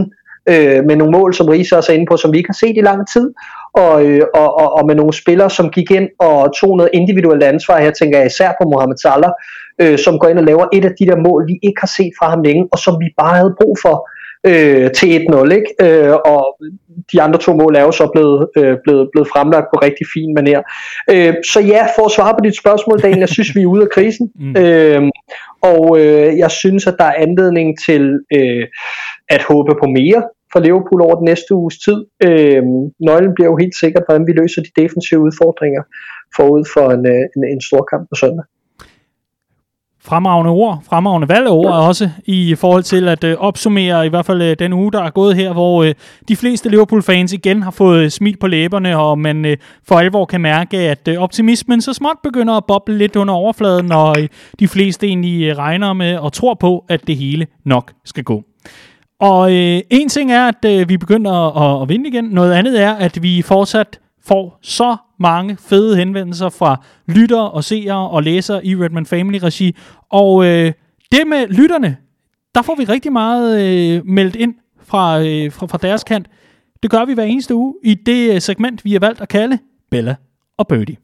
øh, 0.52 0.84
med 0.88 0.96
nogle 0.96 1.12
mål, 1.18 1.34
som 1.34 1.48
Riese 1.48 1.76
også 1.76 1.92
er 1.92 1.96
inde 1.96 2.10
på, 2.10 2.16
som 2.16 2.32
vi 2.32 2.38
ikke 2.38 2.52
har 2.54 2.60
set 2.64 2.76
i 2.76 2.88
lang 2.90 3.00
tid, 3.12 3.26
og, 3.74 3.94
øh, 4.06 4.22
og, 4.34 4.48
og, 4.60 4.68
og 4.78 4.86
med 4.86 4.94
nogle 4.94 5.12
spillere, 5.12 5.50
som 5.50 5.70
gik 5.70 5.90
ind 5.90 6.08
og 6.18 6.52
tog 6.60 6.76
noget 6.76 6.90
individuelt 6.92 7.42
ansvar. 7.42 7.80
Her 7.80 7.90
tænker 7.90 8.18
jeg 8.18 8.26
især 8.26 8.50
på 8.60 8.68
Mohamed 8.68 8.96
Salah, 8.96 9.32
øh, 9.82 9.98
som 9.98 10.18
går 10.18 10.28
ind 10.28 10.38
og 10.38 10.44
laver 10.44 10.66
et 10.72 10.84
af 10.84 10.92
de 10.98 11.06
der 11.06 11.16
mål, 11.26 11.46
vi 11.46 11.56
ikke 11.62 11.80
har 11.80 11.92
set 11.98 12.12
fra 12.18 12.30
ham 12.30 12.42
længe, 12.42 12.68
og 12.72 12.78
som 12.78 12.94
vi 13.02 13.08
bare 13.20 13.36
havde 13.36 13.54
brug 13.60 13.76
for 13.84 13.94
øh, 14.46 14.90
til 14.90 15.06
1-0. 15.06 15.54
Ikke? 15.58 15.70
Øh, 15.82 16.14
og 16.24 16.56
de 17.12 17.22
andre 17.22 17.38
to 17.38 17.52
mål 17.52 17.76
er 17.76 17.82
jo 17.82 17.92
så 17.92 18.10
blevet, 18.14 18.48
øh, 18.56 18.76
blevet, 18.84 19.08
blevet 19.12 19.28
fremlagt 19.28 19.66
på 19.72 19.78
rigtig 19.86 20.06
fin 20.14 20.34
maner. 20.34 20.62
Øh, 21.10 21.34
så 21.52 21.60
ja, 21.60 21.82
for 21.96 22.04
at 22.06 22.12
svare 22.12 22.34
på 22.34 22.44
dit 22.44 22.56
spørgsmål, 22.56 22.98
Daniel, 23.02 23.18
jeg 23.18 23.28
synes, 23.28 23.54
vi 23.56 23.62
er 23.62 23.66
ude 23.66 23.82
af 23.82 23.90
krisen. 23.90 24.30
Mm. 24.40 24.56
Øh, 24.56 25.02
og 25.62 26.00
øh, 26.00 26.38
jeg 26.38 26.50
synes, 26.50 26.86
at 26.86 26.94
der 26.98 27.04
er 27.04 27.22
anledning 27.26 27.78
til 27.86 28.20
øh, 28.36 28.66
at 29.28 29.42
håbe 29.42 29.72
på 29.80 29.86
mere 29.86 30.22
for 30.52 30.60
Liverpool 30.60 31.02
over 31.02 31.14
den 31.14 31.24
næste 31.24 31.54
uges 31.54 31.78
tid. 31.86 31.98
Øh, 32.26 32.62
nøglen 33.08 33.34
bliver 33.34 33.50
jo 33.52 33.56
helt 33.56 33.76
sikkert, 33.82 34.02
hvordan 34.06 34.26
vi 34.26 34.32
løser 34.32 34.62
de 34.62 34.80
defensive 34.82 35.20
udfordringer 35.20 35.82
forud 36.36 36.64
for 36.74 36.86
en, 36.96 37.06
øh, 37.14 37.24
en, 37.36 37.42
en 37.54 37.60
stor 37.68 37.82
kamp 37.90 38.04
på 38.10 38.14
søndag. 38.22 38.44
Fremragende 40.04 40.50
ord, 40.50 40.82
fremragende 40.88 41.28
valgord 41.28 41.72
også 41.72 42.10
i 42.24 42.54
forhold 42.54 42.82
til 42.82 43.08
at 43.08 43.24
øh, 43.24 43.36
opsummere 43.38 44.06
i 44.06 44.08
hvert 44.08 44.26
fald 44.26 44.42
øh, 44.42 44.56
den 44.58 44.72
uge, 44.72 44.92
der 44.92 45.02
er 45.02 45.10
gået 45.10 45.36
her, 45.36 45.52
hvor 45.52 45.84
øh, 45.84 45.94
de 46.28 46.36
fleste 46.36 46.68
Liverpool-fans 46.68 47.32
igen 47.32 47.62
har 47.62 47.70
fået 47.70 48.12
smil 48.12 48.36
på 48.36 48.46
læberne, 48.46 48.98
og 48.98 49.18
man 49.18 49.44
øh, 49.44 49.56
for 49.88 49.98
alvor 49.98 50.24
kan 50.24 50.40
mærke, 50.40 50.76
at 50.76 51.08
øh, 51.08 51.18
optimismen 51.18 51.80
så 51.80 51.92
småt 51.92 52.16
begynder 52.22 52.54
at 52.54 52.64
boble 52.68 52.98
lidt 52.98 53.16
under 53.16 53.34
overfladen, 53.34 53.92
og 53.92 54.20
øh, 54.20 54.28
de 54.58 54.68
fleste 54.68 55.06
egentlig 55.06 55.44
øh, 55.48 55.58
regner 55.58 55.92
med 55.92 56.16
og 56.16 56.32
tror 56.32 56.54
på, 56.54 56.84
at 56.88 57.06
det 57.06 57.16
hele 57.16 57.46
nok 57.64 57.92
skal 58.04 58.24
gå. 58.24 58.44
Og 59.20 59.52
øh, 59.52 59.80
en 59.90 60.08
ting 60.08 60.32
er, 60.32 60.48
at 60.48 60.64
øh, 60.66 60.88
vi 60.88 60.96
begynder 60.96 61.32
at, 61.56 61.82
at 61.82 61.88
vinde 61.88 62.08
igen. 62.08 62.24
Noget 62.24 62.52
andet 62.52 62.82
er, 62.82 62.92
at 62.94 63.22
vi 63.22 63.42
fortsat 63.42 64.00
får 64.30 64.58
så 64.62 64.96
mange 65.20 65.56
fede 65.56 65.96
henvendelser 65.96 66.48
fra 66.48 66.84
lyttere 67.08 67.50
og 67.50 67.64
seere 67.64 68.08
og 68.10 68.22
læsere 68.22 68.66
i 68.66 68.76
Redman 68.76 69.06
Family 69.06 69.38
regi. 69.42 69.76
Og 70.10 70.44
øh, 70.44 70.72
det 71.12 71.26
med 71.26 71.48
lytterne, 71.48 71.96
der 72.54 72.62
får 72.62 72.74
vi 72.74 72.84
rigtig 72.84 73.12
meget 73.12 73.60
øh, 73.62 74.06
meldt 74.06 74.36
ind 74.36 74.54
fra, 74.82 75.20
øh, 75.20 75.52
fra, 75.52 75.66
fra 75.66 75.78
deres 75.82 76.04
kant. 76.04 76.26
Det 76.82 76.90
gør 76.90 77.04
vi 77.04 77.14
hver 77.14 77.24
eneste 77.24 77.54
uge 77.54 77.74
i 77.84 77.94
det 77.94 78.34
øh, 78.34 78.40
segment, 78.40 78.84
vi 78.84 78.92
har 78.92 79.00
valgt 79.00 79.20
at 79.20 79.28
kalde 79.28 79.58
Bella 79.90 80.16
og 80.58 80.68
Birdie. 80.68 80.96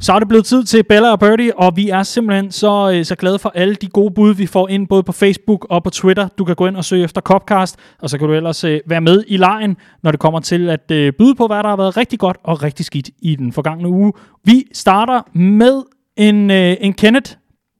Så 0.00 0.12
er 0.12 0.18
det 0.18 0.28
blevet 0.28 0.44
tid 0.44 0.64
til 0.64 0.82
Bella 0.82 1.12
og 1.12 1.20
Birdie, 1.20 1.58
og 1.58 1.76
vi 1.76 1.88
er 1.88 2.02
simpelthen 2.02 2.50
så, 2.50 2.92
øh, 2.94 3.04
så 3.04 3.14
glade 3.14 3.38
for 3.38 3.52
alle 3.54 3.74
de 3.74 3.88
gode 3.88 4.14
bud, 4.14 4.34
vi 4.34 4.46
får 4.46 4.68
ind, 4.68 4.88
både 4.88 5.02
på 5.02 5.12
Facebook 5.12 5.66
og 5.70 5.82
på 5.82 5.90
Twitter. 5.90 6.28
Du 6.38 6.44
kan 6.44 6.56
gå 6.56 6.66
ind 6.66 6.76
og 6.76 6.84
søge 6.84 7.04
efter 7.04 7.20
Copcast, 7.20 7.76
og 8.02 8.10
så 8.10 8.18
kan 8.18 8.28
du 8.28 8.34
ellers 8.34 8.64
øh, 8.64 8.80
være 8.86 9.00
med 9.00 9.24
i 9.28 9.36
lejen, 9.36 9.76
når 10.02 10.10
det 10.10 10.20
kommer 10.20 10.40
til 10.40 10.68
at 10.70 10.90
øh, 10.90 11.12
byde 11.18 11.34
på, 11.34 11.46
hvad 11.46 11.56
der 11.56 11.68
har 11.68 11.76
været 11.76 11.96
rigtig 11.96 12.18
godt 12.18 12.36
og 12.44 12.62
rigtig 12.62 12.84
skidt 12.84 13.10
i 13.22 13.36
den 13.36 13.52
forgangne 13.52 13.88
uge. 13.88 14.12
Vi 14.44 14.64
starter 14.72 15.22
med 15.38 15.82
en, 16.16 16.50
øh, 16.50 16.76
en 16.80 16.92
Kenneth 16.92 17.32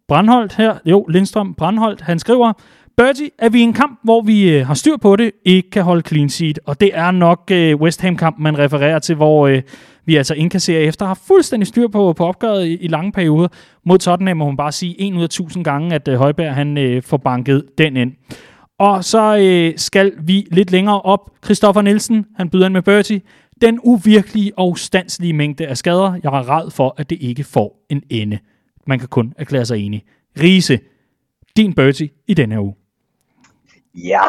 Brandholdt 0.08 0.54
her. 0.54 0.74
Jo, 0.84 1.06
Lindstrøm 1.08 1.54
Brandholdt. 1.54 2.00
Han 2.00 2.18
skriver, 2.18 2.52
Bertie, 2.96 3.30
er 3.38 3.48
vi 3.48 3.58
i 3.58 3.62
en 3.62 3.72
kamp, 3.72 4.00
hvor 4.02 4.20
vi 4.20 4.50
øh, 4.50 4.66
har 4.66 4.74
styr 4.74 4.96
på 4.96 5.16
det, 5.16 5.30
ikke 5.44 5.70
kan 5.70 5.82
holde 5.82 6.02
clean 6.08 6.28
sheet. 6.28 6.58
Og 6.66 6.80
det 6.80 6.90
er 6.94 7.10
nok 7.10 7.50
øh, 7.52 7.76
West 7.76 8.02
Ham-kampen, 8.02 8.42
man 8.42 8.58
refererer 8.58 8.98
til, 8.98 9.14
hvor 9.14 9.46
øh, 9.46 9.62
vi 10.06 10.16
altså 10.16 10.34
indkasserer 10.34 10.80
efter 10.80 11.06
har 11.06 11.14
fuldstændig 11.26 11.66
styr 11.66 11.88
på, 11.88 12.12
på 12.12 12.26
opgøret 12.26 12.66
i, 12.66 12.76
i 12.76 12.88
lange 12.88 13.12
perioder. 13.12 13.48
Mod 13.84 13.98
Tottenham 13.98 14.36
må 14.36 14.46
man 14.46 14.56
bare 14.56 14.72
sige 14.72 15.00
en 15.00 15.16
ud 15.16 15.22
af 15.22 15.28
tusind 15.28 15.64
gange, 15.64 15.94
at 15.94 16.08
øh, 16.08 16.14
Højberg 16.14 16.54
han 16.54 16.78
øh, 16.78 17.02
får 17.02 17.16
banket 17.16 17.64
den 17.78 17.96
ind. 17.96 18.12
Og 18.78 19.04
så 19.04 19.36
øh, 19.36 19.78
skal 19.78 20.12
vi 20.22 20.46
lidt 20.50 20.70
længere 20.70 21.02
op. 21.02 21.30
Christoffer 21.44 21.82
Nielsen, 21.82 22.26
han 22.36 22.50
byder 22.50 22.66
ind 22.66 22.72
med 22.72 22.82
Bertie. 22.82 23.20
Den 23.60 23.80
uvirkelige 23.82 24.58
og 24.58 24.70
ustandslige 24.70 25.32
mængde 25.32 25.66
af 25.66 25.76
skader, 25.76 26.20
jeg 26.22 26.32
var 26.32 26.42
ræd 26.42 26.70
for, 26.70 26.94
at 26.96 27.10
det 27.10 27.18
ikke 27.20 27.44
får 27.44 27.86
en 27.90 28.02
ende. 28.10 28.38
Man 28.86 28.98
kan 28.98 29.08
kun 29.08 29.34
erklære 29.38 29.64
sig 29.64 29.78
enig. 29.78 30.04
Riese, 30.40 30.78
din 31.56 31.74
Bertie 31.74 32.08
i 32.26 32.34
denne 32.34 32.60
uge. 32.60 32.74
Ja, 33.94 34.20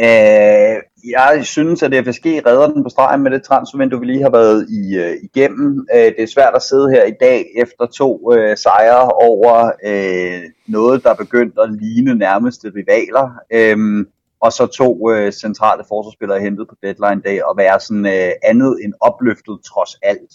øh, 0.00 0.76
jeg 1.10 1.40
synes, 1.42 1.82
at 1.82 2.06
FSG 2.06 2.26
redder 2.46 2.68
den 2.72 2.82
på 2.82 2.88
stregen 2.88 3.22
med 3.22 3.30
det 3.30 3.42
transfervindue, 3.42 4.00
vi 4.00 4.06
lige 4.06 4.22
har 4.22 4.30
været 4.30 4.66
i, 4.70 4.96
øh, 4.96 5.16
igennem. 5.22 5.86
Øh, 5.94 6.04
det 6.04 6.22
er 6.22 6.26
svært 6.26 6.54
at 6.54 6.62
sidde 6.62 6.90
her 6.90 7.04
i 7.04 7.14
dag 7.20 7.46
efter 7.56 7.86
to 7.86 8.32
øh, 8.32 8.56
sejre 8.56 9.08
over 9.08 9.72
øh, 9.84 10.42
noget, 10.66 11.04
der 11.04 11.10
er 11.10 11.14
begyndt 11.14 11.58
at 11.58 11.72
ligne 11.72 12.14
nærmeste 12.14 12.72
rivaler. 12.76 13.30
Øh, 13.52 14.06
og 14.40 14.52
så 14.52 14.66
to 14.66 15.10
øh, 15.12 15.32
centrale 15.32 15.84
forsvarsspillere 15.88 16.40
hentet 16.40 16.68
på 16.68 16.74
deadline 16.82 17.22
dag 17.22 17.44
og 17.44 17.56
være 17.56 17.80
sådan 17.80 18.06
øh, 18.06 18.32
andet 18.42 18.78
end 18.84 18.92
opløftet 19.00 19.58
trods 19.64 19.94
alt. 20.02 20.32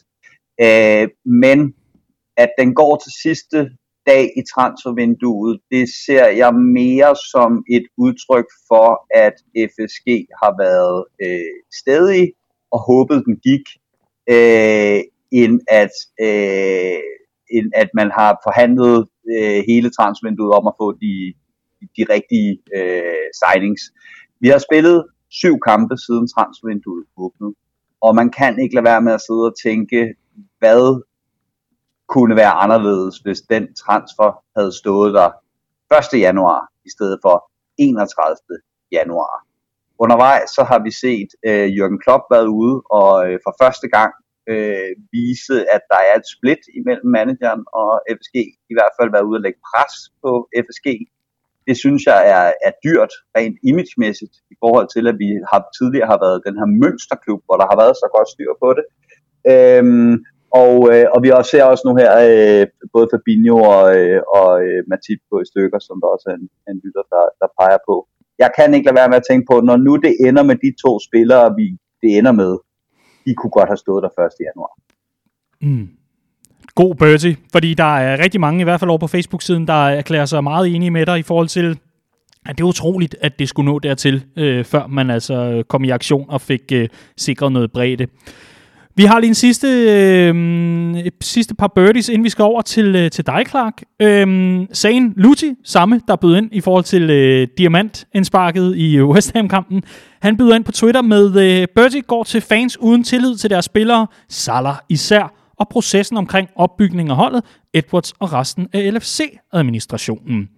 Øh, 0.62 1.10
men 1.26 1.74
at 2.38 2.52
den 2.60 2.76
går 2.76 2.96
til 3.04 3.12
sidste 3.24 3.72
dag 4.08 4.24
i 4.40 4.42
transfervinduet, 4.54 5.60
det 5.72 5.86
ser 6.06 6.28
jeg 6.28 6.56
mere 6.56 7.16
som 7.32 7.64
et 7.70 7.86
udtryk 7.98 8.50
for, 8.68 8.88
at 9.26 9.34
FSG 9.74 10.08
har 10.42 10.54
været 10.64 11.06
øh, 11.24 11.56
stedig 11.80 12.34
og 12.72 12.80
håbet 12.90 13.24
den 13.26 13.36
gik, 13.48 13.66
øh, 14.30 15.02
end, 15.32 15.60
at, 15.68 15.94
øh, 16.22 17.02
end 17.56 17.68
at 17.76 17.90
man 17.94 18.12
har 18.20 18.32
forhandlet 18.46 19.08
øh, 19.36 19.64
hele 19.68 19.90
transfervinduet 19.90 20.54
om 20.60 20.68
at 20.68 20.78
få 20.82 20.92
de, 20.92 21.14
de 21.98 22.04
rigtige 22.14 22.52
øh, 22.78 23.28
signings. 23.42 23.82
Vi 24.40 24.48
har 24.48 24.62
spillet 24.68 25.06
syv 25.30 25.56
kampe 25.68 25.98
siden 25.98 26.28
transfervinduet 26.28 27.06
åbnede, 27.18 27.54
og 28.02 28.16
man 28.16 28.30
kan 28.30 28.60
ikke 28.60 28.76
lade 28.76 28.90
være 28.92 29.02
med 29.02 29.14
at 29.14 29.26
sidde 29.28 29.46
og 29.52 29.56
tænke, 29.64 30.00
hvad 30.60 31.04
kunne 32.16 32.36
være 32.36 32.54
anderledes, 32.64 33.16
hvis 33.18 33.42
den 33.42 33.64
transfer 33.84 34.32
havde 34.58 34.74
stået 34.82 35.14
der 35.14 35.30
1. 36.16 36.20
januar 36.28 36.62
i 36.88 36.90
stedet 36.96 37.18
for 37.26 37.36
31. 37.78 38.36
januar. 38.92 39.36
Undervejs 40.04 40.50
så 40.58 40.64
har 40.72 40.80
vi 40.88 40.92
set 41.06 41.30
øh, 41.48 41.68
Jürgen 41.78 42.00
Klopp 42.04 42.24
været 42.34 42.50
ude 42.60 42.76
og 43.00 43.14
øh, 43.26 43.40
for 43.46 43.54
første 43.62 43.88
gang 43.96 44.12
øh, 44.52 44.92
vise, 45.16 45.58
at 45.76 45.84
der 45.92 46.02
er 46.10 46.16
et 46.22 46.28
split 46.36 46.64
imellem 46.80 47.08
manageren 47.20 47.64
og 47.82 47.92
FSG. 48.16 48.38
I 48.72 48.74
hvert 48.78 48.94
fald 48.98 49.10
været 49.16 49.28
ude 49.30 49.40
og 49.40 49.46
lægge 49.46 49.62
pres 49.70 49.94
på 50.24 50.32
FSG. 50.64 50.88
Det 51.68 51.76
synes 51.84 52.02
jeg 52.12 52.20
er, 52.36 52.46
er 52.68 52.74
dyrt, 52.86 53.14
rent 53.38 53.58
imagemæssigt, 53.70 54.36
i 54.54 54.56
forhold 54.64 54.88
til, 54.96 55.04
at 55.12 55.18
vi 55.24 55.30
har 55.52 55.62
tidligere 55.78 56.12
har 56.14 56.20
været 56.26 56.46
den 56.48 56.56
her 56.60 56.70
mønsterklub, 56.84 57.42
hvor 57.46 57.58
der 57.62 57.68
har 57.72 57.78
været 57.84 57.96
så 58.04 58.08
godt 58.16 58.30
styr 58.34 58.52
på 58.64 58.70
det. 58.78 58.86
Øhm, 59.52 60.14
og, 60.62 60.74
øh, 60.92 61.06
og 61.14 61.20
vi 61.24 61.30
også 61.38 61.52
ser 61.52 61.64
også 61.64 61.84
nu 61.88 61.94
her 62.02 62.12
øh, 62.28 62.68
både 62.94 63.08
Fabinho 63.12 63.58
og, 63.76 63.86
øh, 63.98 64.22
og 64.38 64.50
øh, 64.66 64.80
Matip 64.92 65.20
på 65.30 65.36
i 65.44 65.50
stykker, 65.52 65.80
som 65.88 65.96
der 66.02 66.08
også 66.16 66.26
er 66.32 66.36
en, 66.42 66.48
en 66.72 66.78
lytter, 66.86 67.06
der, 67.14 67.24
der 67.42 67.48
peger 67.60 67.80
på. 67.90 67.96
Jeg 68.44 68.50
kan 68.58 68.74
ikke 68.74 68.88
lade 68.88 69.00
være 69.00 69.12
med 69.12 69.22
at 69.22 69.28
tænke 69.30 69.46
på, 69.52 69.56
når 69.70 69.78
nu 69.88 69.94
det 70.06 70.14
ender 70.28 70.44
med 70.50 70.58
de 70.66 70.72
to 70.84 70.92
spillere, 71.08 71.46
vi 71.60 71.66
det 72.02 72.18
ender 72.18 72.32
med, 72.32 72.52
de 73.26 73.32
kunne 73.36 73.56
godt 73.58 73.70
have 73.70 73.84
stået 73.86 74.04
der 74.04 74.10
1. 74.10 74.32
januar. 74.48 74.74
Mm. 75.62 75.88
God 76.76 76.96
Bertie, 76.96 77.38
fordi 77.52 77.74
der 77.74 77.98
er 77.98 78.24
rigtig 78.24 78.42
mange, 78.42 78.62
i 78.62 78.64
hvert 78.64 78.80
fald 78.80 78.90
over 78.90 78.98
på 78.98 79.08
Facebook-siden, 79.08 79.68
der 79.68 79.90
erklærer 80.02 80.26
sig 80.26 80.44
meget 80.44 80.76
enige 80.76 80.92
med 80.92 81.06
dig 81.06 81.20
i 81.20 81.24
forhold 81.24 81.48
til, 81.48 81.80
at 82.46 82.58
det 82.58 82.64
er 82.64 82.68
utroligt, 82.68 83.16
at 83.22 83.40
det 83.40 83.50
skulle 83.50 83.72
nå 83.72 83.80
dertil, 83.80 84.24
øh, 84.38 84.66
før 84.66 84.88
man 84.88 85.10
altså 85.10 85.34
øh, 85.34 85.64
kom 85.64 85.84
i 85.84 85.90
aktion 85.90 86.26
og 86.30 86.42
fik 86.42 86.62
øh, 86.74 86.90
sikret 87.18 87.52
noget 87.52 87.72
bredde. 87.72 88.08
Vi 88.96 89.04
har 89.04 89.20
lige 89.20 89.28
en 89.28 89.36
sidste, 89.36 89.68
øh, 89.68 91.06
sidste 91.22 91.56
par 91.56 91.68
birdies, 91.76 92.10
inden 92.10 92.24
vi 92.24 92.30
skal 92.30 92.44
over 92.44 92.62
til, 92.62 92.96
øh, 92.96 93.12
til 93.12 93.26
dig, 93.26 93.44
Clark. 93.50 93.82
Øh, 94.02 94.68
Sagen 94.74 95.14
Luti, 95.18 95.54
samme, 95.64 96.02
der 96.08 96.16
bød 96.16 96.38
ind 96.38 96.50
i 96.52 96.62
forhold 96.62 96.84
til 96.84 97.10
øh, 97.10 97.48
diamantindsparket 97.58 98.76
i 98.78 98.98
øh, 98.98 99.10
West 99.10 99.32
Ham-kampen. 99.36 99.84
Han 100.22 100.38
byder 100.38 100.56
ind 100.56 100.64
på 100.64 100.72
Twitter 100.72 101.02
med, 101.02 101.40
øh, 101.40 101.68
Birdie 101.76 102.02
går 102.02 102.24
til 102.24 102.42
fans 102.42 102.78
uden 102.80 103.04
tillid 103.04 103.36
til 103.36 103.50
deres 103.50 103.66
spillere, 103.66 104.08
Salah 104.30 104.76
især, 104.90 105.34
og 105.60 105.68
processen 105.70 106.18
omkring 106.18 106.50
opbygning 106.56 107.10
af 107.10 107.16
holdet, 107.16 107.44
Edwards 107.74 108.14
og 108.20 108.34
resten 108.34 108.68
af 108.74 108.94
LFC-administrationen. 108.94 110.50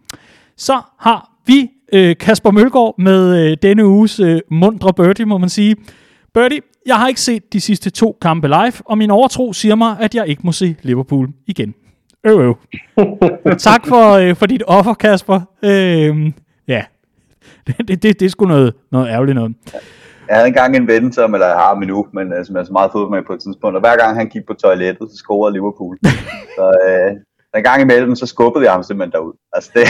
Så 0.57 0.81
har 0.99 1.29
vi 1.47 1.69
øh, 1.93 2.15
Kasper 2.17 2.51
Mølgaard 2.51 2.95
med 2.99 3.51
øh, 3.51 3.57
denne 3.61 3.86
uges 3.86 4.19
øh, 4.19 4.39
mundre 4.51 4.93
birdie, 4.93 5.25
må 5.25 5.38
man 5.38 5.49
sige. 5.49 5.75
Birdie, 6.34 6.59
jeg 6.86 6.95
har 6.95 7.07
ikke 7.07 7.21
set 7.21 7.53
de 7.53 7.61
sidste 7.61 7.89
to 7.89 8.17
kampe 8.21 8.47
live, 8.47 8.73
og 8.86 8.97
min 8.97 9.11
overtro 9.11 9.53
siger 9.53 9.75
mig, 9.75 9.97
at 9.99 10.15
jeg 10.15 10.27
ikke 10.27 10.41
må 10.45 10.51
se 10.51 10.75
Liverpool 10.81 11.29
igen. 11.47 11.75
Øv, 12.23 12.39
øv. 12.39 12.57
tak 13.57 13.88
for, 13.88 14.11
øh, 14.11 14.36
for 14.36 14.45
dit 14.45 14.63
offer, 14.67 14.93
Kasper. 14.93 15.41
Øh, 15.63 16.31
ja, 16.67 16.84
det, 17.67 17.77
det, 17.88 18.03
det, 18.03 18.19
det 18.19 18.25
er 18.25 18.29
sgu 18.29 18.45
noget, 18.45 18.73
noget 18.91 19.07
ærgerligt 19.07 19.36
noget. 19.36 19.55
Jeg 20.27 20.36
havde 20.36 20.47
engang 20.47 20.75
en 20.75 20.88
ven, 20.88 21.11
som, 21.11 21.34
eller 21.34 21.47
jeg 21.47 21.55
har 21.55 21.75
min 21.75 21.88
nu, 21.88 22.07
men 22.13 22.27
uh, 22.34 22.45
som 22.45 22.55
er 22.55 22.63
så 22.63 22.71
meget 22.71 22.91
fodbold 22.91 23.11
med 23.19 23.27
på 23.27 23.34
et 23.34 23.39
tidspunkt, 23.39 23.75
og 23.75 23.81
hver 23.81 23.97
gang 23.97 24.17
han 24.17 24.29
gik 24.29 24.45
på 24.47 24.53
toilettet, 24.53 25.11
så 25.11 25.17
scorede 25.17 25.53
Liverpool. 25.53 25.97
så 26.57 26.65
øh, 26.88 27.11
en 27.57 27.63
gang 27.63 27.81
imellem, 27.81 28.15
så 28.15 28.25
skubbede 28.25 28.65
jeg 28.65 28.73
ham 28.73 28.83
simpelthen 28.83 29.11
derud. 29.11 29.33
Altså 29.53 29.69
det, 29.75 29.87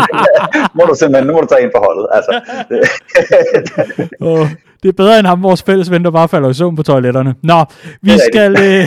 må 0.76 0.82
du 0.84 0.94
simpelthen, 0.98 1.26
nu 1.26 1.32
må 1.32 1.40
du 1.40 1.46
tage 1.46 1.62
ind 1.62 1.70
på 1.76 1.82
holdet. 1.86 2.06
Altså, 2.12 2.40
det. 2.70 2.80
oh, 4.20 4.48
det 4.82 4.88
er 4.88 4.92
bedre 4.92 5.18
end 5.18 5.26
ham, 5.26 5.42
vores 5.42 5.62
fælles 5.62 5.90
ven, 5.90 6.04
der 6.04 6.10
bare 6.10 6.28
falder 6.28 6.48
i 6.48 6.54
søvn 6.54 6.76
på 6.76 6.82
toiletterne. 6.82 7.34
Nå, 7.42 7.64
vi 8.02 8.12
skal, 8.32 8.56
øh, 8.62 8.86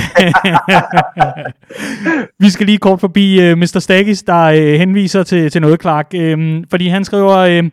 vi 2.44 2.50
skal 2.50 2.66
lige 2.66 2.78
kort 2.78 3.00
forbi 3.00 3.42
øh, 3.42 3.58
Mr. 3.58 3.80
Staggis, 3.80 4.24
der 4.24 4.44
øh, 4.44 4.74
henviser 4.80 5.24
til, 5.24 5.52
til 5.52 5.62
noget, 5.62 5.82
Clark. 5.82 6.08
Øh, 6.16 6.64
fordi 6.70 6.88
han 6.88 7.06
skriver, 7.06 7.38
øh, 7.38 7.64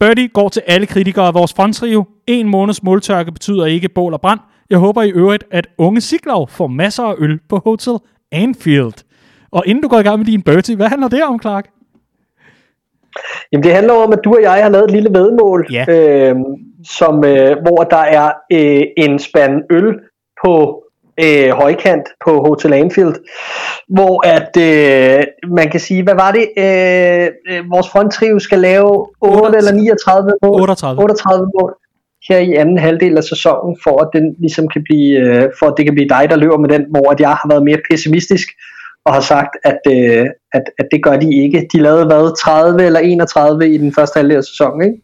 Birdie 0.00 0.28
går 0.28 0.48
til 0.48 0.62
alle 0.66 0.86
kritikere 0.86 1.26
af 1.26 1.34
vores 1.34 1.54
frontrio. 1.54 2.04
En 2.26 2.48
måneds 2.48 2.82
måltørke 2.82 3.32
betyder 3.32 3.66
ikke 3.66 3.88
bål 3.88 4.12
og 4.12 4.20
brand. 4.20 4.40
Jeg 4.70 4.78
håber 4.78 5.02
i 5.02 5.10
øvrigt, 5.10 5.44
at 5.50 5.66
unge 5.78 6.00
Siglov 6.00 6.48
får 6.48 6.66
masser 6.66 7.02
af 7.02 7.14
øl 7.18 7.38
på 7.48 7.60
Hotel 7.64 7.94
Anfield. 8.32 9.07
Og 9.50 9.62
inden 9.66 9.82
du 9.82 9.88
går 9.88 9.98
i 9.98 10.02
gang 10.02 10.18
med 10.18 10.26
din 10.26 10.42
Bertie, 10.42 10.76
hvad 10.76 10.86
handler 10.86 11.08
det 11.08 11.24
om, 11.24 11.40
Clark? 11.40 11.68
Jamen 13.52 13.64
det 13.64 13.72
handler 13.72 13.94
om, 13.94 14.12
at 14.12 14.18
du 14.24 14.34
og 14.34 14.42
jeg 14.42 14.62
har 14.62 14.68
lavet 14.68 14.84
et 14.84 14.90
lille 14.90 15.10
vedmål, 15.12 15.66
ja. 15.72 15.84
øh, 15.88 16.36
som, 16.84 17.24
øh, 17.24 17.56
hvor 17.62 17.82
der 17.90 18.04
er 18.18 18.32
øh, 18.52 18.82
en 18.96 19.18
spand 19.18 19.62
øl 19.70 19.94
på 20.44 20.84
øh, 21.24 21.50
højkant 21.50 22.08
på 22.24 22.30
Hotel 22.46 22.72
Anfield, 22.72 23.14
hvor 23.88 24.26
at 24.26 24.52
øh, 24.56 25.24
man 25.56 25.70
kan 25.70 25.80
sige, 25.80 26.02
hvad 26.02 26.14
var 26.14 26.32
det, 26.32 26.46
øh, 26.58 27.28
øh 27.50 27.70
vores 27.70 27.88
fronttrio 27.88 28.38
skal 28.38 28.58
lave 28.58 29.06
8 29.20 29.58
eller 29.58 29.72
39 29.72 30.32
mål, 30.42 30.60
38. 30.60 31.02
38 31.02 31.50
mål 31.60 31.74
her 32.28 32.38
i 32.38 32.52
anden 32.52 32.78
halvdel 32.78 33.16
af 33.16 33.24
sæsonen, 33.24 33.76
for 33.82 34.02
at 34.02 34.08
den 34.12 34.36
ligesom 34.38 34.68
kan 34.68 34.82
blive, 34.84 35.18
øh, 35.18 35.50
for 35.58 35.66
at 35.66 35.74
det 35.76 35.84
kan 35.84 35.94
blive 35.94 36.08
dig, 36.08 36.26
der 36.30 36.36
løber 36.36 36.58
med 36.58 36.68
den, 36.68 36.84
hvor 36.90 37.10
at 37.10 37.20
jeg 37.20 37.28
har 37.28 37.48
været 37.48 37.64
mere 37.64 37.78
pessimistisk, 37.90 38.48
og 39.08 39.14
har 39.14 39.20
sagt, 39.20 39.56
at, 39.64 39.80
øh, 39.94 40.26
at, 40.52 40.62
at 40.78 40.86
det 40.92 41.02
gør 41.02 41.16
de 41.16 41.42
ikke. 41.42 41.68
De 41.72 41.78
lavede 41.78 42.06
hvad, 42.06 42.36
30 42.40 42.82
eller 42.82 43.00
31 43.00 43.74
i 43.74 43.78
den 43.78 43.94
første 43.94 44.18
halvdel 44.18 44.36
af 44.36 44.44
sæsonen, 44.44 44.82
ikke? 44.86 45.02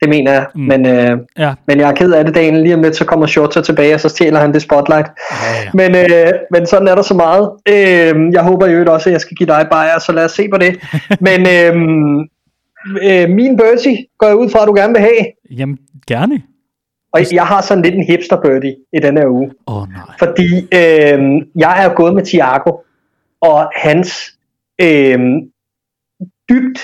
Det 0.00 0.08
mener 0.08 0.32
jeg, 0.32 0.46
mm. 0.54 0.60
men, 0.60 0.86
øh, 0.86 1.18
ja. 1.38 1.54
men 1.66 1.80
jeg 1.80 1.90
er 1.90 1.94
ked 1.94 2.12
af 2.12 2.24
det, 2.24 2.34
Daniel. 2.34 2.62
Lige 2.62 2.74
om 2.74 2.82
lidt, 2.82 2.96
så 2.96 3.04
kommer 3.04 3.26
Shorter 3.26 3.60
tilbage, 3.60 3.94
og 3.94 4.00
så 4.00 4.08
stjæler 4.08 4.40
han 4.40 4.52
det 4.52 4.62
spotlight. 4.62 5.06
Ja, 5.30 5.36
ja. 5.64 5.70
Men, 5.74 5.94
øh, 5.96 6.32
men 6.50 6.66
sådan 6.66 6.88
er 6.88 6.94
der 6.94 7.02
så 7.02 7.14
meget. 7.14 7.50
Øh, 7.68 8.32
jeg 8.32 8.42
håber 8.42 8.66
jo 8.66 8.92
også, 8.92 9.08
at 9.08 9.12
jeg 9.12 9.20
skal 9.20 9.36
give 9.36 9.46
dig 9.46 9.66
bajer, 9.70 9.98
så 9.98 10.12
lad 10.12 10.24
os 10.24 10.32
se 10.32 10.48
på 10.48 10.58
det. 10.58 10.72
men 11.26 11.40
øh, 11.40 11.72
øh, 13.08 13.30
min 13.30 13.56
birdie 13.56 14.06
går 14.18 14.26
jeg 14.26 14.36
ud 14.36 14.50
fra, 14.50 14.62
at 14.62 14.68
du 14.68 14.74
gerne 14.74 14.92
vil 14.92 15.02
have. 15.02 15.24
Jamen, 15.50 15.78
gerne. 16.08 16.42
Og 17.12 17.20
jeg 17.32 17.46
har 17.46 17.60
sådan 17.62 17.82
lidt 17.82 17.94
en 17.94 18.04
hipster 18.04 18.40
birdie 18.40 18.76
i 18.92 18.98
denne 18.98 19.20
her 19.20 19.28
uge. 19.28 19.50
Åh 19.66 19.76
oh, 19.76 19.88
nej. 19.88 20.02
Fordi 20.18 20.48
øh, 20.80 21.18
jeg 21.56 21.84
er 21.84 21.94
gået 21.94 22.14
med 22.14 22.24
Thiago 22.24 22.70
og 23.48 23.70
hans 23.76 24.10
øh, 24.80 25.18
dybt 26.48 26.80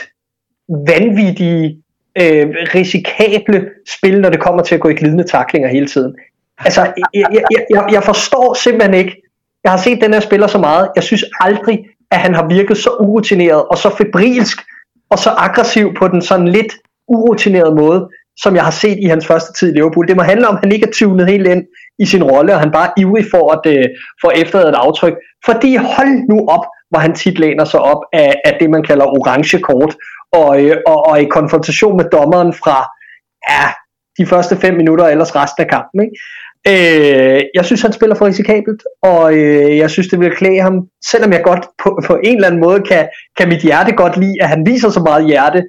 vanvittige, 0.86 1.82
øh, 2.20 2.46
risikable 2.74 3.68
spil, 3.98 4.20
når 4.20 4.30
det 4.30 4.40
kommer 4.40 4.62
til 4.62 4.74
at 4.74 4.80
gå 4.80 4.88
i 4.88 4.94
glidende 4.94 5.24
taklinger 5.24 5.68
hele 5.68 5.86
tiden. 5.86 6.16
Altså, 6.58 6.80
jeg, 7.14 7.26
jeg, 7.32 7.42
jeg, 7.70 7.84
jeg 7.92 8.02
forstår 8.02 8.54
simpelthen 8.54 8.94
ikke, 8.94 9.22
jeg 9.64 9.72
har 9.72 9.78
set 9.78 10.00
den 10.00 10.12
her 10.12 10.20
spiller 10.20 10.46
så 10.46 10.58
meget, 10.58 10.88
jeg 10.96 11.02
synes 11.02 11.24
aldrig, 11.40 11.86
at 12.10 12.18
han 12.18 12.34
har 12.34 12.48
virket 12.48 12.76
så 12.76 12.90
urutineret 13.00 13.64
og 13.64 13.78
så 13.78 13.96
febrilsk 13.96 14.58
og 15.10 15.18
så 15.18 15.30
aggressiv 15.30 15.94
på 15.94 16.08
den 16.08 16.22
sådan 16.22 16.48
lidt 16.48 16.72
urutinerede 17.08 17.74
måde, 17.74 18.08
som 18.36 18.54
jeg 18.54 18.64
har 18.64 18.70
set 18.70 18.98
i 18.98 19.04
hans 19.04 19.26
første 19.26 19.52
tid 19.52 19.72
i 19.72 19.76
Liverpool. 19.76 20.08
Det 20.08 20.16
må 20.16 20.22
handle 20.22 20.48
om, 20.48 20.54
at 20.54 20.60
han 20.62 20.72
ikke 20.72 20.86
er 20.86 20.92
tunet 20.92 21.26
helt 21.26 21.46
ind 21.46 21.64
i 21.98 22.06
sin 22.06 22.24
rolle, 22.24 22.54
og 22.54 22.60
han 22.60 22.70
bare 22.70 22.86
er 22.86 23.00
ivrig 23.00 23.24
for 23.30 23.52
at 23.52 23.64
øh, 23.74 23.84
for 24.20 24.28
få 24.28 24.40
efterladet 24.40 24.68
et 24.68 24.74
aftryk. 24.74 25.14
Fordi 25.46 25.76
hold 25.76 26.28
nu 26.28 26.46
op, 26.48 26.64
hvor 26.90 26.98
han 26.98 27.14
tit 27.14 27.38
læner 27.38 27.64
sig 27.64 27.80
op 27.80 28.02
af, 28.12 28.34
af 28.44 28.56
det, 28.60 28.70
man 28.70 28.82
kalder 28.82 29.06
orange 29.06 29.58
kort, 29.58 29.96
og, 30.32 30.64
øh, 30.64 30.76
og, 30.86 31.06
og 31.06 31.22
i 31.22 31.24
konfrontation 31.24 31.96
med 31.96 32.04
dommeren 32.12 32.52
fra 32.52 32.76
ja, 33.50 33.64
de 34.18 34.26
første 34.26 34.56
fem 34.56 34.74
minutter, 34.74 35.04
og 35.04 35.10
ellers 35.10 35.36
resten 35.36 35.62
af 35.64 35.70
kampen. 35.70 36.00
Ikke? 36.04 36.16
Øh, 36.68 37.42
jeg 37.54 37.64
synes, 37.64 37.82
han 37.82 37.92
spiller 37.92 38.16
for 38.16 38.26
risikabelt, 38.26 38.82
og 39.02 39.34
øh, 39.34 39.76
jeg 39.76 39.90
synes, 39.90 40.08
det 40.08 40.20
vil 40.20 40.36
klæde 40.36 40.60
ham, 40.60 40.74
selvom 41.04 41.32
jeg 41.32 41.42
godt 41.42 41.66
på, 41.82 42.00
på 42.06 42.18
en 42.24 42.34
eller 42.34 42.48
anden 42.48 42.60
måde 42.60 42.80
kan, 42.80 43.08
kan 43.38 43.48
mit 43.48 43.62
hjerte 43.62 43.92
godt 43.92 44.16
lide, 44.16 44.42
at 44.42 44.48
han 44.48 44.66
viser 44.66 44.90
så 44.90 45.00
meget 45.00 45.26
hjerte, 45.26 45.62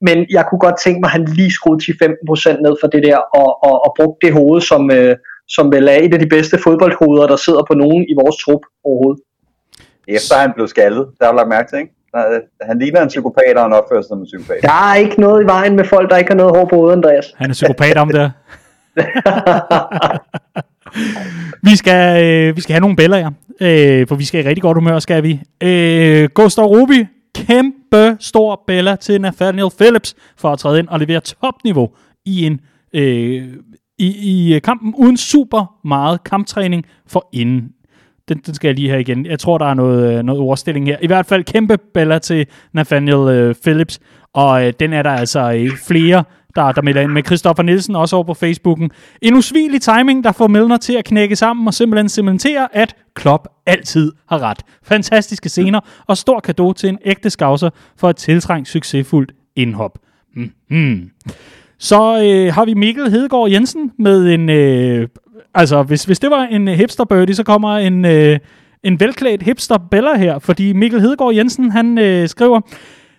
men 0.00 0.26
jeg 0.30 0.44
kunne 0.46 0.58
godt 0.58 0.80
tænke 0.84 1.00
mig, 1.00 1.08
at 1.08 1.12
han 1.12 1.24
lige 1.24 1.52
skruede 1.52 1.84
10-15% 1.84 2.62
ned 2.62 2.74
for 2.80 2.88
det 2.88 3.02
der, 3.02 3.16
og, 3.16 3.64
og, 3.68 3.84
og 3.84 3.94
brugte 3.98 4.26
det 4.26 4.32
hoved, 4.34 4.60
som, 4.60 4.90
øh, 4.90 5.16
som 5.56 5.72
vel 5.72 5.88
er 5.88 5.98
et 6.02 6.14
af 6.14 6.20
de 6.20 6.26
bedste 6.26 6.58
fodboldhoveder, 6.58 7.26
der 7.26 7.36
sidder 7.36 7.62
på 7.68 7.74
nogen 7.74 8.04
i 8.08 8.14
vores 8.20 8.36
trup 8.36 8.60
overhovedet. 8.84 9.22
Efter 10.08 10.36
han 10.36 10.52
blev 10.54 10.68
skaldet, 10.68 11.06
der 11.18 11.24
har 11.24 11.32
du 11.32 11.36
lagt 11.36 11.48
mærke 11.48 11.70
til, 11.70 11.78
ikke? 11.78 11.92
Han 12.62 12.78
ligner 12.78 13.02
en 13.02 13.08
psykopat, 13.08 13.56
og 13.56 13.62
han 13.62 13.72
opfører 13.72 14.02
sig 14.02 14.08
som 14.08 14.18
en 14.18 14.24
psykopat. 14.24 14.62
Der 14.62 14.92
er 14.92 14.94
ikke 14.94 15.20
noget 15.20 15.42
i 15.42 15.46
vejen 15.46 15.76
med 15.76 15.84
folk, 15.84 16.10
der 16.10 16.16
ikke 16.16 16.30
har 16.30 16.36
noget 16.36 16.56
hår 16.56 16.64
på 16.64 16.76
hovedet, 16.76 16.96
Andreas. 16.96 17.34
Han 17.36 17.50
er 17.50 17.54
psykopat 17.54 17.96
om 17.96 18.08
det. 18.08 18.32
vi, 21.68 21.76
skal, 21.76 22.24
øh, 22.24 22.56
vi 22.56 22.60
skal 22.60 22.72
have 22.72 22.80
nogle 22.80 22.96
bæller, 22.96 23.30
øh, 23.60 24.08
for 24.08 24.14
vi 24.14 24.24
skal 24.24 24.44
i 24.44 24.48
rigtig 24.48 24.62
godt 24.62 24.76
humør, 24.76 24.98
skal 24.98 25.22
vi. 25.22 25.40
Øh, 25.62 26.28
Gustav 26.34 26.64
Ruby, 26.64 27.06
kæmpe 27.34 28.16
stor 28.20 28.62
bæller 28.66 28.96
til 28.96 29.20
Nathaniel 29.20 29.70
Phillips 29.78 30.14
for 30.36 30.52
at 30.52 30.58
træde 30.58 30.78
ind 30.78 30.88
og 30.88 31.00
levere 31.00 31.20
topniveau 31.20 31.90
i 32.24 32.46
en 32.46 32.60
øh, 32.94 33.48
i, 34.00 34.16
i 34.32 34.54
øh, 34.54 34.62
kampen 34.62 34.94
uden 34.96 35.16
super 35.16 35.74
meget 35.84 36.24
kamptræning 36.24 36.84
for 37.06 37.28
inden. 37.32 37.68
Den, 38.28 38.38
den 38.46 38.54
skal 38.54 38.68
jeg 38.68 38.74
lige 38.74 38.88
have 38.88 39.00
igen. 39.00 39.26
Jeg 39.26 39.38
tror, 39.38 39.58
der 39.58 39.66
er 39.66 39.74
noget, 39.74 40.18
øh, 40.18 40.22
noget 40.22 40.40
ordstilling 40.40 40.86
her. 40.86 40.96
I 41.02 41.06
hvert 41.06 41.26
fald 41.26 41.44
kæmpe 41.44 41.78
baller 41.94 42.18
til 42.18 42.46
Nathaniel 42.72 43.28
øh, 43.28 43.54
Phillips, 43.62 44.00
og 44.32 44.66
øh, 44.66 44.72
den 44.80 44.92
er 44.92 45.02
der 45.02 45.10
altså 45.10 45.52
øh, 45.52 45.70
flere, 45.86 46.24
der, 46.56 46.72
der 46.72 46.82
melder 46.82 47.00
ind 47.00 47.10
med 47.10 47.22
Christoffer 47.24 47.62
Nielsen, 47.62 47.96
også 47.96 48.16
over 48.16 48.24
på 48.24 48.34
Facebooken. 48.34 48.90
En 49.22 49.34
usvigelig 49.34 49.82
timing, 49.82 50.24
der 50.24 50.32
får 50.32 50.46
Milner 50.46 50.76
til 50.76 50.96
at 50.96 51.04
knække 51.04 51.36
sammen 51.36 51.66
og 51.66 51.74
simpelthen 51.74 52.08
cementere, 52.08 52.76
at 52.76 52.96
Klopp 53.14 53.48
altid 53.66 54.12
har 54.28 54.38
ret. 54.42 54.58
Fantastiske 54.82 55.48
scener, 55.48 55.80
og 56.06 56.16
stor 56.16 56.40
kado 56.40 56.72
til 56.72 56.88
en 56.88 56.98
ægte 57.04 57.30
skavser 57.30 57.70
for 57.96 58.10
et 58.10 58.16
tiltrængt 58.16 58.68
succesfuldt 58.68 59.32
indhop. 59.56 59.98
Mm-hmm. 60.36 61.10
Så 61.80 62.22
øh, 62.22 62.54
har 62.54 62.64
vi 62.64 62.74
Mikkel 62.74 63.10
Hedegaard 63.10 63.50
Jensen 63.50 63.92
med 63.98 64.34
en... 64.34 64.48
Øh, 64.48 65.08
altså, 65.54 65.82
hvis, 65.82 66.04
hvis 66.04 66.18
det 66.18 66.30
var 66.30 66.42
en 66.42 66.68
hipster 66.68 67.04
birdie, 67.04 67.34
så 67.34 67.44
kommer 67.44 67.76
en, 67.76 68.04
øh, 68.04 68.38
en 68.82 69.00
velklædt 69.00 69.42
hipster 69.42 69.78
Bella 69.90 70.16
her, 70.16 70.38
fordi 70.38 70.72
Mikkel 70.72 71.00
Hedegaard 71.00 71.34
Jensen, 71.34 71.70
han 71.70 71.98
øh, 71.98 72.28
skriver... 72.28 72.60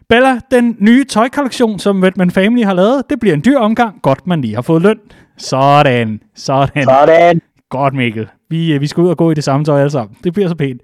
Bella, 0.09 0.39
den 0.51 0.78
nye 0.80 1.03
tøjkollektion, 1.03 1.80
som 1.80 2.03
Redman 2.03 2.32
Family 2.32 2.64
har 2.64 2.74
lavet, 2.74 3.03
det 3.09 3.20
bliver 3.20 3.36
en 3.36 3.41
dyr 3.45 3.57
omgang. 3.57 4.01
Godt, 4.01 4.28
man 4.28 4.41
lige 4.41 4.55
har 4.55 4.62
fået 4.62 4.82
løn. 4.82 4.99
Sådan. 5.38 6.22
Sådan. 6.36 6.84
Sådan. 6.84 7.41
Godt, 7.70 7.93
Mikkel. 7.93 8.28
Vi, 8.49 8.74
øh, 8.74 8.82
vi 8.82 8.88
skal 8.88 9.01
ud 9.01 9.09
og 9.09 9.18
gå 9.18 9.32
i 9.32 9.34
det 9.34 9.43
samme 9.43 9.66
tøj 9.66 9.80
alle 9.80 9.89
sammen. 9.89 10.18
Det 10.24 10.34
bliver 10.34 10.49
så 10.49 10.55
pænt. 10.55 10.82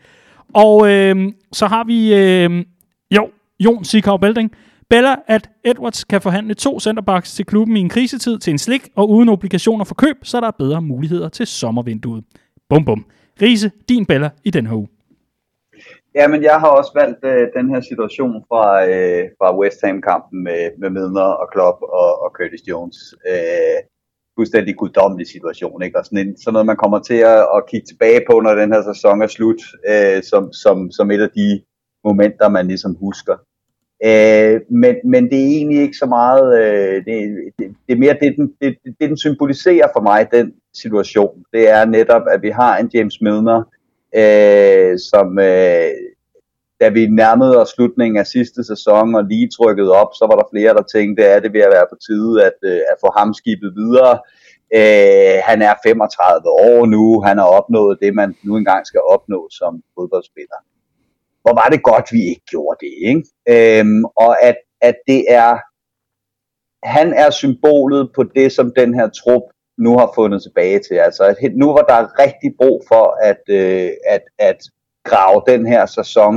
Og 0.53 0.91
øh, 0.91 1.15
så 1.53 1.67
har 1.67 1.83
vi... 1.83 2.13
Øh, 2.15 2.65
jo, 3.15 3.29
Jon 3.59 3.83
Sikau 3.83 4.17
Belding. 4.17 4.51
Bella, 4.89 5.15
at 5.27 5.49
Edwards 5.63 6.03
kan 6.03 6.21
forhandle 6.21 6.53
to 6.53 6.79
centerbacks 6.79 7.33
til 7.33 7.45
klubben 7.45 7.77
i 7.77 7.79
en 7.79 7.89
krisetid 7.89 8.39
til 8.39 8.51
en 8.51 8.57
slik 8.57 8.89
og 8.95 9.09
uden 9.09 9.29
obligationer 9.29 9.85
for 9.85 9.95
køb, 9.95 10.17
så 10.23 10.41
der 10.41 10.47
er 10.47 10.51
bedre 10.51 10.81
muligheder 10.81 11.29
til 11.29 11.47
sommervinduet. 11.47 12.23
Bum 12.69 12.85
bum. 12.85 13.05
Riese, 13.41 13.71
din 13.89 14.05
Bella 14.05 14.29
i 14.43 14.49
den 14.49 14.67
her 14.67 14.75
uge. 14.75 14.87
Jamen, 16.15 16.43
jeg 16.43 16.59
har 16.59 16.67
også 16.67 16.91
valgt 16.95 17.23
øh, 17.23 17.47
den 17.57 17.69
her 17.69 17.81
situation 17.81 18.43
fra, 18.49 18.85
øh, 18.85 19.23
fra 19.37 19.57
West 19.59 19.79
Ham-kampen 19.85 20.43
med, 20.43 20.71
med 20.79 20.89
Midner 20.89 21.29
og 21.41 21.47
Klopp 21.53 21.77
og, 21.81 22.21
og 22.23 22.29
Curtis 22.37 22.67
Jones. 22.67 22.97
Øh, 23.29 23.77
fuldstændig 24.37 24.75
guddommelig 24.75 25.27
situation, 25.27 25.81
ikke? 25.81 25.99
Og 25.99 26.05
sådan, 26.05 26.27
en, 26.27 26.37
sådan 26.37 26.53
noget, 26.53 26.65
man 26.65 26.81
kommer 26.83 26.99
til 26.99 27.19
at, 27.33 27.41
at 27.55 27.65
kigge 27.69 27.87
tilbage 27.87 28.21
på, 28.29 28.39
når 28.39 28.53
den 28.55 28.73
her 28.73 28.93
sæson 28.93 29.21
er 29.21 29.27
slut, 29.27 29.61
øh, 29.91 30.23
som, 30.23 30.53
som, 30.53 30.91
som 30.91 31.11
et 31.11 31.21
af 31.21 31.29
de 31.29 31.61
momenter, 32.03 32.49
man 32.49 32.67
ligesom 32.67 32.93
husker. 33.05 33.35
Øh, 34.05 34.61
men, 34.69 34.95
men 35.03 35.23
det 35.29 35.39
er 35.39 35.47
egentlig 35.57 35.81
ikke 35.81 35.97
så 35.97 36.05
meget, 36.05 36.59
øh, 36.61 37.05
det, 37.05 37.37
det, 37.59 37.75
det 37.87 37.93
er 37.93 37.99
mere 37.99 38.17
det 38.21 38.35
den, 38.37 38.53
det, 38.61 38.77
det, 38.85 38.95
den 39.01 39.17
symboliserer 39.17 39.87
for 39.93 40.01
mig, 40.01 40.27
den 40.31 40.53
situation. 40.73 41.43
Det 41.53 41.69
er 41.69 41.85
netop, 41.85 42.21
at 42.31 42.41
vi 42.41 42.49
har 42.49 42.77
en 42.77 42.91
James 42.93 43.21
Milner, 43.21 43.63
øh, 44.15 44.99
som 44.99 45.39
øh, 45.39 45.91
da 46.81 46.89
vi 46.89 47.07
nærmede 47.07 47.61
os 47.61 47.69
slutningen 47.69 48.17
af 48.17 48.27
sidste 48.27 48.63
sæson 48.63 49.15
og 49.15 49.23
lige 49.23 49.49
trykket 49.57 49.91
op, 49.91 50.11
så 50.13 50.25
var 50.29 50.35
der 50.35 50.49
flere, 50.53 50.73
der 50.73 50.83
tænkte, 50.95 51.25
at 51.25 51.43
det 51.43 51.53
vil 51.53 51.61
være 51.61 51.91
på 51.91 51.97
tide 52.07 52.45
at, 52.45 52.57
øh, 52.63 52.81
at 52.91 52.97
få 53.01 53.09
ham 53.17 53.33
skibet 53.33 53.73
videre. 53.75 54.13
Øh, 54.79 55.37
han 55.49 55.61
er 55.61 55.73
35 55.83 56.49
år 56.49 56.85
nu, 56.85 57.21
han 57.21 57.37
har 57.37 57.45
opnået 57.45 57.97
det, 58.01 58.15
man 58.15 58.35
nu 58.43 58.57
engang 58.57 58.87
skal 58.87 59.01
opnå 59.01 59.47
som 59.51 59.83
fodboldspiller 59.95 60.59
hvor 61.47 61.55
var 61.61 61.69
det 61.73 61.89
godt, 61.91 62.07
vi 62.15 62.21
ikke 62.31 62.45
gjorde 62.53 62.77
det. 62.85 62.93
Ikke? 63.11 63.23
Øhm, 63.53 64.03
og 64.23 64.31
at, 64.49 64.57
at 64.81 64.97
det 65.07 65.21
er, 65.43 65.53
han 66.97 67.07
er 67.23 67.29
symbolet 67.29 68.03
på 68.15 68.23
det, 68.37 68.51
som 68.51 68.73
den 68.79 68.93
her 68.93 69.07
trup 69.19 69.45
nu 69.85 69.91
har 69.99 70.11
fundet 70.15 70.41
tilbage 70.41 70.79
til. 70.79 70.95
Altså 71.07 71.23
at 71.23 71.37
nu 71.63 71.67
var 71.77 71.85
der 71.91 72.19
rigtig 72.23 72.49
brug 72.59 72.77
for 72.87 73.05
at, 73.29 73.43
øh, 73.59 73.89
at, 74.15 74.23
at 74.49 74.59
grave 75.09 75.41
den 75.47 75.67
her 75.73 75.85
sæson 75.85 76.33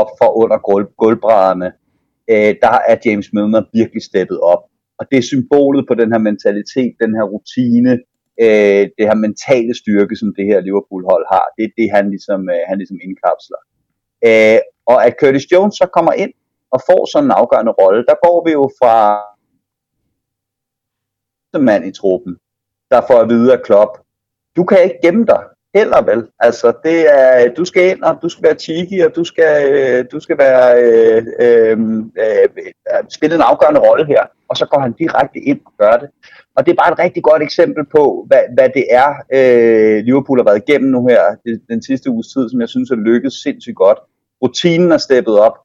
op 0.00 0.10
for 0.18 0.28
under 0.42 0.58
gulv, 0.68 0.86
gulvbrædderne. 1.02 1.68
Øh, 2.32 2.52
der 2.64 2.74
er 2.90 2.96
James 3.04 3.28
Milner 3.32 3.62
virkelig 3.78 4.02
steppet 4.10 4.40
op. 4.40 4.62
Og 4.98 5.04
det 5.10 5.18
er 5.18 5.30
symbolet 5.32 5.84
på 5.88 5.94
den 6.00 6.12
her 6.12 6.22
mentalitet, 6.30 6.92
den 7.04 7.12
her 7.16 7.24
rutine, 7.34 7.92
øh, 8.44 8.82
det 8.96 9.04
her 9.08 9.18
mentale 9.26 9.72
styrke, 9.82 10.14
som 10.20 10.28
det 10.36 10.44
her 10.50 10.60
Liverpool-hold 10.66 11.24
har. 11.34 11.46
Det 11.56 11.64
er 11.68 11.72
det, 11.78 11.88
han 11.96 12.04
ligesom, 12.14 12.40
øh, 12.54 12.62
han 12.68 12.76
ligesom 12.80 12.98
indkapsler. 13.06 13.60
Øh, 14.26 14.58
og 14.86 15.06
at 15.06 15.14
Curtis 15.20 15.52
Jones 15.52 15.74
så 15.74 15.86
kommer 15.96 16.12
ind 16.12 16.32
og 16.70 16.80
får 16.88 17.12
sådan 17.12 17.26
en 17.26 17.38
afgørende 17.40 17.72
rolle, 17.72 18.04
der 18.08 18.14
går 18.26 18.44
vi 18.46 18.52
jo 18.52 18.70
fra 18.80 18.96
mand 21.58 21.84
i 21.86 21.92
truppen, 21.92 22.36
der 22.90 23.00
får 23.00 23.20
at 23.20 23.28
vide 23.28 23.52
af 23.52 23.62
Klopp, 23.62 23.98
du 24.56 24.64
kan 24.64 24.82
ikke 24.84 24.98
gemme 25.02 25.26
dig 25.26 25.42
heller 25.74 26.02
vel. 26.02 26.28
Altså, 26.38 26.72
det 26.84 26.98
er, 27.18 27.54
du 27.54 27.64
skal 27.64 27.90
ind, 27.90 28.02
og 28.02 28.18
du 28.22 28.28
skal 28.28 28.42
være 28.42 28.54
cheeky, 28.54 29.04
og 29.04 29.16
du 29.16 29.24
skal, 29.24 29.72
øh, 29.72 30.04
du 30.12 30.20
skal 30.20 30.38
være, 30.38 30.82
øh, 30.82 31.26
øh, 31.40 31.78
øh, 32.18 32.48
spille 33.08 33.36
en 33.36 33.42
afgørende 33.42 33.80
rolle 33.80 34.06
her. 34.06 34.22
Og 34.48 34.56
så 34.56 34.66
går 34.66 34.80
han 34.80 34.92
direkte 34.92 35.38
ind 35.38 35.60
og 35.66 35.72
gør 35.78 35.96
det. 35.96 36.08
Og 36.56 36.66
det 36.66 36.72
er 36.72 36.82
bare 36.82 36.92
et 36.92 36.98
rigtig 36.98 37.22
godt 37.22 37.42
eksempel 37.42 37.84
på, 37.96 38.24
hvad, 38.28 38.42
hvad 38.54 38.68
det 38.68 38.84
er, 38.90 39.10
øh, 39.36 40.04
Liverpool 40.04 40.38
har 40.38 40.44
været 40.44 40.62
igennem 40.68 40.90
nu 40.90 41.06
her 41.06 41.22
den 41.68 41.82
sidste 41.82 42.10
uges 42.10 42.28
tid, 42.28 42.50
som 42.50 42.60
jeg 42.60 42.68
synes 42.68 42.90
er 42.90 42.96
lykkedes 42.96 43.34
sindssygt 43.34 43.76
godt 43.76 43.98
rutinen 44.42 44.92
er 44.92 44.98
steppet 44.98 45.38
op, 45.38 45.56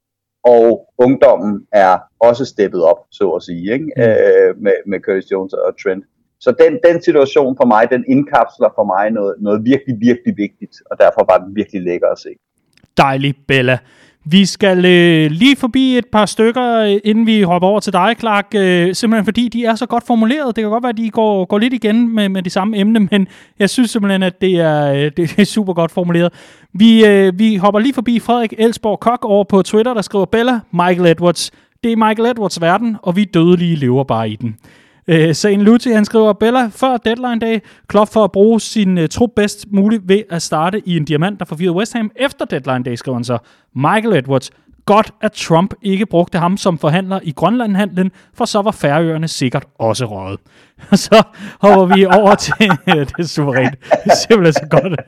og 0.44 0.90
ungdommen 0.98 1.68
er 1.72 1.98
også 2.20 2.46
steppet 2.46 2.84
op, 2.84 2.98
så 3.12 3.30
at 3.30 3.44
sige, 3.44 3.74
ikke? 3.74 3.92
Mm. 3.98 4.02
Øh, 4.02 4.58
med, 4.64 4.74
med 4.88 5.00
Curtis 5.00 5.32
Jones 5.32 5.54
og 5.54 5.74
Trent. 5.84 6.06
Så 6.40 6.56
den, 6.60 6.80
den 6.88 7.02
situation 7.02 7.58
for 7.58 7.66
mig, 7.66 7.90
den 7.92 8.04
indkapsler 8.08 8.70
for 8.76 8.84
mig 8.84 9.12
noget, 9.12 9.36
noget 9.40 9.66
virkelig, 9.66 9.96
virkelig 10.00 10.34
vigtigt, 10.38 10.76
og 10.92 10.98
derfor 11.00 11.26
var 11.32 11.38
den 11.46 11.56
virkelig 11.56 11.82
lækker 11.82 12.08
at 12.08 12.20
se. 12.20 12.30
Dejlig, 12.98 13.36
Bella. 13.48 13.78
Vi 14.28 14.46
skal 14.46 14.86
øh, 14.86 15.32
lige 15.32 15.56
forbi 15.56 15.98
et 15.98 16.06
par 16.12 16.26
stykker, 16.26 16.80
øh, 16.80 16.98
inden 17.04 17.28
vi 17.28 17.42
hopper 17.42 17.68
over 17.68 17.80
til 17.80 17.94
dig, 17.94 18.16
Clark. 18.20 18.46
Øh, 18.56 18.96
simpelthen 18.96 19.26
fordi 19.26 19.50
de 19.50 19.66
er 19.66 19.76
så 19.76 19.86
godt 19.86 20.08
formuleret. 20.08 20.56
Det 20.56 20.62
kan 20.62 20.72
godt 20.72 20.84
være, 20.84 20.90
at 20.90 20.98
de 20.98 21.10
går, 21.10 21.46
går 21.46 21.58
lidt 21.58 21.74
igen 21.74 22.16
med, 22.16 22.30
med 22.30 22.44
de 22.44 22.50
samme 22.50 22.78
emne, 22.78 23.00
men 23.12 23.28
jeg 23.60 23.70
synes 23.70 23.92
simpelthen, 23.92 24.24
at 24.24 24.42
det 24.42 24.56
er, 24.56 24.94
øh, 24.94 25.12
det 25.18 25.40
er 25.40 25.46
super 25.56 25.74
godt 25.74 25.92
formuleret. 25.92 26.34
Vi, 26.74 27.06
øh, 27.06 27.40
vi 27.40 27.56
hopper 27.56 27.80
lige 27.80 27.94
forbi 27.94 28.20
Frederik 28.20 28.54
Elsborg 28.58 29.00
Kok 29.00 29.26
over 29.26 29.44
på 29.44 29.62
Twitter, 29.62 29.94
der 29.94 30.02
skriver, 30.02 30.26
Bella, 30.26 30.60
Michael 30.72 31.06
Edwards. 31.06 31.52
Det 31.84 31.92
er 31.92 31.96
Michael 31.96 32.30
Edwards 32.32 32.62
verden, 32.62 32.98
og 33.02 33.16
vi 33.16 33.24
dødelige 33.24 33.76
lever 33.76 34.04
bare 34.04 34.30
i 34.30 34.36
den. 34.36 34.56
Øh, 35.08 35.36
Sane 35.36 35.64
Luthi, 35.64 35.90
han 35.92 36.06
skriver, 36.06 36.34
Bella, 36.34 36.68
før 36.68 36.98
deadline 36.98 37.40
day, 37.40 37.60
Klopp 37.88 38.12
for 38.12 38.24
at 38.24 38.32
bruge 38.32 38.62
sin 38.62 38.98
uh, 38.98 39.06
trup 39.08 39.30
bedst 39.36 39.66
muligt 39.72 40.04
ved 40.08 40.24
at 40.30 40.42
starte 40.42 40.82
i 40.86 40.98
en 40.98 41.06
diamant, 41.06 41.40
der 41.40 41.46
forvirrede 41.46 41.78
West 41.78 41.94
Ham. 41.94 42.12
Efter 42.16 42.46
deadline 42.46 42.84
day, 42.84 42.96
skriver 42.96 43.18
han 43.18 43.24
så, 43.24 43.38
Michael 43.76 44.14
Edwards, 44.14 44.52
godt 44.86 45.12
at 45.22 45.32
Trump 45.32 45.74
ikke 45.82 46.06
brugte 46.06 46.38
ham 46.38 46.58
som 46.58 46.78
forhandler 46.78 47.20
i 47.24 47.32
Grønlandhandlen, 47.32 48.12
for 48.34 48.46
så 48.46 48.62
var 48.62 48.72
Færøerne 48.72 49.28
sikkert 49.28 49.66
også 49.80 50.06
røget. 50.06 50.40
så 51.06 51.24
hopper 51.62 51.96
vi 51.96 52.06
over 52.06 52.36
til, 52.46 52.56
det 52.86 53.20
er 53.20 53.24
suverænt, 53.24 53.76
det 53.82 54.12
er 54.12 54.16
simpelthen 54.16 54.54
så 54.54 54.68
godt. 54.70 55.00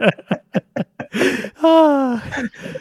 ah, 1.64 2.20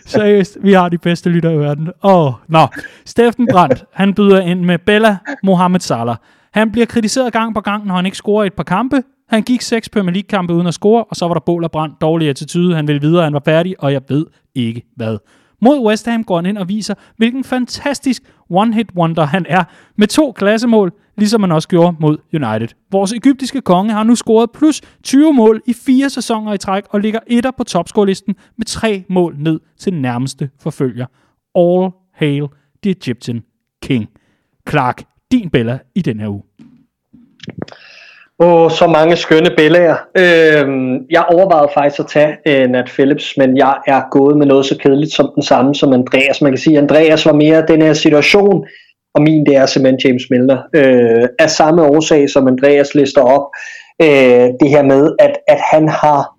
seriøst, 0.07 0.59
vi 0.63 0.73
har 0.73 0.89
de 0.89 0.99
bedste 0.99 1.31
lytter 1.31 1.51
i 1.51 1.59
verden. 1.59 1.91
Åh, 2.03 2.27
oh, 2.27 2.33
nå. 2.49 2.67
Steffen 3.05 3.49
Brandt, 3.53 3.85
han 3.93 4.15
byder 4.15 4.41
ind 4.41 4.65
med 4.65 4.79
Bella 4.79 5.17
Mohamed 5.43 5.81
Salah. 5.81 6.17
Han 6.57 6.73
bliver 6.73 6.87
kritiseret 6.87 7.33
gang 7.33 7.55
på 7.55 7.61
gang, 7.61 7.87
når 7.87 7.95
han 7.95 8.07
ikke 8.07 8.17
scorer 8.17 8.45
et 8.45 8.55
par 8.55 8.63
kampe. 8.63 9.03
Han 9.29 9.43
gik 9.43 9.61
seks 9.61 9.89
Premier 9.89 10.13
League-kampe 10.13 10.55
uden 10.55 10.67
at 10.67 10.75
score, 10.75 11.05
og 11.05 11.17
så 11.17 11.27
var 11.27 11.35
der 11.35 11.41
bål 11.41 11.65
og 11.65 11.71
brand, 11.71 11.93
dårlig 12.01 12.29
attitude. 12.29 12.77
Han 12.77 12.87
ville 12.87 13.01
videre, 13.01 13.25
han 13.25 13.33
var 13.33 13.43
færdig, 13.45 13.75
og 13.79 13.93
jeg 13.93 14.03
ved 14.09 14.27
ikke 14.55 14.83
hvad. 14.97 15.19
Mod 15.63 15.87
West 15.87 16.07
Ham 16.07 16.25
går 16.25 16.37
han 16.37 16.47
ind 16.47 16.59
og 16.59 16.69
viser, 16.69 16.95
hvilken 17.17 17.45
fantastisk 17.45 18.23
one-hit 18.53 18.97
wonder 18.97 19.25
han 19.25 19.47
er, 19.49 19.65
med 19.97 20.07
to 20.07 20.33
klassemål, 20.33 20.93
ligesom 21.17 21.43
han 21.43 21.53
også 21.53 21.69
gjorde 21.69 21.97
mod 22.01 22.19
United. 22.33 22.69
Vores 22.93 23.13
egyptiske 23.13 23.61
konge 23.61 23.93
har 23.93 24.05
nu 24.05 24.15
scoret 24.15 24.51
plus 24.51 24.81
20 25.03 25.33
mål 25.33 25.63
i 25.67 25.73
fire 25.87 26.11
sæsoner 26.11 26.53
i 26.53 26.59
træk, 26.59 26.85
og 26.91 27.01
ligger 27.01 27.21
etter 27.27 27.51
på 27.51 27.65
topscorelisten 27.65 28.35
med 28.59 28.67
tre 28.67 29.05
mål 29.09 29.37
ned 29.39 29.61
til 29.79 29.95
nærmeste 29.95 30.51
forfølger. 30.61 31.07
All 31.55 31.91
hail 32.15 32.47
the 32.83 32.91
Egyptian 32.91 33.43
King. 33.83 34.09
Clark, 34.69 35.03
din 35.33 35.51
Bella 35.51 35.79
i 35.95 36.03
den 36.03 36.21
her 36.21 36.29
uge. 36.29 36.43
Åh, 38.39 38.71
så 38.71 38.87
mange 38.87 39.17
skønne 39.17 39.51
billeder. 39.57 39.97
Øhm, 40.19 41.07
jeg 41.11 41.25
overvejede 41.35 41.71
faktisk 41.75 42.01
at 42.01 42.07
tage 42.07 42.37
øh, 42.47 42.71
Nat 42.71 42.91
Phillips, 42.95 43.35
men 43.37 43.57
jeg 43.57 43.77
er 43.87 44.03
gået 44.11 44.37
med 44.37 44.47
noget 44.47 44.67
så 44.67 44.79
kedeligt 44.79 45.13
som 45.13 45.31
den 45.35 45.43
samme 45.43 45.75
som 45.75 45.93
Andreas. 45.93 46.43
Man 46.43 46.53
kan 46.53 46.59
sige, 46.59 46.77
at 46.77 46.83
Andreas 46.83 47.27
var 47.27 47.33
mere 47.33 47.67
den 47.69 47.83
her 47.83 47.93
situation, 47.93 48.67
og 49.15 49.23
min 49.23 49.47
det 49.47 49.57
er 49.57 49.67
simpelthen 49.67 50.01
James 50.05 50.23
Milner. 50.31 50.59
Øh, 50.75 51.29
af 51.39 51.51
samme 51.51 51.83
årsag, 51.83 52.31
som 52.31 52.49
Andreas 52.49 52.95
lister 52.95 53.23
op, 53.23 53.47
øh, 54.03 54.49
det 54.61 54.69
her 54.69 54.83
med, 54.83 55.17
at, 55.19 55.33
at 55.49 55.61
han 55.73 55.89
har, 55.89 56.37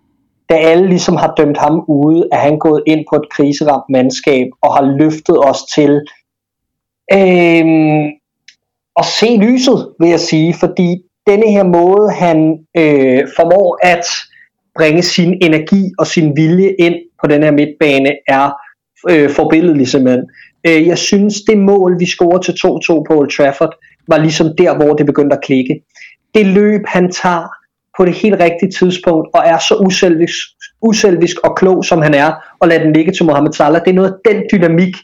da 0.49 0.55
alle 0.55 0.87
ligesom 0.87 1.15
har 1.15 1.33
dømt 1.37 1.57
ham 1.57 1.83
ude, 1.87 2.27
at 2.31 2.39
han 2.39 2.59
gået 2.59 2.83
ind 2.87 3.05
på 3.09 3.15
et 3.15 3.29
kriseramt 3.31 3.85
mandskab, 3.89 4.47
og 4.61 4.75
har 4.75 4.97
løftet 4.97 5.37
os 5.49 5.63
til 5.75 6.01
øh, 7.13 7.65
at 8.97 9.05
se 9.05 9.37
lyset, 9.41 9.89
vil 9.99 10.09
jeg 10.09 10.19
sige, 10.19 10.53
fordi 10.53 10.97
denne 11.27 11.51
her 11.51 11.63
måde, 11.63 12.11
han 12.11 12.57
øh, 12.77 13.27
formår 13.35 13.79
at 13.83 14.05
bringe 14.75 15.01
sin 15.01 15.37
energi 15.41 15.91
og 15.99 16.07
sin 16.07 16.37
vilje 16.37 16.75
ind 16.79 16.95
på 17.21 17.27
den 17.27 17.43
her 17.43 17.51
midtbane, 17.51 18.11
er 18.27 18.51
øh, 19.09 19.29
forbilledelig 19.29 19.87
simpelthen. 19.87 20.25
Øh, 20.67 20.87
jeg 20.87 20.97
synes, 20.97 21.35
det 21.41 21.57
mål, 21.57 21.99
vi 21.99 22.05
scorer 22.05 22.39
til 22.39 22.51
2-2 22.51 23.03
på 23.07 23.13
Old 23.19 23.31
Trafford, 23.37 23.73
var 24.07 24.17
ligesom 24.17 24.47
der, 24.57 24.75
hvor 24.75 24.93
det 24.93 25.05
begyndte 25.05 25.35
at 25.35 25.43
klikke. 25.43 25.81
Det 26.35 26.45
løb, 26.45 26.81
han 26.85 27.11
tager 27.11 27.47
på 27.97 28.05
det 28.05 28.13
helt 28.13 28.39
rigtige 28.39 28.71
tidspunkt, 28.71 29.27
og 29.33 29.41
er 29.45 29.57
så 29.57 29.75
uselvisk, 29.75 30.37
uselvisk 30.81 31.37
og 31.43 31.57
klog, 31.57 31.85
som 31.85 32.01
han 32.01 32.13
er, 32.13 32.33
og 32.59 32.67
lader 32.67 32.83
den 32.83 32.93
ligge 32.93 33.11
til 33.11 33.25
Mohamed 33.25 33.53
Salah, 33.53 33.81
det 33.85 33.89
er 33.89 33.95
noget 33.95 34.13
af 34.13 34.33
den 34.33 34.43
dynamik, 34.51 34.95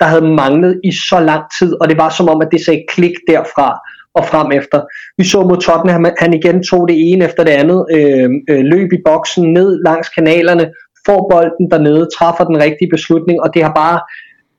der 0.00 0.06
havde 0.06 0.34
manglet 0.34 0.80
i 0.84 0.92
så 0.92 1.20
lang 1.20 1.42
tid, 1.58 1.74
og 1.80 1.88
det 1.88 1.98
var 1.98 2.10
som 2.10 2.28
om, 2.28 2.40
at 2.40 2.48
det 2.52 2.64
sagde 2.64 2.84
klik 2.88 3.14
derfra 3.28 3.78
og 4.14 4.24
frem 4.24 4.52
efter. 4.52 4.80
Vi 5.18 5.24
så 5.24 5.42
mod 5.42 5.56
Tottenham, 5.56 6.06
han 6.18 6.34
igen 6.34 6.62
tog 6.62 6.88
det 6.88 7.12
ene 7.12 7.24
efter 7.24 7.44
det 7.44 7.50
andet, 7.52 7.86
øh, 7.96 8.30
øh, 8.50 8.64
løb 8.64 8.92
i 8.92 9.02
boksen, 9.04 9.52
ned 9.52 9.82
langs 9.84 10.08
kanalerne, 10.08 10.70
får 11.06 11.28
bolden 11.30 11.70
dernede, 11.70 12.08
træffer 12.16 12.44
den 12.44 12.58
rigtige 12.58 12.90
beslutning, 12.90 13.42
og 13.42 13.54
det 13.54 13.62
har 13.62 13.72
bare, 13.74 14.00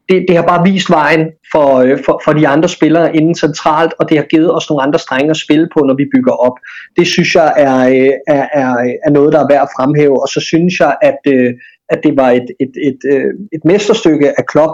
det, 0.10 0.26
det 0.28 0.36
har 0.36 0.46
bare 0.52 0.64
vist 0.72 0.90
vejen 0.90 1.24
for, 1.52 1.68
øh, 1.78 1.98
for, 2.06 2.22
for 2.26 2.34
de 2.34 2.48
andre 2.48 2.70
spillere 2.70 3.16
inden 3.16 3.36
centralt, 3.36 3.94
og 4.00 4.10
det 4.10 4.18
har 4.18 4.26
givet 4.26 4.56
os 4.56 4.70
nogle 4.70 4.84
andre 4.84 5.00
strenge 5.00 5.30
at 5.30 5.38
spille 5.46 5.68
på, 5.74 5.80
når 5.80 5.96
vi 5.96 6.06
bygger 6.16 6.34
op. 6.48 6.58
Det 6.98 7.08
synes 7.08 7.36
jeg 7.36 7.54
er, 7.58 7.80
øh, 7.88 8.14
er, 8.28 8.46
er, 8.54 8.72
er 9.06 9.12
noget, 9.12 9.34
der 9.34 9.40
er 9.40 9.48
værd 9.52 9.62
at 9.62 9.74
fremhæve, 9.78 10.22
og 10.22 10.28
så 10.28 10.40
synes 10.40 10.80
jeg, 10.80 10.96
at, 11.02 11.20
øh, 11.28 11.54
at 11.90 12.00
det 12.04 12.18
var 12.18 12.30
et, 12.30 12.48
et, 12.60 12.74
et, 12.90 13.00
et, 13.14 13.32
et 13.56 13.64
mesterstykke 13.66 14.40
af 14.40 14.46
Klopp, 14.46 14.74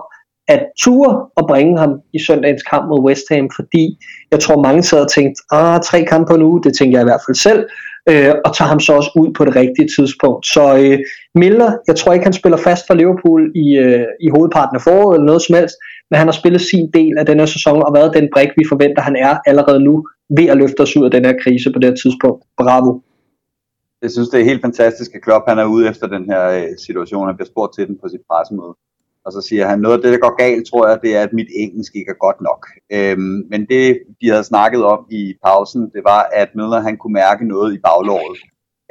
at 0.50 0.62
ture 0.80 1.12
og 1.36 1.48
bringe 1.48 1.80
ham 1.80 1.92
i 2.14 2.20
søndagens 2.28 2.64
kamp 2.64 2.86
mod 2.90 3.04
West 3.08 3.26
Ham, 3.32 3.50
fordi 3.56 3.98
jeg 4.32 4.40
tror 4.40 4.62
mange 4.62 4.84
sad 4.84 5.02
og 5.02 5.12
tænkte, 5.12 5.42
ah, 5.52 5.82
tre 5.82 6.06
kampe 6.06 6.30
på 6.30 6.36
en 6.36 6.42
uge, 6.42 6.64
det 6.64 6.78
tænker 6.78 6.98
jeg 6.98 7.06
i 7.06 7.10
hvert 7.12 7.24
fald 7.28 7.36
selv, 7.36 7.62
øh, 8.10 8.34
og 8.46 8.56
tager 8.56 8.70
ham 8.70 8.80
så 8.80 8.94
også 8.94 9.12
ud 9.22 9.34
på 9.38 9.46
det 9.46 9.56
rigtige 9.56 9.90
tidspunkt. 9.98 10.46
Så 10.46 10.64
øh, 10.84 11.00
Miller, 11.36 11.72
jeg 11.88 11.96
tror 11.96 12.14
ikke, 12.14 12.30
han 12.30 12.40
spiller 12.42 12.58
fast 12.58 12.84
for 12.88 12.94
Liverpool 12.94 13.52
i, 13.56 13.68
øh, 13.86 14.06
i 14.26 14.28
hovedparten 14.36 14.76
af 14.76 14.82
foråret 14.82 15.16
eller 15.16 15.26
noget 15.26 15.42
som 15.42 15.56
helst, 15.56 15.76
men 16.10 16.18
han 16.18 16.28
har 16.28 16.38
spillet 16.42 16.62
sin 16.62 16.86
del 16.94 17.14
af 17.18 17.26
den 17.26 17.40
her 17.40 17.46
sæson 17.46 17.84
og 17.88 17.94
været 17.94 18.16
den 18.18 18.28
brik, 18.34 18.52
vi 18.58 18.66
forventer, 18.70 19.02
han 19.02 19.16
er 19.16 19.34
allerede 19.46 19.80
nu 19.80 20.08
ved 20.38 20.48
at 20.54 20.58
løfte 20.58 20.82
os 20.82 20.98
ud 20.98 21.06
af 21.06 21.12
den 21.12 21.26
her 21.26 21.36
krise 21.44 21.74
på 21.74 21.80
det 21.80 21.90
her 21.90 21.98
tidspunkt. 22.04 22.42
Bravo. 22.58 22.92
Jeg 24.02 24.12
synes, 24.12 24.30
det 24.30 24.40
er 24.40 24.46
helt 24.52 24.62
fantastisk, 24.62 25.16
at 25.16 25.22
Klopp 25.22 25.46
han 25.48 25.60
er 25.60 25.66
ude 25.66 25.90
efter 25.90 26.08
den 26.08 26.26
her 26.32 26.44
øh, 26.50 26.78
situation. 26.86 27.28
Han 27.28 27.36
bliver 27.36 27.52
spurgt 27.54 27.76
til 27.76 27.88
den 27.88 27.96
på 28.02 28.08
sit 28.10 28.22
pressemøde. 28.30 28.74
Og 29.26 29.32
så 29.32 29.42
siger 29.42 29.68
han, 29.68 29.80
noget 29.80 29.98
af 29.98 30.02
det, 30.02 30.14
der 30.14 30.20
går 30.20 30.36
galt, 30.38 30.68
tror 30.68 30.88
jeg, 30.88 31.00
det 31.02 31.16
er, 31.16 31.24
at 31.24 31.34
mit 31.34 31.48
engelsk 31.56 31.96
ikke 31.96 32.10
er 32.10 32.26
godt 32.26 32.42
nok. 32.42 32.62
Øhm, 32.92 33.44
men 33.52 33.66
det, 33.66 34.00
de 34.22 34.30
havde 34.30 34.44
snakket 34.44 34.84
om 34.84 35.08
i 35.12 35.34
pausen, 35.46 35.82
det 35.82 36.04
var, 36.04 36.22
at 36.34 36.50
Miller 36.56 36.80
han 36.80 36.98
kunne 36.98 37.14
mærke 37.14 37.48
noget 37.48 37.74
i 37.74 37.80
baglåret. 37.88 38.38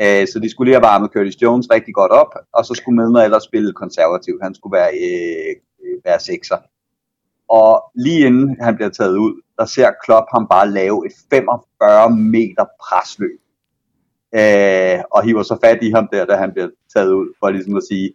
Øh, 0.02 0.28
så 0.28 0.38
de 0.42 0.50
skulle 0.50 0.66
lige 0.68 0.78
have 0.78 0.90
varmet 0.92 1.10
Curtis 1.12 1.42
Jones 1.42 1.70
rigtig 1.70 1.94
godt 1.94 2.12
op, 2.12 2.32
og 2.52 2.64
så 2.64 2.74
skulle 2.74 2.96
Milner 2.96 3.22
ellers 3.22 3.42
spille 3.42 3.72
konservativt. 3.72 4.42
Han 4.42 4.54
skulle 4.54 4.76
være, 4.78 4.92
øh, 5.06 5.52
øh 5.84 5.98
være 6.04 6.20
sekser. 6.20 6.58
Og 7.48 7.72
lige 7.94 8.26
inden 8.26 8.56
han 8.60 8.76
bliver 8.76 8.90
taget 8.90 9.16
ud, 9.16 9.42
der 9.58 9.64
ser 9.64 9.90
Klopp 10.04 10.26
ham 10.34 10.46
bare 10.50 10.70
lave 10.70 11.06
et 11.06 11.12
45 11.30 12.10
meter 12.10 12.64
presløb. 12.84 13.40
Øh, 14.34 14.98
og 15.14 15.22
hiver 15.22 15.42
så 15.42 15.56
fat 15.64 15.78
i 15.82 15.90
ham 15.90 16.08
der, 16.12 16.24
da 16.24 16.36
han 16.36 16.52
bliver 16.52 16.68
taget 16.94 17.12
ud, 17.12 17.28
for 17.38 17.50
ligesom 17.50 17.76
at 17.76 17.82
sige, 17.90 18.14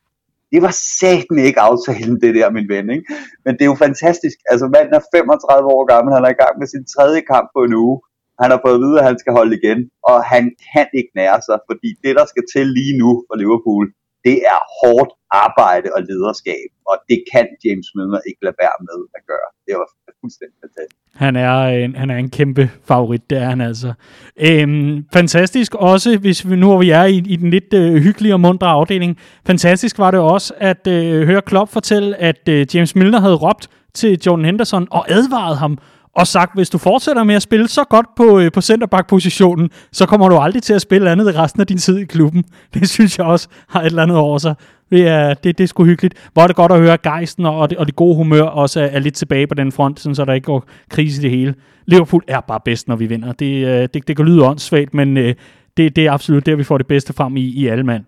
det 0.53 0.61
var 0.65 0.73
satan 0.99 1.37
ikke 1.47 1.61
aftalen, 1.69 2.15
det 2.23 2.31
der, 2.37 2.55
min 2.57 2.69
ven. 2.73 2.87
Ikke? 2.95 3.05
Men 3.43 3.51
det 3.55 3.63
er 3.63 3.71
jo 3.73 3.83
fantastisk. 3.87 4.37
Altså, 4.51 4.65
manden 4.75 4.93
er 4.99 5.03
35 5.15 5.75
år 5.75 5.83
gammel, 5.93 6.09
han 6.17 6.25
er 6.27 6.33
i 6.33 6.41
gang 6.43 6.55
med 6.61 6.67
sin 6.73 6.85
tredje 6.93 7.21
kamp 7.31 7.47
på 7.55 7.61
en 7.67 7.73
uge. 7.85 7.97
Han 8.41 8.49
har 8.53 8.59
fået 8.65 8.77
at 8.77 8.83
vide, 8.85 8.99
at 8.99 9.07
han 9.09 9.19
skal 9.21 9.33
holde 9.39 9.53
igen, 9.59 9.79
og 10.09 10.17
han 10.33 10.43
kan 10.71 10.87
ikke 10.99 11.13
nære 11.19 11.39
sig, 11.47 11.57
fordi 11.69 11.89
det, 12.03 12.13
der 12.19 12.25
skal 12.31 12.45
til 12.53 12.65
lige 12.77 12.95
nu 13.01 13.09
for 13.27 13.35
Liverpool, 13.41 13.85
det 14.27 14.37
er 14.53 14.59
hårdt 14.79 15.11
arbejde 15.45 15.87
og 15.95 16.01
lederskab, 16.09 16.69
og 16.89 16.95
det 17.09 17.19
kan 17.31 17.47
James 17.63 17.89
Milner 17.95 18.21
ikke 18.29 18.41
lade 18.47 18.57
være 18.63 18.77
med 18.89 18.99
at 19.17 19.21
gøre. 19.31 19.49
Det 19.67 19.73
var 19.79 19.87
fuldstændig 20.23 20.55
fantastisk. 20.61 20.97
Han 21.15 21.35
er, 21.35 21.63
en, 21.63 21.95
han 21.95 22.09
er 22.09 22.17
en 22.17 22.29
kæmpe 22.29 22.71
favorit, 22.85 23.29
det 23.29 23.37
er 23.37 23.45
han 23.45 23.61
altså. 23.61 23.93
Øhm, 24.39 25.05
fantastisk 25.13 25.75
også, 25.75 26.17
hvis 26.17 26.49
vi 26.49 26.55
nu 26.55 26.77
vi 26.77 26.89
er 26.89 27.03
i, 27.03 27.17
i 27.17 27.35
den 27.35 27.49
lidt 27.49 27.73
øh, 27.73 27.93
hyggelige 27.93 28.33
og 28.33 28.39
mundre 28.39 28.67
afdeling, 28.67 29.17
fantastisk 29.47 29.99
var 29.99 30.11
det 30.11 30.19
også 30.19 30.53
at 30.57 30.87
øh, 30.87 31.25
høre 31.27 31.41
Klopp 31.41 31.71
fortælle, 31.71 32.15
at 32.15 32.49
øh, 32.49 32.75
James 32.75 32.95
Milner 32.95 33.19
havde 33.19 33.35
råbt 33.35 33.67
til 33.93 34.19
Jordan 34.25 34.45
Henderson 34.45 34.87
og 34.91 35.11
advaret 35.11 35.57
ham 35.57 35.77
og 36.15 36.27
sagt, 36.27 36.55
hvis 36.55 36.69
du 36.69 36.77
fortsætter 36.77 37.23
med 37.23 37.35
at 37.35 37.41
spille 37.41 37.67
så 37.67 37.83
godt 37.83 38.05
på, 38.17 38.39
øh, 38.39 38.51
på 38.51 38.61
centerback-positionen, 38.61 39.69
så 39.91 40.05
kommer 40.05 40.29
du 40.29 40.37
aldrig 40.37 40.63
til 40.63 40.73
at 40.73 40.81
spille 40.81 41.11
andet 41.11 41.33
i 41.33 41.37
resten 41.37 41.61
af 41.61 41.67
din 41.67 41.77
tid 41.77 41.97
i 41.97 42.05
klubben. 42.05 42.43
Det 42.73 42.89
synes 42.89 43.17
jeg 43.17 43.25
også 43.25 43.47
har 43.69 43.81
et 43.81 43.85
eller 43.85 44.03
andet 44.03 44.17
over 44.17 44.37
sig. 44.37 44.55
Det 44.91 45.07
er, 45.07 45.33
det, 45.33 45.57
det 45.57 45.63
er 45.63 45.67
sgu 45.67 45.85
hyggeligt. 45.85 46.29
Hvor 46.33 46.43
er 46.43 46.47
det 46.47 46.55
godt 46.55 46.71
at 46.71 46.79
høre, 46.79 46.93
at 46.93 47.01
gejsten 47.01 47.45
og 47.45 47.69
det, 47.69 47.77
og 47.77 47.85
det 47.85 47.95
gode 47.95 48.15
humør 48.15 48.43
også 48.43 48.81
er, 48.81 48.85
er 48.85 48.99
lidt 48.99 49.13
tilbage 49.13 49.47
på 49.47 49.55
den 49.55 49.71
front, 49.71 49.99
sådan, 49.99 50.15
så 50.15 50.25
der 50.25 50.33
ikke 50.33 50.45
går 50.45 50.65
krise 50.89 51.21
i 51.21 51.23
det 51.23 51.31
hele. 51.31 51.55
Liverpool 51.85 52.23
er 52.27 52.39
bare 52.39 52.59
bedst, 52.65 52.87
når 52.87 52.95
vi 52.95 53.05
vinder. 53.05 53.31
Det, 53.31 53.67
øh, 53.67 53.87
det, 53.93 54.07
det 54.07 54.15
kan 54.15 54.25
lyde 54.25 54.45
åndssvagt, 54.45 54.93
men 54.93 55.17
øh, 55.17 55.35
det, 55.77 55.95
det 55.95 56.05
er 56.05 56.11
absolut 56.11 56.45
der, 56.45 56.55
vi 56.55 56.63
får 56.63 56.77
det 56.77 56.87
bedste 56.87 57.13
frem 57.13 57.37
i, 57.37 57.41
i 57.41 57.67
alle 57.67 57.83
mand. 57.83 58.03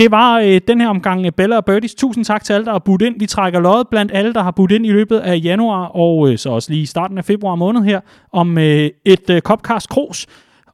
Det 0.00 0.10
var 0.10 0.38
øh, 0.38 0.60
den 0.68 0.80
her 0.80 0.88
omgang 0.88 1.26
øh, 1.26 1.32
Bella 1.32 1.56
og 1.56 1.64
Birdies. 1.64 1.94
Tusind 1.94 2.24
tak 2.24 2.44
til 2.44 2.52
alle, 2.52 2.64
der 2.64 2.72
har 2.72 2.78
budt 2.78 3.02
ind. 3.02 3.14
Vi 3.18 3.26
trækker 3.26 3.60
lod 3.60 3.84
blandt 3.90 4.12
alle, 4.14 4.34
der 4.34 4.42
har 4.42 4.50
budt 4.50 4.72
ind 4.72 4.86
i 4.86 4.90
løbet 4.90 5.18
af 5.18 5.40
januar, 5.44 5.84
og 5.84 6.30
øh, 6.30 6.38
så 6.38 6.50
også 6.50 6.72
lige 6.72 6.86
starten 6.86 7.18
af 7.18 7.24
februar 7.24 7.54
måned 7.54 7.82
her, 7.82 8.00
om 8.32 8.58
øh, 8.58 8.90
et 9.04 9.30
øh, 9.30 9.40
Copcast 9.40 9.88
Kros. 9.88 10.26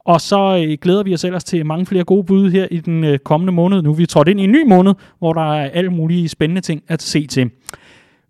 Og 0.05 0.21
så 0.21 0.65
øh, 0.67 0.77
glæder 0.81 1.03
vi 1.03 1.13
os 1.13 1.23
ellers 1.23 1.43
til 1.43 1.65
mange 1.65 1.85
flere 1.85 2.03
gode 2.03 2.23
bud 2.23 2.51
her 2.51 2.67
i 2.71 2.79
den 2.79 3.03
øh, 3.03 3.19
kommende 3.19 3.53
måned. 3.53 3.81
Nu 3.81 3.89
er 3.89 3.95
vi 3.95 4.05
trådt 4.05 4.27
ind 4.27 4.39
i 4.39 4.43
en 4.43 4.51
ny 4.51 4.67
måned, 4.67 4.93
hvor 5.19 5.33
der 5.33 5.53
er 5.53 5.69
alle 5.69 5.89
mulige 5.89 6.29
spændende 6.29 6.61
ting 6.61 6.83
at 6.87 7.01
se 7.01 7.27
til. 7.27 7.51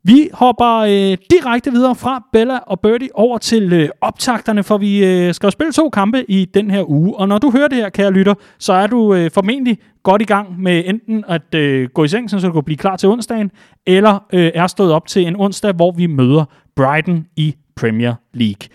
Vi 0.03 0.29
hopper 0.33 0.77
øh, 0.77 1.17
direkte 1.31 1.71
videre 1.71 1.95
fra 1.95 2.23
Bella 2.33 2.57
og 2.57 2.79
Birdie 2.79 3.09
over 3.13 3.37
til 3.37 3.73
øh, 3.73 3.89
optakterne, 4.01 4.63
for 4.63 4.77
vi 4.77 5.05
øh, 5.05 5.33
skal 5.33 5.51
spille 5.51 5.73
to 5.73 5.89
kampe 5.89 6.31
i 6.31 6.45
den 6.45 6.71
her 6.71 6.89
uge. 6.89 7.15
Og 7.15 7.27
når 7.27 7.37
du 7.37 7.51
hører 7.51 7.67
det 7.67 7.77
her, 7.77 7.89
kære 7.89 8.11
lytter, 8.11 8.33
så 8.59 8.73
er 8.73 8.87
du 8.87 9.13
øh, 9.13 9.31
formentlig 9.31 9.77
godt 10.03 10.21
i 10.21 10.25
gang 10.25 10.61
med 10.61 10.83
enten 10.85 11.23
at 11.27 11.55
øh, 11.55 11.89
gå 11.89 12.03
i 12.03 12.07
seng, 12.07 12.29
så 12.29 12.39
du 12.39 12.51
kan 12.51 12.63
blive 12.63 12.77
klar 12.77 12.95
til 12.95 13.09
onsdagen, 13.09 13.51
eller 13.85 14.19
øh, 14.33 14.51
er 14.53 14.67
stået 14.67 14.91
op 14.91 15.07
til 15.07 15.27
en 15.27 15.35
onsdag, 15.35 15.73
hvor 15.73 15.91
vi 15.91 16.07
møder 16.07 16.45
Brighton 16.75 17.25
i 17.35 17.55
Premier 17.75 18.13
League. 18.33 18.69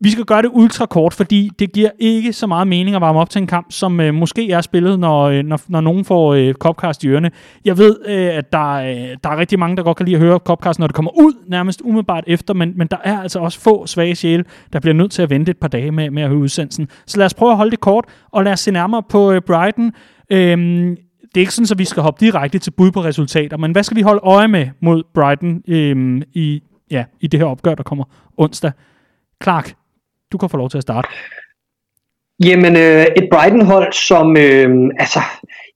Vi 0.00 0.10
skal 0.10 0.24
gøre 0.24 0.42
det 0.42 0.50
ultra 0.52 0.86
kort, 0.86 1.14
fordi 1.14 1.50
det 1.58 1.72
giver 1.72 1.90
ikke 1.98 2.32
så 2.32 2.46
meget 2.46 2.68
mening 2.68 2.96
at 2.96 3.00
varme 3.02 3.18
op 3.18 3.30
til 3.30 3.40
en 3.40 3.46
kamp, 3.46 3.72
som 3.72 4.00
øh, 4.00 4.14
måske 4.14 4.50
er 4.50 4.60
spillet, 4.60 4.98
når, 5.00 5.22
øh, 5.22 5.42
når, 5.42 5.60
når 5.68 5.80
nogen 5.80 6.04
får 6.04 6.34
øh, 6.34 6.54
Copcast 6.54 7.04
i 7.04 7.08
ørene. 7.08 7.30
Jeg 7.64 7.78
ved, 7.78 7.96
øh, 8.06 8.36
at 8.36 8.52
der, 8.52 8.72
øh, 8.72 9.16
der 9.24 9.30
er 9.30 9.36
rigtig 9.36 9.58
mange, 9.58 9.76
der 9.76 9.82
godt 9.82 9.96
kan 9.96 10.06
lide 10.06 10.16
at 10.16 10.22
høre 10.22 10.38
Copcast, 10.38 10.78
når 10.78 10.86
det 10.86 10.96
kommer 10.96 11.10
ud, 11.10 11.32
nærmest 11.48 11.80
umiddelbart 11.84 12.24
efter, 12.26 12.54
men, 12.54 12.72
men 12.76 12.86
der 12.86 12.96
er 13.04 13.20
altså 13.20 13.38
også 13.38 13.60
få 13.60 13.86
svage 13.86 14.14
sjæle, 14.14 14.44
der 14.72 14.80
bliver 14.80 14.94
nødt 14.94 15.12
til 15.12 15.22
at 15.22 15.30
vente 15.30 15.50
et 15.50 15.58
par 15.58 15.68
dage 15.68 15.90
med, 15.90 16.10
med 16.10 16.22
at 16.22 16.28
høre 16.28 16.38
udsendelsen. 16.38 16.88
Så 17.06 17.18
lad 17.18 17.26
os 17.26 17.34
prøve 17.34 17.50
at 17.50 17.56
holde 17.56 17.70
det 17.70 17.80
kort, 17.80 18.04
og 18.32 18.44
lad 18.44 18.52
os 18.52 18.60
se 18.60 18.70
nærmere 18.70 19.02
på 19.02 19.32
øh, 19.32 19.40
Brighton. 19.46 19.92
Øhm, 20.30 20.96
det 21.34 21.36
er 21.36 21.40
ikke 21.40 21.54
sådan, 21.54 21.68
at 21.70 21.78
vi 21.78 21.84
skal 21.84 22.02
hoppe 22.02 22.26
direkte 22.26 22.58
til 22.58 22.70
bud 22.70 22.90
på 22.90 23.04
resultater, 23.04 23.56
men 23.56 23.72
hvad 23.72 23.82
skal 23.82 23.96
vi 23.96 24.02
holde 24.02 24.20
øje 24.24 24.48
med 24.48 24.68
mod 24.82 25.02
Brighton 25.14 25.62
øhm, 25.68 26.22
i, 26.32 26.62
ja, 26.90 27.04
i 27.20 27.26
det 27.26 27.40
her 27.40 27.46
opgør, 27.46 27.74
der 27.74 27.82
kommer 27.82 28.04
onsdag? 28.36 28.72
Clark, 29.42 29.74
du 30.32 30.38
kan 30.38 30.50
få 30.50 30.56
lov 30.56 30.70
til 30.70 30.78
at 30.78 30.82
starte. 30.82 31.08
Jamen, 32.44 32.76
øh, 32.76 33.06
et 33.18 33.28
Brighton-hold, 33.32 33.92
som, 33.92 34.36
øh, 34.36 34.70
altså, 34.98 35.20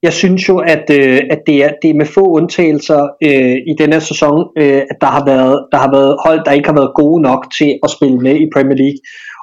jeg 0.03 0.13
synes 0.13 0.49
jo, 0.49 0.57
at, 0.57 0.85
øh, 0.91 1.19
at 1.29 1.39
det, 1.47 1.63
er, 1.63 1.71
det 1.81 1.89
er 1.89 1.99
med 2.01 2.05
få 2.05 2.23
undtagelser 2.37 3.01
øh, 3.23 3.57
i 3.71 3.73
denne 3.79 4.01
sæson, 4.01 4.37
øh, 4.57 4.81
at 4.91 4.97
der 5.01 5.07
har, 5.07 5.25
været, 5.25 5.67
der 5.71 5.77
har 5.77 5.91
været 5.91 6.17
hold, 6.25 6.45
der 6.45 6.51
ikke 6.51 6.69
har 6.69 6.79
været 6.81 6.95
gode 6.95 7.21
nok 7.21 7.41
til 7.57 7.79
at 7.83 7.89
spille 7.89 8.17
med 8.17 8.35
i 8.35 8.51
Premier 8.53 8.77
League. 8.83 8.99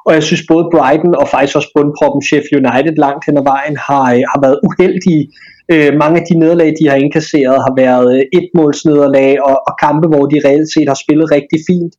Og 0.06 0.14
jeg 0.14 0.22
synes 0.22 0.42
både 0.52 0.68
Brighton 0.74 1.14
og 1.22 1.28
faktisk 1.28 1.56
også 1.56 1.70
bundproppen 1.76 2.22
Sheffield 2.28 2.66
United 2.66 2.96
langt 3.04 3.26
hen 3.26 3.36
ad 3.40 3.46
vejen 3.54 3.76
har, 3.88 4.06
øh, 4.14 4.22
har 4.32 4.40
været 4.44 4.58
uheldige 4.68 5.22
Øh, 5.72 5.92
mange 6.02 6.16
af 6.20 6.24
de 6.30 6.38
nederlag, 6.38 6.70
de 6.80 6.88
har 6.90 6.96
indkasseret, 6.96 7.56
har 7.66 7.74
været 7.84 8.08
øh, 8.16 8.22
etmålsnederlag 8.38 9.30
og, 9.48 9.56
og 9.68 9.74
kampe, 9.84 10.06
hvor 10.08 10.24
de 10.32 10.38
reelt 10.46 10.70
set 10.74 10.88
har 10.92 10.98
spillet 11.04 11.32
rigtig 11.36 11.58
fint. 11.68 11.92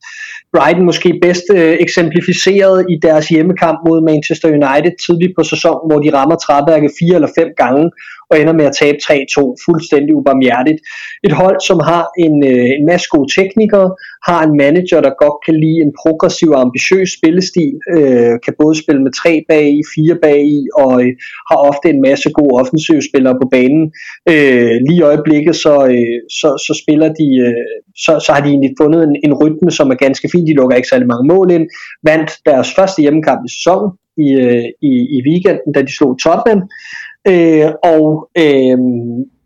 Brighton 0.54 0.86
måske 0.90 1.10
bedst 1.26 1.48
øh, 1.58 1.76
eksemplificeret 1.86 2.78
i 2.94 2.96
deres 3.08 3.26
hjemmekamp 3.34 3.80
mod 3.88 4.00
Manchester 4.12 4.50
United 4.60 4.94
tidligt 5.06 5.34
på 5.38 5.44
sæsonen, 5.52 5.86
hvor 5.90 6.00
de 6.04 6.14
rammer 6.18 6.38
træværket 6.46 6.92
fire 7.00 7.16
eller 7.16 7.32
fem 7.40 7.50
gange 7.64 7.84
og 8.30 8.36
ender 8.42 8.54
med 8.60 8.66
at 8.66 8.78
tabe 8.82 8.98
3-2 8.98 9.56
fuldstændig 9.66 10.16
ubarmhjertigt. 10.20 10.80
Et 11.28 11.34
hold, 11.42 11.60
som 11.70 11.80
har 11.92 12.06
en, 12.26 12.36
øh, 12.52 12.70
en 12.78 12.86
masse 12.92 13.08
gode 13.14 13.30
teknikere, 13.40 13.90
har 14.30 14.42
en 14.48 14.58
manager, 14.64 15.00
der 15.02 15.22
godt 15.24 15.38
kan 15.46 15.56
lide 15.64 15.80
en 15.86 15.94
progressiv 16.02 16.50
og 16.56 16.62
ambitiøs 16.66 17.10
spillestil, 17.18 17.74
øh, 17.96 18.34
kan 18.46 18.54
både 18.62 18.76
spille 18.84 19.02
med 19.06 19.14
tre 19.22 19.34
bag 19.50 19.66
i, 19.80 19.82
fire 19.96 20.16
bag 20.26 20.40
i, 20.58 20.60
og 20.82 20.94
øh, 21.04 21.12
har 21.50 21.58
ofte 21.70 21.88
en 21.90 22.02
masse 22.10 22.30
gode 22.38 22.54
offensive 22.62 23.02
spillere 23.10 23.36
på 23.42 23.48
banen. 23.56 23.84
Øh, 24.32 24.76
lige 24.88 25.00
i 25.02 25.08
øjeblikket, 25.12 25.56
så, 25.56 25.76
øh, 25.94 26.18
så, 26.40 26.50
så 26.66 26.74
spiller 26.84 27.10
de, 27.20 27.28
øh, 27.46 27.66
så, 28.06 28.12
så 28.26 28.30
har 28.34 28.42
de 28.42 28.50
egentlig 28.50 28.74
fundet 28.82 29.02
en, 29.04 29.16
en 29.26 29.34
rytme, 29.42 29.72
som 29.72 29.92
er 29.94 30.04
ganske 30.06 30.30
fin. 30.32 30.48
De 30.48 30.54
lukker 30.60 30.76
ikke 30.76 30.92
særlig 30.92 31.08
mange 31.08 31.28
mål 31.34 31.52
ind. 31.52 31.66
Vandt 32.04 32.30
deres 32.46 32.70
første 32.78 33.02
hjemmekamp 33.02 33.42
i 33.48 33.52
sæsonen 33.58 33.92
i, 34.26 34.28
øh, 34.44 34.66
i, 34.90 34.94
i 35.16 35.18
weekenden, 35.28 35.72
da 35.76 35.82
de 35.82 35.94
slog 35.98 36.12
Tottenham. 36.24 36.62
Øh, 37.28 37.72
og 37.84 38.30
øh, 38.38 38.78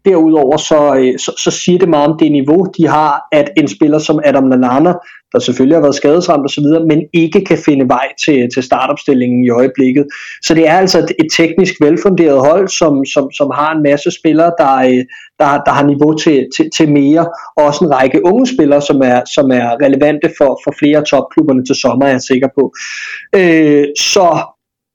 derudover 0.05 0.57
så, 0.57 0.95
øh, 0.95 1.19
så, 1.19 1.31
så 1.43 1.51
siger 1.51 1.79
det 1.79 1.89
meget 1.89 2.09
om 2.09 2.17
det 2.19 2.31
niveau, 2.31 2.65
de 2.77 2.87
har, 2.87 3.21
at 3.31 3.49
en 3.57 3.67
spiller 3.67 3.99
som 3.99 4.19
Adam 4.25 4.49
Lallana, 4.49 4.93
der 5.31 5.39
selvfølgelig 5.39 5.75
har 5.75 5.81
været 5.81 5.95
skadesramt 5.95 6.45
osv., 6.45 6.63
men 6.87 7.01
ikke 7.13 7.41
kan 7.45 7.57
finde 7.57 7.87
vej 7.87 8.07
til, 8.25 8.49
til 8.53 8.63
startopstillingen 8.63 9.45
i 9.45 9.49
øjeblikket. 9.49 10.05
Så 10.43 10.53
det 10.53 10.67
er 10.67 10.73
altså 10.73 10.99
et, 10.99 11.11
et 11.19 11.27
teknisk 11.37 11.73
velfunderet 11.81 12.39
hold, 12.39 12.67
som, 12.67 13.05
som, 13.05 13.31
som 13.31 13.51
har 13.53 13.75
en 13.75 13.83
masse 13.83 14.11
spillere, 14.11 14.51
der, 14.57 14.75
øh, 14.75 15.03
der, 15.39 15.61
der 15.65 15.71
har 15.71 15.85
niveau 15.85 16.13
til, 16.13 16.47
til, 16.55 16.69
til 16.77 16.91
mere, 16.91 17.25
og 17.57 17.63
også 17.63 17.85
en 17.85 17.91
række 17.91 18.25
unge 18.25 18.47
spillere, 18.47 18.81
som 18.81 19.01
er, 19.03 19.21
som 19.35 19.51
er 19.51 19.85
relevante 19.85 20.29
for, 20.37 20.61
for 20.63 20.73
flere 20.79 21.03
topklubberne 21.03 21.65
til 21.65 21.75
sommer, 21.75 22.05
er 22.05 22.11
jeg 22.11 22.21
sikker 22.21 22.47
på. 22.57 22.73
Øh, 23.35 23.85
så 23.97 24.27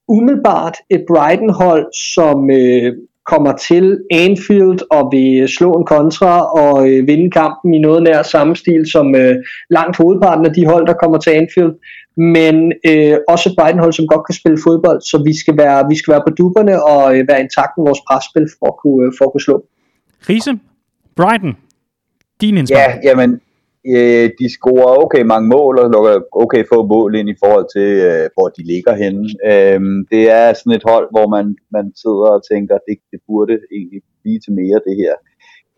umiddelbart 0.08 0.76
et 0.90 1.04
Brighton-hold, 1.08 1.86
som 2.14 2.50
øh, 2.50 2.92
kommer 3.26 3.52
til 3.68 4.00
Anfield 4.10 4.80
og 4.90 5.12
vil 5.12 5.48
slå 5.48 5.72
en 5.72 5.86
kontra 5.86 6.32
og 6.62 6.90
øh, 6.90 7.06
vinde 7.06 7.30
kampen 7.30 7.74
i 7.74 7.78
noget 7.78 8.02
nær 8.02 8.22
samme 8.22 8.56
stil 8.56 8.90
som 8.90 9.14
øh, 9.14 9.34
langt 9.70 9.96
hovedparten 9.96 10.46
af 10.46 10.52
de 10.52 10.66
hold, 10.66 10.86
der 10.86 10.92
kommer 11.02 11.18
til 11.18 11.30
Anfield. 11.30 11.72
Men 12.16 12.72
øh, 12.86 13.16
også 13.28 13.48
et 13.48 13.56
Brighton-hold, 13.58 13.92
som 13.92 14.06
godt 14.06 14.26
kan 14.26 14.34
spille 14.34 14.58
fodbold, 14.66 15.00
så 15.00 15.22
vi 15.24 15.38
skal 15.42 15.56
være, 15.56 15.86
vi 15.90 15.96
skal 15.98 16.12
være 16.12 16.22
på 16.26 16.34
duberne 16.38 16.84
og 16.84 17.18
øh, 17.18 17.28
være 17.28 17.40
intakt 17.40 17.72
med 17.76 17.84
vores 17.88 18.02
presspil 18.08 18.46
for 18.58 18.66
at 18.72 18.76
kunne, 18.82 19.06
øh, 19.06 19.12
for 19.18 19.24
at 19.24 19.32
kunne 19.32 19.46
slå. 19.48 19.56
Riese, 20.28 20.52
Brighton, 21.16 21.56
din 22.40 22.56
indspark. 22.56 22.78
Ja, 22.78 23.08
jamen, 23.08 23.40
øh, 23.94 24.30
de 24.40 24.46
scorer 24.56 25.02
okay 25.04 25.22
mange 25.32 25.48
mål 25.56 25.74
og 25.78 25.90
lukker 25.90 26.14
okay 26.44 26.62
få 26.72 26.78
mål 26.94 27.10
ind 27.20 27.28
i 27.28 27.40
forhold 27.42 27.66
til, 27.76 27.88
øh, 28.08 28.26
hvor 28.34 28.48
de 28.56 28.62
ligger 28.72 28.94
henne. 29.02 29.24
Øh, 29.50 29.80
det 30.12 30.22
er 30.38 30.46
sådan 30.52 30.76
et 30.78 30.88
hold, 30.92 31.08
hvor 31.14 31.26
man, 31.36 31.46
man 31.76 31.86
sidder 32.02 32.28
og 32.36 32.42
tænker, 32.52 32.74
at 32.74 32.84
det, 32.88 32.96
det 33.12 33.20
burde 33.28 33.54
egentlig 33.76 34.00
blive 34.22 34.40
til 34.40 34.52
mere 34.60 34.80
det 34.88 34.96
her. 35.02 35.14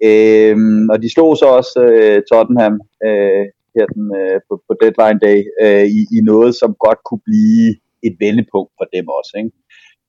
Øh, 0.08 0.56
og 0.92 0.96
de 1.02 1.12
slog 1.14 1.30
så 1.36 1.46
også 1.58 1.78
øh, 1.94 2.18
Tottenham 2.30 2.74
øh, 3.06 3.44
her 3.76 3.86
den, 3.94 4.06
øh, 4.20 4.38
på, 4.48 4.54
på 4.66 4.72
deadline 4.82 5.20
day 5.26 5.38
øh, 5.64 5.86
i, 5.98 6.00
i 6.16 6.18
noget, 6.30 6.52
som 6.60 6.70
godt 6.86 7.00
kunne 7.08 7.24
blive 7.30 7.68
et 8.06 8.14
vendepunkt 8.24 8.72
for 8.78 8.86
dem 8.94 9.06
også. 9.18 9.32
Ikke? 9.40 9.50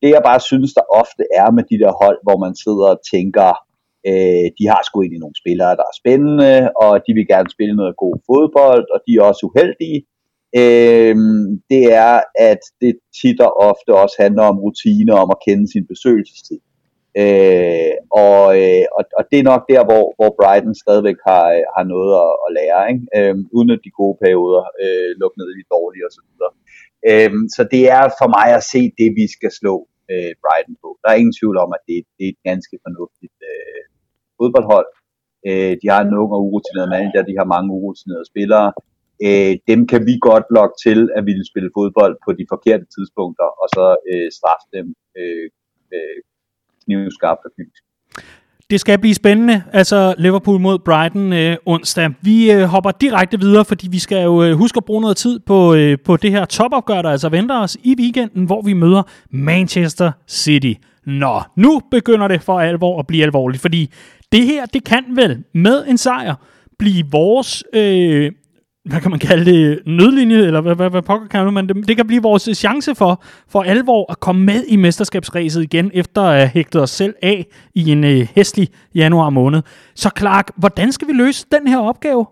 Det 0.01 0.09
jeg 0.15 0.21
bare 0.29 0.41
synes, 0.49 0.71
der 0.79 0.85
ofte 1.01 1.23
er 1.41 1.49
med 1.57 1.63
de 1.71 1.79
der 1.83 1.93
hold, 2.03 2.19
hvor 2.25 2.37
man 2.45 2.53
sidder 2.63 2.87
og 2.95 2.99
tænker, 3.13 3.49
Øh, 4.07 4.47
de 4.57 4.65
har 4.71 4.81
sgu 4.83 4.95
egentlig 5.01 5.23
nogle 5.23 5.41
spillere, 5.41 5.77
der 5.79 5.85
er 5.91 5.99
spændende, 6.01 6.55
og 6.83 6.91
de 7.05 7.11
vil 7.17 7.27
gerne 7.33 7.49
spille 7.55 7.75
noget 7.81 8.01
god 8.03 8.15
fodbold, 8.29 8.85
og 8.93 8.99
de 9.05 9.11
er 9.15 9.23
også 9.29 9.43
uheldige. 9.49 9.99
Øh, 10.61 11.15
det 11.71 11.83
er, 12.05 12.15
at 12.51 12.61
det 12.81 12.93
tit 13.19 13.39
og 13.47 13.51
ofte 13.69 13.91
også 14.03 14.15
handler 14.23 14.43
om 14.51 14.61
rutiner, 14.65 15.15
om 15.23 15.29
at 15.35 15.41
kende 15.47 15.65
sin 15.73 15.85
besøgelsestid. 15.91 16.59
Øh, 17.21 17.95
og, 18.25 18.43
øh, 18.61 18.85
og, 18.97 19.03
og 19.17 19.23
det 19.29 19.37
er 19.39 19.49
nok 19.51 19.63
der, 19.71 19.81
hvor, 19.89 20.05
hvor 20.17 20.31
Brighton 20.39 20.75
stadigvæk 20.83 21.19
har, 21.29 21.45
har 21.75 21.85
noget 21.93 22.11
at, 22.25 22.31
at 22.45 22.49
lære, 22.57 22.81
ikke? 22.91 23.03
Øh, 23.17 23.35
uden 23.57 23.69
at 23.75 23.83
de 23.85 23.97
gode 24.01 24.17
perioder 24.23 24.63
øh, 24.83 25.09
lukker 25.19 25.37
ned 25.39 25.49
i 25.51 25.59
de 25.61 25.71
dårlige 25.75 26.07
osv. 26.09 26.29
Øh, 27.09 27.31
så 27.55 27.61
det 27.73 27.83
er 27.97 28.03
for 28.19 28.29
mig 28.37 28.47
at 28.59 28.67
se 28.73 28.81
det, 28.99 29.09
vi 29.19 29.25
skal 29.35 29.51
slå 29.59 29.75
øh, 30.11 30.31
Brighton 30.43 30.77
på. 30.83 30.89
Der 31.01 31.07
er 31.09 31.21
ingen 31.21 31.37
tvivl 31.39 31.57
om, 31.65 31.69
at 31.77 31.83
det, 31.89 31.97
det 32.17 32.23
er 32.27 32.33
et 32.35 32.43
ganske 32.49 32.75
fornuftigt 32.85 33.37
øh, 33.51 33.83
fodboldhold. 34.41 34.87
Øh, 35.47 35.73
de 35.81 35.87
har 35.93 36.01
en 36.01 36.17
ung 36.21 36.31
og 36.37 36.41
urutineret 36.47 36.89
manager, 36.95 37.21
de 37.29 37.39
har 37.39 37.47
mange 37.55 37.69
urutinerede 37.79 38.29
spillere. 38.31 38.67
Øh, 39.27 39.53
dem 39.71 39.79
kan 39.91 40.01
vi 40.07 40.13
godt 40.29 40.45
lokke 40.57 40.75
til 40.85 40.99
at 41.17 41.23
ville 41.29 41.45
spille 41.51 41.69
fodbold 41.77 42.15
på 42.25 42.29
de 42.39 42.45
forkerte 42.53 42.85
tidspunkter, 42.95 43.47
og 43.61 43.67
så 43.75 43.85
øh, 44.11 44.27
straffe 44.37 44.67
dem 44.77 44.87
øh, 45.19 45.47
øh, 45.95 46.17
knivskarpt 46.83 47.43
og 47.47 47.51
fysisk. 47.57 47.83
Det 48.69 48.79
skal 48.79 48.99
blive 48.99 49.15
spændende, 49.15 49.63
altså 49.73 50.15
Liverpool 50.17 50.59
mod 50.59 50.79
Brighton 50.79 51.33
øh, 51.33 51.57
onsdag. 51.65 52.09
Vi 52.21 52.51
øh, 52.51 52.63
hopper 52.63 52.91
direkte 52.91 53.39
videre, 53.39 53.65
fordi 53.65 53.87
vi 53.91 53.99
skal 53.99 54.23
jo 54.23 54.43
øh, 54.43 54.53
huske 54.53 54.77
at 54.77 54.85
bruge 54.85 55.01
noget 55.01 55.17
tid 55.17 55.39
på, 55.39 55.73
øh, 55.73 55.97
på 56.05 56.17
det 56.17 56.31
her 56.31 56.45
topopgør, 56.45 57.01
der 57.01 57.09
altså 57.09 57.29
venter 57.29 57.59
os 57.59 57.77
i 57.83 57.95
weekenden, 57.99 58.45
hvor 58.45 58.61
vi 58.61 58.73
møder 58.73 59.03
Manchester 59.29 60.11
City. 60.27 60.73
Nå, 61.05 61.41
nu 61.55 61.81
begynder 61.91 62.27
det 62.27 62.41
for 62.41 62.59
alvor 62.59 62.99
at 62.99 63.07
blive 63.07 63.23
alvorligt, 63.23 63.61
fordi 63.61 63.93
det 64.31 64.45
her, 64.45 64.65
det 64.65 64.83
kan 64.83 65.03
vel 65.15 65.43
med 65.53 65.85
en 65.87 65.97
sejr 65.97 66.35
blive 66.79 67.03
vores, 67.11 67.63
øh, 67.73 68.31
hvad 68.85 69.01
kan 69.01 69.11
man 69.11 69.19
kalde 69.19 69.45
det, 69.45 69.79
nødlinje, 69.85 70.37
eller 70.37 70.61
hvad, 70.61 70.75
hvad, 70.75 70.89
hvad 70.89 71.01
pokker 71.01 71.27
kan 71.27 71.53
man 71.53 71.67
det? 71.67 71.87
Det 71.87 71.97
kan 71.97 72.07
blive 72.07 72.21
vores 72.21 72.49
chance 72.53 72.95
for, 72.95 73.23
for 73.49 73.61
alvor 73.63 74.11
at 74.11 74.19
komme 74.19 74.45
med 74.45 74.63
i 74.67 74.75
mesterskabsræset 74.75 75.63
igen, 75.63 75.91
efter 75.93 76.21
at 76.21 76.37
have 76.37 76.49
hægtet 76.53 76.81
os 76.81 76.89
selv 76.89 77.13
af 77.21 77.45
i 77.75 77.91
en 77.91 78.03
øh, 78.03 78.27
hæslig 78.35 78.67
januar 78.95 79.29
måned. 79.29 79.61
Så 79.95 80.09
Clark, 80.17 80.51
hvordan 80.55 80.91
skal 80.91 81.07
vi 81.07 81.13
løse 81.13 81.45
den 81.51 81.67
her 81.67 81.79
opgave? 81.79 82.25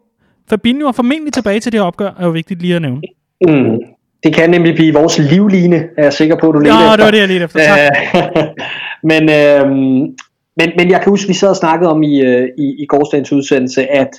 Fabinho 0.49 0.87
er 0.87 0.91
formentlig 0.91 1.33
tilbage 1.33 1.59
til 1.59 1.71
det 1.71 1.81
opgør, 1.81 2.11
er 2.19 2.25
jo 2.25 2.31
vigtigt 2.31 2.61
lige 2.61 2.75
at 2.75 2.81
nævne. 2.81 3.01
Mm. 3.47 3.79
Det 4.23 4.35
kan 4.35 4.49
nemlig 4.49 4.75
blive 4.75 4.93
vores 4.93 5.19
livline, 5.19 5.75
er 5.97 6.03
jeg 6.03 6.13
sikker 6.13 6.35
på, 6.35 6.51
du 6.51 6.59
leder 6.59 6.75
ja, 6.75 6.85
efter. 6.85 6.95
det 6.95 7.05
var 7.05 7.11
det, 7.11 7.19
jeg 7.19 7.27
ledte 7.27 7.45
efter. 7.45 7.59
Tak. 7.59 8.47
Men 9.11 9.23
øh, 9.29 9.65
men, 10.57 10.69
men 10.77 10.91
jeg 10.91 11.01
kan 11.01 11.09
huske, 11.09 11.27
vi 11.27 11.33
sad 11.33 11.49
og 11.49 11.55
snakkede 11.55 11.91
om 11.91 12.03
i, 12.03 12.21
øh, 12.21 12.47
i, 12.57 12.75
i 12.83 12.85
gårsdagens 12.85 13.31
udsendelse, 13.31 13.91
at 13.91 14.09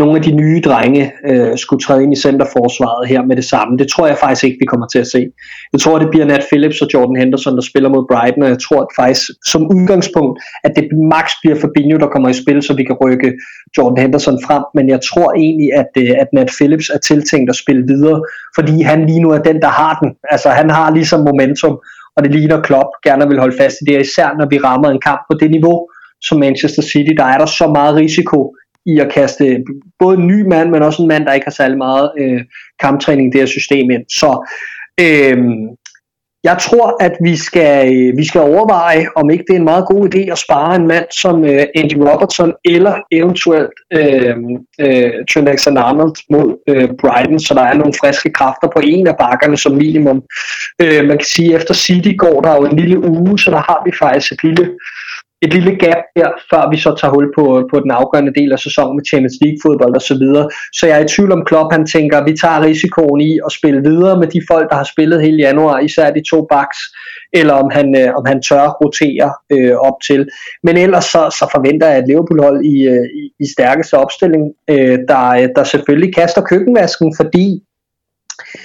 nogle 0.00 0.16
af 0.16 0.22
de 0.22 0.32
nye 0.32 0.60
drenge 0.60 1.12
øh, 1.30 1.58
skulle 1.58 1.82
træde 1.82 2.02
ind 2.02 2.12
i 2.12 2.20
centerforsvaret 2.26 3.08
her 3.08 3.22
med 3.22 3.36
det 3.36 3.44
samme. 3.44 3.78
Det 3.78 3.88
tror 3.88 4.06
jeg 4.06 4.18
faktisk 4.18 4.44
ikke, 4.44 4.58
vi 4.60 4.66
kommer 4.72 4.86
til 4.86 4.98
at 4.98 5.06
se. 5.06 5.20
Jeg 5.72 5.80
tror, 5.80 5.98
det 5.98 6.10
bliver 6.10 6.26
Nat 6.26 6.44
Phillips 6.50 6.82
og 6.82 6.88
Jordan 6.94 7.16
Henderson, 7.16 7.56
der 7.56 7.62
spiller 7.70 7.88
mod 7.88 8.06
Brighton, 8.10 8.42
og 8.42 8.48
jeg 8.48 8.58
tror 8.66 8.80
at 8.80 8.92
faktisk 9.02 9.22
som 9.52 9.62
udgangspunkt, 9.76 10.34
at 10.64 10.72
det 10.76 10.84
max 11.12 11.26
bliver 11.42 11.56
Fabinho, 11.60 11.98
der 11.98 12.06
kommer 12.06 12.28
i 12.28 12.40
spil, 12.42 12.62
så 12.62 12.72
vi 12.74 12.84
kan 12.84 12.96
rykke 13.04 13.32
Jordan 13.78 14.02
Henderson 14.02 14.38
frem. 14.46 14.64
Men 14.74 14.88
jeg 14.88 15.00
tror 15.10 15.28
egentlig, 15.44 15.68
at, 15.80 15.92
øh, 16.02 16.10
at 16.22 16.28
Nat 16.32 16.50
Phillips 16.56 16.88
er 16.96 16.98
tiltænkt 16.98 17.50
at 17.50 17.56
spille 17.56 17.82
videre, 17.92 18.18
fordi 18.56 18.82
han 18.82 19.06
lige 19.06 19.22
nu 19.24 19.30
er 19.30 19.38
den, 19.38 19.58
der 19.64 19.72
har 19.80 19.94
den. 20.02 20.10
Altså 20.30 20.48
han 20.48 20.70
har 20.70 20.88
ligesom 20.98 21.20
momentum, 21.20 21.74
og 22.18 22.24
det 22.24 22.32
ligner 22.32 22.62
Klopp 22.62 22.90
gerne 23.04 23.28
vil 23.28 23.38
holde 23.38 23.56
fast 23.56 23.76
i 23.80 23.84
det, 23.84 24.00
især 24.00 24.28
når 24.38 24.46
vi 24.50 24.58
rammer 24.58 24.88
en 24.90 25.00
kamp 25.00 25.20
på 25.30 25.38
det 25.40 25.50
niveau, 25.50 25.88
som 26.20 26.38
Manchester 26.38 26.82
City, 26.82 27.12
der 27.16 27.24
er 27.24 27.38
der 27.38 27.46
så 27.46 27.66
meget 27.78 27.94
risiko 27.94 28.56
i 28.86 28.98
at 28.98 29.12
kaste 29.12 29.64
både 29.98 30.18
en 30.18 30.26
ny 30.26 30.46
mand, 30.52 30.70
men 30.70 30.82
også 30.82 31.02
en 31.02 31.08
mand, 31.08 31.26
der 31.26 31.32
ikke 31.32 31.46
har 31.46 31.58
særlig 31.60 31.78
meget 31.78 32.10
øh, 32.20 32.40
kamptræning 32.80 33.28
i 33.28 33.30
det 33.30 33.40
her 33.40 33.46
system 33.46 33.90
ind. 33.90 34.04
Så 34.20 34.30
øh, 35.00 35.38
jeg 36.44 36.56
tror, 36.58 36.96
at 37.00 37.12
vi 37.20 37.36
skal, 37.36 37.94
øh, 37.94 38.16
vi 38.16 38.24
skal 38.26 38.40
overveje, 38.40 39.06
om 39.16 39.30
ikke 39.30 39.44
det 39.48 39.54
er 39.54 39.58
en 39.58 39.64
meget 39.72 39.86
god 39.86 40.14
idé 40.14 40.32
at 40.32 40.38
spare 40.38 40.76
en 40.76 40.86
mand 40.86 41.06
som 41.10 41.44
øh, 41.44 41.64
Andy 41.74 41.96
Robertson, 42.08 42.52
eller 42.64 42.94
eventuelt 43.12 43.76
øh, 43.92 44.36
øh, 44.80 45.10
Trent 45.30 45.48
Alexander-Arnold 45.48 46.16
mod 46.30 46.48
øh, 46.68 46.88
Brighton, 47.00 47.40
så 47.40 47.54
der 47.54 47.62
er 47.62 47.74
nogle 47.74 47.94
friske 48.00 48.30
kræfter 48.30 48.68
på 48.76 48.80
en 48.84 49.06
af 49.06 49.16
bakkerne 49.16 49.56
som 49.56 49.72
minimum. 49.72 50.22
Øh, 50.82 51.04
man 51.08 51.18
kan 51.18 51.26
sige, 51.34 51.54
at 51.54 51.60
efter 51.60 51.74
City 51.74 52.12
går 52.16 52.40
der 52.40 52.54
jo 52.54 52.64
en 52.64 52.76
lille 52.76 52.98
uge, 52.98 53.38
så 53.38 53.50
der 53.50 53.62
har 53.68 53.82
vi 53.86 53.92
faktisk 53.98 54.32
et 54.32 54.42
lille 54.42 54.64
et 55.42 55.54
lille 55.54 55.74
gap 55.84 56.02
der, 56.16 56.28
før 56.50 56.70
vi 56.70 56.76
så 56.76 56.90
tager 57.00 57.12
hul 57.14 57.28
på, 57.38 57.44
på 57.70 57.80
den 57.80 57.90
afgørende 57.90 58.34
del 58.40 58.52
af 58.52 58.58
sæsonen 58.58 58.96
med 58.96 59.04
Champions 59.10 59.38
League 59.42 59.58
fodbold 59.64 59.94
og 59.94 60.02
så 60.10 60.14
videre. 60.22 60.48
Så 60.72 60.86
jeg 60.86 60.96
er 60.98 61.04
i 61.04 61.08
tvivl 61.08 61.32
om 61.32 61.44
Klopp, 61.44 61.72
han 61.72 61.86
tænker, 61.86 62.18
at 62.18 62.26
vi 62.30 62.36
tager 62.36 62.62
risikoen 62.62 63.20
i 63.20 63.32
at 63.46 63.52
spille 63.52 63.80
videre 63.90 64.18
med 64.20 64.28
de 64.34 64.40
folk, 64.50 64.70
der 64.70 64.76
har 64.76 64.88
spillet 64.92 65.22
hele 65.22 65.38
januar, 65.46 65.78
især 65.78 66.10
de 66.10 66.22
to 66.30 66.46
backs, 66.52 66.78
eller 67.32 67.54
om 67.54 67.68
han, 67.72 67.88
øh, 68.00 68.14
om 68.18 68.24
han 68.26 68.42
tør 68.42 68.66
rotere 68.82 69.28
øh, 69.54 69.74
op 69.88 69.98
til. 70.08 70.28
Men 70.62 70.76
ellers 70.76 71.04
så, 71.04 71.22
så 71.38 71.44
forventer 71.54 71.86
jeg 71.88 71.98
et 71.98 72.08
Liverpool-hold 72.08 72.64
i, 72.64 72.76
øh, 72.92 73.06
i, 73.20 73.22
i 73.44 73.46
stærkeste 73.56 73.94
opstilling, 73.94 74.44
øh, 74.70 74.98
der, 75.10 75.24
øh, 75.40 75.48
der 75.56 75.64
selvfølgelig 75.64 76.14
kaster 76.14 76.42
køkkenvasken, 76.42 77.14
fordi 77.20 77.62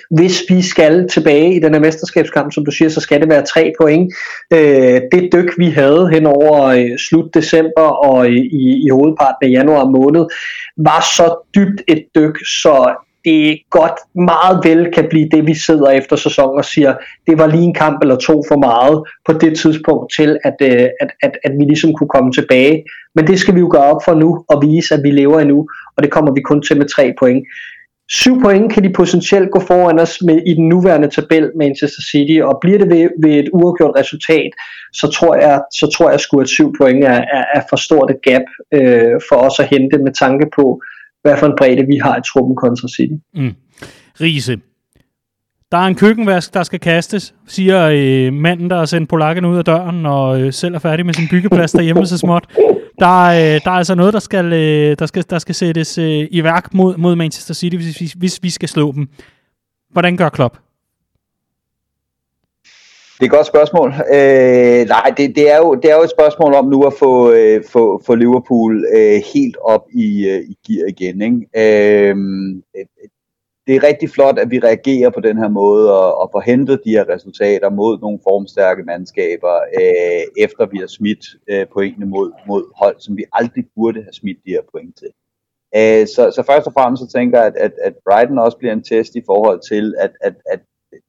hvis 0.09 0.43
vi 0.49 0.61
skal 0.61 1.07
tilbage 1.09 1.55
i 1.55 1.59
den 1.59 1.73
her 1.73 1.81
mesterskabskamp, 1.81 2.53
som 2.53 2.65
du 2.65 2.71
siger, 2.71 2.89
så 2.89 3.01
skal 3.01 3.21
det 3.21 3.29
være 3.29 3.45
tre 3.45 3.73
point. 3.81 4.13
Øh, 4.53 5.01
det 5.11 5.29
dyk, 5.33 5.57
vi 5.57 5.69
havde 5.69 6.09
hen 6.13 6.25
over 6.25 6.63
øh, 6.63 6.97
slut 6.97 7.33
december 7.33 7.87
og 8.07 8.29
i, 8.29 8.85
i 8.85 8.89
hovedparten 8.89 9.47
af 9.47 9.49
januar 9.49 9.85
måned, 9.85 10.25
var 10.77 11.01
så 11.01 11.35
dybt 11.55 11.81
et 11.87 12.03
dyk, 12.15 12.37
så 12.45 12.95
det 13.25 13.59
godt 13.69 13.99
meget 14.15 14.59
vel 14.63 14.91
kan 14.93 15.07
blive 15.09 15.29
det, 15.29 15.47
vi 15.47 15.53
sidder 15.53 15.89
efter 15.89 16.15
sæsonen 16.15 16.57
og 16.57 16.65
siger, 16.65 16.95
det 17.27 17.37
var 17.37 17.47
lige 17.47 17.63
en 17.63 17.73
kamp 17.73 18.01
eller 18.01 18.15
to 18.15 18.43
for 18.47 18.57
meget 18.57 19.03
på 19.25 19.33
det 19.33 19.59
tidspunkt 19.59 20.13
til, 20.13 20.37
at, 20.43 20.55
øh, 20.61 20.87
at, 21.01 21.09
at, 21.23 21.31
at 21.43 21.51
vi 21.59 21.63
ligesom 21.63 21.93
kunne 21.93 22.09
komme 22.09 22.31
tilbage. 22.31 22.83
Men 23.15 23.27
det 23.27 23.39
skal 23.39 23.55
vi 23.55 23.59
jo 23.59 23.69
gøre 23.71 23.91
op 23.93 24.01
for 24.05 24.13
nu 24.13 24.45
og 24.47 24.61
vise, 24.61 24.93
at 24.93 25.03
vi 25.03 25.11
lever 25.11 25.39
endnu, 25.39 25.67
og 25.97 26.03
det 26.03 26.11
kommer 26.11 26.33
vi 26.33 26.41
kun 26.41 26.61
til 26.61 26.77
med 26.77 26.85
tre 26.95 27.13
point. 27.19 27.43
Syv 28.09 28.41
point 28.41 28.73
kan 28.73 28.83
de 28.83 28.89
potentielt 28.89 29.51
gå 29.51 29.59
foran 29.59 29.99
os 29.99 30.17
med 30.21 30.41
i 30.47 30.53
den 30.53 30.69
nuværende 30.69 31.09
tabel 31.09 31.51
Manchester 31.57 32.01
City, 32.11 32.41
og 32.41 32.57
bliver 32.61 32.77
det 32.77 32.89
ved, 32.89 33.09
ved 33.23 33.31
et 33.31 33.49
uafgjort 33.53 33.95
resultat, 33.95 34.51
så 34.93 35.07
tror 35.07 35.35
jeg, 35.35 35.61
så 35.71 35.95
tror 35.97 36.09
jeg 36.09 36.19
sgu, 36.19 36.39
at 36.39 36.49
syv 36.49 36.73
point 36.77 37.03
er, 37.03 37.21
er, 37.37 37.45
er 37.53 37.61
for 37.69 37.75
stort 37.75 38.11
et 38.11 38.21
gap 38.23 38.41
øh, 38.73 39.19
for 39.29 39.35
os 39.35 39.59
at 39.59 39.67
hente 39.67 39.97
med 39.97 40.13
tanke 40.13 40.45
på, 40.55 40.81
hvad 41.21 41.37
for 41.37 41.47
en 41.47 41.53
bredde 41.57 41.85
vi 41.85 41.97
har 42.03 42.17
i 42.17 42.21
truppen 42.33 42.55
kontra 42.55 42.87
City. 42.87 43.13
Mm. 43.33 43.55
Riese, 44.21 44.57
der 45.71 45.77
er 45.77 45.87
en 45.87 45.95
køkkenvask, 45.95 46.53
der 46.53 46.63
skal 46.63 46.79
kastes, 46.79 47.33
siger 47.47 47.89
øh, 47.93 48.33
manden, 48.33 48.69
der 48.69 48.77
har 48.77 48.85
sendt 48.85 49.09
polakken 49.09 49.45
ud 49.45 49.57
af 49.57 49.65
døren 49.65 50.05
og 50.05 50.41
øh, 50.41 50.53
selv 50.53 50.75
er 50.75 50.79
færdig 50.79 51.05
med 51.05 51.13
sin 51.13 51.27
byggeplads 51.31 51.71
derhjemme 51.71 52.05
så 52.05 52.17
småt. 52.17 52.45
Der, 52.99 53.23
øh, 53.25 53.61
der 53.63 53.71
er 53.71 53.77
altså 53.77 53.95
noget, 53.95 54.13
der 54.13 54.19
skal, 54.19 54.53
øh, 54.53 54.95
der 54.99 55.05
skal, 55.05 55.25
der 55.29 55.39
skal 55.39 55.55
sættes 55.55 55.97
øh, 55.97 56.27
i 56.31 56.43
værk 56.43 56.73
mod, 56.73 56.97
mod 56.97 57.15
Manchester 57.15 57.53
City, 57.53 57.75
hvis, 57.75 57.97
hvis, 57.97 58.13
hvis 58.13 58.39
vi 58.43 58.49
skal 58.49 58.69
slå 58.69 58.91
dem. 58.91 59.07
Hvordan 59.89 60.17
gør 60.17 60.29
Klopp? 60.29 60.57
Det 63.13 63.21
er 63.21 63.25
et 63.25 63.31
godt 63.31 63.47
spørgsmål. 63.47 63.89
Øh, 63.89 64.87
nej, 64.87 65.13
det, 65.17 65.35
det, 65.35 65.51
er 65.51 65.57
jo, 65.57 65.75
det 65.75 65.91
er 65.91 65.95
jo 65.95 66.03
et 66.03 66.09
spørgsmål 66.09 66.53
om 66.53 66.65
nu 66.65 66.83
at 66.83 66.93
få, 66.99 67.31
øh, 67.31 67.63
få, 67.69 68.01
få 68.05 68.15
Liverpool 68.15 68.85
øh, 68.95 69.21
helt 69.33 69.57
op 69.61 69.85
i, 69.93 70.27
øh, 70.27 70.39
i 70.39 70.57
gear 70.67 70.87
igen. 70.87 71.21
Ikke? 71.21 72.09
Øh, 72.09 72.15
det 73.67 73.75
er 73.75 73.83
rigtig 73.83 74.09
flot, 74.09 74.39
at 74.39 74.51
vi 74.51 74.59
reagerer 74.59 75.09
på 75.09 75.19
den 75.19 75.37
her 75.37 75.47
måde 75.47 75.99
og, 75.99 76.17
og 76.21 76.29
får 76.31 76.39
hentet 76.39 76.81
de 76.85 76.91
her 76.91 77.09
resultater 77.09 77.69
mod 77.69 77.99
nogle 77.99 78.19
formstærke 78.23 78.83
mandskaber, 78.83 79.55
øh, 79.79 80.43
efter 80.45 80.65
vi 80.65 80.77
har 80.77 80.87
smidt 80.87 81.25
øh, 81.49 81.65
pointene 81.73 82.05
mod, 82.05 82.31
mod 82.47 82.63
hold, 82.75 82.95
som 82.99 83.17
vi 83.17 83.23
aldrig 83.33 83.65
burde 83.75 84.01
have 84.01 84.13
smidt 84.13 84.37
de 84.45 84.51
her 84.51 84.61
point 84.71 84.97
til. 84.97 85.11
Øh, 85.75 86.07
så, 86.07 86.31
så 86.35 86.43
først 86.49 86.67
og 86.67 86.73
fremmest 86.73 87.03
så 87.03 87.07
tænker 87.17 87.37
jeg, 87.37 87.47
at, 87.47 87.55
at, 87.55 87.73
at 87.81 87.93
Brighton 88.05 88.39
også 88.39 88.57
bliver 88.57 88.73
en 88.73 88.83
test 88.83 89.15
i 89.15 89.23
forhold 89.25 89.59
til, 89.71 89.95
at, 89.99 90.11
at, 90.21 90.35
at 90.45 90.59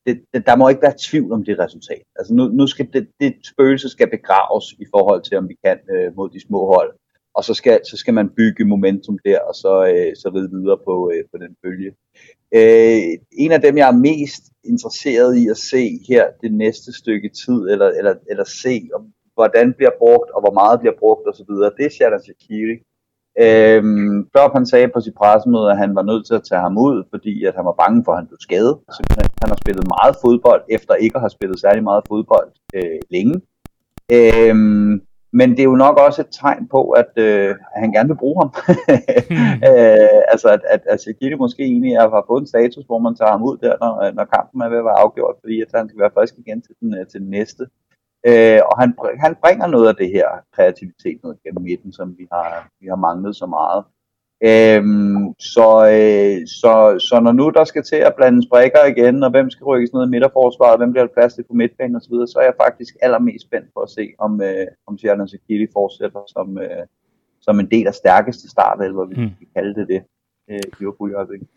det, 0.07 0.25
det, 0.35 0.47
der 0.47 0.57
må 0.57 0.69
ikke 0.69 0.83
være 0.83 1.03
tvivl 1.09 1.33
om 1.33 1.45
det 1.45 1.59
resultat. 1.59 2.03
Altså 2.17 2.35
nu, 2.35 2.45
nu 2.49 2.67
skal 2.67 2.89
det, 2.93 3.09
det 3.21 3.35
spøgelse 3.53 3.89
skal 3.89 4.11
begraves 4.11 4.73
i 4.73 4.87
forhold 4.95 5.23
til, 5.23 5.37
om 5.39 5.49
vi 5.49 5.57
kan 5.65 5.79
øh, 5.95 6.17
mod 6.17 6.31
de 6.31 6.41
små 6.47 6.67
hold 6.75 6.93
og 7.35 7.45
så 7.45 7.55
skal, 7.55 7.81
så 7.91 7.97
skal 7.97 8.15
man 8.15 8.29
bygge 8.29 8.65
momentum 8.65 9.19
der, 9.25 9.41
og 9.41 9.55
så, 9.55 9.73
øh, 9.93 10.17
så 10.17 10.29
ride 10.35 10.51
videre 10.51 10.79
på, 10.85 11.11
øh, 11.15 11.25
på 11.33 11.37
den 11.45 11.57
bølge. 11.63 11.93
Øh, 12.59 13.03
en 13.33 13.53
af 13.53 13.61
dem, 13.61 13.77
jeg 13.77 13.89
er 13.89 14.03
mest 14.11 14.43
interesseret 14.65 15.37
i 15.37 15.49
at 15.49 15.57
se 15.57 15.85
her 16.09 16.25
det 16.43 16.53
næste 16.53 16.93
stykke 16.93 17.29
tid, 17.45 17.61
eller, 17.73 17.89
eller, 17.99 18.15
eller 18.31 18.45
se, 18.45 18.89
om, 18.95 19.03
hvordan 19.35 19.75
bliver 19.77 19.95
brugt, 19.99 20.31
og 20.31 20.41
hvor 20.41 20.55
meget 20.61 20.81
bliver 20.81 20.97
brugt 20.99 21.29
osv., 21.29 21.53
det 21.77 21.87
er 21.87 21.95
Shadan 21.97 22.23
Shakiri. 22.23 22.77
Øhm, 23.45 24.17
før 24.35 24.53
han 24.57 24.67
sagde 24.67 24.89
på 24.95 25.01
sit 25.01 25.15
pressemøde, 25.15 25.71
at 25.71 25.79
han 25.79 25.95
var 25.95 26.03
nødt 26.03 26.27
til 26.27 26.35
at 26.35 26.47
tage 26.49 26.61
ham 26.61 26.79
ud, 26.79 26.97
fordi 27.13 27.45
at 27.45 27.55
han 27.55 27.65
var 27.65 27.77
bange 27.83 28.05
for, 28.05 28.13
at 28.13 28.19
han 28.19 28.27
blev 28.27 28.39
skadet. 28.41 28.77
Så 28.95 29.01
han 29.43 29.51
har 29.53 29.59
spillet 29.63 29.93
meget 29.97 30.17
fodbold, 30.25 30.63
efter 30.77 30.95
ikke 30.95 31.17
at 31.17 31.21
have 31.21 31.37
spillet 31.37 31.61
særlig 31.61 31.83
meget 31.83 32.03
fodbold 32.09 32.49
øh, 32.75 32.99
længe. 33.11 33.35
Øhm, 34.17 35.03
men 35.39 35.51
det 35.51 35.61
er 35.61 35.71
jo 35.73 35.83
nok 35.87 35.97
også 36.07 36.21
et 36.23 36.37
tegn 36.41 36.69
på, 36.69 36.83
at, 36.91 37.13
øh, 37.17 37.55
han 37.77 37.93
gerne 37.93 38.09
vil 38.09 38.23
bruge 38.23 38.39
ham. 38.43 38.51
hmm. 39.35 39.55
øh, 39.69 40.21
altså, 40.33 40.49
at, 40.57 40.63
at, 40.75 40.83
at 40.93 41.01
Shaqiri 41.01 41.35
måske 41.35 41.63
egentlig 41.63 41.93
har 41.99 42.25
fået 42.27 42.41
en 42.41 42.47
status, 42.47 42.85
hvor 42.87 42.99
man 42.99 43.15
tager 43.17 43.31
ham 43.31 43.43
ud 43.43 43.57
der, 43.57 43.75
når, 43.81 44.13
når 44.19 44.25
kampen 44.25 44.61
er 44.63 44.69
ved 44.69 44.79
at 44.79 44.85
være 44.85 45.01
afgjort, 45.05 45.37
fordi 45.41 45.61
at 45.61 45.71
han 45.75 45.89
skal 45.89 46.01
være 46.01 46.17
frisk 46.17 46.35
igen 46.39 46.63
til 46.63 46.75
den, 46.81 46.95
øh, 46.99 47.07
til 47.07 47.21
den 47.21 47.31
næste. 47.31 47.65
Øh, 48.29 48.61
og 48.69 48.75
han, 48.81 48.91
han 49.25 49.37
bringer 49.43 49.67
noget 49.67 49.89
af 49.89 49.97
det 49.97 50.09
her 50.17 50.29
kreativitet 50.55 51.19
ned 51.25 51.35
gennem 51.45 51.63
midten, 51.63 51.93
som 51.93 52.15
vi 52.19 52.27
har, 52.33 52.69
vi 52.81 52.87
har 52.87 52.97
manglet 52.97 53.37
så 53.37 53.47
meget. 53.47 53.85
Øhm, 54.43 55.35
så, 55.39 55.69
øh, 55.95 56.47
så, 56.47 56.99
så 57.09 57.21
når 57.21 57.33
nu 57.33 57.51
der 57.51 57.65
skal 57.65 57.83
til 57.83 57.97
at 57.97 58.15
blande 58.17 58.43
sprikker 58.43 58.85
igen, 58.85 59.23
og 59.23 59.31
hvem 59.31 59.51
skal 59.51 59.65
rykkes 59.65 59.93
ned 59.93 60.07
i 60.07 60.11
midterforsvaret, 60.11 60.81
hvem 60.81 60.93
bliver 60.93 61.07
plads 61.07 61.35
til 61.35 61.45
på 61.45 61.55
midtbanen 61.55 61.97
osv., 61.97 62.15
så 62.27 62.39
er 62.41 62.45
jeg 62.45 62.55
faktisk 62.65 62.97
allermest 63.03 63.47
spændt 63.47 63.69
på 63.75 63.81
at 63.81 63.91
se, 63.91 64.13
om, 64.19 64.43
øh, 64.43 64.67
om 64.87 64.99
Sjælland 64.99 65.29
Sekili 65.29 65.67
fortsætter 65.73 66.21
som, 66.29 66.59
øh, 66.59 66.87
som 67.41 67.61
en 67.61 67.71
del 67.71 67.87
af 67.87 67.95
stærkeste 67.95 68.51
start, 68.51 68.81
eller 68.81 68.97
hvad 68.97 69.17
vi 69.17 69.23
mm. 69.23 69.31
kan 69.39 69.49
kalde 69.57 69.75
det 69.81 69.89
det, 69.89 70.03
øh, 70.51 70.61
Liverpool 70.79 71.11
i 71.11 71.15
øjeblikket. 71.15 71.49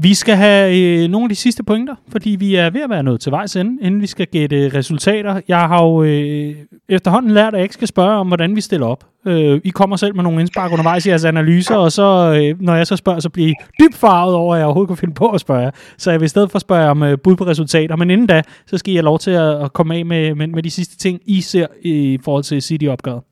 Vi 0.00 0.14
skal 0.14 0.36
have 0.36 0.78
øh, 0.78 1.08
nogle 1.08 1.24
af 1.24 1.28
de 1.28 1.34
sidste 1.34 1.62
pointer, 1.62 1.94
fordi 2.08 2.30
vi 2.30 2.54
er 2.54 2.70
ved 2.70 2.80
at 2.80 2.90
være 2.90 3.02
nået 3.02 3.20
til 3.20 3.32
vejs 3.32 3.56
ende, 3.56 3.82
inden 3.82 4.00
vi 4.00 4.06
skal 4.06 4.26
gætte 4.26 4.70
resultater. 4.74 5.40
Jeg 5.48 5.58
har 5.58 5.82
jo 5.82 6.02
øh, 6.02 6.54
efterhånden 6.88 7.30
lært, 7.30 7.54
at 7.54 7.58
jeg 7.58 7.62
ikke 7.62 7.74
skal 7.74 7.88
spørge 7.88 8.16
om, 8.16 8.26
hvordan 8.26 8.56
vi 8.56 8.60
stiller 8.60 8.86
op. 8.86 9.04
Øh, 9.26 9.60
I 9.64 9.68
kommer 9.68 9.96
selv 9.96 10.14
med 10.14 10.22
nogle 10.22 10.40
indspark 10.40 10.72
undervejs 10.72 11.06
i 11.06 11.08
jeres 11.08 11.24
analyser, 11.24 11.76
og 11.76 11.92
så, 11.92 12.02
øh, 12.42 12.62
når 12.62 12.74
jeg 12.74 12.86
så 12.86 12.96
spørger, 12.96 13.20
så 13.20 13.28
bliver 13.28 13.48
I 13.48 13.54
dybt 13.80 13.94
farvet 13.94 14.34
over, 14.34 14.54
at 14.54 14.58
jeg 14.58 14.66
overhovedet 14.66 14.88
kan 14.88 14.96
finde 14.96 15.14
på 15.14 15.28
at 15.28 15.40
spørge. 15.40 15.72
Så 15.98 16.10
jeg 16.10 16.20
vil 16.20 16.24
i 16.24 16.28
stedet 16.28 16.50
for 16.50 16.58
spørge 16.58 16.90
om 16.90 17.02
øh, 17.02 17.18
bud 17.24 17.36
på 17.36 17.44
resultater. 17.44 17.96
Men 17.96 18.10
inden 18.10 18.26
da, 18.26 18.42
så 18.66 18.78
skal 18.78 18.92
I 18.92 18.96
have 18.96 19.04
lov 19.04 19.18
til 19.18 19.30
at, 19.30 19.64
at 19.64 19.72
komme 19.72 19.94
af 19.94 20.06
med, 20.06 20.34
med, 20.34 20.46
med 20.46 20.62
de 20.62 20.70
sidste 20.70 20.96
ting, 20.96 21.20
I 21.26 21.40
ser 21.40 21.66
i 21.82 22.18
forhold 22.24 22.44
til 22.44 22.62
City-opgavet. 22.62 23.22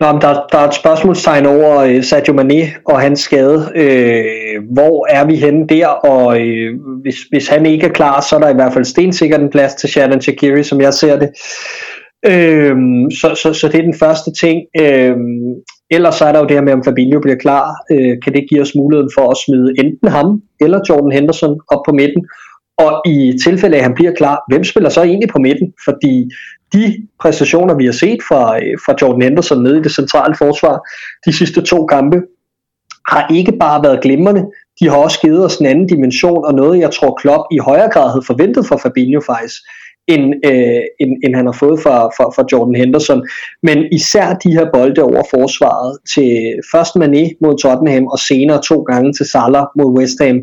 Nå, 0.00 0.12
men 0.12 0.20
der, 0.20 0.46
der 0.52 0.58
er 0.58 0.68
et 0.68 0.74
spørgsmålstegn 0.74 1.46
over 1.46 1.78
øh, 1.78 2.04
Sadio 2.04 2.34
Mane 2.34 2.62
og 2.84 3.00
hans 3.00 3.20
skade. 3.20 3.72
Øh, 3.74 4.62
hvor 4.72 5.06
er 5.10 5.26
vi 5.26 5.36
henne 5.36 5.66
der? 5.66 5.86
Og 5.86 6.40
øh, 6.40 6.74
hvis, 7.02 7.16
hvis 7.30 7.48
han 7.48 7.66
ikke 7.66 7.86
er 7.86 7.92
klar, 7.92 8.20
så 8.20 8.36
er 8.36 8.40
der 8.40 8.48
i 8.48 8.54
hvert 8.54 8.72
fald 8.72 8.84
stensikkert 8.84 9.40
en 9.40 9.50
plads 9.50 9.74
til 9.74 9.88
Shannon 9.88 10.20
Shakiri, 10.20 10.62
som 10.62 10.80
jeg 10.80 10.94
ser 10.94 11.18
det. 11.18 11.28
Øh, 12.26 12.76
så, 13.20 13.34
så, 13.42 13.52
så 13.52 13.68
det 13.68 13.78
er 13.78 13.82
den 13.82 13.98
første 13.98 14.32
ting. 14.32 14.62
Øh, 14.80 15.16
ellers 15.90 16.14
så 16.14 16.24
er 16.24 16.32
der 16.32 16.40
jo 16.40 16.46
det 16.46 16.56
her 16.56 16.62
med, 16.64 16.72
om 16.72 16.84
Fabinho 16.84 17.20
bliver 17.20 17.36
klar. 17.36 17.74
Øh, 17.92 18.16
kan 18.24 18.32
det 18.32 18.46
give 18.50 18.62
os 18.62 18.74
muligheden 18.76 19.10
for 19.18 19.30
at 19.30 19.40
smide 19.46 19.74
enten 19.78 20.08
ham 20.08 20.40
eller 20.60 20.80
Jordan 20.88 21.12
Henderson 21.12 21.60
op 21.68 21.82
på 21.86 21.92
midten? 21.92 22.26
Og 22.78 23.02
i 23.06 23.38
tilfælde 23.44 23.76
af, 23.76 23.80
at 23.80 23.84
han 23.84 23.94
bliver 23.94 24.12
klar, 24.12 24.36
hvem 24.50 24.64
spiller 24.64 24.90
så 24.90 25.02
egentlig 25.02 25.28
på 25.28 25.38
midten? 25.38 25.72
Fordi 25.84 26.30
de 26.72 27.06
præstationer, 27.20 27.74
vi 27.74 27.84
har 27.84 27.92
set 27.92 28.18
fra, 28.28 28.56
øh, 28.56 28.78
fra 28.86 28.94
Jordan 29.02 29.22
Henderson 29.22 29.62
nede 29.62 29.78
i 29.78 29.82
det 29.82 29.94
centrale 29.94 30.34
forsvar 30.38 30.88
de 31.26 31.32
sidste 31.32 31.62
to 31.62 31.86
kampe, 31.86 32.16
har 33.08 33.26
ikke 33.34 33.52
bare 33.52 33.82
været 33.82 34.02
glimrende, 34.02 34.44
de 34.80 34.88
har 34.88 34.96
også 34.96 35.20
givet 35.20 35.44
os 35.44 35.56
en 35.56 35.66
anden 35.66 35.86
dimension, 35.86 36.44
og 36.44 36.54
noget, 36.54 36.78
jeg 36.78 36.90
tror 36.90 37.14
Klopp 37.14 37.42
i 37.50 37.58
højere 37.58 37.90
grad 37.90 38.10
havde 38.10 38.26
forventet 38.26 38.66
fra 38.66 38.76
Fabinho 38.76 39.20
faktisk, 39.20 39.56
end, 40.08 40.34
øh, 40.50 40.82
end, 41.00 41.12
end 41.24 41.34
han 41.36 41.46
har 41.46 41.56
fået 41.62 41.80
fra, 41.82 41.96
fra, 42.16 42.24
fra 42.36 42.44
Jordan 42.52 42.74
Henderson. 42.74 43.28
Men 43.62 43.78
især 43.92 44.34
de 44.34 44.52
her 44.52 44.66
bolde 44.72 45.02
over 45.02 45.22
forsvaret 45.30 45.98
til 46.14 46.30
først 46.72 46.92
Mané 47.00 47.24
mod 47.42 47.58
Tottenham, 47.62 48.06
og 48.06 48.18
senere 48.18 48.62
to 48.62 48.82
gange 48.82 49.12
til 49.12 49.26
Salah 49.26 49.66
mod 49.76 49.98
West 49.98 50.18
Ham, 50.22 50.38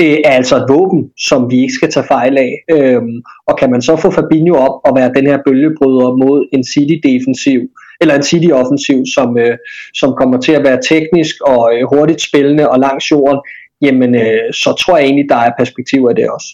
øh, 0.00 0.16
er 0.24 0.30
altså 0.30 0.56
et 0.56 0.66
våben, 0.68 1.10
som 1.28 1.50
vi 1.50 1.56
ikke 1.60 1.72
skal 1.72 1.90
tage 1.90 2.06
fejl 2.06 2.38
af. 2.38 2.52
Øhm, 2.70 3.22
og 3.46 3.58
kan 3.58 3.70
man 3.70 3.82
så 3.82 3.96
få 3.96 4.10
Fabinho 4.10 4.54
op 4.56 4.80
og 4.84 4.96
være 4.96 5.12
den 5.16 5.26
her 5.26 5.38
bølgebryder 5.46 6.16
mod 6.16 6.48
en 6.52 6.64
City-defensiv, 6.64 7.60
eller 8.00 8.14
en 8.14 8.22
City-offensiv, 8.22 8.98
som, 9.14 9.38
øh, 9.38 9.56
som 9.94 10.14
kommer 10.20 10.40
til 10.40 10.52
at 10.52 10.64
være 10.64 10.80
teknisk 10.88 11.34
og 11.40 11.60
øh, 11.74 11.82
hurtigt 11.92 12.22
spillende 12.22 12.70
og 12.70 12.78
langs 12.78 13.10
jorden, 13.10 13.40
jamen 13.82 14.14
øh, 14.14 14.52
så 14.52 14.76
tror 14.80 14.96
jeg 14.96 15.04
egentlig, 15.04 15.26
der 15.28 15.36
er 15.36 15.52
perspektiver 15.58 16.10
i 16.10 16.14
det 16.14 16.30
også. 16.30 16.48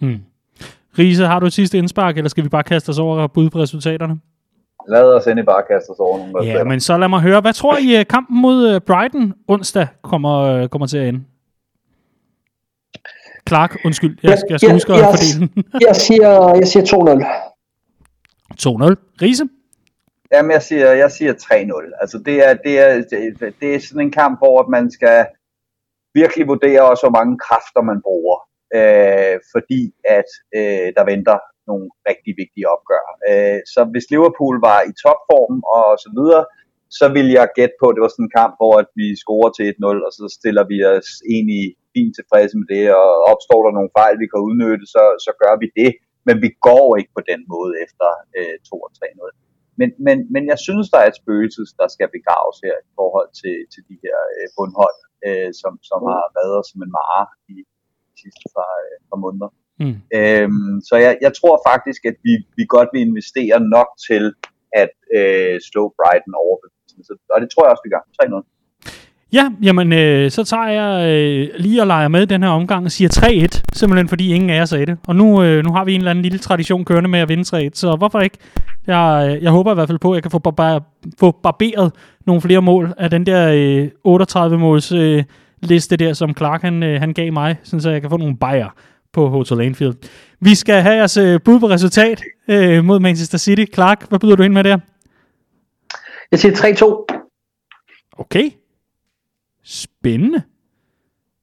Hmm. 0.00 0.18
Riese, 0.98 1.24
har 1.24 1.40
du 1.40 1.46
et 1.46 1.52
sidste 1.52 1.78
indspark, 1.78 2.16
eller 2.16 2.28
skal 2.28 2.44
vi 2.44 2.48
bare 2.48 2.62
kaste 2.62 2.90
os 2.90 2.98
over 2.98 3.26
bud 3.26 3.50
på 3.50 3.58
resultaterne? 3.58 4.20
Lad 4.88 5.02
os 5.02 5.26
endelig 5.26 5.46
bare 5.46 5.62
kaste 5.70 5.90
os 5.90 5.98
over 5.98 6.18
nogle 6.18 6.46
Ja, 6.46 6.64
men 6.64 6.80
så 6.80 6.98
lad 6.98 7.08
mig 7.08 7.20
høre. 7.20 7.40
Hvad 7.40 7.52
tror 7.52 7.76
I, 7.78 7.98
øh, 7.98 8.06
kampen 8.06 8.40
mod 8.40 8.74
øh, 8.74 8.80
Brighton 8.80 9.32
onsdag 9.48 9.86
kommer, 10.02 10.66
kommer 10.66 10.86
til 10.86 10.98
at 10.98 11.08
ende? 11.08 11.20
Clark, 13.48 13.76
undskyld. 13.84 14.18
Jeg, 14.22 14.30
jeg 14.30 14.38
skal 14.38 14.58
jeg, 14.62 14.72
huske 14.72 14.92
at 14.92 14.98
fordele 15.14 15.38
den. 15.40 15.64
jeg, 15.88 15.96
siger, 15.96 16.30
jeg 16.60 16.68
siger 16.72 16.84
2-0. 16.84 16.94
2-0. 18.62 19.22
Riese? 19.22 19.44
Jamen, 20.32 20.50
jeg 20.50 20.62
siger, 20.62 20.88
jeg 20.92 21.10
siger 21.10 21.32
3-0. 21.32 22.00
Altså, 22.00 22.18
det 22.26 22.36
er, 22.46 22.54
det, 22.54 22.74
er, 22.78 22.90
det, 23.40 23.54
det 23.60 23.74
er 23.74 23.80
sådan 23.80 24.06
en 24.06 24.10
kamp, 24.22 24.38
hvor 24.38 24.70
man 24.76 24.90
skal 24.90 25.26
virkelig 26.14 26.44
vurdere 26.52 26.82
også, 26.90 27.02
hvor 27.04 27.18
mange 27.18 27.34
kræfter 27.46 27.82
man 27.90 28.00
bruger. 28.06 28.38
Øh, 28.78 29.36
fordi 29.54 29.82
at 30.18 30.28
øh, 30.58 30.88
der 30.96 31.10
venter 31.12 31.38
nogle 31.70 31.86
rigtig 32.10 32.32
vigtige 32.42 32.70
opgør. 32.74 33.04
Øh, 33.28 33.60
så 33.72 33.80
hvis 33.92 34.10
Liverpool 34.12 34.56
var 34.68 34.80
i 34.90 34.92
topform 35.02 35.56
og 35.76 35.86
så 36.04 36.10
videre, 36.18 36.44
så 36.98 37.06
vil 37.16 37.28
jeg 37.38 37.54
gætte 37.58 37.76
på, 37.80 37.86
at 37.88 37.94
det 37.94 38.04
var 38.04 38.12
sådan 38.14 38.28
en 38.28 38.38
kamp, 38.40 38.54
hvor 38.60 38.74
at 38.82 38.88
vi 39.00 39.06
scorer 39.22 39.50
til 39.52 39.66
1-0, 39.72 40.06
og 40.06 40.12
så 40.18 40.24
stiller 40.38 40.64
vi 40.72 40.76
os 40.94 41.10
egentlig 41.34 41.64
fint 41.94 42.12
tilfredse 42.18 42.54
med 42.60 42.68
det, 42.74 42.84
og 43.02 43.10
opstår 43.32 43.60
der 43.62 43.76
nogle 43.78 43.94
fejl, 43.98 44.14
vi 44.22 44.28
kan 44.32 44.44
udnytte, 44.48 44.86
så, 44.94 45.02
så 45.26 45.30
gør 45.42 45.54
vi 45.62 45.68
det. 45.80 45.90
Men 46.26 46.36
vi 46.44 46.50
går 46.68 46.86
ikke 46.98 47.12
på 47.18 47.22
den 47.30 47.40
måde 47.54 47.72
efter 47.84 48.08
øh, 48.38 48.56
2 48.68 48.76
3-0. 48.98 49.44
Men, 49.80 49.88
men, 50.06 50.16
men 50.34 50.42
jeg 50.52 50.58
synes, 50.66 50.86
der 50.92 50.98
er 51.02 51.08
et 51.10 51.20
spøgelse, 51.22 51.62
der 51.80 51.88
skal 51.94 52.08
begraves 52.16 52.56
her 52.66 52.76
i 52.88 52.90
forhold 52.98 53.30
til, 53.40 53.56
til 53.72 53.82
de 53.90 53.96
her 54.04 54.18
øh, 54.36 54.46
bundhold, 54.56 54.98
øh, 55.26 55.50
som, 55.60 55.72
som 55.90 56.00
har 56.12 56.26
været 56.40 56.60
som 56.70 56.78
en 56.86 56.92
mare 57.00 57.24
i 57.52 57.56
de 58.08 58.14
sidste 58.22 58.46
par, 58.56 58.72
øh, 58.86 58.96
par 59.10 59.20
måneder. 59.24 59.50
Mm. 59.82 59.96
Øhm, 60.18 60.76
så 60.88 60.94
jeg, 61.04 61.12
jeg 61.24 61.32
tror 61.38 61.56
faktisk, 61.70 62.00
at 62.10 62.16
vi, 62.26 62.34
vi 62.58 62.64
godt 62.76 62.90
vil 62.92 63.06
investere 63.08 63.58
nok 63.76 63.88
til 64.08 64.24
at 64.82 64.94
øh, 65.18 65.56
slå 65.70 65.82
Brighton 65.98 66.34
over. 66.44 66.56
Og 67.34 67.38
det 67.42 67.48
tror 67.50 67.64
jeg 67.64 67.72
også, 67.74 67.86
vi 67.86 67.94
gør. 67.94 68.02
3-0. 68.18 68.53
Ja, 69.34 69.50
jamen, 69.62 69.92
øh, 69.92 70.30
så 70.30 70.44
tager 70.44 70.68
jeg 70.68 71.10
øh, 71.10 71.48
lige 71.58 71.80
og 71.80 71.86
leger 71.86 72.08
med 72.08 72.26
den 72.26 72.42
her 72.42 72.50
omgang 72.50 72.84
og 72.84 72.90
siger 72.90 73.48
3-1, 73.54 73.60
simpelthen 73.72 74.08
fordi 74.08 74.34
ingen 74.34 74.50
af 74.50 74.62
os 74.62 74.72
er 74.72 74.84
det. 74.84 74.98
Og 75.06 75.16
nu, 75.16 75.42
øh, 75.42 75.64
nu 75.64 75.72
har 75.72 75.84
vi 75.84 75.94
en 75.94 76.00
eller 76.00 76.10
anden 76.10 76.22
lille 76.22 76.38
tradition 76.38 76.84
kørende 76.84 77.08
med 77.08 77.20
at 77.20 77.28
vinde 77.28 77.66
3-1, 77.66 77.70
så 77.72 77.96
hvorfor 77.96 78.20
ikke? 78.20 78.38
Jeg, 78.86 79.38
jeg 79.42 79.50
håber 79.50 79.70
i 79.70 79.74
hvert 79.74 79.88
fald 79.88 79.98
på, 79.98 80.12
at 80.12 80.14
jeg 80.14 80.22
kan 80.22 80.30
få, 80.30 80.38
barbar, 80.38 80.82
få 81.20 81.30
barberet 81.30 81.92
nogle 82.26 82.42
flere 82.42 82.62
mål 82.62 82.92
af 82.98 83.10
den 83.10 83.26
der 83.26 83.50
øh, 83.52 83.88
38-måls 84.08 84.92
øh, 84.92 85.24
liste 85.62 85.96
der, 85.96 86.12
som 86.12 86.36
Clark 86.36 86.62
han, 86.62 86.82
øh, 86.82 87.00
han 87.00 87.12
gav 87.12 87.32
mig, 87.32 87.56
så 87.62 87.90
jeg 87.90 88.00
kan 88.00 88.10
få 88.10 88.16
nogle 88.16 88.36
bajer 88.36 88.68
på 89.12 89.28
Hotel 89.28 89.60
Anfield. 89.60 89.94
Vi 90.40 90.54
skal 90.54 90.82
have 90.82 90.94
jeres 90.94 91.16
øh, 91.16 91.40
bud 91.44 91.60
på 91.60 91.66
resultat 91.66 92.22
øh, 92.48 92.84
mod 92.84 93.00
Manchester 93.00 93.38
City. 93.38 93.64
Clark, 93.74 94.08
hvad 94.08 94.18
byder 94.18 94.36
du 94.36 94.42
ind 94.42 94.52
med 94.52 94.64
der? 94.64 94.78
Jeg 96.30 96.38
siger 96.38 96.54
3-2. 96.54 98.18
Okay. 98.18 98.50
Spændende. 99.64 100.42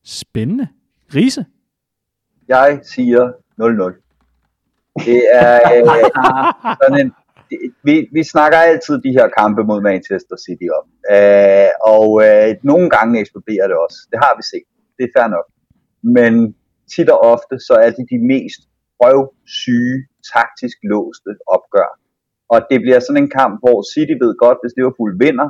Spændende. 0.03 0.68
Rise? 1.15 1.45
Jeg 2.48 2.80
siger 2.84 3.31
0-0. 3.61 5.03
Det 5.06 5.22
er 5.34 5.56
øh, 5.73 5.84
sådan 6.81 6.99
en, 7.02 7.11
vi, 7.84 7.95
vi 8.11 8.23
snakker 8.23 8.57
altid 8.57 8.95
de 9.06 9.11
her 9.18 9.27
kampe 9.39 9.64
mod 9.64 9.81
Manchester 9.81 10.38
City 10.45 10.68
om. 10.80 10.85
Øh, 11.15 11.72
og 11.95 12.07
øh, 12.26 12.49
nogle 12.64 12.89
gange 12.95 13.19
eksploderer 13.19 13.68
det 13.68 13.77
også. 13.85 13.98
Det 14.11 14.19
har 14.26 14.34
vi 14.39 14.43
set. 14.52 14.68
Det 14.98 15.03
er 15.06 15.14
fair 15.18 15.30
nok. 15.35 15.48
Men 16.18 16.34
tit 16.93 17.10
og 17.15 17.19
ofte, 17.34 17.56
så 17.68 17.73
er 17.85 17.89
det 17.98 18.06
de 18.14 18.19
mest 18.34 18.61
røvsyge, 19.02 19.98
taktisk 20.34 20.77
låste 20.91 21.31
opgør. 21.56 21.89
Og 22.53 22.60
det 22.69 22.77
bliver 22.84 22.99
sådan 22.99 23.23
en 23.23 23.31
kamp, 23.39 23.53
hvor 23.64 23.77
City 23.93 24.15
ved 24.23 24.34
godt, 24.43 24.57
hvis 24.61 24.77
Liverpool 24.77 25.11
vinder, 25.26 25.49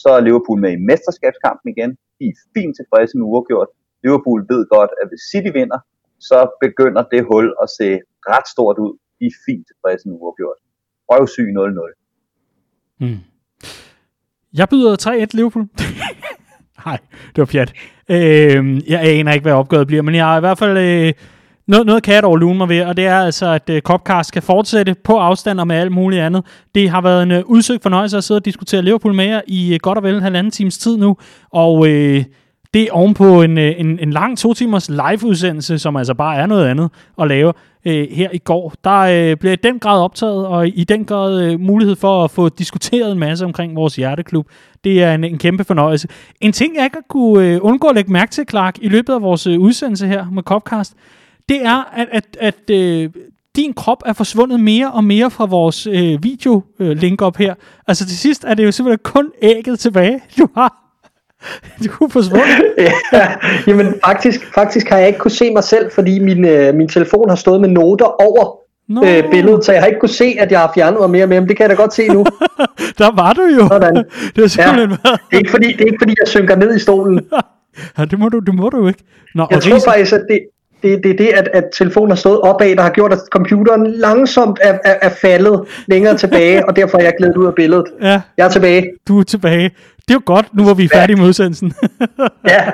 så 0.00 0.08
er 0.16 0.20
Liverpool 0.20 0.60
med 0.64 0.72
i 0.72 0.84
mesterskabskampen 0.90 1.68
igen. 1.74 1.90
De 2.20 2.24
er 2.32 2.36
fint 2.56 2.74
tilfredse 2.80 3.14
med 3.18 3.26
uafgjort. 3.32 3.70
Liverpool 4.04 4.40
ved 4.52 4.62
godt, 4.74 4.90
at 5.02 5.06
hvis 5.10 5.22
City 5.30 5.50
vinder, 5.58 5.80
så 6.28 6.38
begynder 6.64 7.02
det 7.12 7.20
hul 7.30 7.46
at 7.62 7.68
se 7.78 7.88
ret 8.32 8.46
stort 8.54 8.78
ud. 8.84 8.92
De 9.18 9.24
er 9.30 9.36
fint 9.46 9.64
tilfredse 9.70 10.08
med 10.08 10.16
uafgjort. 10.20 10.58
Røvsyg 11.10 11.48
0-0. 11.56 11.96
Mm. 13.00 13.18
Jeg 14.58 14.66
byder 14.72 14.92
3-1 15.06 15.36
Liverpool. 15.38 15.66
Nej, 16.86 16.98
det 17.32 17.38
var 17.42 17.44
pjat. 17.44 17.72
Øh, 18.08 18.90
jeg 18.90 19.00
aner 19.02 19.32
ikke, 19.32 19.42
hvad 19.42 19.52
opgøret 19.52 19.86
bliver, 19.86 20.02
men 20.02 20.14
jeg 20.14 20.24
har 20.24 20.36
i 20.36 20.40
hvert 20.40 20.58
fald... 20.58 20.76
Øh, 20.78 21.12
noget, 21.70 21.86
noget 21.86 22.02
kan 22.02 22.14
jeg 22.14 22.22
dog 22.22 22.36
lune 22.36 22.58
mig 22.58 22.68
ved, 22.68 22.82
og 22.82 22.96
det 22.96 23.06
er 23.06 23.18
altså, 23.18 23.46
at 23.46 23.70
øh, 23.70 23.76
uh, 23.76 23.80
Copcast 23.80 24.28
skal 24.28 24.42
fortsætte 24.42 24.94
på 25.04 25.16
afstand 25.16 25.60
og 25.60 25.66
med 25.66 25.76
alt 25.76 25.92
muligt 25.92 26.22
andet. 26.22 26.44
Det 26.74 26.90
har 26.90 27.00
været 27.00 27.22
en 27.22 27.30
øh, 27.30 27.42
udsøgt 27.46 27.82
fornøjelse 27.82 28.16
at 28.16 28.24
sidde 28.24 28.38
og 28.38 28.44
diskutere 28.44 28.82
Liverpool 28.82 29.14
med 29.14 29.24
jer 29.24 29.40
i 29.46 29.74
uh, 29.74 29.78
godt 29.82 29.98
og 29.98 30.04
vel 30.04 30.14
en 30.14 30.22
halvanden 30.22 30.50
times 30.50 30.78
tid 30.78 30.96
nu, 30.96 31.16
og 31.52 31.88
Øh, 31.88 32.24
det 32.74 32.82
er 32.82 32.92
ovenpå 32.92 33.42
en, 33.42 33.58
en, 33.58 33.98
en 33.98 34.10
lang 34.10 34.38
to 34.38 34.54
timers 34.54 34.90
live-udsendelse, 34.90 35.78
som 35.78 35.96
altså 35.96 36.14
bare 36.14 36.36
er 36.36 36.46
noget 36.46 36.66
andet 36.66 36.90
at 37.20 37.28
lave 37.28 37.52
øh, 37.84 38.08
her 38.10 38.28
i 38.32 38.38
går. 38.38 38.74
Der 38.84 38.98
øh, 39.00 39.36
bliver 39.36 39.52
i 39.52 39.56
den 39.56 39.78
grad 39.78 40.00
optaget, 40.00 40.46
og 40.46 40.68
i 40.68 40.84
den 40.84 41.04
grad 41.04 41.42
øh, 41.42 41.60
mulighed 41.60 41.96
for 41.96 42.24
at 42.24 42.30
få 42.30 42.48
diskuteret 42.48 43.12
en 43.12 43.18
masse 43.18 43.44
omkring 43.44 43.76
vores 43.76 43.96
hjerteklub. 43.96 44.46
Det 44.84 45.02
er 45.02 45.14
en, 45.14 45.24
en 45.24 45.38
kæmpe 45.38 45.64
fornøjelse. 45.64 46.08
En 46.40 46.52
ting, 46.52 46.76
jeg 46.76 46.84
ikke 46.84 46.98
kunne 47.08 47.48
øh, 47.48 47.58
undgå 47.62 47.86
at 47.86 47.94
lægge 47.94 48.12
mærke 48.12 48.30
til, 48.30 48.44
Clark, 48.50 48.78
i 48.82 48.88
løbet 48.88 49.12
af 49.12 49.22
vores 49.22 49.46
øh, 49.46 49.60
udsendelse 49.60 50.06
her 50.06 50.26
med 50.32 50.42
Copcast, 50.42 50.94
det 51.50 51.64
er, 51.64 51.92
at, 51.96 52.08
at, 52.12 52.24
at 52.40 52.70
øh, 52.70 53.10
din 53.56 53.72
krop 53.72 54.02
er 54.06 54.12
forsvundet 54.12 54.60
mere 54.60 54.92
og 54.92 55.04
mere 55.04 55.30
fra 55.30 55.46
vores 55.46 55.86
øh, 55.86 56.22
video-link 56.22 57.22
øh, 57.22 57.26
op 57.26 57.36
her. 57.36 57.54
Altså 57.86 58.06
til 58.06 58.18
sidst 58.18 58.44
er 58.44 58.54
det 58.54 58.64
jo 58.64 58.72
simpelthen 58.72 59.00
kun 59.04 59.32
ægget 59.42 59.78
tilbage, 59.78 60.20
du 60.38 60.48
har. 60.54 60.76
Du 61.84 62.04
er 62.04 62.08
forsvundet. 62.08 62.74
ja, 63.12 63.28
jamen 63.66 63.94
faktisk, 64.04 64.54
faktisk 64.54 64.88
har 64.88 64.98
jeg 64.98 65.06
ikke 65.06 65.18
kunne 65.18 65.30
se 65.30 65.52
mig 65.52 65.64
selv, 65.64 65.90
fordi 65.94 66.18
min, 66.18 66.44
øh, 66.44 66.74
min 66.74 66.88
telefon 66.88 67.28
har 67.28 67.36
stået 67.36 67.60
med 67.60 67.68
noter 67.68 68.06
over 68.06 68.56
no. 68.88 69.04
øh, 69.04 69.30
billedet, 69.30 69.64
så 69.64 69.72
jeg 69.72 69.82
har 69.82 69.86
ikke 69.86 70.00
kunne 70.00 70.08
se, 70.08 70.36
at 70.38 70.52
jeg 70.52 70.60
har 70.60 70.72
fjernet 70.74 71.00
mig 71.00 71.10
mere 71.10 71.26
med, 71.26 71.40
men 71.40 71.48
det 71.48 71.56
kan 71.56 71.64
jeg 71.68 71.70
da 71.70 71.82
godt 71.82 71.94
se 71.94 72.08
nu. 72.08 72.24
Der 72.98 73.14
var 73.14 73.32
du 73.32 73.42
jo. 73.42 73.68
Sådan. 73.68 74.04
Det 74.36 74.44
er 74.44 74.48
simpelthen 74.48 74.90
ja. 74.90 75.10
det, 75.10 75.18
er 75.32 75.38
ikke 75.38 75.50
fordi, 75.50 75.66
det 75.66 75.80
er 75.80 75.86
ikke 75.86 75.98
fordi, 76.00 76.14
jeg 76.20 76.28
synker 76.28 76.56
ned 76.56 76.76
i 76.76 76.78
stolen. 76.78 77.20
ja, 77.98 78.04
det 78.04 78.18
må 78.18 78.28
du, 78.28 78.38
det 78.38 78.54
må 78.54 78.68
du 78.68 78.88
ikke. 78.88 79.04
Nå, 79.34 79.46
jeg 79.50 79.62
tror 79.62 79.78
faktisk, 79.90 80.12
at 80.12 80.24
det, 80.28 80.40
det, 80.82 81.00
det 81.04 81.10
er 81.10 81.16
det, 81.16 81.28
at, 81.28 81.48
at 81.52 81.64
telefonen 81.72 82.10
har 82.10 82.16
stået 82.16 82.40
opad, 82.40 82.76
der 82.76 82.82
har 82.82 82.90
gjort, 82.90 83.12
at 83.12 83.18
computeren 83.30 83.86
langsomt 83.86 84.58
er, 84.62 84.78
er, 84.84 84.94
er 85.02 85.08
faldet 85.08 85.60
længere 85.86 86.16
tilbage, 86.16 86.68
og 86.68 86.76
derfor 86.76 86.98
er 86.98 87.02
jeg 87.02 87.12
glædet 87.18 87.36
ud 87.36 87.46
af 87.46 87.54
billedet. 87.54 87.86
Ja. 88.02 88.20
Jeg 88.36 88.44
er 88.44 88.48
tilbage. 88.48 88.90
Du 89.08 89.18
er 89.18 89.22
tilbage. 89.22 89.70
Det 89.96 90.10
er 90.10 90.14
jo 90.14 90.22
godt, 90.24 90.46
nu 90.54 90.62
hvor 90.62 90.74
vi 90.74 90.84
er 90.84 90.88
færdige 90.88 91.16
med 91.16 91.26
udsendelsen. 91.28 91.72
ja. 92.48 92.64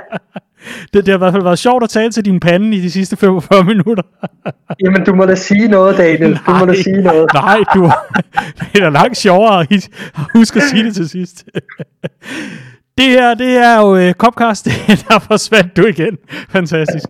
Det, 0.95 1.07
det 1.07 1.09
har 1.09 1.15
i 1.15 1.19
hvert 1.19 1.33
fald 1.33 1.43
været 1.43 1.59
sjovt 1.59 1.85
at 1.85 1.91
tale 1.91 2.12
til 2.12 2.24
din 2.24 2.41
pande 2.41 2.77
i 2.77 2.81
de 2.81 2.91
sidste 2.91 3.16
45 3.16 3.65
minutter. 3.65 4.03
Jamen, 4.85 5.05
du 5.05 5.15
må 5.15 5.27
da 5.27 5.35
sige 5.35 5.69
noget, 5.69 5.97
Daniel. 5.97 6.31
Nej, 6.31 6.41
du 6.47 6.66
må 6.66 6.73
da 6.73 6.83
sige 6.83 7.03
noget. 7.03 7.31
Nej, 7.35 7.59
du, 7.74 7.91
det 8.61 8.74
er 8.74 8.81
da 8.81 8.89
langt 8.89 9.16
sjovere 9.16 9.61
at 9.61 9.89
huske 10.35 10.57
at 10.57 10.62
sige 10.62 10.85
det 10.85 10.95
til 10.95 11.09
sidst. 11.09 11.45
Det 12.98 13.05
her, 13.05 13.35
det 13.35 13.56
er 13.56 13.81
jo 13.81 14.09
uh, 14.09 14.12
Copcast. 14.12 14.64
der 15.09 15.18
forsvandt 15.18 15.77
du 15.77 15.86
igen. 15.86 16.18
Fantastisk. 16.48 17.05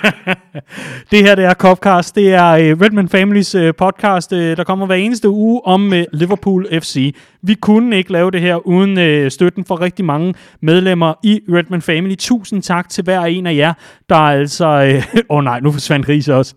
det 1.10 1.22
her, 1.22 1.34
det 1.34 1.44
er 1.44 1.54
Copcast. 1.54 2.14
Det 2.14 2.34
er 2.34 2.48
øh, 2.48 2.80
Redman 2.80 3.08
Families 3.08 3.54
øh, 3.54 3.74
podcast, 3.74 4.32
øh, 4.32 4.56
der 4.56 4.64
kommer 4.64 4.86
hver 4.86 4.94
eneste 4.94 5.28
uge 5.28 5.66
om 5.66 5.92
øh, 5.92 6.04
Liverpool 6.12 6.66
FC. 6.80 7.14
Vi 7.42 7.54
kunne 7.54 7.96
ikke 7.96 8.12
lave 8.12 8.30
det 8.30 8.40
her 8.40 8.66
uden 8.66 8.98
øh, 8.98 9.30
støtten 9.30 9.64
fra 9.64 9.74
rigtig 9.74 10.04
mange 10.04 10.34
medlemmer 10.60 11.14
i 11.22 11.40
Redman 11.48 11.82
Family. 11.82 12.14
Tusind 12.14 12.62
tak 12.62 12.88
til 12.88 13.04
hver 13.04 13.20
en 13.20 13.46
af 13.46 13.54
jer, 13.54 13.72
der 14.08 14.16
altså... 14.16 14.66
Øh, 14.66 14.94
Åh 14.94 15.00
øh, 15.14 15.22
oh 15.28 15.44
nej, 15.44 15.60
nu 15.60 15.72
forsvandt 15.72 16.08
Ries 16.08 16.28
også. 16.28 16.54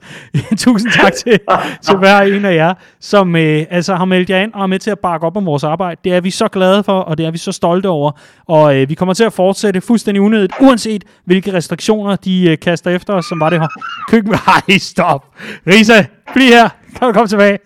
Tusind 0.57 0.91
tak 0.91 1.13
til, 1.13 1.39
til 1.81 1.95
hver 1.95 2.21
en 2.21 2.45
af 2.45 2.55
jer, 2.55 2.73
som 2.99 3.35
øh, 3.35 3.65
altså 3.69 3.95
har 3.95 4.05
meldt 4.05 4.29
jer 4.29 4.39
ind 4.39 4.53
og 4.53 4.63
er 4.63 4.67
med 4.67 4.79
til 4.79 4.91
at 4.91 4.99
bakke 4.99 5.25
op 5.25 5.37
om 5.37 5.45
vores 5.45 5.63
arbejde. 5.63 6.01
Det 6.03 6.13
er 6.13 6.21
vi 6.21 6.29
så 6.29 6.47
glade 6.47 6.83
for, 6.83 6.99
og 6.99 7.17
det 7.17 7.25
er 7.25 7.31
vi 7.31 7.37
så 7.37 7.51
stolte 7.51 7.89
over. 7.89 8.11
Og 8.47 8.75
øh, 8.75 8.89
vi 8.89 8.93
kommer 8.93 9.13
til 9.13 9.23
at 9.23 9.33
fortsætte 9.33 9.81
fuldstændig 9.81 10.21
unødigt, 10.21 10.53
uanset 10.61 11.03
hvilke 11.25 11.53
restriktioner 11.53 12.15
de 12.15 12.49
øh, 12.51 12.59
kaster 12.59 12.91
efter 12.91 13.13
os, 13.13 13.25
som 13.25 13.39
var 13.39 13.49
det 13.49 13.59
her 13.59 13.67
køkken. 14.09 14.31
Nej, 14.47 14.77
stop. 14.77 15.25
Risa, 15.67 16.05
bliv 16.33 16.47
her. 16.47 16.69
Kan 16.95 17.07
du 17.07 17.13
komme 17.13 17.27
tilbage? 17.27 17.59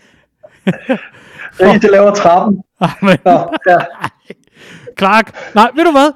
Risa 1.59 1.87
laver 1.87 2.13
trappen. 2.13 2.63
Amen. 3.01 3.17
Ja, 3.25 3.43
ja. 3.67 3.77
Clark, 4.97 5.35
nej, 5.55 5.69
ved 5.75 5.83
du 5.83 5.91
hvad? 5.91 6.11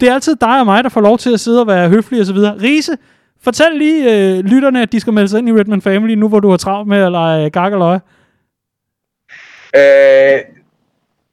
Det 0.00 0.08
er 0.08 0.14
altid 0.14 0.36
dig 0.36 0.60
og 0.60 0.66
mig, 0.66 0.84
der 0.84 0.90
får 0.90 1.00
lov 1.00 1.18
til 1.18 1.32
at 1.32 1.40
sidde 1.40 1.60
og 1.60 1.66
være 1.66 1.88
høflig 1.88 2.20
og 2.20 2.26
så 2.26 2.32
videre. 2.32 2.58
Riese, 2.62 2.96
fortæl 3.42 3.72
lige 3.72 4.36
øh, 4.36 4.44
lytterne, 4.44 4.82
at 4.82 4.92
de 4.92 5.00
skal 5.00 5.12
melde 5.12 5.28
sig 5.28 5.38
ind 5.38 5.48
i 5.48 5.52
Redman 5.52 5.82
Family, 5.82 6.14
nu 6.14 6.28
hvor 6.28 6.40
du 6.40 6.50
har 6.50 6.56
travlt 6.56 6.88
med 6.88 6.98
at 6.98 7.12
lege 7.12 7.50
gak 7.50 7.72
og. 7.72 8.00
Øh, 9.76 10.40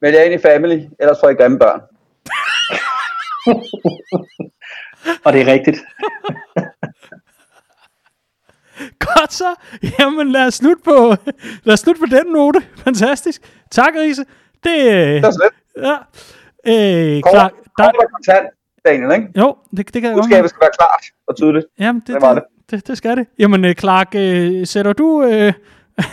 meld 0.02 0.16
jer 0.16 0.24
ind 0.24 0.34
i 0.34 0.38
Family, 0.38 0.80
ellers 1.00 1.18
får 1.24 1.30
I 1.30 1.34
grimme 1.34 1.60
børn. 1.60 1.82
og 5.26 5.34
det 5.34 5.42
er 5.42 5.46
rigtigt. 5.46 5.78
Godt 9.08 9.34
så. 9.34 9.56
Jamen 10.00 10.32
lad 10.32 10.48
os 10.48 10.54
slutte 10.54 10.82
på, 10.84 11.16
lad 11.66 11.74
os 11.74 11.80
slutte 11.80 12.00
på 12.00 12.06
den 12.06 12.28
note. 12.34 12.62
Fantastisk. 12.78 13.42
Tak, 13.72 13.94
Riese. 13.96 14.22
Det, 14.22 14.30
det 14.64 15.18
er 15.26 15.32
slet. 15.32 15.54
Ja. 15.78 15.96
Øh, 16.68 17.22
klar, 17.22 17.52
klar, 17.78 17.92
der... 17.92 18.08
kontant, 18.14 18.48
Daniel, 18.86 19.12
ikke? 19.12 19.28
Jo, 19.40 19.56
det, 19.72 19.78
det 19.78 19.94
kan 19.94 20.04
jeg 20.04 20.14
godt. 20.14 20.24
Budskabet 20.26 20.50
skal 20.50 20.62
være 20.62 20.72
klart 20.78 21.04
og 21.28 21.36
tydeligt. 21.38 21.66
Jamen, 21.80 22.00
det, 22.00 22.08
det 22.08 22.22
var 22.22 22.34
det. 22.34 22.44
Det, 22.72 22.88
det 22.88 22.98
skal 22.98 23.18
det. 23.18 23.28
Jamen, 23.40 23.66
øh, 23.66 23.76
Clark, 23.76 24.08
øh, 24.16 24.68
sætter 24.68 24.94
du 24.94 25.24
øh, 25.24 25.54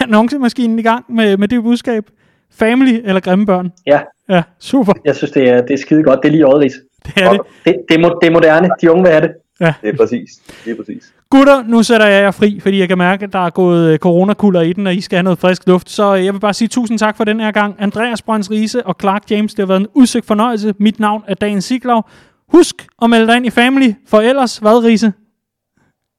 annoncemaskinen 0.01 0.79
i 0.79 0.83
gang 0.83 1.05
med, 1.09 1.37
med 1.37 1.49
det 1.49 1.63
budskab? 1.63 2.05
Family 2.51 3.01
eller 3.05 3.21
grimme 3.21 3.47
børn? 3.47 3.73
Ja, 3.87 4.01
Ja, 4.29 4.43
super. 4.59 4.93
jeg 5.05 5.17
synes, 5.17 5.31
det 5.31 5.49
er, 5.49 5.61
det 5.61 5.71
er 5.71 5.77
skide 5.79 6.03
godt. 6.03 6.21
Det 6.23 6.29
er 6.29 6.33
lige 6.33 6.47
Odris. 6.47 6.73
Det 7.15 7.23
er 7.23 7.33
det. 7.33 7.41
Det, 7.65 7.77
det, 7.89 8.05
er, 8.05 8.09
det 8.09 8.27
er 8.27 8.31
moderne. 8.31 8.69
De 8.81 8.91
unge 8.91 9.03
vil 9.03 9.13
have 9.13 9.23
det. 9.23 9.31
Det 9.59 9.89
er 9.89 9.97
præcis. 9.97 10.31
Det 10.65 10.71
er 10.73 10.77
præcis. 10.77 11.13
Gutter, 11.31 11.63
nu 11.63 11.83
sætter 11.83 12.07
jeg 12.07 12.23
jer 12.23 12.31
fri, 12.31 12.61
fordi 12.61 12.79
jeg 12.79 12.89
kan 12.89 12.99
mærke, 12.99 13.25
at 13.25 13.33
der 13.33 13.39
er 13.39 13.51
gået 13.51 13.93
øh, 13.93 13.99
coronakulder 13.99 14.61
i 14.61 14.73
den, 14.73 14.87
og 14.87 14.95
I 14.95 15.01
skal 15.01 15.17
have 15.17 15.23
noget 15.23 15.39
frisk 15.39 15.67
luft. 15.67 15.91
Så 15.91 16.17
øh, 16.17 16.25
jeg 16.25 16.35
vil 16.35 16.41
bare 16.41 16.55
sige 16.55 16.69
tusind 16.69 16.99
tak 16.99 17.17
for 17.17 17.25
den 17.25 17.41
her 17.41 17.53
gang. 17.53 17.77
Andreas 17.79 18.23
Brøns 18.23 18.51
Riese 18.51 18.87
og 18.87 18.97
Clark 19.01 19.31
James, 19.31 19.55
det 19.55 19.63
har 19.63 19.67
været 19.67 19.81
en 19.81 19.87
udsøgt 19.95 20.27
fornøjelse. 20.27 20.75
Mit 20.79 21.01
navn 21.01 21.25
er 21.29 21.35
Dagen 21.35 21.63
Siglov. 21.63 22.09
Husk 22.49 22.87
at 23.03 23.11
melde 23.11 23.27
dig 23.27 23.37
ind 23.37 23.47
i 23.47 23.51
Family, 23.51 23.93
for 24.09 24.21
ellers 24.21 24.59
hvad, 24.59 24.85
Riese? 24.85 25.13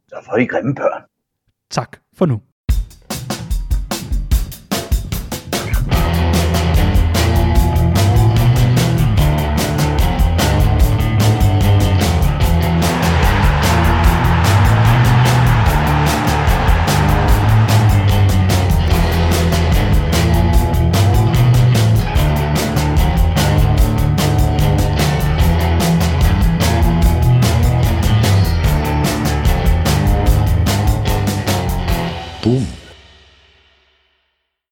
Så 0.07 0.15
får 0.29 0.37
I 0.37 0.45
grimme 0.45 0.75
børn. 0.75 1.01
Tak 1.71 1.97
for 2.17 2.25
nu. 2.25 2.41